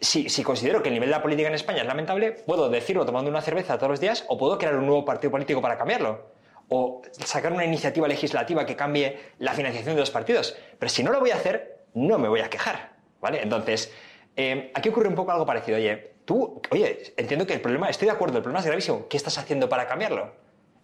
Si, 0.00 0.28
si, 0.28 0.42
considero 0.42 0.82
que 0.82 0.88
el 0.88 0.94
nivel 0.94 1.08
de 1.08 1.16
la 1.16 1.22
política 1.22 1.48
en 1.48 1.54
España 1.54 1.80
es 1.80 1.86
lamentable, 1.86 2.32
puedo 2.32 2.68
decirlo 2.68 3.04
tomando 3.04 3.30
una 3.30 3.42
cerveza 3.42 3.76
todos 3.78 3.90
los 3.90 4.00
días 4.00 4.24
o 4.28 4.38
puedo 4.38 4.56
crear 4.58 4.76
un 4.76 4.86
nuevo 4.86 5.04
partido 5.04 5.30
político 5.30 5.60
para 5.60 5.76
cambiarlo. 5.76 6.30
O 6.68 7.02
sacar 7.24 7.52
una 7.52 7.64
iniciativa 7.64 8.06
legislativa 8.08 8.64
que 8.64 8.76
cambie 8.76 9.18
la 9.38 9.52
financiación 9.52 9.94
de 9.94 10.00
los 10.00 10.10
partidos. 10.10 10.56
Pero 10.78 10.88
si 10.88 11.02
no 11.02 11.10
lo 11.10 11.20
voy 11.20 11.30
a 11.30 11.34
hacer, 11.34 11.84
no 11.94 12.18
me 12.18 12.28
voy 12.28 12.40
a 12.40 12.48
quejar, 12.48 12.92
¿vale? 13.20 13.42
Entonces, 13.42 13.92
eh, 14.36 14.70
aquí 14.74 14.88
ocurre 14.88 15.08
un 15.08 15.14
poco 15.14 15.32
algo 15.32 15.44
parecido. 15.44 15.76
Oye, 15.76 16.12
tú, 16.24 16.60
oye, 16.70 17.14
entiendo 17.16 17.46
que 17.46 17.54
el 17.54 17.60
problema, 17.60 17.88
estoy 17.88 18.06
de 18.06 18.12
acuerdo, 18.12 18.38
el 18.38 18.42
problema 18.42 18.60
es 18.60 18.66
gravísimo, 18.66 19.06
¿qué 19.08 19.16
estás 19.16 19.36
haciendo 19.38 19.68
para 19.68 19.86
cambiarlo? 19.86 20.32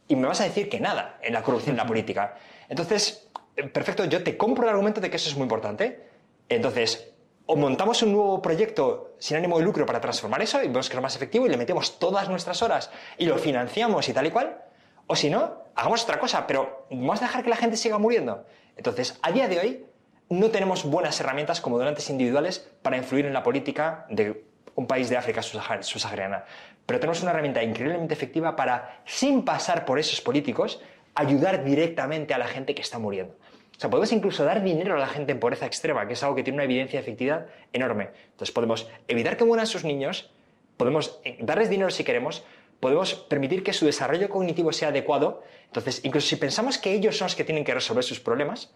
Y 0.09 0.17
me 0.17 0.27
vas 0.27 0.41
a 0.41 0.45
decir 0.45 0.69
que 0.69 0.81
nada 0.81 1.19
en 1.23 1.33
la 1.33 1.43
corrupción 1.43 1.75
en 1.75 1.79
la 1.79 1.87
política. 1.87 2.37
Entonces, 2.69 3.29
eh, 3.57 3.65
perfecto, 3.65 4.05
yo 4.05 4.23
te 4.23 4.37
compro 4.37 4.65
el 4.65 4.71
argumento 4.71 5.01
de 5.01 5.11
que 5.11 5.17
eso 5.17 5.29
es 5.29 5.37
muy 5.37 5.45
importante. 5.45 6.01
Entonces, 6.49 7.13
o 7.51 7.57
montamos 7.57 8.03
un 8.03 8.13
nuevo 8.13 8.43
proyecto 8.43 9.15
sin 9.19 9.39
ánimo 9.39 9.59
de 9.59 9.65
lucro 9.65 9.87
para 9.87 10.03
transformar 10.03 10.43
eso 10.43 10.63
y 10.63 10.69
vemos 10.69 10.91
que 10.91 10.97
es 10.97 11.03
más 11.03 11.17
efectivo 11.17 11.47
y 11.47 11.49
le 11.49 11.57
metemos 11.57 11.99
todas 11.99 12.29
nuestras 12.29 12.61
horas 12.61 12.91
y 13.17 13.25
lo 13.25 13.39
financiamos 13.39 14.07
y 14.07 14.13
tal 14.13 14.27
y 14.27 14.31
cual, 14.31 14.59
o 15.07 15.17
si 15.17 15.31
no, 15.31 15.63
hagamos 15.75 16.05
otra 16.05 16.21
cosa, 16.21 16.47
pero 16.47 16.85
vamos 16.91 17.23
a 17.23 17.25
dejar 17.25 17.43
que 17.43 17.49
la 17.49 17.57
gente 17.57 17.79
siga 17.79 17.97
muriendo. 17.97 18.45
Entonces, 18.77 19.19
a 19.23 19.33
día 19.33 19.49
de 19.49 19.59
hoy, 19.59 19.87
no 20.29 20.51
tenemos 20.51 20.85
buenas 20.85 21.19
herramientas 21.21 21.63
como 21.63 21.79
donantes 21.79 22.11
individuales 22.11 22.71
para 22.83 22.99
influir 22.99 23.25
en 23.25 23.33
la 23.33 23.43
política 23.43 24.05
de 24.11 24.45
un 24.75 24.87
país 24.87 25.09
de 25.09 25.17
África 25.17 25.41
subsahariana. 25.41 26.45
Pero 26.85 27.01
tenemos 27.01 27.23
una 27.23 27.31
herramienta 27.31 27.63
increíblemente 27.63 28.13
efectiva 28.13 28.57
para, 28.57 29.01
sin 29.07 29.43
pasar 29.47 29.87
por 29.87 29.99
esos 29.99 30.21
políticos, 30.21 30.83
ayudar 31.15 31.65
directamente 31.65 32.35
a 32.35 32.39
la 32.39 32.47
gente 32.47 32.75
que 32.75 32.83
está 32.83 32.99
muriendo. 32.99 33.35
O 33.79 33.81
sea, 33.81 33.91
podemos 33.91 34.11
incluso 34.11 34.45
dar 34.45 34.65
dinero 34.65 34.97
a 34.97 34.99
la 34.99 35.07
gente 35.07 35.31
en 35.31 35.39
pobreza 35.39 35.65
extrema, 35.65 36.09
que 36.09 36.15
es 36.15 36.23
algo 36.25 36.35
que 36.35 36.43
tiene 36.43 36.57
una 36.57 36.65
evidencia 36.65 36.99
de 36.99 37.03
efectividad 37.03 37.47
enorme. 37.73 38.11
Entonces 38.33 38.53
podemos 38.53 38.91
evitar 39.07 39.37
que 39.37 39.45
mueran 39.45 39.69
sus 39.69 39.85
niños, 39.85 40.33
podemos 40.77 41.21
eh, 41.23 41.39
darles 41.41 41.71
dinero 41.71 41.89
si 41.91 42.03
queremos, 42.03 42.43
podemos 42.81 43.15
permitir 43.15 43.63
que 43.63 43.73
su 43.73 43.87
desarrollo 43.87 44.29
cognitivo 44.31 44.73
sea 44.73 44.89
adecuado. 44.89 45.45
Entonces, 45.67 46.01
incluso 46.03 46.27
si 46.27 46.35
pensamos 46.35 46.77
que 46.77 46.93
ellos 46.93 47.17
son 47.17 47.27
los 47.27 47.37
que 47.37 47.45
tienen 47.45 47.63
que 47.65 47.73
resolver 47.73 48.03
sus 48.03 48.19
problemas, 48.19 48.75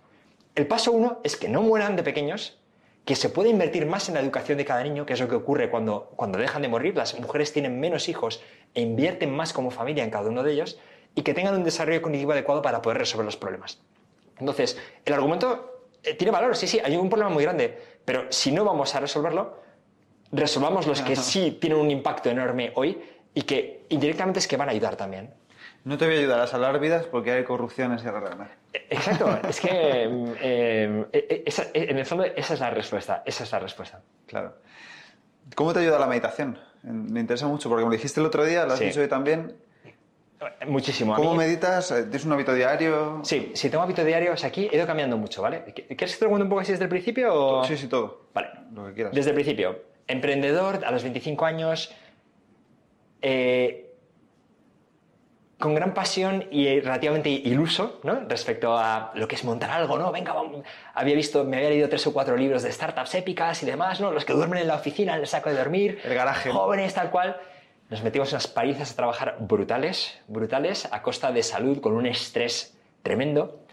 el 0.54 0.68
paso 0.68 0.92
uno 0.92 1.18
es 1.24 1.36
que 1.36 1.48
no 1.48 1.62
mueran 1.62 1.96
de 1.96 2.04
pequeños 2.04 2.60
que 3.04 3.16
se 3.16 3.28
puede 3.28 3.48
invertir 3.48 3.86
más 3.86 4.08
en 4.08 4.14
la 4.14 4.20
educación 4.20 4.56
de 4.56 4.64
cada 4.64 4.84
niño, 4.84 5.04
que 5.04 5.14
es 5.14 5.20
lo 5.20 5.26
que 5.26 5.34
ocurre 5.34 5.68
cuando, 5.68 6.12
cuando 6.14 6.38
dejan 6.38 6.62
de 6.62 6.68
morir, 6.68 6.96
las 6.96 7.18
mujeres 7.18 7.52
tienen 7.52 7.80
menos 7.80 8.08
hijos 8.08 8.40
e 8.72 8.82
invierten 8.82 9.34
más 9.34 9.52
como 9.52 9.72
familia 9.72 10.04
en 10.04 10.10
cada 10.10 10.30
uno 10.30 10.44
de 10.44 10.52
ellos, 10.52 10.78
y 11.16 11.22
que 11.22 11.34
tengan 11.34 11.56
un 11.56 11.64
desarrollo 11.64 12.00
cognitivo 12.00 12.30
adecuado 12.30 12.62
para 12.62 12.80
poder 12.80 12.98
resolver 12.98 13.24
los 13.24 13.36
problemas. 13.36 13.80
Entonces, 14.38 14.78
el 15.04 15.12
argumento 15.14 15.88
eh, 16.02 16.14
tiene 16.14 16.30
valor, 16.30 16.56
sí, 16.56 16.66
sí, 16.66 16.80
hay 16.84 16.96
un 16.96 17.08
problema 17.08 17.30
muy 17.30 17.42
grande, 17.44 17.78
pero 18.04 18.26
si 18.30 18.50
no 18.52 18.64
vamos 18.64 18.94
a 18.94 19.00
resolverlo, 19.00 19.60
resolvamos 20.32 20.86
los 20.86 21.02
que 21.02 21.16
sí 21.16 21.58
tienen 21.60 21.78
un 21.78 21.90
impacto 21.90 22.30
enorme 22.30 22.72
hoy 22.74 23.00
y 23.34 23.42
que 23.42 23.84
indirectamente 23.90 24.38
es 24.40 24.48
que 24.48 24.56
van 24.56 24.68
a 24.68 24.72
ayudar 24.72 24.96
también. 24.96 25.32
No 25.84 25.98
te 25.98 26.06
voy 26.06 26.14
a 26.14 26.18
ayudar 26.18 26.40
a 26.40 26.46
salvar 26.46 26.78
vidas 26.78 27.06
porque 27.06 27.32
hay 27.32 27.44
corrupción 27.44 27.92
en 27.92 27.98
Sierra 27.98 28.20
Leone. 28.20 28.48
Exacto, 28.88 29.38
es 29.48 29.60
que 29.60 29.68
eh, 29.72 31.06
eh, 31.12 31.44
eh, 31.44 31.70
en 31.74 31.98
el 31.98 32.06
fondo 32.06 32.24
esa 32.24 32.54
es 32.54 32.60
la 32.60 32.70
respuesta, 32.70 33.22
esa 33.26 33.44
es 33.44 33.52
la 33.52 33.58
respuesta. 33.58 34.00
Claro. 34.26 34.54
¿Cómo 35.56 35.72
te 35.72 35.80
ayuda 35.80 35.98
la 35.98 36.06
meditación? 36.06 36.58
Me 36.82 37.20
interesa 37.20 37.46
mucho 37.48 37.68
porque 37.68 37.84
me 37.84 37.90
lo 37.90 37.96
dijiste 37.96 38.20
el 38.20 38.26
otro 38.26 38.44
día, 38.44 38.64
lo 38.64 38.74
has 38.74 38.78
Sí. 38.78 38.86
dicho 38.86 39.00
hoy 39.00 39.08
también. 39.08 39.56
Muchísimo. 40.66 41.14
¿Cómo 41.16 41.32
mí- 41.32 41.38
meditas? 41.38 41.90
Eh, 41.90 42.02
¿Tienes 42.02 42.24
un 42.24 42.32
hábito 42.32 42.54
diario? 42.54 43.20
Sí, 43.24 43.52
si 43.54 43.70
tengo 43.70 43.82
hábito 43.84 44.04
diario, 44.04 44.32
o 44.32 44.36
sea, 44.36 44.48
aquí 44.48 44.68
he 44.70 44.76
ido 44.76 44.86
cambiando 44.86 45.16
mucho, 45.16 45.42
¿vale? 45.42 45.62
¿Quieres 45.74 46.14
que 46.16 46.24
te 46.24 46.26
cuente 46.26 46.42
un 46.44 46.48
poco 46.48 46.60
así 46.60 46.72
desde 46.72 46.84
el 46.84 46.90
principio 46.90 47.34
o...? 47.34 47.64
Sí, 47.64 47.76
sí, 47.76 47.86
todo. 47.88 48.22
Vale. 48.34 48.48
Lo 48.74 48.86
que 48.86 48.94
quieras. 48.94 49.12
Desde 49.14 49.30
el 49.30 49.34
principio. 49.34 49.82
Emprendedor 50.06 50.84
a 50.84 50.90
los 50.90 51.02
25 51.02 51.44
años, 51.44 51.94
eh, 53.20 53.88
con 55.58 55.76
gran 55.76 55.94
pasión 55.94 56.44
y 56.50 56.80
relativamente 56.80 57.28
iluso, 57.30 58.00
¿no? 58.02 58.20
Respecto 58.28 58.76
a 58.76 59.12
lo 59.14 59.28
que 59.28 59.36
es 59.36 59.44
montar 59.44 59.70
algo, 59.70 59.96
¿no? 59.96 60.10
Venga, 60.10 60.32
vamos. 60.32 60.64
Había 60.94 61.14
visto, 61.14 61.44
me 61.44 61.56
había 61.58 61.68
leído 61.68 61.88
tres 61.88 62.04
o 62.08 62.12
cuatro 62.12 62.36
libros 62.36 62.64
de 62.64 62.72
startups 62.72 63.14
épicas 63.14 63.62
y 63.62 63.66
demás, 63.66 64.00
¿no? 64.00 64.10
Los 64.10 64.24
que 64.24 64.32
duermen 64.32 64.58
en 64.60 64.66
la 64.66 64.74
oficina, 64.74 65.14
en 65.14 65.20
el 65.20 65.26
saco 65.28 65.50
de 65.50 65.56
dormir. 65.56 66.00
El 66.04 66.14
garaje. 66.14 66.50
Jóvenes, 66.50 66.92
tal 66.94 67.10
cual. 67.10 67.36
Nos 67.92 68.02
metimos 68.02 68.32
unas 68.32 68.46
palizas 68.46 68.90
a 68.92 68.96
trabajar 68.96 69.36
brutales, 69.40 70.18
brutales, 70.26 70.88
a 70.90 71.02
costa 71.02 71.30
de 71.30 71.42
salud, 71.42 71.82
con 71.82 71.92
un 71.92 72.06
estrés 72.06 72.74
tremendo. 73.02 73.66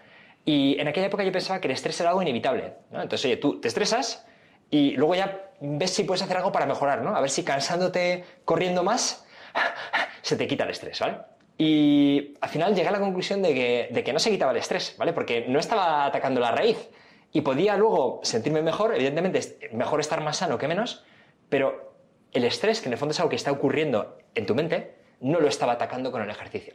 Y 0.43 0.77
en 0.77 0.89
aquella 0.89 1.07
época 1.07 1.23
yo 1.23 1.31
pensaba 1.31 1.61
que 1.61 1.69
el 1.69 1.71
estrés 1.71 1.97
era 2.01 2.09
algo 2.09 2.21
inevitable. 2.21 2.73
¿no? 2.91 3.01
Entonces, 3.01 3.23
oye, 3.23 3.37
tú 3.37 3.61
te 3.61 3.69
estresas 3.69 4.27
y 4.69 4.91
luego 4.97 5.15
ya 5.15 5.49
ves 5.61 5.91
si 5.91 6.03
puedes 6.03 6.21
hacer 6.21 6.35
algo 6.35 6.51
para 6.51 6.65
mejorar, 6.65 7.01
¿no? 7.01 7.15
A 7.15 7.21
ver 7.21 7.29
si 7.29 7.45
cansándote, 7.45 8.25
corriendo 8.43 8.83
más, 8.83 9.25
se 10.21 10.35
te 10.35 10.47
quita 10.47 10.65
el 10.65 10.71
estrés, 10.71 10.99
¿vale? 10.99 11.19
Y 11.57 12.33
al 12.41 12.49
final 12.49 12.75
llegué 12.75 12.89
a 12.89 12.91
la 12.91 12.99
conclusión 12.99 13.41
de 13.41 13.53
que, 13.53 13.87
de 13.89 14.03
que 14.03 14.11
no 14.11 14.19
se 14.19 14.31
quitaba 14.31 14.51
el 14.51 14.57
estrés, 14.57 14.95
¿vale? 14.97 15.13
Porque 15.13 15.45
no 15.47 15.59
estaba 15.59 16.05
atacando 16.05 16.41
la 16.41 16.51
raíz. 16.51 16.89
Y 17.31 17.39
podía 17.39 17.77
luego 17.77 18.19
sentirme 18.23 18.61
mejor, 18.61 18.93
evidentemente 18.93 19.69
mejor 19.71 20.01
estar 20.01 20.21
más 20.21 20.35
sano 20.35 20.57
que 20.57 20.67
menos, 20.67 21.05
pero 21.47 21.88
el 22.33 22.43
estrés, 22.43 22.81
que 22.81 22.87
en 22.87 22.93
el 22.93 22.99
fondo 22.99 23.11
es 23.11 23.19
algo 23.19 23.29
que 23.29 23.35
está 23.35 23.51
ocurriendo 23.51 24.17
en 24.35 24.45
tu 24.45 24.55
mente, 24.55 24.95
no 25.21 25.39
lo 25.39 25.47
estaba 25.47 25.73
atacando 25.73 26.11
con 26.11 26.21
el 26.21 26.29
ejercicio. 26.29 26.73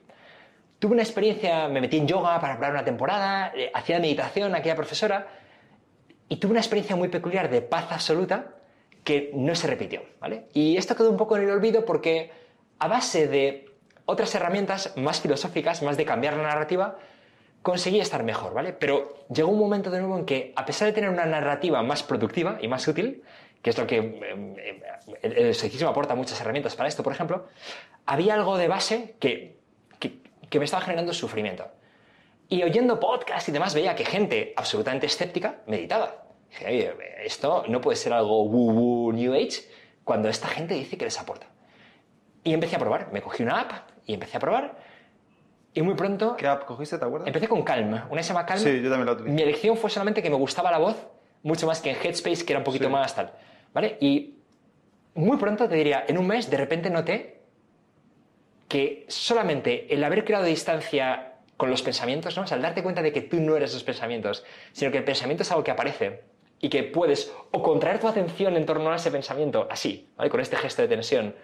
Tuve 0.78 0.93
una 0.93 1.02
experiencia, 1.02 1.68
me 1.68 1.81
metí 1.81 1.97
en 1.97 2.06
yoga 2.06 2.40
para 2.40 2.55
probar 2.55 2.72
una 2.72 2.85
temporada, 2.85 3.52
eh, 3.55 3.70
hacía 3.72 3.98
meditación 4.01 4.55
aquella 4.55 4.76
profesora, 4.76 5.26
y 6.28 6.36
tuve 6.36 6.52
una 6.52 6.60
experiencia 6.60 6.97
muy 6.97 7.09
peculiar 7.09 7.48
de 7.51 7.62
paz 7.62 7.86
absoluta 7.90 8.55
que 9.05 9.31
no 9.35 9.55
se 9.55 9.66
repitió, 9.66 10.02
¿vale? 10.20 10.47
Y 10.52 10.76
esto 10.76 10.97
quedó 10.97 11.10
un 11.10 11.16
poco 11.16 11.36
en 11.36 11.44
el 11.44 11.51
olvido 11.51 11.85
porque 11.85 12.32
a 12.78 12.89
base 12.89 13.28
de 13.28 13.66
otras 14.06 14.35
herramientas 14.35 14.94
más 14.97 15.20
filosóficas, 15.20 15.82
más 15.82 15.97
de 15.97 16.05
cambiar 16.05 16.36
la 16.36 16.43
narrativa, 16.43 16.98
conseguí 17.62 18.01
estar 18.01 18.22
mejor, 18.24 18.52
¿vale? 18.55 18.72
Pero 18.72 19.26
llegó 19.32 19.51
un 19.51 19.59
momento 19.59 19.90
de 19.90 20.01
nuevo 20.01 20.18
en 20.18 20.24
que, 20.24 20.52
a 20.56 20.66
pesar 20.66 20.86
de 20.86 20.93
tener 20.93 21.10
una 21.10 21.24
narrativa 21.24 21.82
más 21.82 22.02
productiva 22.02 22.59
y 22.60 22.68
más 22.68 22.86
útil, 22.89 23.22
que 23.65 23.70
es 23.70 23.78
lo 23.78 23.86
que 23.86 23.97
eh, 23.97 24.82
el, 25.23 25.32
el 25.32 25.86
aporta 25.86 26.15
muchas 26.15 26.39
herramientas 26.39 26.77
para 26.77 26.86
esto, 26.86 27.03
por 27.03 27.15
ejemplo, 27.15 27.47
había 28.05 28.35
algo 28.35 28.59
de 28.59 28.69
base 28.69 29.16
que, 29.19 29.59
que, 29.99 30.19
que 30.51 30.59
me 30.59 30.66
estaba 30.66 30.82
generando 30.82 31.15
sufrimiento. 31.15 31.66
Y 32.51 32.62
oyendo 32.62 33.01
podcasts 33.01 33.49
y 33.49 33.53
demás 33.53 33.74
veía 33.74 33.95
que 33.95 34.05
gente 34.05 34.53
absolutamente 34.55 35.07
escéptica 35.07 35.62
meditaba. 35.66 36.27
Dije, 36.51 36.66
oye, 36.66 36.95
esto 37.24 37.65
no 37.66 37.81
puede 37.81 37.97
ser 37.97 38.12
algo 38.12 38.45
woo-woo 38.45 39.15
New 39.15 39.32
Age 39.32 39.62
cuando 40.05 40.28
esta 40.28 40.49
gente 40.49 40.74
dice 40.74 40.99
que 40.99 41.07
les 41.07 41.19
aporta. 41.19 41.47
Y 42.45 42.53
empecé 42.53 42.77
a 42.77 42.78
probar. 42.78 43.09
Me 43.12 43.23
cogí 43.23 43.43
una 43.43 43.61
app 43.61 43.73
y 44.05 44.12
empecé 44.12 44.36
a 44.36 44.41
probar. 44.41 44.77
Y 45.73 45.81
muy 45.81 45.95
pronto 45.95 46.36
¿Qué 46.36 46.47
app 46.47 46.66
cogiste, 46.66 46.99
te 46.99 47.05
acuerdas? 47.07 47.28
empecé 47.28 47.49
con 47.49 47.62
Calm. 47.62 47.99
Una 48.11 48.23
se 48.23 48.28
llama 48.28 48.45
Calm. 48.45 48.61
Sí, 48.61 48.82
yo 48.82 48.91
también 48.91 49.07
la 49.07 49.12
utilizo. 49.12 49.35
Mi 49.35 49.41
elección 49.41 49.78
fue 49.78 49.89
solamente 49.89 50.23
que 50.23 50.28
me 50.28 50.36
gustaba 50.36 50.70
la 50.70 50.77
voz, 50.78 50.97
mucho 51.43 51.66
más 51.66 51.81
que 51.81 51.93
en 51.93 51.97
Headspace, 51.97 52.45
que 52.45 52.53
era 52.53 52.59
un 52.59 52.65
poquito 52.65 52.85
Sí. 52.89 52.93
más 52.93 53.15
tal. 53.15 53.32
Y 54.01 54.34
muy 55.14 55.36
pronto, 55.36 55.68
te 55.68 55.76
diría, 55.76 56.05
en 56.06 56.18
un 56.18 56.26
mes, 56.26 56.51
de 56.51 56.56
repente 56.56 56.90
noté 56.90 57.40
que 58.68 59.05
solamente 59.09 59.92
el 59.92 60.02
haber 60.02 60.24
creado 60.24 60.44
distancia 60.44 61.34
con 61.56 61.70
los 61.70 61.82
pensamientos, 61.82 62.36
¿no? 62.36 62.42
O 62.42 62.46
sea, 62.46 62.56
el 62.56 62.62
darte 62.62 62.82
cuenta 62.82 63.02
de 63.02 63.12
que 63.12 63.20
tú 63.20 63.40
no 63.40 63.56
eres 63.56 63.72
los 63.74 63.84
pensamientos, 63.84 64.44
sino 64.72 64.90
que 64.90 64.98
el 64.98 65.05
pensamiento 65.05 65.42
es 65.42 65.51
algo 65.51 65.64
que 65.64 65.70
aparece 65.70 66.22
y 66.60 66.68
que 66.68 66.82
puedes 66.82 67.32
o 67.51 67.62
contraer 67.62 68.01
tu 68.01 68.09
atención 68.09 68.56
en 68.56 68.66
torno 68.66 68.90
a 68.90 68.96
ese 68.96 69.10
pensamiento, 69.10 69.68
así, 69.70 70.09
¿vale? 70.16 70.30
Con 70.30 70.40
este 70.40 70.56
gesto 70.56 70.82
de 70.82 70.88
tensión, 70.88 71.34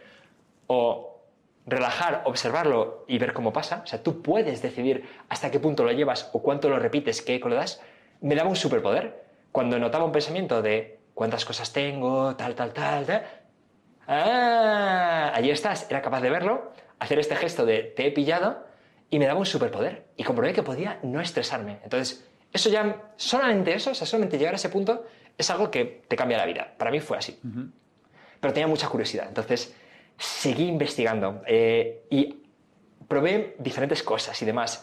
o 0.66 1.20
relajar, 1.66 2.22
observarlo 2.24 3.04
y 3.06 3.18
ver 3.18 3.32
cómo 3.32 3.52
pasa. 3.52 3.82
O 3.84 3.86
sea, 3.86 4.02
tú 4.02 4.22
puedes 4.22 4.62
decidir 4.62 5.04
hasta 5.28 5.50
qué 5.50 5.60
punto 5.60 5.84
lo 5.84 5.92
llevas 5.92 6.30
o 6.32 6.42
cuánto 6.42 6.68
lo 6.68 6.78
repites, 6.78 7.22
qué 7.22 7.34
eco 7.34 7.48
le 7.48 7.56
das. 7.56 7.82
Me 8.20 8.34
daba 8.34 8.48
un 8.48 8.56
superpoder. 8.56 9.24
Cuando 9.52 9.78
notaba 9.78 10.04
un 10.04 10.12
pensamiento 10.12 10.62
de 10.62 10.99
cuántas 11.20 11.44
cosas 11.44 11.70
tengo, 11.70 12.34
tal, 12.34 12.54
tal, 12.54 12.72
tal, 12.72 13.04
tal. 13.04 13.26
Ah, 14.06 15.32
allí 15.34 15.50
estás. 15.50 15.86
Era 15.90 16.00
capaz 16.00 16.22
de 16.22 16.30
verlo, 16.30 16.72
hacer 16.98 17.18
este 17.18 17.36
gesto 17.36 17.66
de 17.66 17.82
te 17.82 18.06
he 18.06 18.10
pillado 18.10 18.64
y 19.10 19.18
me 19.18 19.26
daba 19.26 19.38
un 19.38 19.44
superpoder. 19.44 20.06
Y 20.16 20.24
comprobé 20.24 20.54
que 20.54 20.62
podía 20.62 20.98
no 21.02 21.20
estresarme. 21.20 21.80
Entonces, 21.84 22.26
eso 22.54 22.70
ya, 22.70 23.12
solamente 23.16 23.74
eso, 23.74 23.90
o 23.90 23.94
sea, 23.94 24.06
solamente 24.06 24.38
llegar 24.38 24.54
a 24.54 24.56
ese 24.56 24.70
punto 24.70 25.04
es 25.36 25.50
algo 25.50 25.70
que 25.70 26.02
te 26.08 26.16
cambia 26.16 26.38
la 26.38 26.46
vida. 26.46 26.72
Para 26.78 26.90
mí 26.90 27.00
fue 27.00 27.18
así 27.18 27.38
pero 28.40 28.54
tenía 28.54 28.66
mucha 28.66 28.88
curiosidad. 28.88 29.26
Entonces, 29.28 29.74
seguí 30.16 30.68
investigando 30.68 31.42
eh, 31.46 32.06
y 32.08 32.38
probé 33.08 33.56
diferentes 33.58 34.02
cosas 34.02 34.40
y 34.40 34.46
demás. 34.46 34.82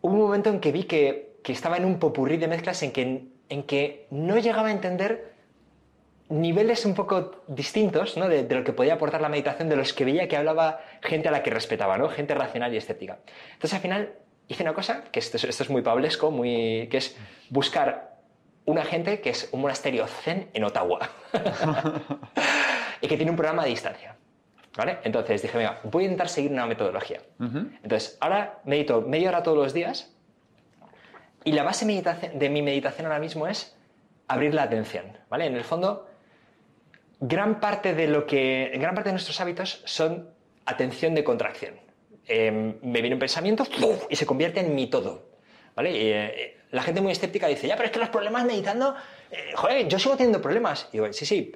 Hubo 0.00 0.12
un 0.12 0.20
momento 0.20 0.48
en 0.50 0.60
que 0.60 0.70
vi 0.70 0.84
que, 0.84 1.40
que 1.42 1.52
estaba 1.52 1.76
en 1.76 1.86
un 1.86 1.98
popurrí 1.98 2.36
de 2.36 2.46
mezclas 2.46 2.84
en 2.84 2.92
que, 2.92 3.26
en 3.48 3.62
que 3.64 4.06
no 4.10 4.38
llegaba 4.38 4.68
a 4.68 4.70
entender 4.70 5.39
niveles 6.30 6.84
un 6.86 6.94
poco 6.94 7.42
distintos 7.48 8.16
¿no? 8.16 8.28
de, 8.28 8.44
de 8.44 8.54
lo 8.54 8.64
que 8.64 8.72
podía 8.72 8.94
aportar 8.94 9.20
la 9.20 9.28
meditación, 9.28 9.68
de 9.68 9.76
los 9.76 9.92
que 9.92 10.04
veía 10.04 10.28
que 10.28 10.36
hablaba 10.36 10.80
gente 11.02 11.28
a 11.28 11.30
la 11.32 11.42
que 11.42 11.50
respetaba, 11.50 11.98
¿no? 11.98 12.08
gente 12.08 12.34
racional 12.34 12.72
y 12.72 12.76
escéptica. 12.78 13.18
Entonces, 13.52 13.74
al 13.74 13.80
final, 13.80 14.12
hice 14.48 14.62
una 14.62 14.72
cosa, 14.74 15.04
que 15.12 15.18
esto, 15.18 15.36
es- 15.36 15.44
esto 15.44 15.62
es 15.64 15.70
muy 15.70 15.82
pablesco, 15.82 16.30
muy, 16.30 16.88
que 16.90 16.96
es 16.98 17.16
buscar 17.50 18.16
una 18.64 18.84
gente 18.84 19.20
que 19.20 19.30
es 19.30 19.48
un 19.52 19.60
monasterio 19.62 20.06
zen 20.06 20.48
en 20.52 20.64
Ottawa 20.64 21.00
y 23.00 23.08
que 23.08 23.16
tiene 23.16 23.30
un 23.30 23.36
programa 23.36 23.62
a 23.62 23.66
distancia. 23.66 24.16
¿Vale? 24.76 24.98
Entonces 25.02 25.42
dije, 25.42 25.58
venga, 25.58 25.80
voy 25.82 26.04
a 26.04 26.06
intentar 26.06 26.28
seguir 26.28 26.52
una 26.52 26.64
metodología. 26.64 27.20
Entonces, 27.82 28.16
ahora 28.20 28.60
medito 28.64 29.00
media 29.02 29.30
hora 29.30 29.42
todos 29.42 29.58
los 29.58 29.74
días 29.74 30.14
y 31.42 31.52
la 31.52 31.64
base 31.64 31.84
de 32.34 32.48
mi 32.48 32.62
meditación 32.62 33.06
ahora 33.06 33.18
mismo 33.18 33.48
es 33.48 33.76
abrir 34.28 34.54
la 34.54 34.62
atención. 34.62 35.06
¿Vale? 35.28 35.46
En 35.46 35.56
el 35.56 35.64
fondo, 35.64 36.06
gran 37.20 37.60
parte 37.60 37.94
de 37.94 38.06
lo 38.08 38.26
que. 38.26 38.72
Gran 38.74 38.94
parte 38.94 39.10
de 39.10 39.12
nuestros 39.14 39.40
hábitos 39.40 39.82
son 39.84 40.30
atención 40.66 41.14
de 41.14 41.24
contracción. 41.24 41.74
Eh, 42.26 42.50
me 42.82 43.00
viene 43.00 43.14
un 43.14 43.20
pensamiento 43.20 43.64
y 44.08 44.16
se 44.16 44.26
convierte 44.26 44.60
en 44.60 44.74
mi 44.74 44.86
todo. 44.88 45.28
¿Vale? 45.74 45.90
Eh, 45.94 46.56
la 46.70 46.82
gente 46.82 47.00
muy 47.00 47.12
escéptica 47.12 47.46
dice, 47.48 47.66
ya, 47.66 47.76
pero 47.76 47.86
es 47.86 47.92
que 47.92 47.98
los 47.98 48.08
problemas 48.10 48.44
meditando. 48.44 48.94
eh, 49.30 49.52
joder, 49.54 49.88
yo 49.88 49.98
sigo 49.98 50.16
teniendo 50.16 50.40
problemas. 50.40 50.88
Y 50.90 50.98
digo, 50.98 51.12
sí, 51.12 51.26
sí. 51.26 51.52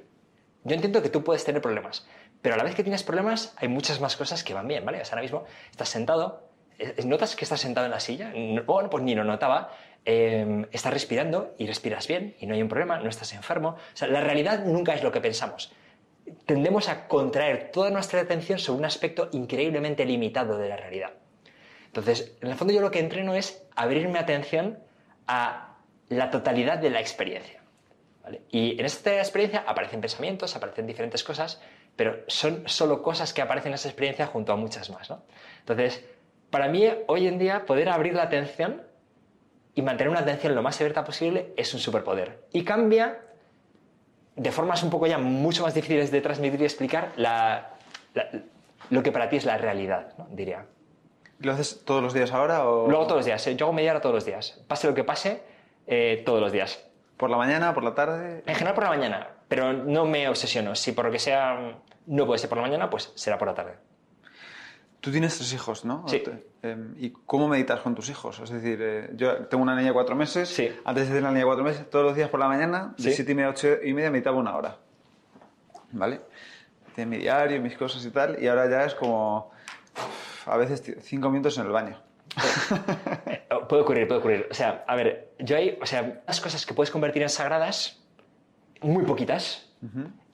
Yo 0.64 0.74
entiendo 0.74 1.02
que 1.02 1.10
tú 1.10 1.22
puedes 1.22 1.44
tener 1.44 1.60
problemas, 1.60 2.06
pero 2.40 2.54
a 2.54 2.58
la 2.58 2.64
vez 2.64 2.74
que 2.74 2.82
tienes 2.82 3.02
problemas, 3.02 3.52
hay 3.58 3.68
muchas 3.68 4.00
más 4.00 4.16
cosas 4.16 4.42
que 4.42 4.54
van 4.54 4.66
bien, 4.66 4.82
¿vale? 4.84 4.98
O 4.98 5.04
ahora 5.04 5.20
mismo 5.20 5.44
estás 5.70 5.90
sentado, 5.90 6.48
eh, 6.78 6.94
¿notas 7.04 7.36
que 7.36 7.44
estás 7.44 7.60
sentado 7.60 7.84
en 7.84 7.90
la 7.92 8.00
silla? 8.00 8.32
No- 8.34 8.62
Bueno, 8.64 8.88
pues 8.88 9.04
ni 9.04 9.14
lo 9.14 9.24
notaba. 9.24 9.70
Eh, 10.06 10.66
estás 10.70 10.92
respirando 10.92 11.54
y 11.56 11.66
respiras 11.66 12.06
bien 12.06 12.36
y 12.38 12.46
no 12.46 12.54
hay 12.54 12.60
un 12.60 12.68
problema, 12.68 12.98
no 12.98 13.08
estás 13.08 13.32
enfermo. 13.32 13.70
O 13.70 13.96
sea, 13.96 14.08
la 14.08 14.20
realidad 14.20 14.64
nunca 14.64 14.94
es 14.94 15.02
lo 15.02 15.10
que 15.10 15.20
pensamos. 15.20 15.72
Tendemos 16.46 16.88
a 16.88 17.08
contraer 17.08 17.70
toda 17.70 17.90
nuestra 17.90 18.20
atención 18.20 18.58
sobre 18.58 18.80
un 18.80 18.84
aspecto 18.84 19.28
increíblemente 19.32 20.04
limitado 20.04 20.58
de 20.58 20.68
la 20.68 20.76
realidad. 20.76 21.12
Entonces, 21.86 22.36
en 22.40 22.48
el 22.48 22.56
fondo 22.56 22.74
yo 22.74 22.80
lo 22.80 22.90
que 22.90 22.98
entreno 22.98 23.34
es 23.34 23.66
abrir 23.76 24.08
mi 24.08 24.18
atención 24.18 24.78
a 25.26 25.76
la 26.08 26.30
totalidad 26.30 26.78
de 26.78 26.90
la 26.90 27.00
experiencia. 27.00 27.62
Y 28.50 28.78
en 28.78 28.86
esta 28.86 29.18
experiencia 29.18 29.64
aparecen 29.66 30.00
pensamientos, 30.00 30.56
aparecen 30.56 30.86
diferentes 30.86 31.22
cosas, 31.22 31.60
pero 31.94 32.24
son 32.26 32.64
solo 32.66 33.02
cosas 33.02 33.32
que 33.32 33.42
aparecen 33.42 33.72
en 33.72 33.74
esa 33.74 33.88
experiencia 33.88 34.26
junto 34.26 34.52
a 34.52 34.56
muchas 34.56 34.90
más. 34.90 35.12
Entonces, 35.60 36.04
para 36.50 36.68
mí, 36.68 36.88
hoy 37.06 37.26
en 37.26 37.38
día, 37.38 37.66
poder 37.66 37.88
abrir 37.88 38.14
la 38.14 38.22
atención 38.22 38.82
y 39.74 39.82
mantener 39.82 40.10
una 40.10 40.20
atención 40.20 40.54
lo 40.54 40.62
más 40.62 40.76
abierta 40.80 41.04
posible 41.04 41.52
es 41.56 41.72
un 41.74 41.80
superpoder. 41.80 42.44
Y 42.52 42.64
cambia 42.64 43.18
de 44.36 44.50
formas 44.52 44.82
un 44.82 44.90
poco 44.90 45.06
ya 45.06 45.18
mucho 45.18 45.62
más 45.62 45.74
difíciles 45.74 46.10
de 46.10 46.20
transmitir 46.20 46.60
y 46.60 46.64
explicar 46.64 47.12
la- 47.16 47.70
la- 48.14 48.28
lo 48.90 49.02
que 49.02 49.12
para 49.12 49.28
ti 49.28 49.36
es 49.36 49.44
la 49.44 49.56
realidad, 49.58 50.12
¿no? 50.18 50.26
diría. 50.30 50.66
¿Lo 51.40 51.52
haces 51.52 51.82
todos 51.84 52.02
los 52.02 52.14
días 52.14 52.32
ahora 52.32 52.68
o 52.68 52.88
Luego 52.88 53.04
todos 53.04 53.18
los 53.18 53.26
días, 53.26 53.46
¿eh? 53.46 53.56
yo 53.56 53.66
hago 53.66 53.72
media 53.72 53.90
hora 53.92 54.00
todos 54.00 54.14
los 54.14 54.24
días. 54.24 54.60
Pase 54.68 54.86
lo 54.86 54.94
que 54.94 55.04
pase, 55.04 55.42
eh, 55.86 56.22
todos 56.24 56.40
los 56.40 56.52
días. 56.52 56.84
por 57.16 57.30
la 57.30 57.36
mañana, 57.36 57.72
por 57.74 57.84
la 57.84 57.94
tarde? 57.94 58.42
En 58.44 58.54
general 58.54 58.74
por 58.74 58.84
la 58.84 58.90
mañana, 58.90 59.28
pero 59.46 59.72
no 59.72 60.04
me 60.04 60.28
obsesiono. 60.28 60.74
Si 60.74 60.90
por 60.92 61.04
lo 61.06 61.10
que 61.12 61.20
sea 61.20 61.76
no 62.06 62.26
puede 62.26 62.38
ser 62.40 62.48
por 62.48 62.58
la 62.58 62.62
mañana, 62.62 62.90
pues 62.90 63.12
será 63.14 63.38
por 63.38 63.46
la 63.46 63.54
tarde. 63.54 63.74
Tú 65.04 65.10
tienes 65.12 65.36
tres 65.36 65.52
hijos, 65.52 65.84
¿no? 65.84 66.02
Sí. 66.08 66.22
Em, 66.62 66.94
¿Y 66.98 67.10
cómo 67.26 67.46
meditas 67.46 67.80
con 67.80 67.94
tus 67.94 68.08
hijos? 68.08 68.40
Es 68.40 68.48
decir, 68.48 68.78
eh, 68.80 69.10
yo 69.14 69.36
tengo 69.48 69.62
una 69.62 69.74
niña 69.76 69.88
de 69.88 69.92
cuatro 69.92 70.16
meses. 70.16 70.48
Sí. 70.48 70.70
Antes 70.82 71.04
de 71.04 71.08
tener 71.08 71.22
la 71.24 71.28
niña 71.28 71.40
de 71.40 71.44
cuatro 71.46 71.62
meses, 71.62 71.90
todos 71.90 72.06
los 72.06 72.16
días 72.16 72.30
por 72.30 72.40
la 72.40 72.48
mañana, 72.48 72.94
de 72.96 73.02
Sí. 73.10 73.12
siete 73.12 73.32
y 73.32 73.34
media 73.34 73.48
a 73.48 73.50
ocho 73.50 73.68
y 73.84 73.92
media, 73.92 74.10
meditaba 74.10 74.38
una 74.38 74.56
hora. 74.56 74.78
¿Vale? 75.92 76.20
de 76.96 77.06
mi 77.06 77.16
diario, 77.18 77.60
mis 77.60 77.76
cosas 77.76 78.04
y 78.06 78.10
tal, 78.10 78.40
y 78.40 78.46
ahora 78.46 78.70
ya 78.70 78.84
es 78.84 78.94
como 78.94 79.50
a 80.46 80.56
veces 80.56 80.80
cinco 81.02 81.28
minutos 81.28 81.58
en 81.58 81.66
el 81.66 81.72
baño. 81.72 82.00
Eh, 83.26 83.42
puede 83.68 83.82
ocurrir, 83.82 84.06
puede 84.06 84.20
ocurrir. 84.20 84.48
O 84.50 84.54
sea, 84.54 84.84
a 84.86 84.94
ver, 84.94 85.32
yo 85.40 85.56
hay, 85.56 85.76
o 85.82 85.86
sea, 85.86 86.20
unas 86.24 86.40
cosas 86.40 86.64
que 86.64 86.72
puedes 86.72 86.90
convertir 86.92 87.22
en 87.22 87.28
sagradas, 87.28 88.00
muy 88.80 89.04
poquitas, 89.04 89.68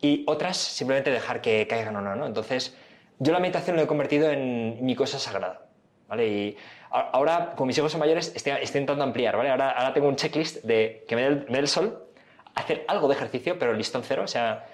y 0.00 0.22
otras 0.28 0.56
simplemente 0.58 1.10
dejar 1.10 1.40
que 1.40 1.66
caigan 1.66 1.96
o 1.96 2.00
no, 2.02 2.14
¿no? 2.14 2.26
Entonces, 2.26 2.76
yo 3.20 3.32
la 3.32 3.38
meditación 3.38 3.76
lo 3.76 3.82
he 3.82 3.86
convertido 3.86 4.30
en 4.30 4.84
mi 4.84 4.96
cosa 4.96 5.18
sagrada, 5.18 5.66
¿vale? 6.08 6.26
Y 6.26 6.56
ahora, 6.90 7.52
con 7.54 7.68
mis 7.68 7.78
hijos 7.78 7.96
mayores, 7.96 8.32
estoy, 8.34 8.54
intentando 8.60 9.04
ampliar, 9.04 9.36
¿vale? 9.36 9.50
Ahora, 9.50 9.70
ahora, 9.70 9.92
tengo 9.92 10.08
un 10.08 10.16
checklist 10.16 10.64
de 10.64 11.04
que 11.06 11.14
me 11.14 11.22
dé, 11.22 11.58
el, 11.58 11.68
sol, 11.68 12.06
hacer 12.54 12.84
algo 12.88 13.06
de 13.06 13.14
ejercicio, 13.14 13.58
pero 13.58 13.72
listón 13.74 14.02
cero, 14.02 14.22
o 14.24 14.26
sea, 14.26 14.66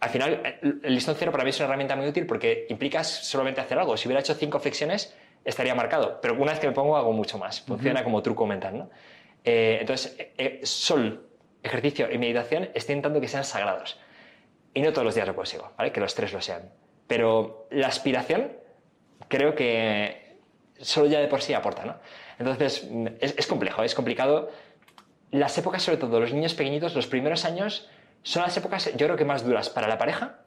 al 0.00 0.10
final, 0.10 0.58
el 0.60 0.94
listón 0.94 1.14
cero 1.16 1.30
para 1.30 1.44
mí 1.44 1.50
es 1.50 1.56
una 1.60 1.66
herramienta 1.66 1.96
muy 1.96 2.06
útil 2.06 2.26
porque 2.26 2.66
implica 2.68 3.04
solamente 3.04 3.60
hacer 3.60 3.78
algo. 3.78 3.96
Si 3.96 4.08
hubiera 4.08 4.20
hecho 4.20 4.34
cinco 4.34 4.58
flexiones, 4.58 5.16
estaría 5.44 5.74
marcado. 5.76 6.20
Pero 6.20 6.34
una 6.34 6.50
vez 6.50 6.60
que 6.60 6.66
me 6.66 6.72
pongo, 6.72 6.96
hago 6.96 7.12
mucho 7.12 7.38
más. 7.38 7.60
Funciona 7.60 8.02
como 8.02 8.20
truco 8.20 8.44
mental. 8.44 8.78
¿no? 8.78 8.90
Eh, 9.44 9.78
entonces, 9.80 10.16
eh, 10.18 10.32
eh, 10.36 10.60
sol, 10.64 11.28
ejercicio 11.62 12.10
y 12.10 12.18
meditación 12.18 12.70
estoy 12.74 12.94
intentando 12.94 13.20
que 13.20 13.28
sean 13.28 13.44
sagrados. 13.44 13.98
Y 14.74 14.82
no 14.82 14.92
todos 14.92 15.04
los 15.04 15.14
días 15.14 15.26
lo 15.26 15.36
consigo, 15.36 15.70
¿vale? 15.76 15.92
Que 15.92 16.00
los 16.00 16.14
tres 16.14 16.32
lo 16.32 16.40
sean. 16.40 16.70
Pero 17.06 17.66
la 17.70 17.88
aspiración 17.88 18.52
creo 19.28 19.54
que 19.54 20.36
solo 20.80 21.06
ya 21.06 21.20
de 21.20 21.28
por 21.28 21.42
sí 21.42 21.54
aporta, 21.54 21.84
¿no? 21.84 21.96
Entonces, 22.38 22.88
es, 23.20 23.34
es 23.36 23.46
complejo, 23.46 23.82
es 23.82 23.94
complicado. 23.94 24.50
Las 25.30 25.56
épocas, 25.58 25.82
sobre 25.82 25.98
todo 25.98 26.20
los 26.20 26.32
niños 26.32 26.54
pequeñitos, 26.54 26.94
los 26.94 27.06
primeros 27.06 27.44
años, 27.44 27.88
son 28.22 28.42
las 28.42 28.56
épocas, 28.56 28.90
yo 28.96 29.06
creo 29.06 29.16
que 29.16 29.24
más 29.24 29.44
duras 29.44 29.70
para 29.70 29.88
la 29.88 29.98
pareja 29.98 30.38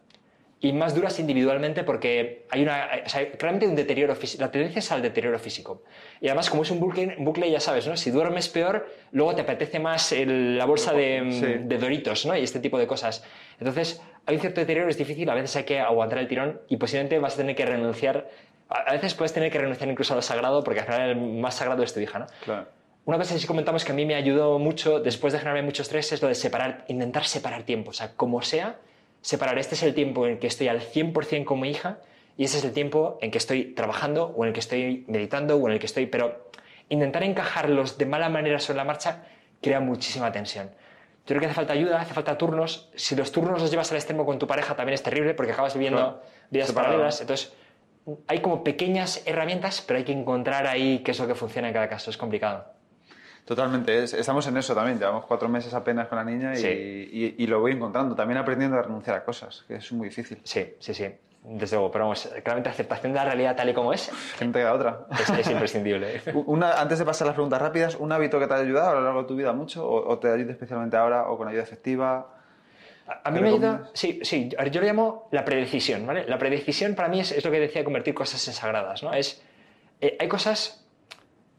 y 0.61 0.71
más 0.71 0.95
duras 0.95 1.19
individualmente 1.19 1.83
porque 1.83 2.45
hay 2.49 2.63
una, 2.63 2.89
o 3.05 3.09
sea, 3.09 3.29
claramente 3.33 3.67
un 3.67 3.75
deterioro 3.75 4.15
físico, 4.15 4.41
la 4.41 4.51
tendencia 4.51 4.79
es 4.79 4.91
al 4.91 5.01
deterioro 5.01 5.37
físico. 5.37 5.83
Y 6.21 6.27
además, 6.27 6.49
como 6.49 6.63
es 6.63 6.71
un 6.71 6.79
bucle, 6.79 7.15
bucle 7.19 7.51
ya 7.51 7.59
sabes, 7.59 7.87
¿no? 7.87 7.97
Si 7.97 8.09
duermes 8.09 8.47
peor, 8.49 8.87
luego 9.11 9.35
te 9.35 9.41
apetece 9.41 9.79
más 9.79 10.13
la 10.17 10.65
bolsa 10.65 10.93
de, 10.93 11.61
de, 11.65 11.77
Doritos, 11.77 12.25
¿no? 12.25 12.35
Y 12.37 12.43
este 12.43 12.59
tipo 12.59 12.79
de 12.79 12.87
cosas. 12.87 13.23
Entonces, 13.59 14.01
hay 14.25 14.35
un 14.35 14.41
cierto 14.41 14.61
deterioro, 14.61 14.89
es 14.89 14.97
difícil, 14.97 15.29
a 15.29 15.35
veces 15.35 15.55
hay 15.55 15.63
que 15.63 15.79
aguantar 15.79 16.19
el 16.19 16.27
tirón 16.27 16.61
y 16.67 16.77
posiblemente 16.77 17.19
vas 17.19 17.35
a 17.35 17.37
tener 17.37 17.55
que 17.55 17.65
renunciar, 17.65 18.29
a 18.69 18.91
veces 18.91 19.13
puedes 19.13 19.33
tener 19.33 19.51
que 19.51 19.59
renunciar 19.59 19.89
incluso 19.89 20.13
a 20.13 20.15
lo 20.15 20.21
sagrado 20.21 20.63
porque 20.63 20.79
al 20.79 20.85
final 20.85 21.09
el 21.09 21.17
más 21.17 21.55
sagrado 21.55 21.83
es 21.83 21.93
tu 21.93 21.99
hija, 21.99 22.19
¿no? 22.19 22.27
Claro. 22.43 22.67
Una 23.05 23.17
cosa 23.17 23.35
que 23.35 23.39
sí 23.39 23.45
comentamos 23.45 23.85
que 23.85 23.91
a 23.91 23.95
mí 23.95 24.03
me 24.05 24.15
ayudó 24.15 24.57
mucho 24.57 24.99
después 24.99 25.31
de 25.31 25.37
generarme 25.37 25.61
mucho 25.61 25.83
estrés 25.83 26.11
es 26.11 26.23
lo 26.23 26.27
de 26.27 26.33
separar, 26.33 26.85
intentar 26.87 27.25
separar 27.25 27.63
tiempo, 27.63 27.91
o 27.91 27.93
sea, 27.93 28.13
como 28.15 28.41
sea, 28.41 28.77
separar 29.21 29.59
este 29.59 29.75
es 29.75 29.83
el 29.83 29.93
tiempo 29.93 30.25
en 30.25 30.33
el 30.33 30.39
que 30.39 30.47
estoy 30.47 30.69
al 30.69 30.81
100% 30.81 31.45
con 31.45 31.59
mi 31.59 31.69
hija 31.69 31.99
y 32.37 32.45
ese 32.45 32.57
es 32.57 32.65
el 32.65 32.73
tiempo 32.73 33.17
en 33.21 33.31
que 33.31 33.37
estoy 33.37 33.73
trabajando 33.73 34.33
o 34.35 34.43
en 34.43 34.49
el 34.49 34.53
que 34.53 34.59
estoy 34.59 35.05
meditando 35.07 35.55
o 35.55 35.67
en 35.67 35.73
el 35.73 35.79
que 35.79 35.85
estoy... 35.85 36.07
Pero 36.07 36.49
intentar 36.89 37.23
encajarlos 37.23 37.97
de 37.97 38.05
mala 38.05 38.29
manera 38.29 38.59
sobre 38.59 38.77
la 38.77 38.83
marcha 38.83 39.23
crea 39.61 39.79
muchísima 39.79 40.31
tensión. 40.31 40.69
Yo 41.25 41.29
creo 41.29 41.39
que 41.39 41.45
hace 41.47 41.55
falta 41.55 41.73
ayuda, 41.73 42.01
hace 42.01 42.13
falta 42.13 42.37
turnos. 42.37 42.89
Si 42.95 43.15
los 43.15 43.31
turnos 43.31 43.59
los 43.59 43.71
llevas 43.71 43.91
al 43.91 43.97
extremo 43.97 44.25
con 44.25 44.37
tu 44.37 44.45
pareja 44.45 44.75
también 44.75 44.93
es 44.93 45.01
terrible 45.01 45.33
porque 45.33 45.53
acabas 45.53 45.73
viviendo 45.73 46.21
vidas 46.51 46.71
paralelas. 46.71 47.19
Entonces, 47.21 47.51
hay 48.27 48.41
como 48.41 48.63
pequeñas 48.63 49.23
herramientas, 49.25 49.81
pero 49.81 49.97
hay 49.97 50.03
que 50.03 50.11
encontrar 50.11 50.67
ahí 50.67 50.99
qué 50.99 51.11
es 51.11 51.19
lo 51.19 51.25
que 51.25 51.33
funciona 51.33 51.69
en 51.69 51.73
cada 51.73 51.89
caso. 51.89 52.11
Es 52.11 52.17
complicado. 52.17 52.75
Totalmente, 53.45 54.03
estamos 54.03 54.47
en 54.47 54.57
eso 54.57 54.73
también, 54.73 54.97
llevamos 54.97 55.25
cuatro 55.25 55.47
meses 55.47 55.71
apenas 55.75 56.07
con 56.07 56.17
la 56.17 56.23
niña 56.23 56.57
y, 56.57 57.45
lo 57.45 57.59
voy 57.59 57.73
encontrando, 57.73 58.15
también 58.15 58.39
aprendiendo 58.39 58.77
a 58.77 58.81
renunciar 58.81 59.17
a 59.17 59.23
cosas, 59.23 59.63
que 59.67 59.75
es 59.75 59.91
muy 59.91 60.09
difícil. 60.09 60.39
Sí, 60.43 60.73
sí, 60.79 60.95
sí, 60.95 61.07
desde 61.47 61.75
luego, 61.75 61.91
pero 61.91 62.05
vamos, 62.05 62.29
claramente 62.43 62.69
aceptación 62.69 63.13
de 63.13 63.19
la 63.19 63.25
realidad 63.25 63.55
tal 63.55 63.69
y 63.69 63.73
como 63.73 63.93
es. 63.93 64.11
Gente 64.37 64.59
que 64.59 64.65
otra. 64.65 65.05
Es, 65.37 65.49
imprescindible. 65.49 66.21
Una, 66.45 66.81
antes 66.81 66.99
de 66.99 67.05
pasar 67.05 67.25
a 67.25 67.29
las 67.29 67.35
preguntas 67.35 67.61
rápidas, 67.61 67.95
¿un 67.95 68.11
hábito 68.11 68.39
que 68.39 68.47
te 68.47 68.53
ha 68.53 68.57
ayudado 68.57 68.89
a 68.89 68.93
lo 68.95 69.01
largo 69.01 69.21
de 69.21 69.27
tu 69.27 69.35
vida 69.35 69.53
mucho 69.53 69.87
o, 69.87 70.17
te 70.17 70.31
ayuda 70.31 70.51
especialmente 70.51 70.97
ahora 70.97 71.29
o 71.29 71.37
con 71.37 71.47
ayuda 71.47 71.63
efectiva? 71.63 72.31
A, 73.23 73.29
mí 73.29 73.39
me 73.39 73.49
ayuda, 73.49 73.89
sí, 73.93 74.19
sí, 74.23 74.49
yo 74.49 74.81
lo 74.81 74.87
llamo 74.87 75.27
la 75.31 75.45
predecisión, 75.45 76.07
¿vale? 76.07 76.25
La 76.27 76.39
predecisión 76.39 76.95
para 76.95 77.07
mí 77.07 77.19
es, 77.19 77.45
lo 77.45 77.51
que 77.51 77.59
decía 77.59 77.83
convertir 77.83 78.15
cosas 78.15 78.47
en 78.47 78.55
sagradas, 78.55 79.03
¿no? 79.03 79.13
Es, 79.13 79.43
eh, 80.01 80.17
hay 80.19 80.27
cosas 80.27 80.85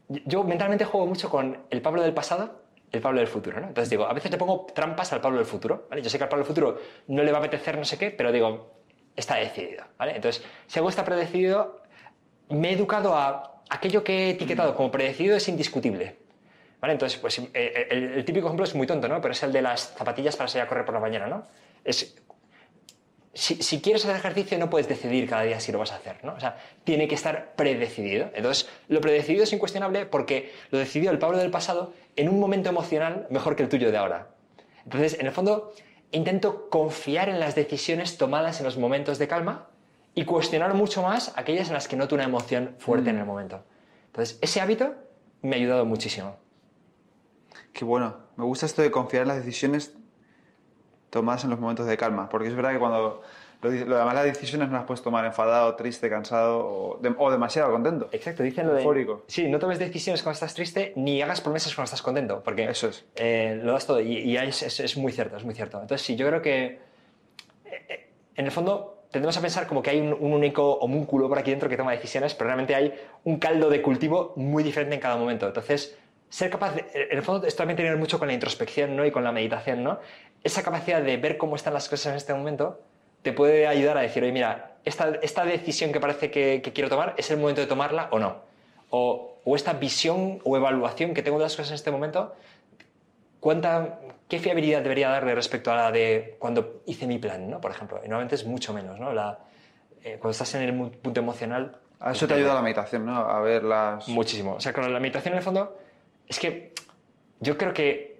yo 0.09 0.43
mentalmente 0.43 0.85
juego 0.85 1.07
mucho 1.07 1.29
con 1.29 1.57
el 1.69 1.81
Pablo 1.81 2.01
del 2.01 2.13
pasado, 2.13 2.61
el 2.91 3.01
Pablo 3.01 3.19
del 3.19 3.27
futuro, 3.27 3.59
¿no? 3.59 3.67
Entonces 3.67 3.89
digo, 3.89 4.05
a 4.05 4.13
veces 4.13 4.31
le 4.31 4.37
pongo 4.37 4.65
trampas 4.73 5.11
al 5.13 5.21
Pablo 5.21 5.37
del 5.37 5.45
futuro, 5.45 5.87
¿vale? 5.89 6.01
Yo 6.01 6.09
sé 6.09 6.17
que 6.17 6.25
al 6.25 6.29
Pablo 6.29 6.43
del 6.43 6.47
futuro 6.47 6.77
no 7.07 7.23
le 7.23 7.31
va 7.31 7.37
a 7.37 7.41
apetecer 7.41 7.77
no 7.77 7.85
sé 7.85 7.97
qué, 7.97 8.11
pero 8.11 8.31
digo, 8.31 8.76
está 9.17 9.35
decidido, 9.35 9.83
¿vale? 9.97 10.15
Entonces, 10.15 10.41
si 10.67 10.79
algo 10.79 10.89
está 10.89 11.03
predecido, 11.03 11.81
me 12.49 12.69
he 12.69 12.73
educado 12.73 13.15
a 13.15 13.61
aquello 13.69 14.01
que 14.03 14.27
he 14.27 14.29
etiquetado 14.29 14.73
como 14.73 14.89
predecido 14.89 15.35
es 15.35 15.49
indiscutible, 15.49 16.15
¿vale? 16.79 16.93
Entonces, 16.93 17.19
pues 17.19 17.39
eh, 17.39 17.49
eh, 17.53 17.87
el, 17.91 18.03
el, 18.13 18.23
típico 18.23 18.47
ejemplo 18.47 18.63
es 18.63 18.73
muy 18.73 18.87
tonto, 18.87 19.09
¿no? 19.09 19.19
Pero 19.19 19.33
es 19.33 19.43
el 19.43 19.51
de 19.51 19.61
las 19.61 19.93
zapatillas 19.97 20.37
para 20.37 20.47
salir 20.47 20.63
a 20.63 20.69
correr 20.69 20.85
por 20.85 20.93
la 20.93 21.01
mañana, 21.01 21.27
¿no? 21.27 21.43
Es 21.83 22.15
si, 23.37 23.81
quieres 23.81 24.03
hacer 24.03 24.15
ejercicio 24.15 24.57
no 24.57 24.69
puedes 24.69 24.87
decidir 24.87 25.29
cada 25.29 25.43
día 25.43 25.59
si 25.59 25.71
lo 25.71 25.77
vas 25.77 25.91
a 25.91 25.97
hacer, 25.97 26.23
¿no? 26.23 26.33
O 26.33 26.39
sea, 26.39 26.57
tiene 26.83 27.07
que 27.07 27.13
estar 27.13 27.53
predecidido. 27.55 28.31
Entonces, 28.33 28.67
lo 28.87 28.99
predecidido 28.99 29.43
es 29.43 29.53
incuestionable 29.53 30.07
porque 30.07 30.51
lo 30.71 30.79
decidió 30.79 31.11
el 31.11 31.19
Pablo 31.19 31.37
del 31.37 31.51
pasado 31.51 31.93
en 32.15 32.29
un 32.29 32.39
momento 32.39 32.69
emocional 32.69 33.27
mejor 33.29 33.55
que 33.55 33.63
el 33.63 33.69
tuyo 33.69 33.91
de 33.91 33.97
ahora. 33.97 34.29
Entonces, 34.85 35.19
en 35.19 35.27
el 35.27 35.31
fondo, 35.31 35.73
intento 36.11 36.69
confiar 36.69 37.29
en 37.29 37.39
las 37.39 37.55
decisiones 37.55 38.17
tomadas 38.17 38.59
en 38.59 38.65
los 38.65 38.77
momentos 38.77 39.19
de 39.19 39.27
calma 39.27 39.67
y 40.15 40.25
cuestionar 40.25 40.73
mucho 40.73 41.03
más 41.03 41.33
aquellas 41.35 41.67
en 41.67 41.75
las 41.75 41.87
que 41.87 41.95
noto 41.95 42.15
una 42.15 42.23
emoción 42.23 42.75
fuerte 42.79 43.09
en 43.09 43.17
el 43.17 43.23
mm. 43.23 43.27
momento. 43.27 43.63
Entonces, 44.07 44.39
ese 44.41 44.61
hábito 44.61 44.95
me 45.41 45.55
ha 45.55 45.59
ayudado 45.59 45.85
muchísimo. 45.85 46.37
Qué 47.73 47.85
bueno. 47.85 48.17
Me 48.35 48.43
gusta 48.43 48.65
esto 48.65 48.81
de 48.81 48.91
confiar 48.91 49.23
en 49.23 49.27
las 49.29 49.37
decisiones 49.37 49.95
tomadas 51.09 51.43
en 51.43 51.49
los 51.49 51.59
momentos 51.59 51.85
de 51.85 51.97
calma. 51.97 52.29
Porque 52.29 52.47
es 52.47 52.55
verdad 52.55 52.71
que 52.71 52.79
cuando 52.79 53.21
lo, 53.61 53.71
demás 53.71 54.13
las 54.13 54.25
decisiones 54.25 54.69
no 54.69 54.75
las 54.75 54.85
puedes 54.85 55.01
tomar 55.01 55.25
enfadado, 55.25 55.75
triste, 55.75 56.09
cansado 56.09 56.99
o, 57.17 57.31
demasiado 57.31 57.71
contento. 57.71 58.07
Exacto, 58.11 58.43
dicen 58.43 58.67
lo 58.67 58.73
de... 58.73 59.17
Sí, 59.27 59.47
no 59.47 59.57
tomes 59.59 59.79
decisiones 59.79 60.21
cuando 60.21 60.35
estás 60.35 60.53
triste 60.53 60.93
ni 60.95 61.21
hagas 61.21 61.41
promesas 61.41 61.73
cuando 61.73 61.85
estás 61.85 62.01
contento. 62.01 62.43
Porque 62.43 62.65
Eso 62.65 62.89
es. 62.89 63.05
Eh, 63.15 63.59
lo 63.63 63.73
das 63.73 63.87
todo 63.87 63.99
y, 63.99 64.37
es, 64.37 64.79
es, 64.79 64.97
muy 64.97 65.11
cierto, 65.11 65.37
es 65.37 65.43
muy 65.43 65.55
cierto. 65.55 65.81
Entonces, 65.81 66.05
sí, 66.05 66.15
yo 66.15 66.27
creo 66.27 66.41
que 66.41 66.65
eh, 66.65 66.79
eh, 67.89 68.09
en 68.35 68.45
el 68.45 68.51
fondo 68.51 69.03
tendemos 69.11 69.35
a 69.37 69.41
pensar 69.41 69.65
como 69.65 69.81
que 69.81 69.89
hay 69.89 70.01
un, 70.01 70.13
un, 70.13 70.33
único 70.33 70.73
homúnculo 70.75 71.27
por 71.27 71.39
aquí 71.39 71.49
dentro 71.49 71.67
que 71.67 71.77
toma 71.77 71.91
decisiones, 71.93 72.35
pero 72.35 72.49
realmente 72.49 72.75
hay 72.75 72.93
un 73.23 73.39
caldo 73.39 73.69
de 73.69 73.81
cultivo 73.81 74.33
muy 74.35 74.63
diferente 74.63 74.95
en 74.95 75.01
cada 75.01 75.17
momento. 75.17 75.47
Entonces, 75.47 75.97
ser 76.29 76.49
capaz, 76.49 76.75
de, 76.75 76.85
en 76.93 77.17
el 77.17 77.23
fondo, 77.23 77.47
esto 77.47 77.57
también 77.59 77.77
tiene 77.77 77.95
mucho 77.95 78.19
con 78.19 78.27
la 78.27 78.33
introspección 78.33 78.95
¿no? 78.95 79.05
y 79.05 79.11
con 79.11 79.23
la 79.23 79.31
meditación, 79.31 79.83
¿no? 79.83 79.99
esa 80.43 80.63
capacidad 80.63 81.01
de 81.01 81.17
ver 81.17 81.37
cómo 81.37 81.55
están 81.55 81.73
las 81.73 81.89
cosas 81.89 82.07
en 82.07 82.15
este 82.15 82.33
momento 82.33 82.79
te 83.27 83.33
puede 83.33 83.67
ayudar 83.67 83.97
a 83.97 84.01
decir, 84.01 84.23
oye, 84.23 84.31
mira, 84.31 84.77
esta, 84.85 85.19
esta 85.21 85.43
decisión 85.43 85.91
que 85.91 85.99
parece 85.99 86.31
que, 86.31 86.61
quiero 86.73 86.89
tomar, 86.89 87.13
¿es 87.17 87.29
el 87.29 87.35
momento 87.35 87.59
de 87.59 87.67
tomarla 87.67 88.07
o 88.11 88.19
no? 88.19 88.37
O, 88.89 89.39
o, 89.43 89.55
esta 89.57 89.73
visión 89.73 90.39
o 90.45 90.55
evaluación 90.55 91.13
que 91.13 91.21
tengo 91.21 91.37
de 91.37 91.43
las 91.43 91.53
cosas 91.57 91.71
en 91.71 91.75
este 91.75 91.91
momento, 91.91 92.33
¿cuánta, 93.41 93.99
¿qué 94.29 94.39
fiabilidad 94.39 94.81
debería 94.81 95.09
darle 95.09 95.35
respecto 95.35 95.73
a 95.73 95.75
la 95.75 95.91
de 95.91 96.37
cuando 96.39 96.83
hice 96.85 97.05
mi 97.05 97.17
plan, 97.17 97.49
¿no? 97.49 97.59
por 97.59 97.71
ejemplo? 97.71 97.97
Y 97.97 98.07
normalmente 98.07 98.35
es 98.35 98.45
mucho 98.45 98.73
menos. 98.73 98.97
¿no? 98.97 99.11
La, 99.11 99.39
eh, 100.05 100.11
cuando 100.11 100.31
estás 100.31 100.55
en 100.55 100.61
el 100.61 100.89
punto 100.91 101.19
emocional... 101.19 101.75
A 101.99 102.13
eso 102.13 102.29
te 102.29 102.35
ayuda 102.35 102.53
la 102.53 102.61
meditación, 102.61 103.05
¿no? 103.05 103.17
A 103.17 103.41
ver 103.41 103.61
las... 103.65 104.07
Muchísimo. 104.07 104.53
O 104.53 104.61
sea, 104.61 104.71
con 104.71 104.93
la 104.93 105.01
meditación 105.01 105.33
en 105.33 105.39
el 105.39 105.43
fondo 105.43 105.77
es 106.29 106.39
que 106.39 106.71
yo 107.41 107.57
creo 107.57 107.73
que 107.73 108.16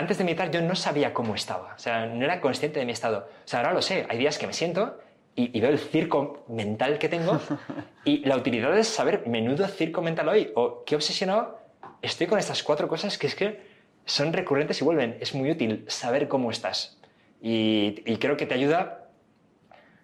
antes 0.00 0.18
de 0.18 0.24
meditar 0.24 0.50
yo 0.50 0.62
no 0.62 0.74
sabía 0.74 1.14
cómo 1.14 1.34
estaba, 1.34 1.74
o 1.74 1.78
sea, 1.78 2.06
no 2.06 2.24
era 2.24 2.40
consciente 2.40 2.80
de 2.80 2.86
mi 2.86 2.92
estado. 2.92 3.28
O 3.44 3.48
sea, 3.48 3.60
ahora 3.60 3.72
lo 3.72 3.82
sé, 3.82 4.06
hay 4.08 4.18
días 4.18 4.38
que 4.38 4.46
me 4.46 4.52
siento 4.52 4.98
y, 5.36 5.60
veo 5.60 5.70
el 5.70 5.78
circo 5.78 6.44
mental 6.48 6.98
que 6.98 7.08
tengo 7.08 7.40
y 8.04 8.24
la 8.24 8.36
utilidad 8.36 8.76
es 8.76 8.88
saber, 8.88 9.26
menudo 9.26 9.68
circo 9.68 10.02
mental 10.02 10.28
hoy, 10.28 10.50
o 10.54 10.84
qué 10.84 10.96
obsesionado 10.96 11.58
estoy 12.02 12.26
con 12.26 12.38
estas 12.38 12.62
cuatro 12.62 12.88
cosas 12.88 13.18
que 13.18 13.26
es 13.26 13.34
que 13.34 13.60
son 14.06 14.32
recurrentes 14.32 14.80
y 14.80 14.84
vuelven. 14.84 15.18
Es 15.20 15.34
muy 15.34 15.50
útil 15.50 15.84
saber 15.86 16.26
cómo 16.26 16.50
estás. 16.50 16.98
Y, 17.42 18.02
y 18.06 18.16
creo 18.16 18.36
que 18.36 18.46
te 18.46 18.54
ayuda 18.54 18.99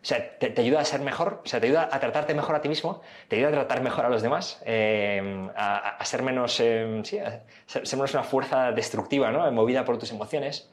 sea, 0.07 0.39
te, 0.39 0.55
ayuda 0.61 0.81
a 0.81 0.85
ser 0.85 1.01
mejor, 1.01 1.43
o 1.45 1.49
sea, 1.49 1.59
te 1.59 1.67
ayuda 1.67 1.89
a 1.91 1.99
tratarte 1.99 2.33
mejor 2.33 2.55
a 2.55 2.61
ti 2.61 2.69
mismo, 2.69 3.03
te 3.27 3.37
ayuda 3.37 3.49
a 3.49 3.53
tratar 3.53 3.83
mejor 3.83 4.07
a 4.07 4.09
los 4.09 4.23
demás, 4.23 4.63
eh, 4.65 5.49
a, 5.57 6.05
ser 6.05 6.23
menos, 6.23 6.61
eh, 6.61 7.01
sí, 7.03 7.19
a 7.19 7.43
ser, 7.67 7.83
menos 7.95 8.15
una 8.15 8.23
fuerza 8.23 8.71
destructiva, 8.71 9.33
¿no? 9.33 9.51
Movida 9.51 9.85
por 9.85 9.99
tus 9.99 10.13
emociones. 10.13 10.71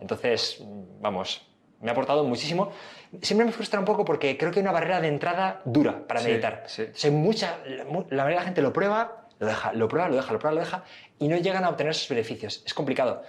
Entonces, 0.00 0.64
vamos, 0.98 1.46
me 1.80 1.90
ha 1.90 1.92
aportado 1.92 2.24
muchísimo. 2.24 2.72
Siempre 3.20 3.44
me 3.44 3.52
frustra 3.52 3.78
un 3.78 3.84
poco 3.84 4.02
porque 4.02 4.38
creo 4.38 4.50
que 4.50 4.60
hay 4.60 4.62
una 4.62 4.72
barrera 4.72 4.98
de 5.02 5.08
entrada 5.08 5.60
dura 5.66 6.06
para 6.06 6.22
meditar. 6.22 6.64
Sí, 6.66 7.10
mucha, 7.10 7.58
la, 7.66 7.84
mayoría 7.84 8.24
de 8.24 8.34
la 8.34 8.42
gente 8.42 8.62
lo 8.62 8.72
prueba, 8.72 9.26
lo 9.38 9.46
deja, 9.46 9.74
lo 9.74 9.88
prueba, 9.88 10.08
lo 10.08 10.16
deja, 10.16 10.32
lo 10.32 10.38
prueba, 10.38 10.54
lo 10.54 10.60
deja, 10.60 10.84
y 11.18 11.28
no 11.28 11.36
llegan 11.36 11.64
a 11.64 11.68
obtener 11.68 11.90
esos 11.90 12.08
beneficios. 12.08 12.62
Es 12.64 12.72
complicado. 12.72 13.24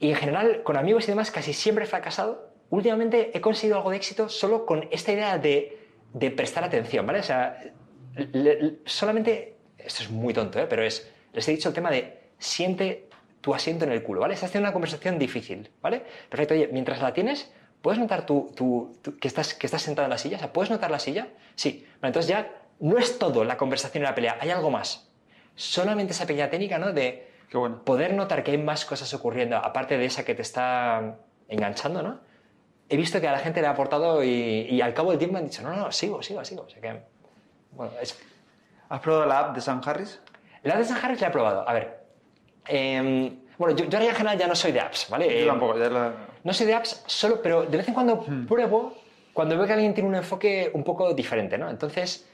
Y 0.00 0.10
en 0.10 0.16
general, 0.16 0.64
con 0.64 0.76
amigos 0.76 1.04
y 1.04 1.12
demás, 1.12 1.30
casi 1.30 1.52
siempre 1.52 1.84
he 1.84 1.86
fracasado 1.86 2.47
últimamente 2.70 3.30
he 3.36 3.40
conseguido 3.40 3.76
algo 3.78 3.90
de 3.90 3.96
éxito 3.96 4.28
solo 4.28 4.66
con 4.66 4.86
esta 4.90 5.12
idea 5.12 5.38
de, 5.38 5.78
de 6.12 6.30
prestar 6.30 6.64
atención, 6.64 7.06
¿vale? 7.06 7.20
O 7.20 7.22
sea, 7.22 7.58
le- 8.14 8.62
le- 8.62 8.74
solamente, 8.84 9.56
esto 9.78 10.02
es 10.02 10.10
muy 10.10 10.34
tonto, 10.34 10.58
¿eh? 10.58 10.66
pero 10.68 10.82
es, 10.82 11.10
les 11.32 11.46
he 11.48 11.52
dicho 11.52 11.68
el 11.68 11.74
tema 11.74 11.90
de 11.90 12.18
siente 12.38 13.08
tu 13.40 13.54
asiento 13.54 13.84
en 13.84 13.92
el 13.92 14.02
culo, 14.02 14.20
¿vale? 14.20 14.34
Estás 14.34 14.50
teniendo 14.50 14.68
una 14.68 14.72
conversación 14.72 15.18
difícil, 15.18 15.70
¿vale? 15.80 16.02
Perfecto, 16.28 16.54
oye, 16.54 16.68
mientras 16.72 17.00
la 17.00 17.12
tienes, 17.12 17.52
¿puedes 17.82 17.98
notar 18.00 18.26
tu, 18.26 18.52
tu- 18.54 18.98
tu- 19.02 19.16
que, 19.18 19.28
estás, 19.28 19.54
que 19.54 19.66
estás 19.66 19.82
sentado 19.82 20.06
en 20.06 20.10
la 20.10 20.18
silla? 20.18 20.36
O 20.36 20.40
sea, 20.40 20.52
¿puedes 20.52 20.70
notar 20.70 20.90
la 20.90 20.98
silla? 20.98 21.28
Sí. 21.54 21.86
Vale, 22.00 22.08
entonces 22.10 22.28
ya 22.28 22.50
no 22.80 22.98
es 22.98 23.18
todo 23.18 23.44
la 23.44 23.56
conversación 23.56 24.02
y 24.02 24.06
la 24.06 24.14
pelea, 24.14 24.36
hay 24.40 24.50
algo 24.50 24.70
más. 24.70 25.08
Solamente 25.54 26.12
esa 26.12 26.26
pequeña 26.26 26.50
técnica, 26.50 26.78
¿no? 26.78 26.92
De 26.92 27.28
bueno. 27.52 27.82
poder 27.84 28.14
notar 28.14 28.42
que 28.44 28.50
hay 28.52 28.58
más 28.58 28.84
cosas 28.84 29.12
ocurriendo, 29.14 29.56
aparte 29.56 29.96
de 29.98 30.04
esa 30.04 30.24
que 30.24 30.34
te 30.34 30.42
está 30.42 31.16
enganchando, 31.48 32.02
¿no? 32.02 32.20
He 32.90 32.96
visto 32.96 33.20
que 33.20 33.28
a 33.28 33.32
la 33.32 33.38
gente 33.38 33.60
le 33.60 33.66
ha 33.66 33.70
aportado 33.70 34.24
y, 34.24 34.30
y 34.70 34.80
al 34.80 34.94
cabo 34.94 35.10
del 35.10 35.18
tiempo 35.18 35.36
han 35.36 35.44
dicho, 35.44 35.62
no, 35.62 35.74
no, 35.76 35.92
sigo, 35.92 36.22
sigo, 36.22 36.44
sigo. 36.44 36.62
O 36.62 36.68
sea 36.70 36.80
que, 36.80 37.00
bueno, 37.72 37.92
es, 38.00 38.18
¿Has 38.88 39.00
probado 39.00 39.26
la 39.26 39.38
app 39.40 39.54
de 39.54 39.60
San 39.60 39.82
Harris? 39.84 40.20
la 40.62 40.76
de 40.78 40.84
San 40.84 40.96
Harris 41.04 41.20
la 41.20 41.28
he 41.28 41.30
probado. 41.30 41.68
A 41.68 41.72
ver, 41.74 41.98
em, 42.66 43.40
bueno, 43.58 43.76
yo, 43.76 43.84
yo 43.84 43.98
en 43.98 44.14
general 44.14 44.38
ya 44.38 44.46
no 44.46 44.54
soy 44.54 44.72
de 44.72 44.80
apps, 44.80 45.08
¿vale? 45.10 45.40
Yo 45.42 45.46
tampoco, 45.48 45.78
ya 45.78 45.90
la... 45.90 46.12
no 46.44 46.52
soy 46.54 46.66
de 46.66 46.74
apps 46.74 47.02
solo, 47.06 47.40
pero 47.42 47.62
de 47.64 47.76
vez 47.76 47.86
en 47.88 47.94
cuando 47.94 48.24
pruebo 48.46 48.94
cuando 49.34 49.56
veo 49.56 49.66
que 49.66 49.72
alguien 49.74 49.94
tiene 49.94 50.08
un 50.08 50.16
enfoque 50.16 50.70
un 50.74 50.82
poco 50.82 51.12
diferente, 51.14 51.56
¿no? 51.58 51.68
Entonces, 51.70 52.26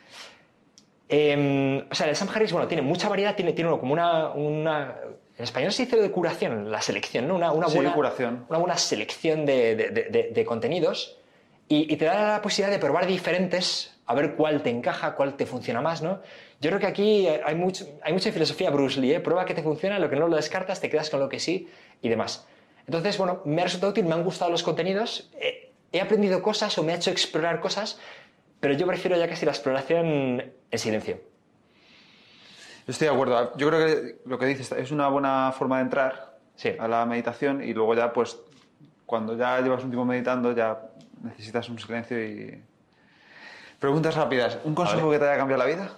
em, 1.08 1.84
o 1.90 1.94
sea, 1.94 2.08
el 2.08 2.16
Sam 2.16 2.28
Harris, 2.34 2.52
bueno, 2.52 2.66
tiene 2.66 2.82
mucha 2.82 3.08
variedad, 3.08 3.34
tiene, 3.34 3.52
tiene 3.52 3.70
como 3.78 3.92
una, 3.92 4.30
una- 4.30 4.96
En 5.36 5.44
español 5.44 5.72
se 5.72 5.84
dice 5.84 5.96
lo 5.96 6.02
de 6.02 6.10
curación, 6.10 6.70
la 6.70 6.80
selección, 6.80 7.26
¿no? 7.26 7.34
Una, 7.34 7.50
una 7.52 7.68
Sí, 7.68 7.76
buena, 7.76 7.92
curación. 7.94 8.46
Una 8.48 8.58
buena 8.58 8.76
selección 8.76 9.44
de, 9.46 9.74
de- 9.74 9.90
de- 9.90 10.04
de- 10.04 10.30
de 10.32 10.44
contenidos 10.44 11.18
y, 11.68 11.92
y 11.92 11.96
te 11.96 12.04
da 12.04 12.34
la 12.34 12.42
posibilidad 12.42 12.72
de 12.72 12.78
probar 12.78 13.06
diferentes, 13.06 13.96
a 14.06 14.14
ver 14.14 14.34
cuál 14.36 14.62
te 14.62 14.70
encaja, 14.70 15.14
cuál 15.16 15.34
te 15.36 15.44
funciona 15.46 15.80
más, 15.80 16.02
¿no? 16.02 16.20
Yo 16.60 16.70
creo 16.70 16.78
que 16.80 16.86
aquí 16.86 17.26
hay, 17.26 17.54
mucho, 17.56 17.84
hay 18.02 18.12
mucha 18.12 18.30
filosofía 18.30 18.70
Bruce 18.70 19.00
Lee, 19.00 19.14
¿eh? 19.14 19.20
Prueba 19.20 19.44
que 19.44 19.54
te 19.54 19.62
funciona, 19.62 19.98
lo 19.98 20.08
que 20.08 20.16
no 20.16 20.28
lo 20.28 20.36
descartas, 20.36 20.80
te 20.80 20.88
quedas 20.88 21.10
con 21.10 21.18
lo 21.20 21.28
que 21.28 21.40
sí 21.40 21.68
y 22.00 22.08
demás. 22.08 22.46
Entonces, 22.86 23.18
bueno, 23.18 23.40
me 23.44 23.60
ha 23.62 23.64
resultado 23.64 23.90
útil, 23.90 24.04
me 24.04 24.14
han 24.14 24.22
gustado 24.22 24.50
los 24.52 24.62
contenidos, 24.62 25.30
eh, 25.40 25.72
he 25.90 26.00
aprendido 26.00 26.42
cosas 26.42 26.76
o 26.78 26.82
me 26.84 26.92
ha 26.92 26.96
hecho 26.96 27.10
explorar 27.10 27.60
cosas, 27.60 27.98
pero 28.60 28.74
yo 28.74 28.86
prefiero 28.86 29.16
ya 29.16 29.26
casi 29.28 29.44
la 29.46 29.52
exploración 29.52 30.52
en 30.70 30.78
silencio. 30.78 31.18
Estoy 32.86 33.08
de 33.08 33.14
acuerdo. 33.14 33.56
Yo 33.56 33.68
creo 33.68 33.86
que 33.86 34.18
lo 34.26 34.38
que 34.38 34.46
dices 34.46 34.70
es 34.72 34.90
una 34.90 35.08
buena 35.08 35.52
forma 35.52 35.76
de 35.78 35.82
entrar 35.84 36.34
Sí. 36.56 36.70
a 36.78 36.86
la 36.86 37.04
meditación 37.06 37.62
y 37.62 37.72
luego 37.72 37.94
ya, 37.94 38.12
pues, 38.12 38.38
cuando 39.06 39.36
ya 39.36 39.60
llevas 39.60 39.82
un 39.82 39.90
tiempo 39.90 40.04
meditando, 40.04 40.52
ya 40.52 40.80
necesitas 41.22 41.68
un 41.68 41.78
silencio 41.78 42.22
y... 42.22 42.62
Preguntas 43.78 44.14
rápidas. 44.14 44.58
¿Un 44.64 44.74
consejo 44.74 45.10
que 45.10 45.18
te 45.18 45.24
haya 45.26 45.36
cambiado 45.36 45.62
la 45.62 45.68
vida? 45.68 45.90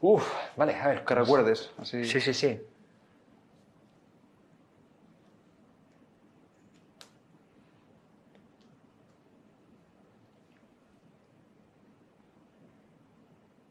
Uf, 0.00 0.26
vale, 0.56 0.74
a 0.74 0.88
ver. 0.88 1.04
Que 1.04 1.14
recuerdes. 1.14 1.70
Así. 1.78 2.04
Sí, 2.04 2.20
sí, 2.20 2.34
sí. 2.34 2.60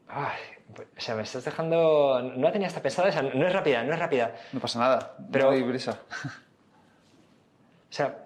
Ay, 0.08 0.38
pues, 0.48 0.60
o 0.78 1.00
sea, 1.00 1.14
me 1.14 1.22
estás 1.22 1.44
dejando... 1.44 2.20
No 2.22 2.42
la 2.42 2.52
tenía 2.52 2.68
hasta 2.68 2.82
pensada 2.82 3.08
esa, 3.08 3.22
no 3.22 3.46
es 3.46 3.52
rápida, 3.52 3.82
no 3.84 3.92
es 3.92 3.98
rápida. 3.98 4.34
No 4.52 4.60
pasa 4.60 4.78
nada. 4.78 5.16
Pero- 5.30 5.46
No 5.46 5.50
hay 5.52 5.62
prisa. 5.64 5.98
O 7.90 7.94
sea, 7.94 8.24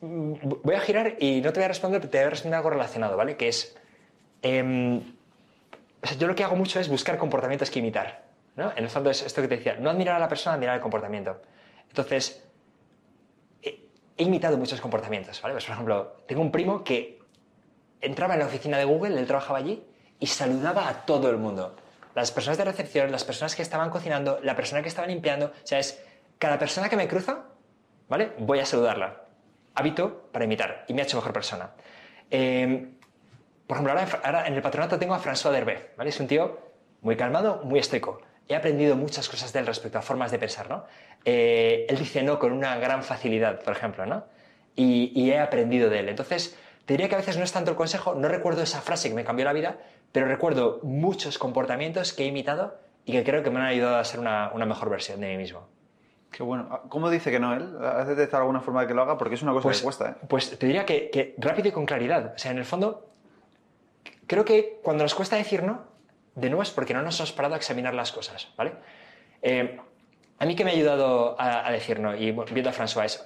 voy 0.00 0.74
a 0.74 0.80
girar 0.80 1.14
y 1.18 1.40
no 1.40 1.52
te 1.52 1.60
voy 1.60 1.64
a 1.64 1.68
responder, 1.68 2.00
pero 2.00 2.10
te 2.10 2.18
voy 2.18 2.26
a 2.26 2.30
responder 2.30 2.56
algo 2.58 2.70
relacionado, 2.70 3.16
¿vale? 3.16 3.36
Que 3.36 3.48
es... 3.48 3.76
em, 4.42 4.98
o 6.02 6.06
sea, 6.06 6.16
yo 6.18 6.26
lo 6.26 6.34
que 6.34 6.44
hago 6.44 6.54
mucho 6.56 6.78
es 6.80 6.88
buscar 6.88 7.16
comportamientos 7.16 7.70
que 7.70 7.78
imitar, 7.78 8.24
¿no? 8.56 8.72
En 8.76 8.84
el 8.84 8.90
fondo 8.90 9.10
es 9.10 9.22
esto 9.22 9.40
que 9.40 9.48
te 9.48 9.56
decía, 9.56 9.76
no 9.80 9.88
admirar 9.90 10.16
a 10.16 10.18
la 10.18 10.28
persona, 10.28 10.54
admirar 10.56 10.74
el 10.76 10.82
comportamiento. 10.82 11.40
Entonces, 11.88 12.44
he, 13.62 13.80
he 14.18 14.22
imitado 14.22 14.58
muchos 14.58 14.80
comportamientos, 14.82 15.40
¿vale? 15.40 15.54
Pues, 15.54 15.64
por 15.64 15.72
ejemplo, 15.72 16.16
tengo 16.26 16.42
un 16.42 16.52
primo 16.52 16.84
que 16.84 17.18
entraba 18.02 18.34
en 18.34 18.40
la 18.40 18.46
oficina 18.46 18.76
de 18.76 18.84
Google, 18.84 19.18
él 19.18 19.26
trabajaba 19.26 19.58
allí, 19.60 19.82
y 20.18 20.26
saludaba 20.26 20.88
a 20.88 21.06
todo 21.06 21.30
el 21.30 21.38
mundo. 21.38 21.74
Las 22.16 22.32
personas 22.32 22.56
de 22.56 22.64
recepción, 22.64 23.12
las 23.12 23.24
personas 23.24 23.54
que 23.54 23.60
estaban 23.60 23.90
cocinando, 23.90 24.40
la 24.42 24.56
persona 24.56 24.80
que 24.80 24.88
estaba 24.88 25.06
limpiando, 25.06 25.48
o 25.48 25.66
sea, 25.66 25.78
es 25.78 26.02
cada 26.38 26.58
persona 26.58 26.88
que 26.88 26.96
me 26.96 27.06
cruza, 27.06 27.44
¿vale? 28.08 28.32
Voy 28.38 28.58
a 28.58 28.64
saludarla. 28.64 29.24
Hábito 29.74 30.30
para 30.32 30.46
imitar, 30.46 30.86
y 30.88 30.94
me 30.94 31.02
ha 31.02 31.04
hecho 31.04 31.18
mejor 31.18 31.34
persona. 31.34 31.72
Eh, 32.30 32.88
por 33.66 33.76
ejemplo, 33.76 33.92
ahora, 33.92 34.08
ahora 34.24 34.46
en 34.46 34.54
el 34.54 34.62
patronato 34.62 34.98
tengo 34.98 35.12
a 35.12 35.20
François 35.20 35.50
Derbe, 35.50 35.90
¿vale? 35.98 36.08
Es 36.08 36.18
un 36.18 36.26
tío 36.26 36.58
muy 37.02 37.16
calmado, 37.16 37.60
muy 37.64 37.80
estoico. 37.80 38.22
He 38.48 38.56
aprendido 38.56 38.96
muchas 38.96 39.28
cosas 39.28 39.52
de 39.52 39.58
él 39.58 39.66
respecto 39.66 39.98
a 39.98 40.00
formas 40.00 40.30
de 40.30 40.38
pensar, 40.38 40.70
¿no? 40.70 40.86
Eh, 41.22 41.84
él 41.86 41.98
dice 41.98 42.22
no 42.22 42.38
con 42.38 42.50
una 42.52 42.78
gran 42.78 43.02
facilidad, 43.02 43.60
por 43.60 43.76
ejemplo, 43.76 44.06
¿no? 44.06 44.24
Y, 44.74 45.12
y 45.14 45.32
he 45.32 45.38
aprendido 45.38 45.90
de 45.90 45.98
él. 45.98 46.08
Entonces, 46.08 46.56
te 46.86 46.94
diría 46.94 47.10
que 47.10 47.16
a 47.16 47.18
veces 47.18 47.36
no 47.36 47.44
es 47.44 47.52
tanto 47.52 47.72
el 47.72 47.76
consejo, 47.76 48.14
no 48.14 48.28
recuerdo 48.28 48.62
esa 48.62 48.80
frase 48.80 49.10
que 49.10 49.14
me 49.14 49.24
cambió 49.24 49.44
la 49.44 49.52
vida, 49.52 49.76
pero 50.16 50.28
recuerdo 50.28 50.80
muchos 50.82 51.36
comportamientos 51.36 52.14
que 52.14 52.22
he 52.22 52.26
imitado 52.28 52.78
y 53.04 53.12
que 53.12 53.22
creo 53.22 53.42
que 53.42 53.50
me 53.50 53.60
han 53.60 53.66
ayudado 53.66 53.96
a 53.96 54.04
ser 54.04 54.18
una, 54.18 54.50
una 54.54 54.64
mejor 54.64 54.88
versión 54.88 55.20
de 55.20 55.28
mí 55.28 55.36
mismo. 55.36 55.68
Qué 56.30 56.42
bueno. 56.42 56.84
¿Cómo 56.88 57.10
dice 57.10 57.30
que 57.30 57.38
no 57.38 57.52
él? 57.52 57.76
¿Has 57.84 58.08
detectado 58.08 58.44
alguna 58.44 58.62
forma 58.62 58.80
de 58.80 58.86
que 58.86 58.94
lo 58.94 59.02
haga? 59.02 59.18
Porque 59.18 59.34
es 59.34 59.42
una 59.42 59.52
cosa 59.52 59.64
Pues, 59.64 59.76
que 59.80 59.84
cuesta, 59.84 60.08
¿eh? 60.12 60.14
pues 60.26 60.58
te 60.58 60.66
diría 60.66 60.86
que, 60.86 61.10
que 61.10 61.34
rápido 61.36 61.68
y 61.68 61.72
con 61.72 61.84
claridad. 61.84 62.32
O 62.34 62.38
sea, 62.38 62.50
en 62.50 62.56
el 62.56 62.64
fondo, 62.64 63.10
creo 64.26 64.42
que 64.46 64.80
cuando 64.82 65.04
nos 65.04 65.14
cuesta 65.14 65.36
decir 65.36 65.62
no, 65.62 65.82
de 66.34 66.48
nuevo 66.48 66.62
es 66.62 66.70
porque 66.70 66.94
no 66.94 67.02
nos 67.02 67.20
hemos 67.20 67.32
parado 67.32 67.52
a 67.52 67.58
examinar 67.58 67.92
las 67.92 68.10
cosas, 68.10 68.48
¿vale? 68.56 68.72
Eh, 69.42 69.78
a 70.38 70.46
mí 70.46 70.56
que 70.56 70.64
me 70.64 70.70
ha 70.70 70.74
ayudado 70.74 71.38
a, 71.38 71.68
a 71.68 71.70
decir 71.72 72.00
no, 72.00 72.16
y 72.16 72.30
bueno, 72.32 72.50
viendo 72.54 72.70
a 72.70 72.72
François, 72.72 73.22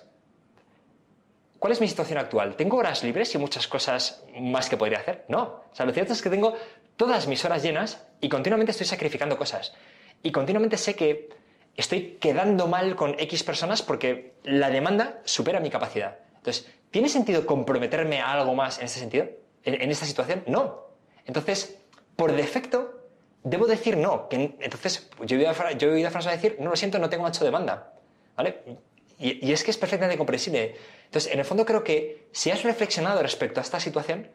¿cuál 1.60 1.72
es 1.72 1.80
mi 1.80 1.86
situación 1.86 2.18
actual? 2.18 2.56
¿Tengo 2.56 2.78
horas 2.78 3.04
libres 3.04 3.32
y 3.34 3.38
muchas 3.38 3.68
cosas 3.68 4.24
más 4.40 4.68
que 4.68 4.76
podría 4.76 4.98
hacer? 4.98 5.24
No. 5.28 5.42
O 5.42 5.74
sea, 5.74 5.86
lo 5.86 5.92
cierto 5.92 6.14
es 6.14 6.22
que 6.22 6.30
tengo 6.30 6.54
todas 6.96 7.26
mis 7.26 7.44
horas 7.44 7.62
llenas 7.62 8.06
y 8.20 8.28
continuamente 8.28 8.72
estoy 8.72 8.86
sacrificando 8.86 9.38
cosas. 9.38 9.74
Y 10.22 10.32
continuamente 10.32 10.76
sé 10.76 10.94
que 10.94 11.30
estoy 11.76 12.18
quedando 12.20 12.66
mal 12.66 12.96
con 12.96 13.18
X 13.18 13.42
personas 13.42 13.82
porque 13.82 14.34
la 14.44 14.70
demanda 14.70 15.20
supera 15.24 15.60
mi 15.60 15.70
capacidad. 15.70 16.18
Entonces, 16.36 16.70
¿tiene 16.90 17.08
sentido 17.08 17.46
comprometerme 17.46 18.20
a 18.20 18.32
algo 18.32 18.54
más 18.54 18.78
en 18.78 18.86
ese 18.86 19.00
sentido? 19.00 19.28
¿En, 19.64 19.80
en 19.80 19.90
esta 19.90 20.06
situación? 20.06 20.44
No. 20.46 20.86
Entonces, 21.26 21.78
por 22.16 22.32
defecto, 22.32 23.00
debo 23.42 23.66
decir 23.66 23.96
no. 23.96 24.28
Que, 24.28 24.56
entonces, 24.60 25.08
yo 25.24 25.36
he, 25.36 25.40
oído 25.40 25.50
a, 25.50 25.72
yo 25.72 25.88
he 25.88 25.92
oído 25.92 26.08
a 26.08 26.10
François 26.10 26.32
decir, 26.32 26.56
no, 26.60 26.70
lo 26.70 26.76
siento, 26.76 26.98
no 26.98 27.08
tengo 27.08 27.26
ancho 27.26 27.44
de 27.44 27.50
banda. 27.50 27.94
¿Vale? 28.36 28.62
Y, 29.18 29.46
y 29.46 29.52
es 29.52 29.64
que 29.64 29.70
es 29.70 29.76
perfectamente 29.76 30.16
comprensible. 30.16 30.76
Entonces, 31.04 31.32
en 31.32 31.38
el 31.38 31.44
fondo 31.44 31.64
creo 31.64 31.84
que 31.84 32.28
si 32.32 32.50
has 32.50 32.62
reflexionado 32.62 33.22
respecto 33.22 33.60
a 33.60 33.62
esta 33.62 33.80
situación, 33.80 34.28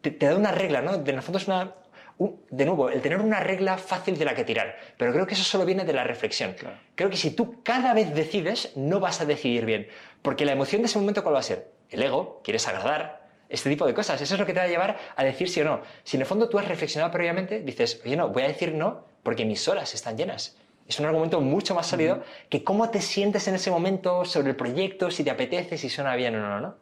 te, 0.00 0.10
te 0.10 0.26
da 0.26 0.36
una 0.36 0.50
regla, 0.52 0.82
¿no? 0.82 0.94
En 0.94 1.08
el 1.08 1.22
fondo 1.22 1.38
es 1.38 1.46
una... 1.46 1.74
de 2.18 2.64
nuevo, 2.64 2.90
el 2.90 3.00
tener 3.00 3.18
una 3.20 3.40
regla 3.40 3.78
fácil 3.78 4.18
de 4.18 4.24
la 4.24 4.34
que 4.34 4.44
tirar. 4.44 4.76
Pero 4.96 5.12
creo 5.12 5.26
que 5.26 5.34
eso 5.34 5.44
solo 5.44 5.64
viene 5.64 5.84
de 5.84 5.92
la 5.92 6.04
reflexión. 6.04 6.54
Claro. 6.54 6.76
Creo 6.94 7.10
que 7.10 7.16
si 7.16 7.30
tú 7.30 7.62
cada 7.62 7.94
vez 7.94 8.14
decides, 8.14 8.72
no 8.76 9.00
vas 9.00 9.20
a 9.20 9.24
decidir 9.24 9.64
bien. 9.64 9.88
Porque 10.22 10.44
la 10.44 10.52
emoción 10.52 10.82
de 10.82 10.86
ese 10.86 10.98
momento, 10.98 11.22
¿cuál 11.22 11.34
va 11.34 11.40
a 11.40 11.42
ser? 11.42 11.70
El 11.90 12.02
ego, 12.02 12.40
quieres 12.44 12.66
agradar, 12.68 13.22
este 13.52 13.68
tipo 13.68 13.86
de 13.86 13.94
cosas. 13.94 14.20
Eso 14.20 14.34
es 14.34 14.40
lo 14.40 14.46
que 14.46 14.54
te 14.54 14.60
va 14.60 14.64
a 14.64 14.68
llevar 14.68 14.98
a 15.14 15.24
decir 15.24 15.48
sí 15.48 15.60
o 15.60 15.64
no. 15.64 15.82
Si 16.04 16.16
en 16.16 16.22
el 16.22 16.26
fondo 16.26 16.48
tú 16.48 16.58
has 16.58 16.66
reflexionado 16.66 17.12
previamente, 17.12 17.60
dices, 17.60 18.00
oye, 18.04 18.16
no, 18.16 18.30
voy 18.30 18.44
a 18.44 18.48
decir 18.48 18.74
no 18.74 19.04
porque 19.22 19.44
mis 19.44 19.68
horas 19.68 19.94
están 19.94 20.16
llenas. 20.16 20.56
Es 20.88 20.98
un 20.98 21.06
argumento 21.06 21.40
mucho 21.40 21.74
más 21.74 21.86
sólido 21.86 22.22
que 22.48 22.64
cómo 22.64 22.90
te 22.90 23.00
sientes 23.00 23.46
en 23.48 23.54
ese 23.54 23.70
momento 23.70 24.24
sobre 24.24 24.50
el 24.50 24.56
proyecto, 24.56 25.10
si 25.10 25.22
te 25.22 25.30
apetece, 25.30 25.78
si 25.78 25.88
suena 25.88 26.16
bien 26.16 26.34
o 26.34 26.40
no, 26.40 26.60
¿no? 26.60 26.76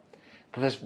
Entonces, 0.45 0.81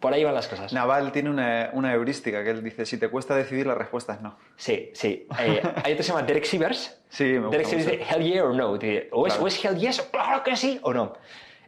por 0.00 0.12
ahí 0.12 0.24
van 0.24 0.34
las 0.34 0.48
cosas. 0.48 0.72
Naval 0.72 1.12
tiene 1.12 1.30
una, 1.30 1.70
una 1.72 1.92
heurística 1.92 2.42
que 2.42 2.50
él 2.50 2.62
dice, 2.64 2.84
si 2.86 2.98
te 2.98 3.08
cuesta 3.08 3.34
decidir, 3.36 3.66
la 3.66 3.74
respuesta 3.74 4.14
es 4.14 4.20
no. 4.20 4.36
Sí, 4.56 4.90
sí. 4.94 5.26
Eh, 5.38 5.60
hay 5.62 5.92
otro 5.92 5.96
que 5.96 6.02
se 6.02 6.08
llama 6.12 6.22
Derek 6.22 6.44
Sivers. 6.44 7.00
Sí, 7.08 7.24
me 7.24 7.38
gusta 7.40 7.50
Derek 7.52 7.66
Sivers 7.68 7.86
dice 7.90 8.04
hell 8.10 8.22
yeah 8.24 8.44
or 8.44 8.54
no. 8.54 8.76
Dice, 8.76 9.08
O 9.12 9.26
es, 9.26 9.32
Claro. 9.34 9.44
o 9.44 9.48
es 9.48 9.64
hell 9.64 9.76
yes, 9.78 10.02
claro 10.10 10.42
que 10.42 10.56
sí, 10.56 10.78
o 10.82 10.92
no. 10.92 11.14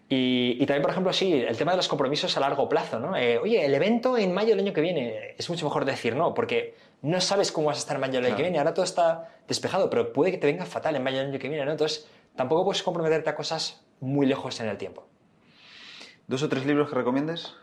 Y, 0.09 0.57
y 0.61 0.67
también, 0.67 0.83
por 0.83 0.91
ejemplo, 0.91 1.13
sí, 1.13 1.33
el 1.35 1.57
tema 1.57 1.71
de 1.71 1.77
los 1.77 1.87
compromisos 1.87 2.37
a 2.37 2.41
largo 2.41 2.69
plazo, 2.69 2.99
¿no? 2.99 3.17
Eh, 3.17 3.39
oye, 3.39 3.65
el 3.65 3.73
evento 3.75 4.19
en 4.19 4.35
mayo 4.35 4.49
del 4.51 4.59
año 4.61 4.73
que 4.73 4.81
viene 4.81 5.37
es 5.39 5.49
mucho 5.49 5.65
mejor 5.67 5.85
decir 5.85 6.17
no, 6.17 6.35
porque 6.35 6.75
no 7.03 7.21
sabes 7.21 7.53
cómo 7.53 7.69
vas 7.69 7.77
a 7.77 7.81
estar 7.81 7.95
en 7.95 8.01
mayo 8.01 8.15
del 8.15 8.25
año 8.25 8.31
Claro. 8.31 8.37
que 8.39 8.43
viene. 8.43 8.59
Ahora 8.59 8.75
todo 8.75 8.85
está 8.85 9.29
despejado, 9.47 9.89
pero 9.89 10.13
puede 10.13 10.33
que 10.33 10.39
te 10.39 10.49
venga 10.49 10.67
fatal 10.67 10.97
en 10.97 11.05
mayo 11.05 11.19
del 11.19 11.29
año 11.29 11.39
que 11.39 11.49
viene, 11.49 11.65
¿no? 11.65 11.71
Entonces, 11.71 12.09
tampoco 12.35 12.65
puedes 12.65 12.83
comprometerte 12.83 13.31
a 13.31 13.37
cosas 13.37 13.85
muy 14.01 14.27
lejos 14.27 14.59
en 14.59 14.69
el 14.69 14.77
tiempo. 14.79 15.07
¿Dos 16.27 16.43
o 16.43 16.49
tres 16.49 16.67
libros 16.67 16.89
que 16.89 16.97
recomiendes? 16.97 17.55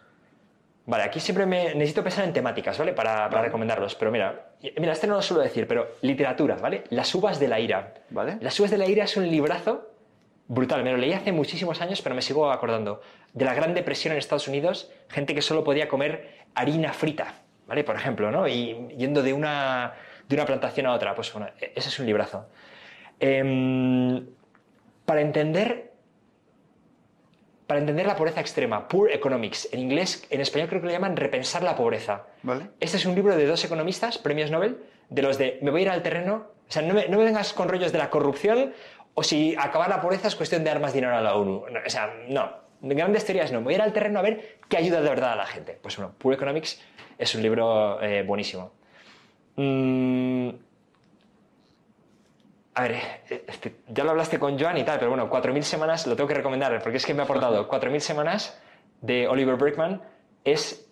Vale, 0.87 1.03
aquí 1.03 1.19
siempre 1.19 1.45
me 1.45 1.75
necesito 1.75 2.01
pensar 2.01 2.23
en 2.23 2.31
temáticas, 2.31 2.77
¿vale? 2.77 2.93
Para, 2.93 3.13
para 3.13 3.27
Vale. 3.27 3.45
recomendarlos. 3.47 3.93
Pero 3.95 4.09
mira, 4.09 4.51
mira, 4.77 4.93
este 4.93 5.05
no 5.05 5.15
lo 5.15 5.21
suelo 5.21 5.43
decir, 5.43 5.67
pero 5.67 5.89
literatura, 6.01 6.55
¿vale? 6.55 6.85
Las 6.89 7.13
uvas 7.13 7.41
de 7.41 7.49
la 7.49 7.59
ira. 7.59 7.93
¿Vale? 8.09 8.37
Las 8.39 8.57
uvas 8.59 8.71
de 8.71 8.77
la 8.77 8.87
ira 8.87 9.03
es 9.03 9.17
un 9.17 9.29
librazo 9.29 9.91
brutal. 10.47 10.85
Me 10.85 10.91
lo 10.91 10.97
leí 10.97 11.11
hace 11.11 11.33
muchísimos 11.33 11.81
años, 11.81 12.01
pero 12.01 12.15
me 12.15 12.21
sigo 12.21 12.49
acordando. 12.49 13.01
De 13.33 13.43
la 13.43 13.53
Gran 13.53 13.73
Depresión 13.73 14.13
en 14.13 14.17
Estados 14.19 14.47
Unidos, 14.47 14.89
gente 15.09 15.35
que 15.35 15.41
solo 15.41 15.65
podía 15.65 15.89
comer 15.89 16.45
harina 16.55 16.93
frita, 16.93 17.33
¿vale? 17.67 17.83
Por 17.83 17.97
ejemplo, 17.97 18.31
¿no? 18.31 18.47
Y 18.47 18.87
yendo 18.97 19.21
de 19.23 19.33
una, 19.33 19.93
de 20.29 20.35
una 20.35 20.45
plantación 20.45 20.85
a 20.85 20.93
otra. 20.93 21.13
Pues 21.15 21.33
bueno, 21.33 21.49
e-, 21.59 21.73
ese 21.75 21.89
es 21.89 21.99
un 21.99 22.05
librazo. 22.05 22.47
Em, 23.19 24.25
para 25.05 25.19
entender 25.19 25.86
para 27.67 27.81
entender 27.81 28.07
la 28.07 28.15
pobreza 28.15 28.39
extrema, 28.39 28.87
Poor 28.87 29.11
Economics. 29.11 29.67
En 29.71 29.81
inglés, 29.81 30.25
en 30.29 30.41
español 30.41 30.69
creo 30.69 30.81
que 30.81 30.87
lo 30.87 30.93
llaman 30.93 31.17
repensar 31.17 31.63
la 31.63 31.75
pobreza. 31.75 32.23
¿Vale? 32.43 32.69
Este 32.79 32.97
es 32.97 33.05
un 33.05 33.13
libro 33.13 33.35
de 33.35 33.45
dos 33.45 33.63
economistas, 33.65 34.17
premios 34.17 34.49
Nobel, 34.49 34.77
de 35.09 35.21
los 35.21 35.37
de 35.37 35.59
me 35.61 35.71
voy 35.71 35.81
a 35.81 35.83
ir 35.83 35.89
al 35.89 36.01
terreno, 36.01 36.47
o 36.67 36.71
sea, 36.71 36.81
no 36.81 36.93
me, 36.93 37.07
no 37.07 37.17
me 37.17 37.25
vengas 37.25 37.53
con 37.53 37.67
rollos 37.69 37.91
de 37.91 37.97
la 37.97 38.09
corrupción 38.09 38.73
o 39.13 39.23
si 39.23 39.55
acabar 39.57 39.89
la 39.89 39.99
pobreza 39.99 40.27
es 40.27 40.35
cuestión 40.35 40.63
de 40.63 40.69
dar 40.69 40.79
más 40.79 40.93
dinero 40.93 41.15
a 41.15 41.21
la 41.21 41.35
ONU. 41.35 41.63
o 41.85 41.89
sea, 41.89 42.13
no. 42.29 42.51
Grandes 42.81 43.25
teorías 43.25 43.51
no. 43.51 43.59
Me 43.59 43.65
voy 43.65 43.73
a 43.73 43.77
ir 43.77 43.81
al 43.81 43.93
terreno 43.93 44.19
a 44.19 44.21
ver 44.21 44.59
qué 44.69 44.77
ayuda 44.77 45.01
de 45.01 45.09
verdad 45.09 45.33
a 45.33 45.35
la 45.35 45.45
gente. 45.47 45.77
Pues 45.81 45.97
bueno, 45.97 46.13
Poor 46.17 46.35
Economics 46.35 46.79
es 47.17 47.33
un 47.33 47.41
libro 47.41 48.01
eh, 48.01 48.21
buenísimo. 48.21 48.71
Mm, 49.55 50.49
a 52.77 52.81
ver, 52.83 52.91
eh, 52.91 53.43
este, 53.47 53.77
ya 53.87 54.03
lo 54.03 54.11
hablaste 54.11 54.37
con 54.37 54.59
Joan 54.59 54.77
y 54.77 54.83
tal, 54.83 54.99
pero 54.99 55.09
bueno, 55.09 55.31
4.000 55.31 55.63
semanas 55.63 56.05
lo 56.05 56.15
tengo 56.15 56.27
que 56.27 56.35
recomendar 56.35 56.79
porque 56.83 56.97
es 56.97 57.05
que 57.07 57.15
me 57.15 57.21
ha 57.21 57.23
aportado 57.23 57.67
4.000 57.67 57.99
semanas 57.99 58.61
de 59.01 59.27
Oliver 59.27 59.55
Berkman. 59.55 59.99
Es, 60.43 60.87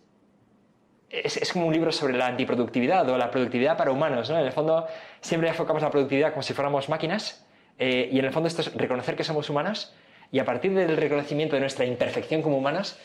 es, 1.11 1.53
como 1.53 1.67
un 1.67 1.73
libro 1.73 1.91
sobre 1.91 2.17
la 2.17 2.25
antiproductividad 2.25 3.07
o 3.07 3.15
la 3.19 3.29
productividad 3.29 3.77
para 3.77 3.91
humanos. 3.91 4.31
¿no? 4.31 4.39
En 4.39 4.47
el 4.47 4.51
fondo, 4.51 4.87
siempre 5.21 5.47
enfocamos 5.47 5.83
la 5.83 5.91
productividad 5.91 6.31
como 6.31 6.41
si 6.41 6.55
fuéramos 6.55 6.89
máquinas 6.89 7.45
eh, 7.77 8.09
y 8.11 8.17
en 8.17 8.25
el 8.25 8.31
fondo 8.31 8.47
esto 8.47 8.61
es 8.61 8.73
reconocer 8.73 9.15
que 9.15 9.23
somos 9.23 9.47
humanos 9.51 9.93
y 10.31 10.39
a 10.39 10.45
partir 10.45 10.73
del 10.73 10.97
reconocimiento 10.97 11.55
de 11.55 11.59
nuestra 11.59 11.85
imperfección 11.85 12.41
como 12.41 12.57
humanos, 12.57 12.97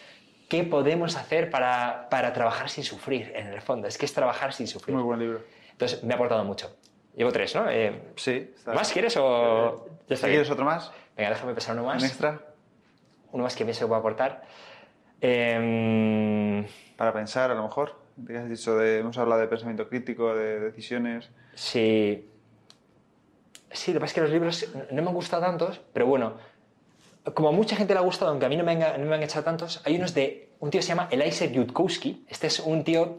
¿qué 0.49 0.65
podemos 0.65 1.17
hacer 1.17 1.51
para, 1.51 2.09
para 2.09 2.33
trabajar 2.33 2.71
sin 2.71 2.85
sufrir? 2.85 3.31
En 3.37 3.49
el 3.49 3.61
fondo, 3.61 3.89
es 3.89 3.99
que 3.99 4.07
es 4.07 4.15
trabajar 4.15 4.55
sin 4.55 4.67
sufrir. 4.67 4.97
Muy 4.97 5.05
buen 5.05 5.21
libro. 5.21 5.43
Entonces, 5.73 6.03
me 6.03 6.15
ha 6.15 6.17
aportado 6.17 6.45
mucho. 6.45 6.75
Llevo 7.17 7.33
tres, 7.33 7.55
¿no? 7.55 7.69
Eh, 7.69 8.13
sí. 8.17 8.53
¿Más 8.67 8.93
quieres 8.93 9.17
o...? 9.17 9.87
Ya 10.09 10.17
¿Quieres 10.17 10.51
otro 10.51 10.65
más? 10.65 10.93
Venga, 11.17 11.31
déjame 11.31 11.53
pensar 11.55 11.75
uno 11.75 11.85
más. 11.87 12.03
¿Un 12.03 12.09
extra? 12.09 12.41
Uno 13.33 13.45
más 13.45 13.55
que 13.55 13.65
pienso 13.65 13.85
que 13.85 13.89
puedo 13.89 14.01
aportar. 14.01 14.43
Em, 15.21 16.67
Para 16.97 17.13
pensar, 17.13 17.51
a 17.51 17.55
lo 17.55 17.63
mejor. 17.63 17.97
Has 18.37 18.49
dicho 18.49 18.77
de, 18.77 18.99
hemos 18.99 19.17
hablado 19.19 19.41
de 19.41 19.47
pensamiento 19.47 19.89
crítico, 19.89 20.35
de 20.35 20.61
decisiones. 20.61 21.31
Sí. 21.55 22.29
Sí, 23.71 23.93
lo 23.93 23.99
que 23.99 24.01
pasa 24.01 24.11
es 24.11 24.15
que 24.15 24.21
los 24.23 24.31
libros 24.31 24.69
no 24.91 25.03
me 25.03 25.09
han 25.09 25.15
gustado 25.15 25.43
tantos, 25.43 25.81
pero 25.93 26.07
bueno, 26.07 26.35
como 27.35 27.51
a 27.51 27.53
mucha 27.53 27.77
gente 27.77 27.95
le 27.95 28.01
ha 28.01 28.03
gustado, 28.03 28.33
aunque 28.33 28.47
a 28.47 28.49
mí 28.49 28.57
no 28.57 28.65
me 28.65 28.73
han, 28.73 29.01
no 29.01 29.07
me 29.09 29.15
han 29.15 29.23
echado 29.23 29.45
tantos, 29.45 29.81
hay 29.85 29.97
unos 29.97 30.13
de 30.13 30.49
un 30.59 30.71
tío 30.71 30.81
que 30.81 30.83
se 30.83 30.89
llama 30.89 31.09
Eliezer 31.11 31.53
Yudkowsky. 31.53 32.27
Este 32.29 32.49
es 32.49 32.59
un 32.61 32.83
tío 32.83 33.19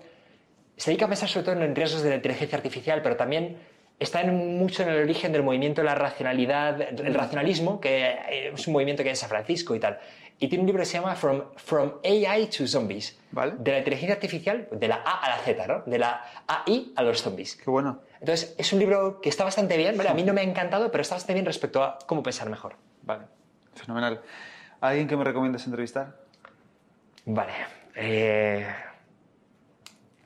se 0.81 0.89
dedica 0.89 1.05
a 1.05 1.09
pensar 1.09 1.30
sobre 1.30 1.45
todo 1.45 1.61
en 1.63 1.76
riesgos 1.76 2.01
de 2.01 2.09
la 2.09 2.15
inteligencia 2.15 2.57
artificial, 2.57 3.03
pero 3.03 3.15
también 3.15 3.57
está 4.02 4.22
en 4.22 4.57
mucho 4.57 4.84
en 4.84 4.90
el 4.90 5.03
origen 5.03 5.32
del 5.32 5.44
movimiento 5.44 5.82
de 5.82 5.86
la 5.86 5.95
racionalidad, 5.95 6.82
el 6.82 7.14
racionalismo, 7.14 7.80
que 7.80 8.52
es 8.53 8.68
un 8.68 8.73
movimiento 8.73 9.03
que 9.03 9.11
es 9.11 9.19
San 9.19 9.30
Francisco 9.30 9.76
y 9.76 9.80
tal. 9.80 9.99
Y 10.40 10.48
tiene 10.48 10.64
un 10.64 10.68
libro 10.68 10.82
que 10.82 10.88
se 10.88 10.98
llama 10.98 11.15
From, 11.15 11.44
From 11.56 11.94
AI 12.03 12.48
to 12.48 12.65
Zombies. 12.65 13.15
¿Vale? 13.30 13.53
De 13.60 13.72
la 13.72 13.78
inteligencia 13.78 14.15
artificial, 14.15 14.68
de 14.72 14.88
la 14.88 14.95
A 15.06 15.23
a 15.23 15.30
la 15.30 15.38
Z, 15.38 15.68
¿no? 15.68 15.84
De 15.86 15.99
la 15.99 16.26
AI 16.48 16.94
a 16.95 17.03
los 17.03 17.22
zombies. 17.22 17.56
Qué 17.56 17.69
bueno. 17.69 17.99
Entonces, 18.19 18.56
es 18.57 18.73
un 18.73 18.80
libro 18.80 19.22
que 19.22 19.30
está 19.30 19.44
bastante 19.44 19.78
bien, 19.78 19.95
¿vale? 19.95 20.10
A 20.10 20.15
mí 20.15 20.23
no 20.23 20.34
me 20.34 20.41
ha 20.41 20.44
encantado, 20.44 20.91
pero 20.91 21.03
está 21.03 21.14
bastante 21.14 21.36
bien 21.36 21.45
respecto 21.45 21.84
a 21.84 21.99
cómo 22.07 22.23
pensar 22.23 22.49
mejor. 22.49 22.73
Vale. 23.03 23.26
Fenomenal. 23.76 24.19
¿Alguien 24.82 25.07
que 25.07 25.15
me 25.15 25.23
recomiendes 25.23 25.64
entrevistar? 25.65 26.15
Vale. 27.26 27.53
Eh... 27.95 28.65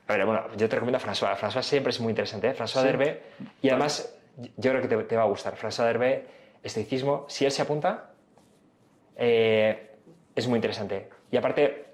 A 0.08 0.14
ver, 0.14 0.26
bueno, 0.26 0.44
yo 0.56 0.70
te 0.70 0.76
recomiendo 0.76 0.98
a 0.98 1.02
François. 1.02 1.36
François 1.36 1.64
siempre 1.64 1.90
es 1.90 2.00
muy 2.00 2.12
interesante, 2.12 2.50
¿eh? 2.50 2.54
François 2.54 2.84
Derbe. 2.84 3.24
Y 3.62 3.70
además, 3.70 4.16
yo 4.58 4.72
creo 4.72 4.82
que 4.82 5.04
te, 5.04 5.16
va 5.16 5.24
a 5.24 5.28
gustar. 5.28 5.56
François 5.56 5.86
Derbe, 5.86 6.26
estoicismo, 6.62 7.26
si 7.28 7.46
él 7.46 7.52
se 7.52 7.64
apunta, 7.64 8.12
eh, 9.16 9.96
es 10.36 10.48
muy 10.48 10.58
interesante. 10.58 11.10
Y 11.32 11.38
aparte, 11.38 11.86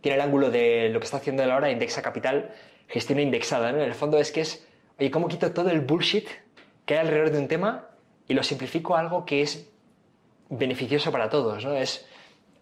tiene 0.00 0.16
el 0.16 0.20
ángulo 0.20 0.50
de 0.50 0.88
lo 0.90 0.98
que 0.98 1.04
está 1.04 1.18
haciendo 1.18 1.42
él 1.44 1.50
ahora, 1.50 1.70
indexa 1.70 2.02
capital, 2.02 2.50
gestión 2.88 3.20
indexada. 3.20 3.70
¿no? 3.72 3.78
En 3.78 3.84
el 3.84 3.94
fondo 3.94 4.18
es 4.18 4.32
que 4.32 4.40
es, 4.40 4.66
oye, 4.98 5.10
¿cómo 5.10 5.28
quito 5.28 5.52
todo 5.52 5.70
el 5.70 5.80
bullshit 5.80 6.28
que 6.84 6.94
hay 6.94 7.00
alrededor 7.00 7.30
de 7.30 7.38
un 7.38 7.48
tema 7.48 7.88
y 8.26 8.34
lo 8.34 8.42
simplifico 8.42 8.96
a 8.96 9.00
algo 9.00 9.24
que 9.24 9.42
es 9.42 9.70
beneficioso 10.48 11.12
para 11.12 11.30
todos? 11.30 11.64
¿no? 11.64 11.74
Es, 11.76 12.06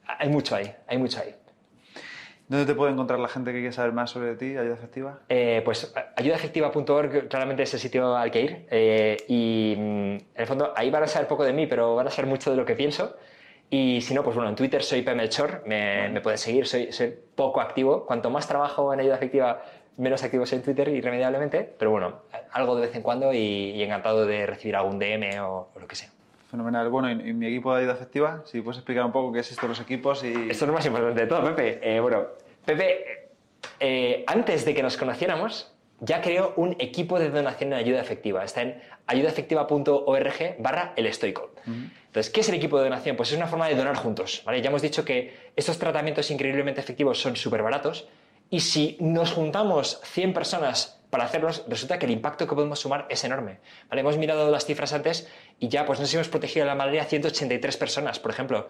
hay 0.06 0.28
mucho 0.28 0.54
ahí, 0.54 0.72
hay 0.86 0.98
mucho 0.98 1.20
ahí. 1.20 1.34
¿Dónde 2.48 2.66
te 2.66 2.74
puede 2.74 2.92
encontrar 2.92 3.18
la 3.18 3.28
gente 3.28 3.52
que 3.52 3.58
quiere 3.58 3.72
saber 3.72 3.92
más 3.92 4.10
sobre 4.10 4.34
ti, 4.34 4.56
Ayuda 4.56 4.74
Efectiva? 4.74 5.20
Eh, 5.28 5.62
pues 5.64 5.94
ayudaefectiva.org 6.16 7.28
claramente 7.28 7.62
es 7.62 7.72
el 7.74 7.80
sitio 7.80 8.16
al 8.16 8.30
que 8.30 8.40
ir. 8.40 8.66
Eh, 8.70 9.16
y 9.28 9.74
mm, 9.78 9.82
en 9.82 10.26
el 10.34 10.46
fondo 10.46 10.72
ahí 10.76 10.90
van 10.90 11.04
a 11.04 11.06
saber 11.06 11.28
poco 11.28 11.44
de 11.44 11.52
mí, 11.52 11.66
pero 11.66 11.94
van 11.94 12.06
a 12.06 12.10
saber 12.10 12.28
mucho 12.28 12.50
de 12.50 12.56
lo 12.56 12.64
que 12.64 12.74
pienso. 12.74 13.16
Y 13.70 14.02
si 14.02 14.12
no, 14.12 14.22
pues 14.22 14.36
bueno, 14.36 14.50
en 14.50 14.56
Twitter 14.56 14.82
soy 14.82 15.00
Pemelchor, 15.00 15.62
me, 15.66 16.10
me 16.10 16.36
seguir, 16.36 16.66
soy, 16.66 16.92
soy, 16.92 17.14
poco 17.34 17.62
activo. 17.62 18.04
Cuanto 18.04 18.28
más 18.28 18.46
trabajo 18.46 18.92
en 18.92 19.00
ayuda 19.00 19.14
efectiva, 19.14 19.62
menos 19.96 20.22
activo 20.22 20.44
soy 20.44 20.58
en 20.58 20.64
Twitter, 20.64 20.88
irremediablemente. 20.88 21.74
Pero 21.78 21.90
bueno, 21.90 22.20
algo 22.50 22.76
de 22.76 22.82
vez 22.82 22.94
en 22.94 23.00
cuando 23.00 23.32
y, 23.32 23.82
encantado 23.82 24.26
de 24.26 24.44
recibir 24.44 24.76
algún 24.76 24.98
DM 24.98 25.40
o, 25.40 25.70
lo 25.80 25.88
que 25.88 25.96
sea. 25.96 26.10
Fenomenal. 26.52 26.90
Bueno, 26.90 27.10
y, 27.10 27.32
mi 27.32 27.46
equipo 27.46 27.74
de 27.74 27.80
ayuda 27.80 27.94
efectiva, 27.94 28.42
si 28.44 28.60
puedes 28.60 28.76
explicar 28.76 29.06
un 29.06 29.10
poco 29.10 29.32
qué 29.32 29.40
es 29.40 29.50
esto 29.50 29.62
de 29.62 29.68
los 29.68 29.80
equipos 29.80 30.22
y... 30.22 30.34
Esto 30.50 30.66
es 30.66 30.68
lo 30.68 30.74
más 30.74 30.84
importante 30.84 31.22
de 31.22 31.26
todo, 31.26 31.42
Pepe. 31.42 31.80
Eh, 31.82 31.98
bueno, 31.98 32.26
Pepe, 32.66 33.30
eh, 33.80 34.22
antes 34.26 34.66
de 34.66 34.74
que 34.74 34.82
nos 34.82 34.98
conociéramos, 34.98 35.72
ya 36.00 36.20
creó 36.20 36.52
un 36.56 36.76
equipo 36.78 37.18
de 37.18 37.30
donación 37.30 37.72
en 37.72 37.78
ayuda 37.78 38.02
efectiva. 38.02 38.44
Está 38.44 38.60
en 38.60 38.82
ayudaefectiva.org 39.06 40.56
barra 40.58 40.92
el 40.94 41.06
estoico. 41.06 41.54
Entonces, 41.66 42.30
¿qué 42.30 42.40
es 42.40 42.48
el 42.50 42.56
equipo 42.56 42.76
de 42.76 42.84
donación? 42.84 43.16
Pues 43.16 43.30
es 43.30 43.38
una 43.38 43.46
forma 43.46 43.66
de 43.66 43.74
donar 43.74 43.96
juntos. 43.96 44.42
¿vale? 44.44 44.60
Ya 44.60 44.68
hemos 44.68 44.82
dicho 44.82 45.06
que 45.06 45.34
estos 45.56 45.78
tratamientos 45.78 46.30
increíblemente 46.30 46.82
efectivos 46.82 47.18
son 47.18 47.34
súper 47.34 47.62
baratos 47.62 48.08
y 48.50 48.60
si 48.60 48.98
nos 49.00 49.32
juntamos 49.32 50.02
100 50.04 50.34
personas 50.34 51.01
para 51.12 51.24
hacerlos, 51.24 51.64
resulta 51.68 51.98
que 51.98 52.06
el 52.06 52.12
impacto 52.12 52.48
que 52.48 52.54
podemos 52.54 52.80
sumar 52.80 53.06
es 53.10 53.22
enorme. 53.22 53.58
Hemos 53.90 54.16
mirado 54.16 54.50
las 54.50 54.64
cifras 54.64 54.94
antes 54.94 55.28
y 55.58 55.68
ya 55.68 55.84
pues 55.84 56.00
nos 56.00 56.12
hemos 56.14 56.28
protegido 56.28 56.64
de 56.64 56.70
la 56.70 56.74
malaria 56.74 57.02
a 57.02 57.04
183 57.04 57.76
personas, 57.76 58.18
por 58.18 58.30
ejemplo 58.30 58.68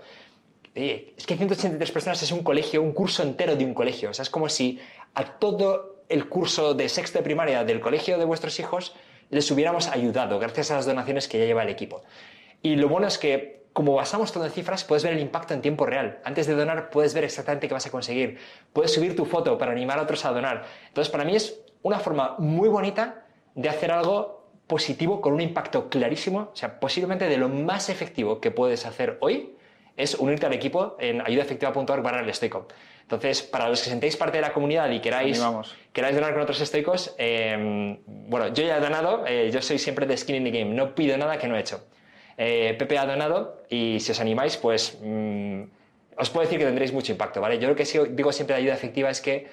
es 0.75 1.27
que 1.27 1.37
183 1.37 1.91
personas 1.93 2.23
es 2.23 2.33
un 2.33 2.43
colegio, 2.43 2.83
un 2.83 2.93
curso 2.93 3.23
entero 3.23 3.57
de 3.57 3.65
un 3.65 3.75
colegio. 3.75 4.09
O 4.09 4.13
es 4.13 4.31
como 4.31 4.49
si 4.49 4.81
a 5.15 5.25
todo 5.39 6.05
el 6.09 6.29
curso 6.29 6.75
de 6.75 6.89
sexto 6.89 7.19
de 7.19 7.25
primaria 7.25 7.65
del 7.65 7.81
colegio 7.81 8.19
de 8.19 8.25
vuestros 8.25 8.59
hijos 8.59 8.95
les 9.31 9.51
hubiéramos 9.51 9.89
ayudado 9.89 10.39
gracias 10.39 10.71
a 10.71 10.77
las 10.77 10.87
donaciones 10.87 11.29
que 11.29 11.39
ya 11.39 11.45
lleva 11.45 11.63
el 11.63 11.69
equipo. 11.69 12.03
Y 12.63 12.77
lo 12.77 12.89
bueno 12.89 13.07
es 13.07 13.19
que, 13.19 13.63
como 13.73 13.95
basamos 13.95 14.33
todo 14.33 14.45
en 14.45 14.51
cifras, 14.51 14.85
puedes 14.85 15.03
ver 15.03 15.15
el 15.15 15.21
impacto 15.21 15.55
en 15.55 15.63
tiempo 15.63 15.85
real. 15.87 16.21
Antes 16.25 16.47
de 16.47 16.55
donar, 16.55 16.91
puedes 16.91 17.13
ver 17.15 17.25
exactamente 17.25 17.69
qué 17.69 17.75
vas 17.75 17.87
a 17.87 17.91
conseguir. 17.91 18.39
Puedes 18.73 18.93
subir 18.93 19.17
tu 19.17 19.25
foto 19.25 19.59
para 19.59 19.73
animar 19.73 19.99
a 19.99 20.03
otros 20.03 20.25
a 20.25 20.33
donar. 20.33 20.65
Entonces, 20.89 21.11
para 21.11 21.25
mí 21.25 21.35
es 21.35 21.62
una 21.83 21.99
forma 21.99 22.37
muy 22.39 22.69
bonita 22.69 23.25
de 23.55 23.69
hacer 23.69 23.91
algo 23.91 24.43
positivo 24.67 25.21
con 25.21 25.35
un 25.35 25.41
impacto 25.41 25.89
clarísimo, 25.89 26.51
o 26.53 26.57
sea, 26.57 26.81
posiblemente 26.81 27.29
de 27.29 27.37
lo 27.37 27.49
más 27.49 27.89
efectivo 27.89 28.41
que 28.41 28.51
puedes 28.51 28.87
hacer 28.87 29.19
hoy 29.21 29.57
es 29.97 30.15
unirte 30.15 30.47
al 30.47 30.55
equipo 30.55 30.97
en 30.99 31.21
ayudaefectiva.org 31.21 32.03
barra 32.03 32.21
el 32.21 32.29
estoico. 32.29 32.67
Entonces, 33.03 33.43
para 33.43 33.69
los 33.69 33.83
que 33.83 33.91
sentéis 33.91 34.17
parte 34.17 34.39
de 34.39 34.43
la 34.43 34.53
comunidad 34.53 34.91
y 34.91 35.01
queráis, 35.01 35.43
queráis 35.93 36.15
donar 36.15 36.33
con 36.33 36.43
otros 36.43 36.61
estoicos, 36.61 37.15
em, 37.19 37.99
bueno, 38.07 38.49
yo 38.55 38.65
ya 38.65 38.79
he 38.79 38.81
donado, 38.81 39.27
eh, 39.27 39.51
yo 39.53 39.61
soy 39.61 39.79
siempre 39.79 40.07
de 40.07 40.17
skin 40.17 40.37
in 40.37 40.45
the 40.45 40.51
game, 40.51 40.75
no 40.75 40.95
pido 40.95 41.19
nada 41.19 41.37
que 41.37 41.47
no 41.47 41.57
he 41.57 41.61
hecho. 41.61 41.85
Eh, 42.39 42.75
Pepe 42.79 42.97
ha 42.97 43.05
donado 43.05 43.63
y 43.69 44.01
si 44.01 44.13
os 44.13 44.21
animáis, 44.21 44.57
pues 44.57 44.99
mm, 45.03 45.63
os 46.17 46.31
puedo 46.31 46.45
decir 46.45 46.59
que 46.59 46.65
tendréis 46.65 46.93
mucho 46.93 47.13
impacto, 47.13 47.41
¿vale? 47.41 47.59
Yo 47.59 47.69
lo 47.69 47.77
que 47.77 47.85
digo 48.11 48.33
siempre 48.33 48.57
de 48.57 48.63
ayuda 48.63 48.75
efectiva 48.75 49.11
es 49.11 49.21
que 49.21 49.49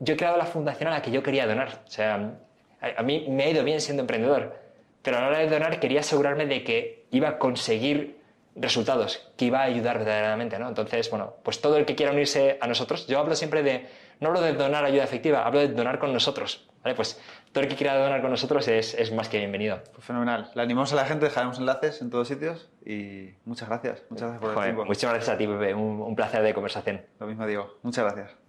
yo 0.00 0.14
he 0.14 0.16
creado 0.16 0.36
la 0.36 0.46
fundación 0.46 0.88
a 0.88 0.92
la 0.92 1.02
que 1.02 1.10
yo 1.10 1.22
quería 1.22 1.46
donar. 1.46 1.82
O 1.86 1.90
sea, 1.90 2.34
a, 2.80 3.00
a 3.00 3.02
mí 3.02 3.26
me 3.28 3.44
ha 3.44 3.50
ido 3.50 3.62
bien 3.62 3.80
siendo 3.80 4.02
emprendedor, 4.02 4.58
pero 5.02 5.18
a 5.18 5.20
la 5.20 5.28
hora 5.28 5.38
de 5.38 5.48
donar 5.48 5.78
quería 5.80 6.00
asegurarme 6.00 6.46
de 6.46 6.64
que 6.64 7.06
iba 7.10 7.28
a 7.28 7.38
conseguir 7.38 8.18
resultados, 8.56 9.30
que 9.36 9.46
iba 9.46 9.60
a 9.60 9.64
ayudar 9.64 9.98
verdaderamente, 9.98 10.58
¿no? 10.58 10.68
Entonces, 10.68 11.08
bueno, 11.10 11.34
pues 11.42 11.60
todo 11.60 11.76
el 11.76 11.84
que 11.84 11.94
quiera 11.94 12.12
unirse 12.12 12.58
a 12.60 12.66
nosotros, 12.66 13.06
yo 13.06 13.18
hablo 13.18 13.34
siempre 13.34 13.62
de, 13.62 13.86
no 14.18 14.28
hablo 14.28 14.40
de 14.40 14.52
donar 14.52 14.84
ayuda 14.84 15.04
efectiva, 15.04 15.46
hablo 15.46 15.60
de 15.60 15.68
donar 15.68 15.98
con 15.98 16.12
nosotros, 16.12 16.68
¿vale? 16.82 16.94
Pues 16.94 17.20
todo 17.52 17.62
el 17.62 17.70
que 17.70 17.76
quiera 17.76 17.96
donar 17.96 18.20
con 18.20 18.30
nosotros 18.30 18.66
es, 18.68 18.94
es 18.94 19.12
más 19.12 19.28
que 19.28 19.38
bienvenido. 19.38 19.80
Pues 19.92 20.04
fenomenal. 20.04 20.50
Le 20.54 20.62
animamos 20.62 20.92
a 20.92 20.96
la 20.96 21.04
gente, 21.04 21.26
dejaremos 21.26 21.58
enlaces 21.58 22.02
en 22.02 22.10
todos 22.10 22.28
sitios 22.28 22.70
y 22.84 23.30
muchas 23.44 23.68
gracias. 23.68 24.02
Muchas 24.10 24.30
gracias 24.30 24.40
por 24.40 24.58
el 24.58 24.64
tiempo. 24.64 24.84
Muchas 24.84 25.10
gracias 25.10 25.34
a 25.34 25.38
ti, 25.38 25.46
Pepe. 25.46 25.74
Un, 25.74 26.00
un 26.02 26.16
placer 26.16 26.42
de 26.42 26.52
conversación. 26.52 27.02
Lo 27.18 27.26
mismo 27.26 27.46
digo. 27.46 27.78
Muchas 27.82 28.04
gracias. 28.04 28.39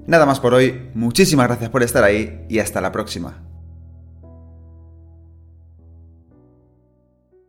Nada 0.05 0.25
más 0.25 0.39
por 0.39 0.53
hoy, 0.53 0.89
muchísimas 0.93 1.47
gracias 1.47 1.69
por 1.69 1.81
estar 1.81 2.03
ahí 2.03 2.45
y 2.49 2.59
hasta 2.59 2.81
la 2.81 2.91
próxima. 2.91 3.52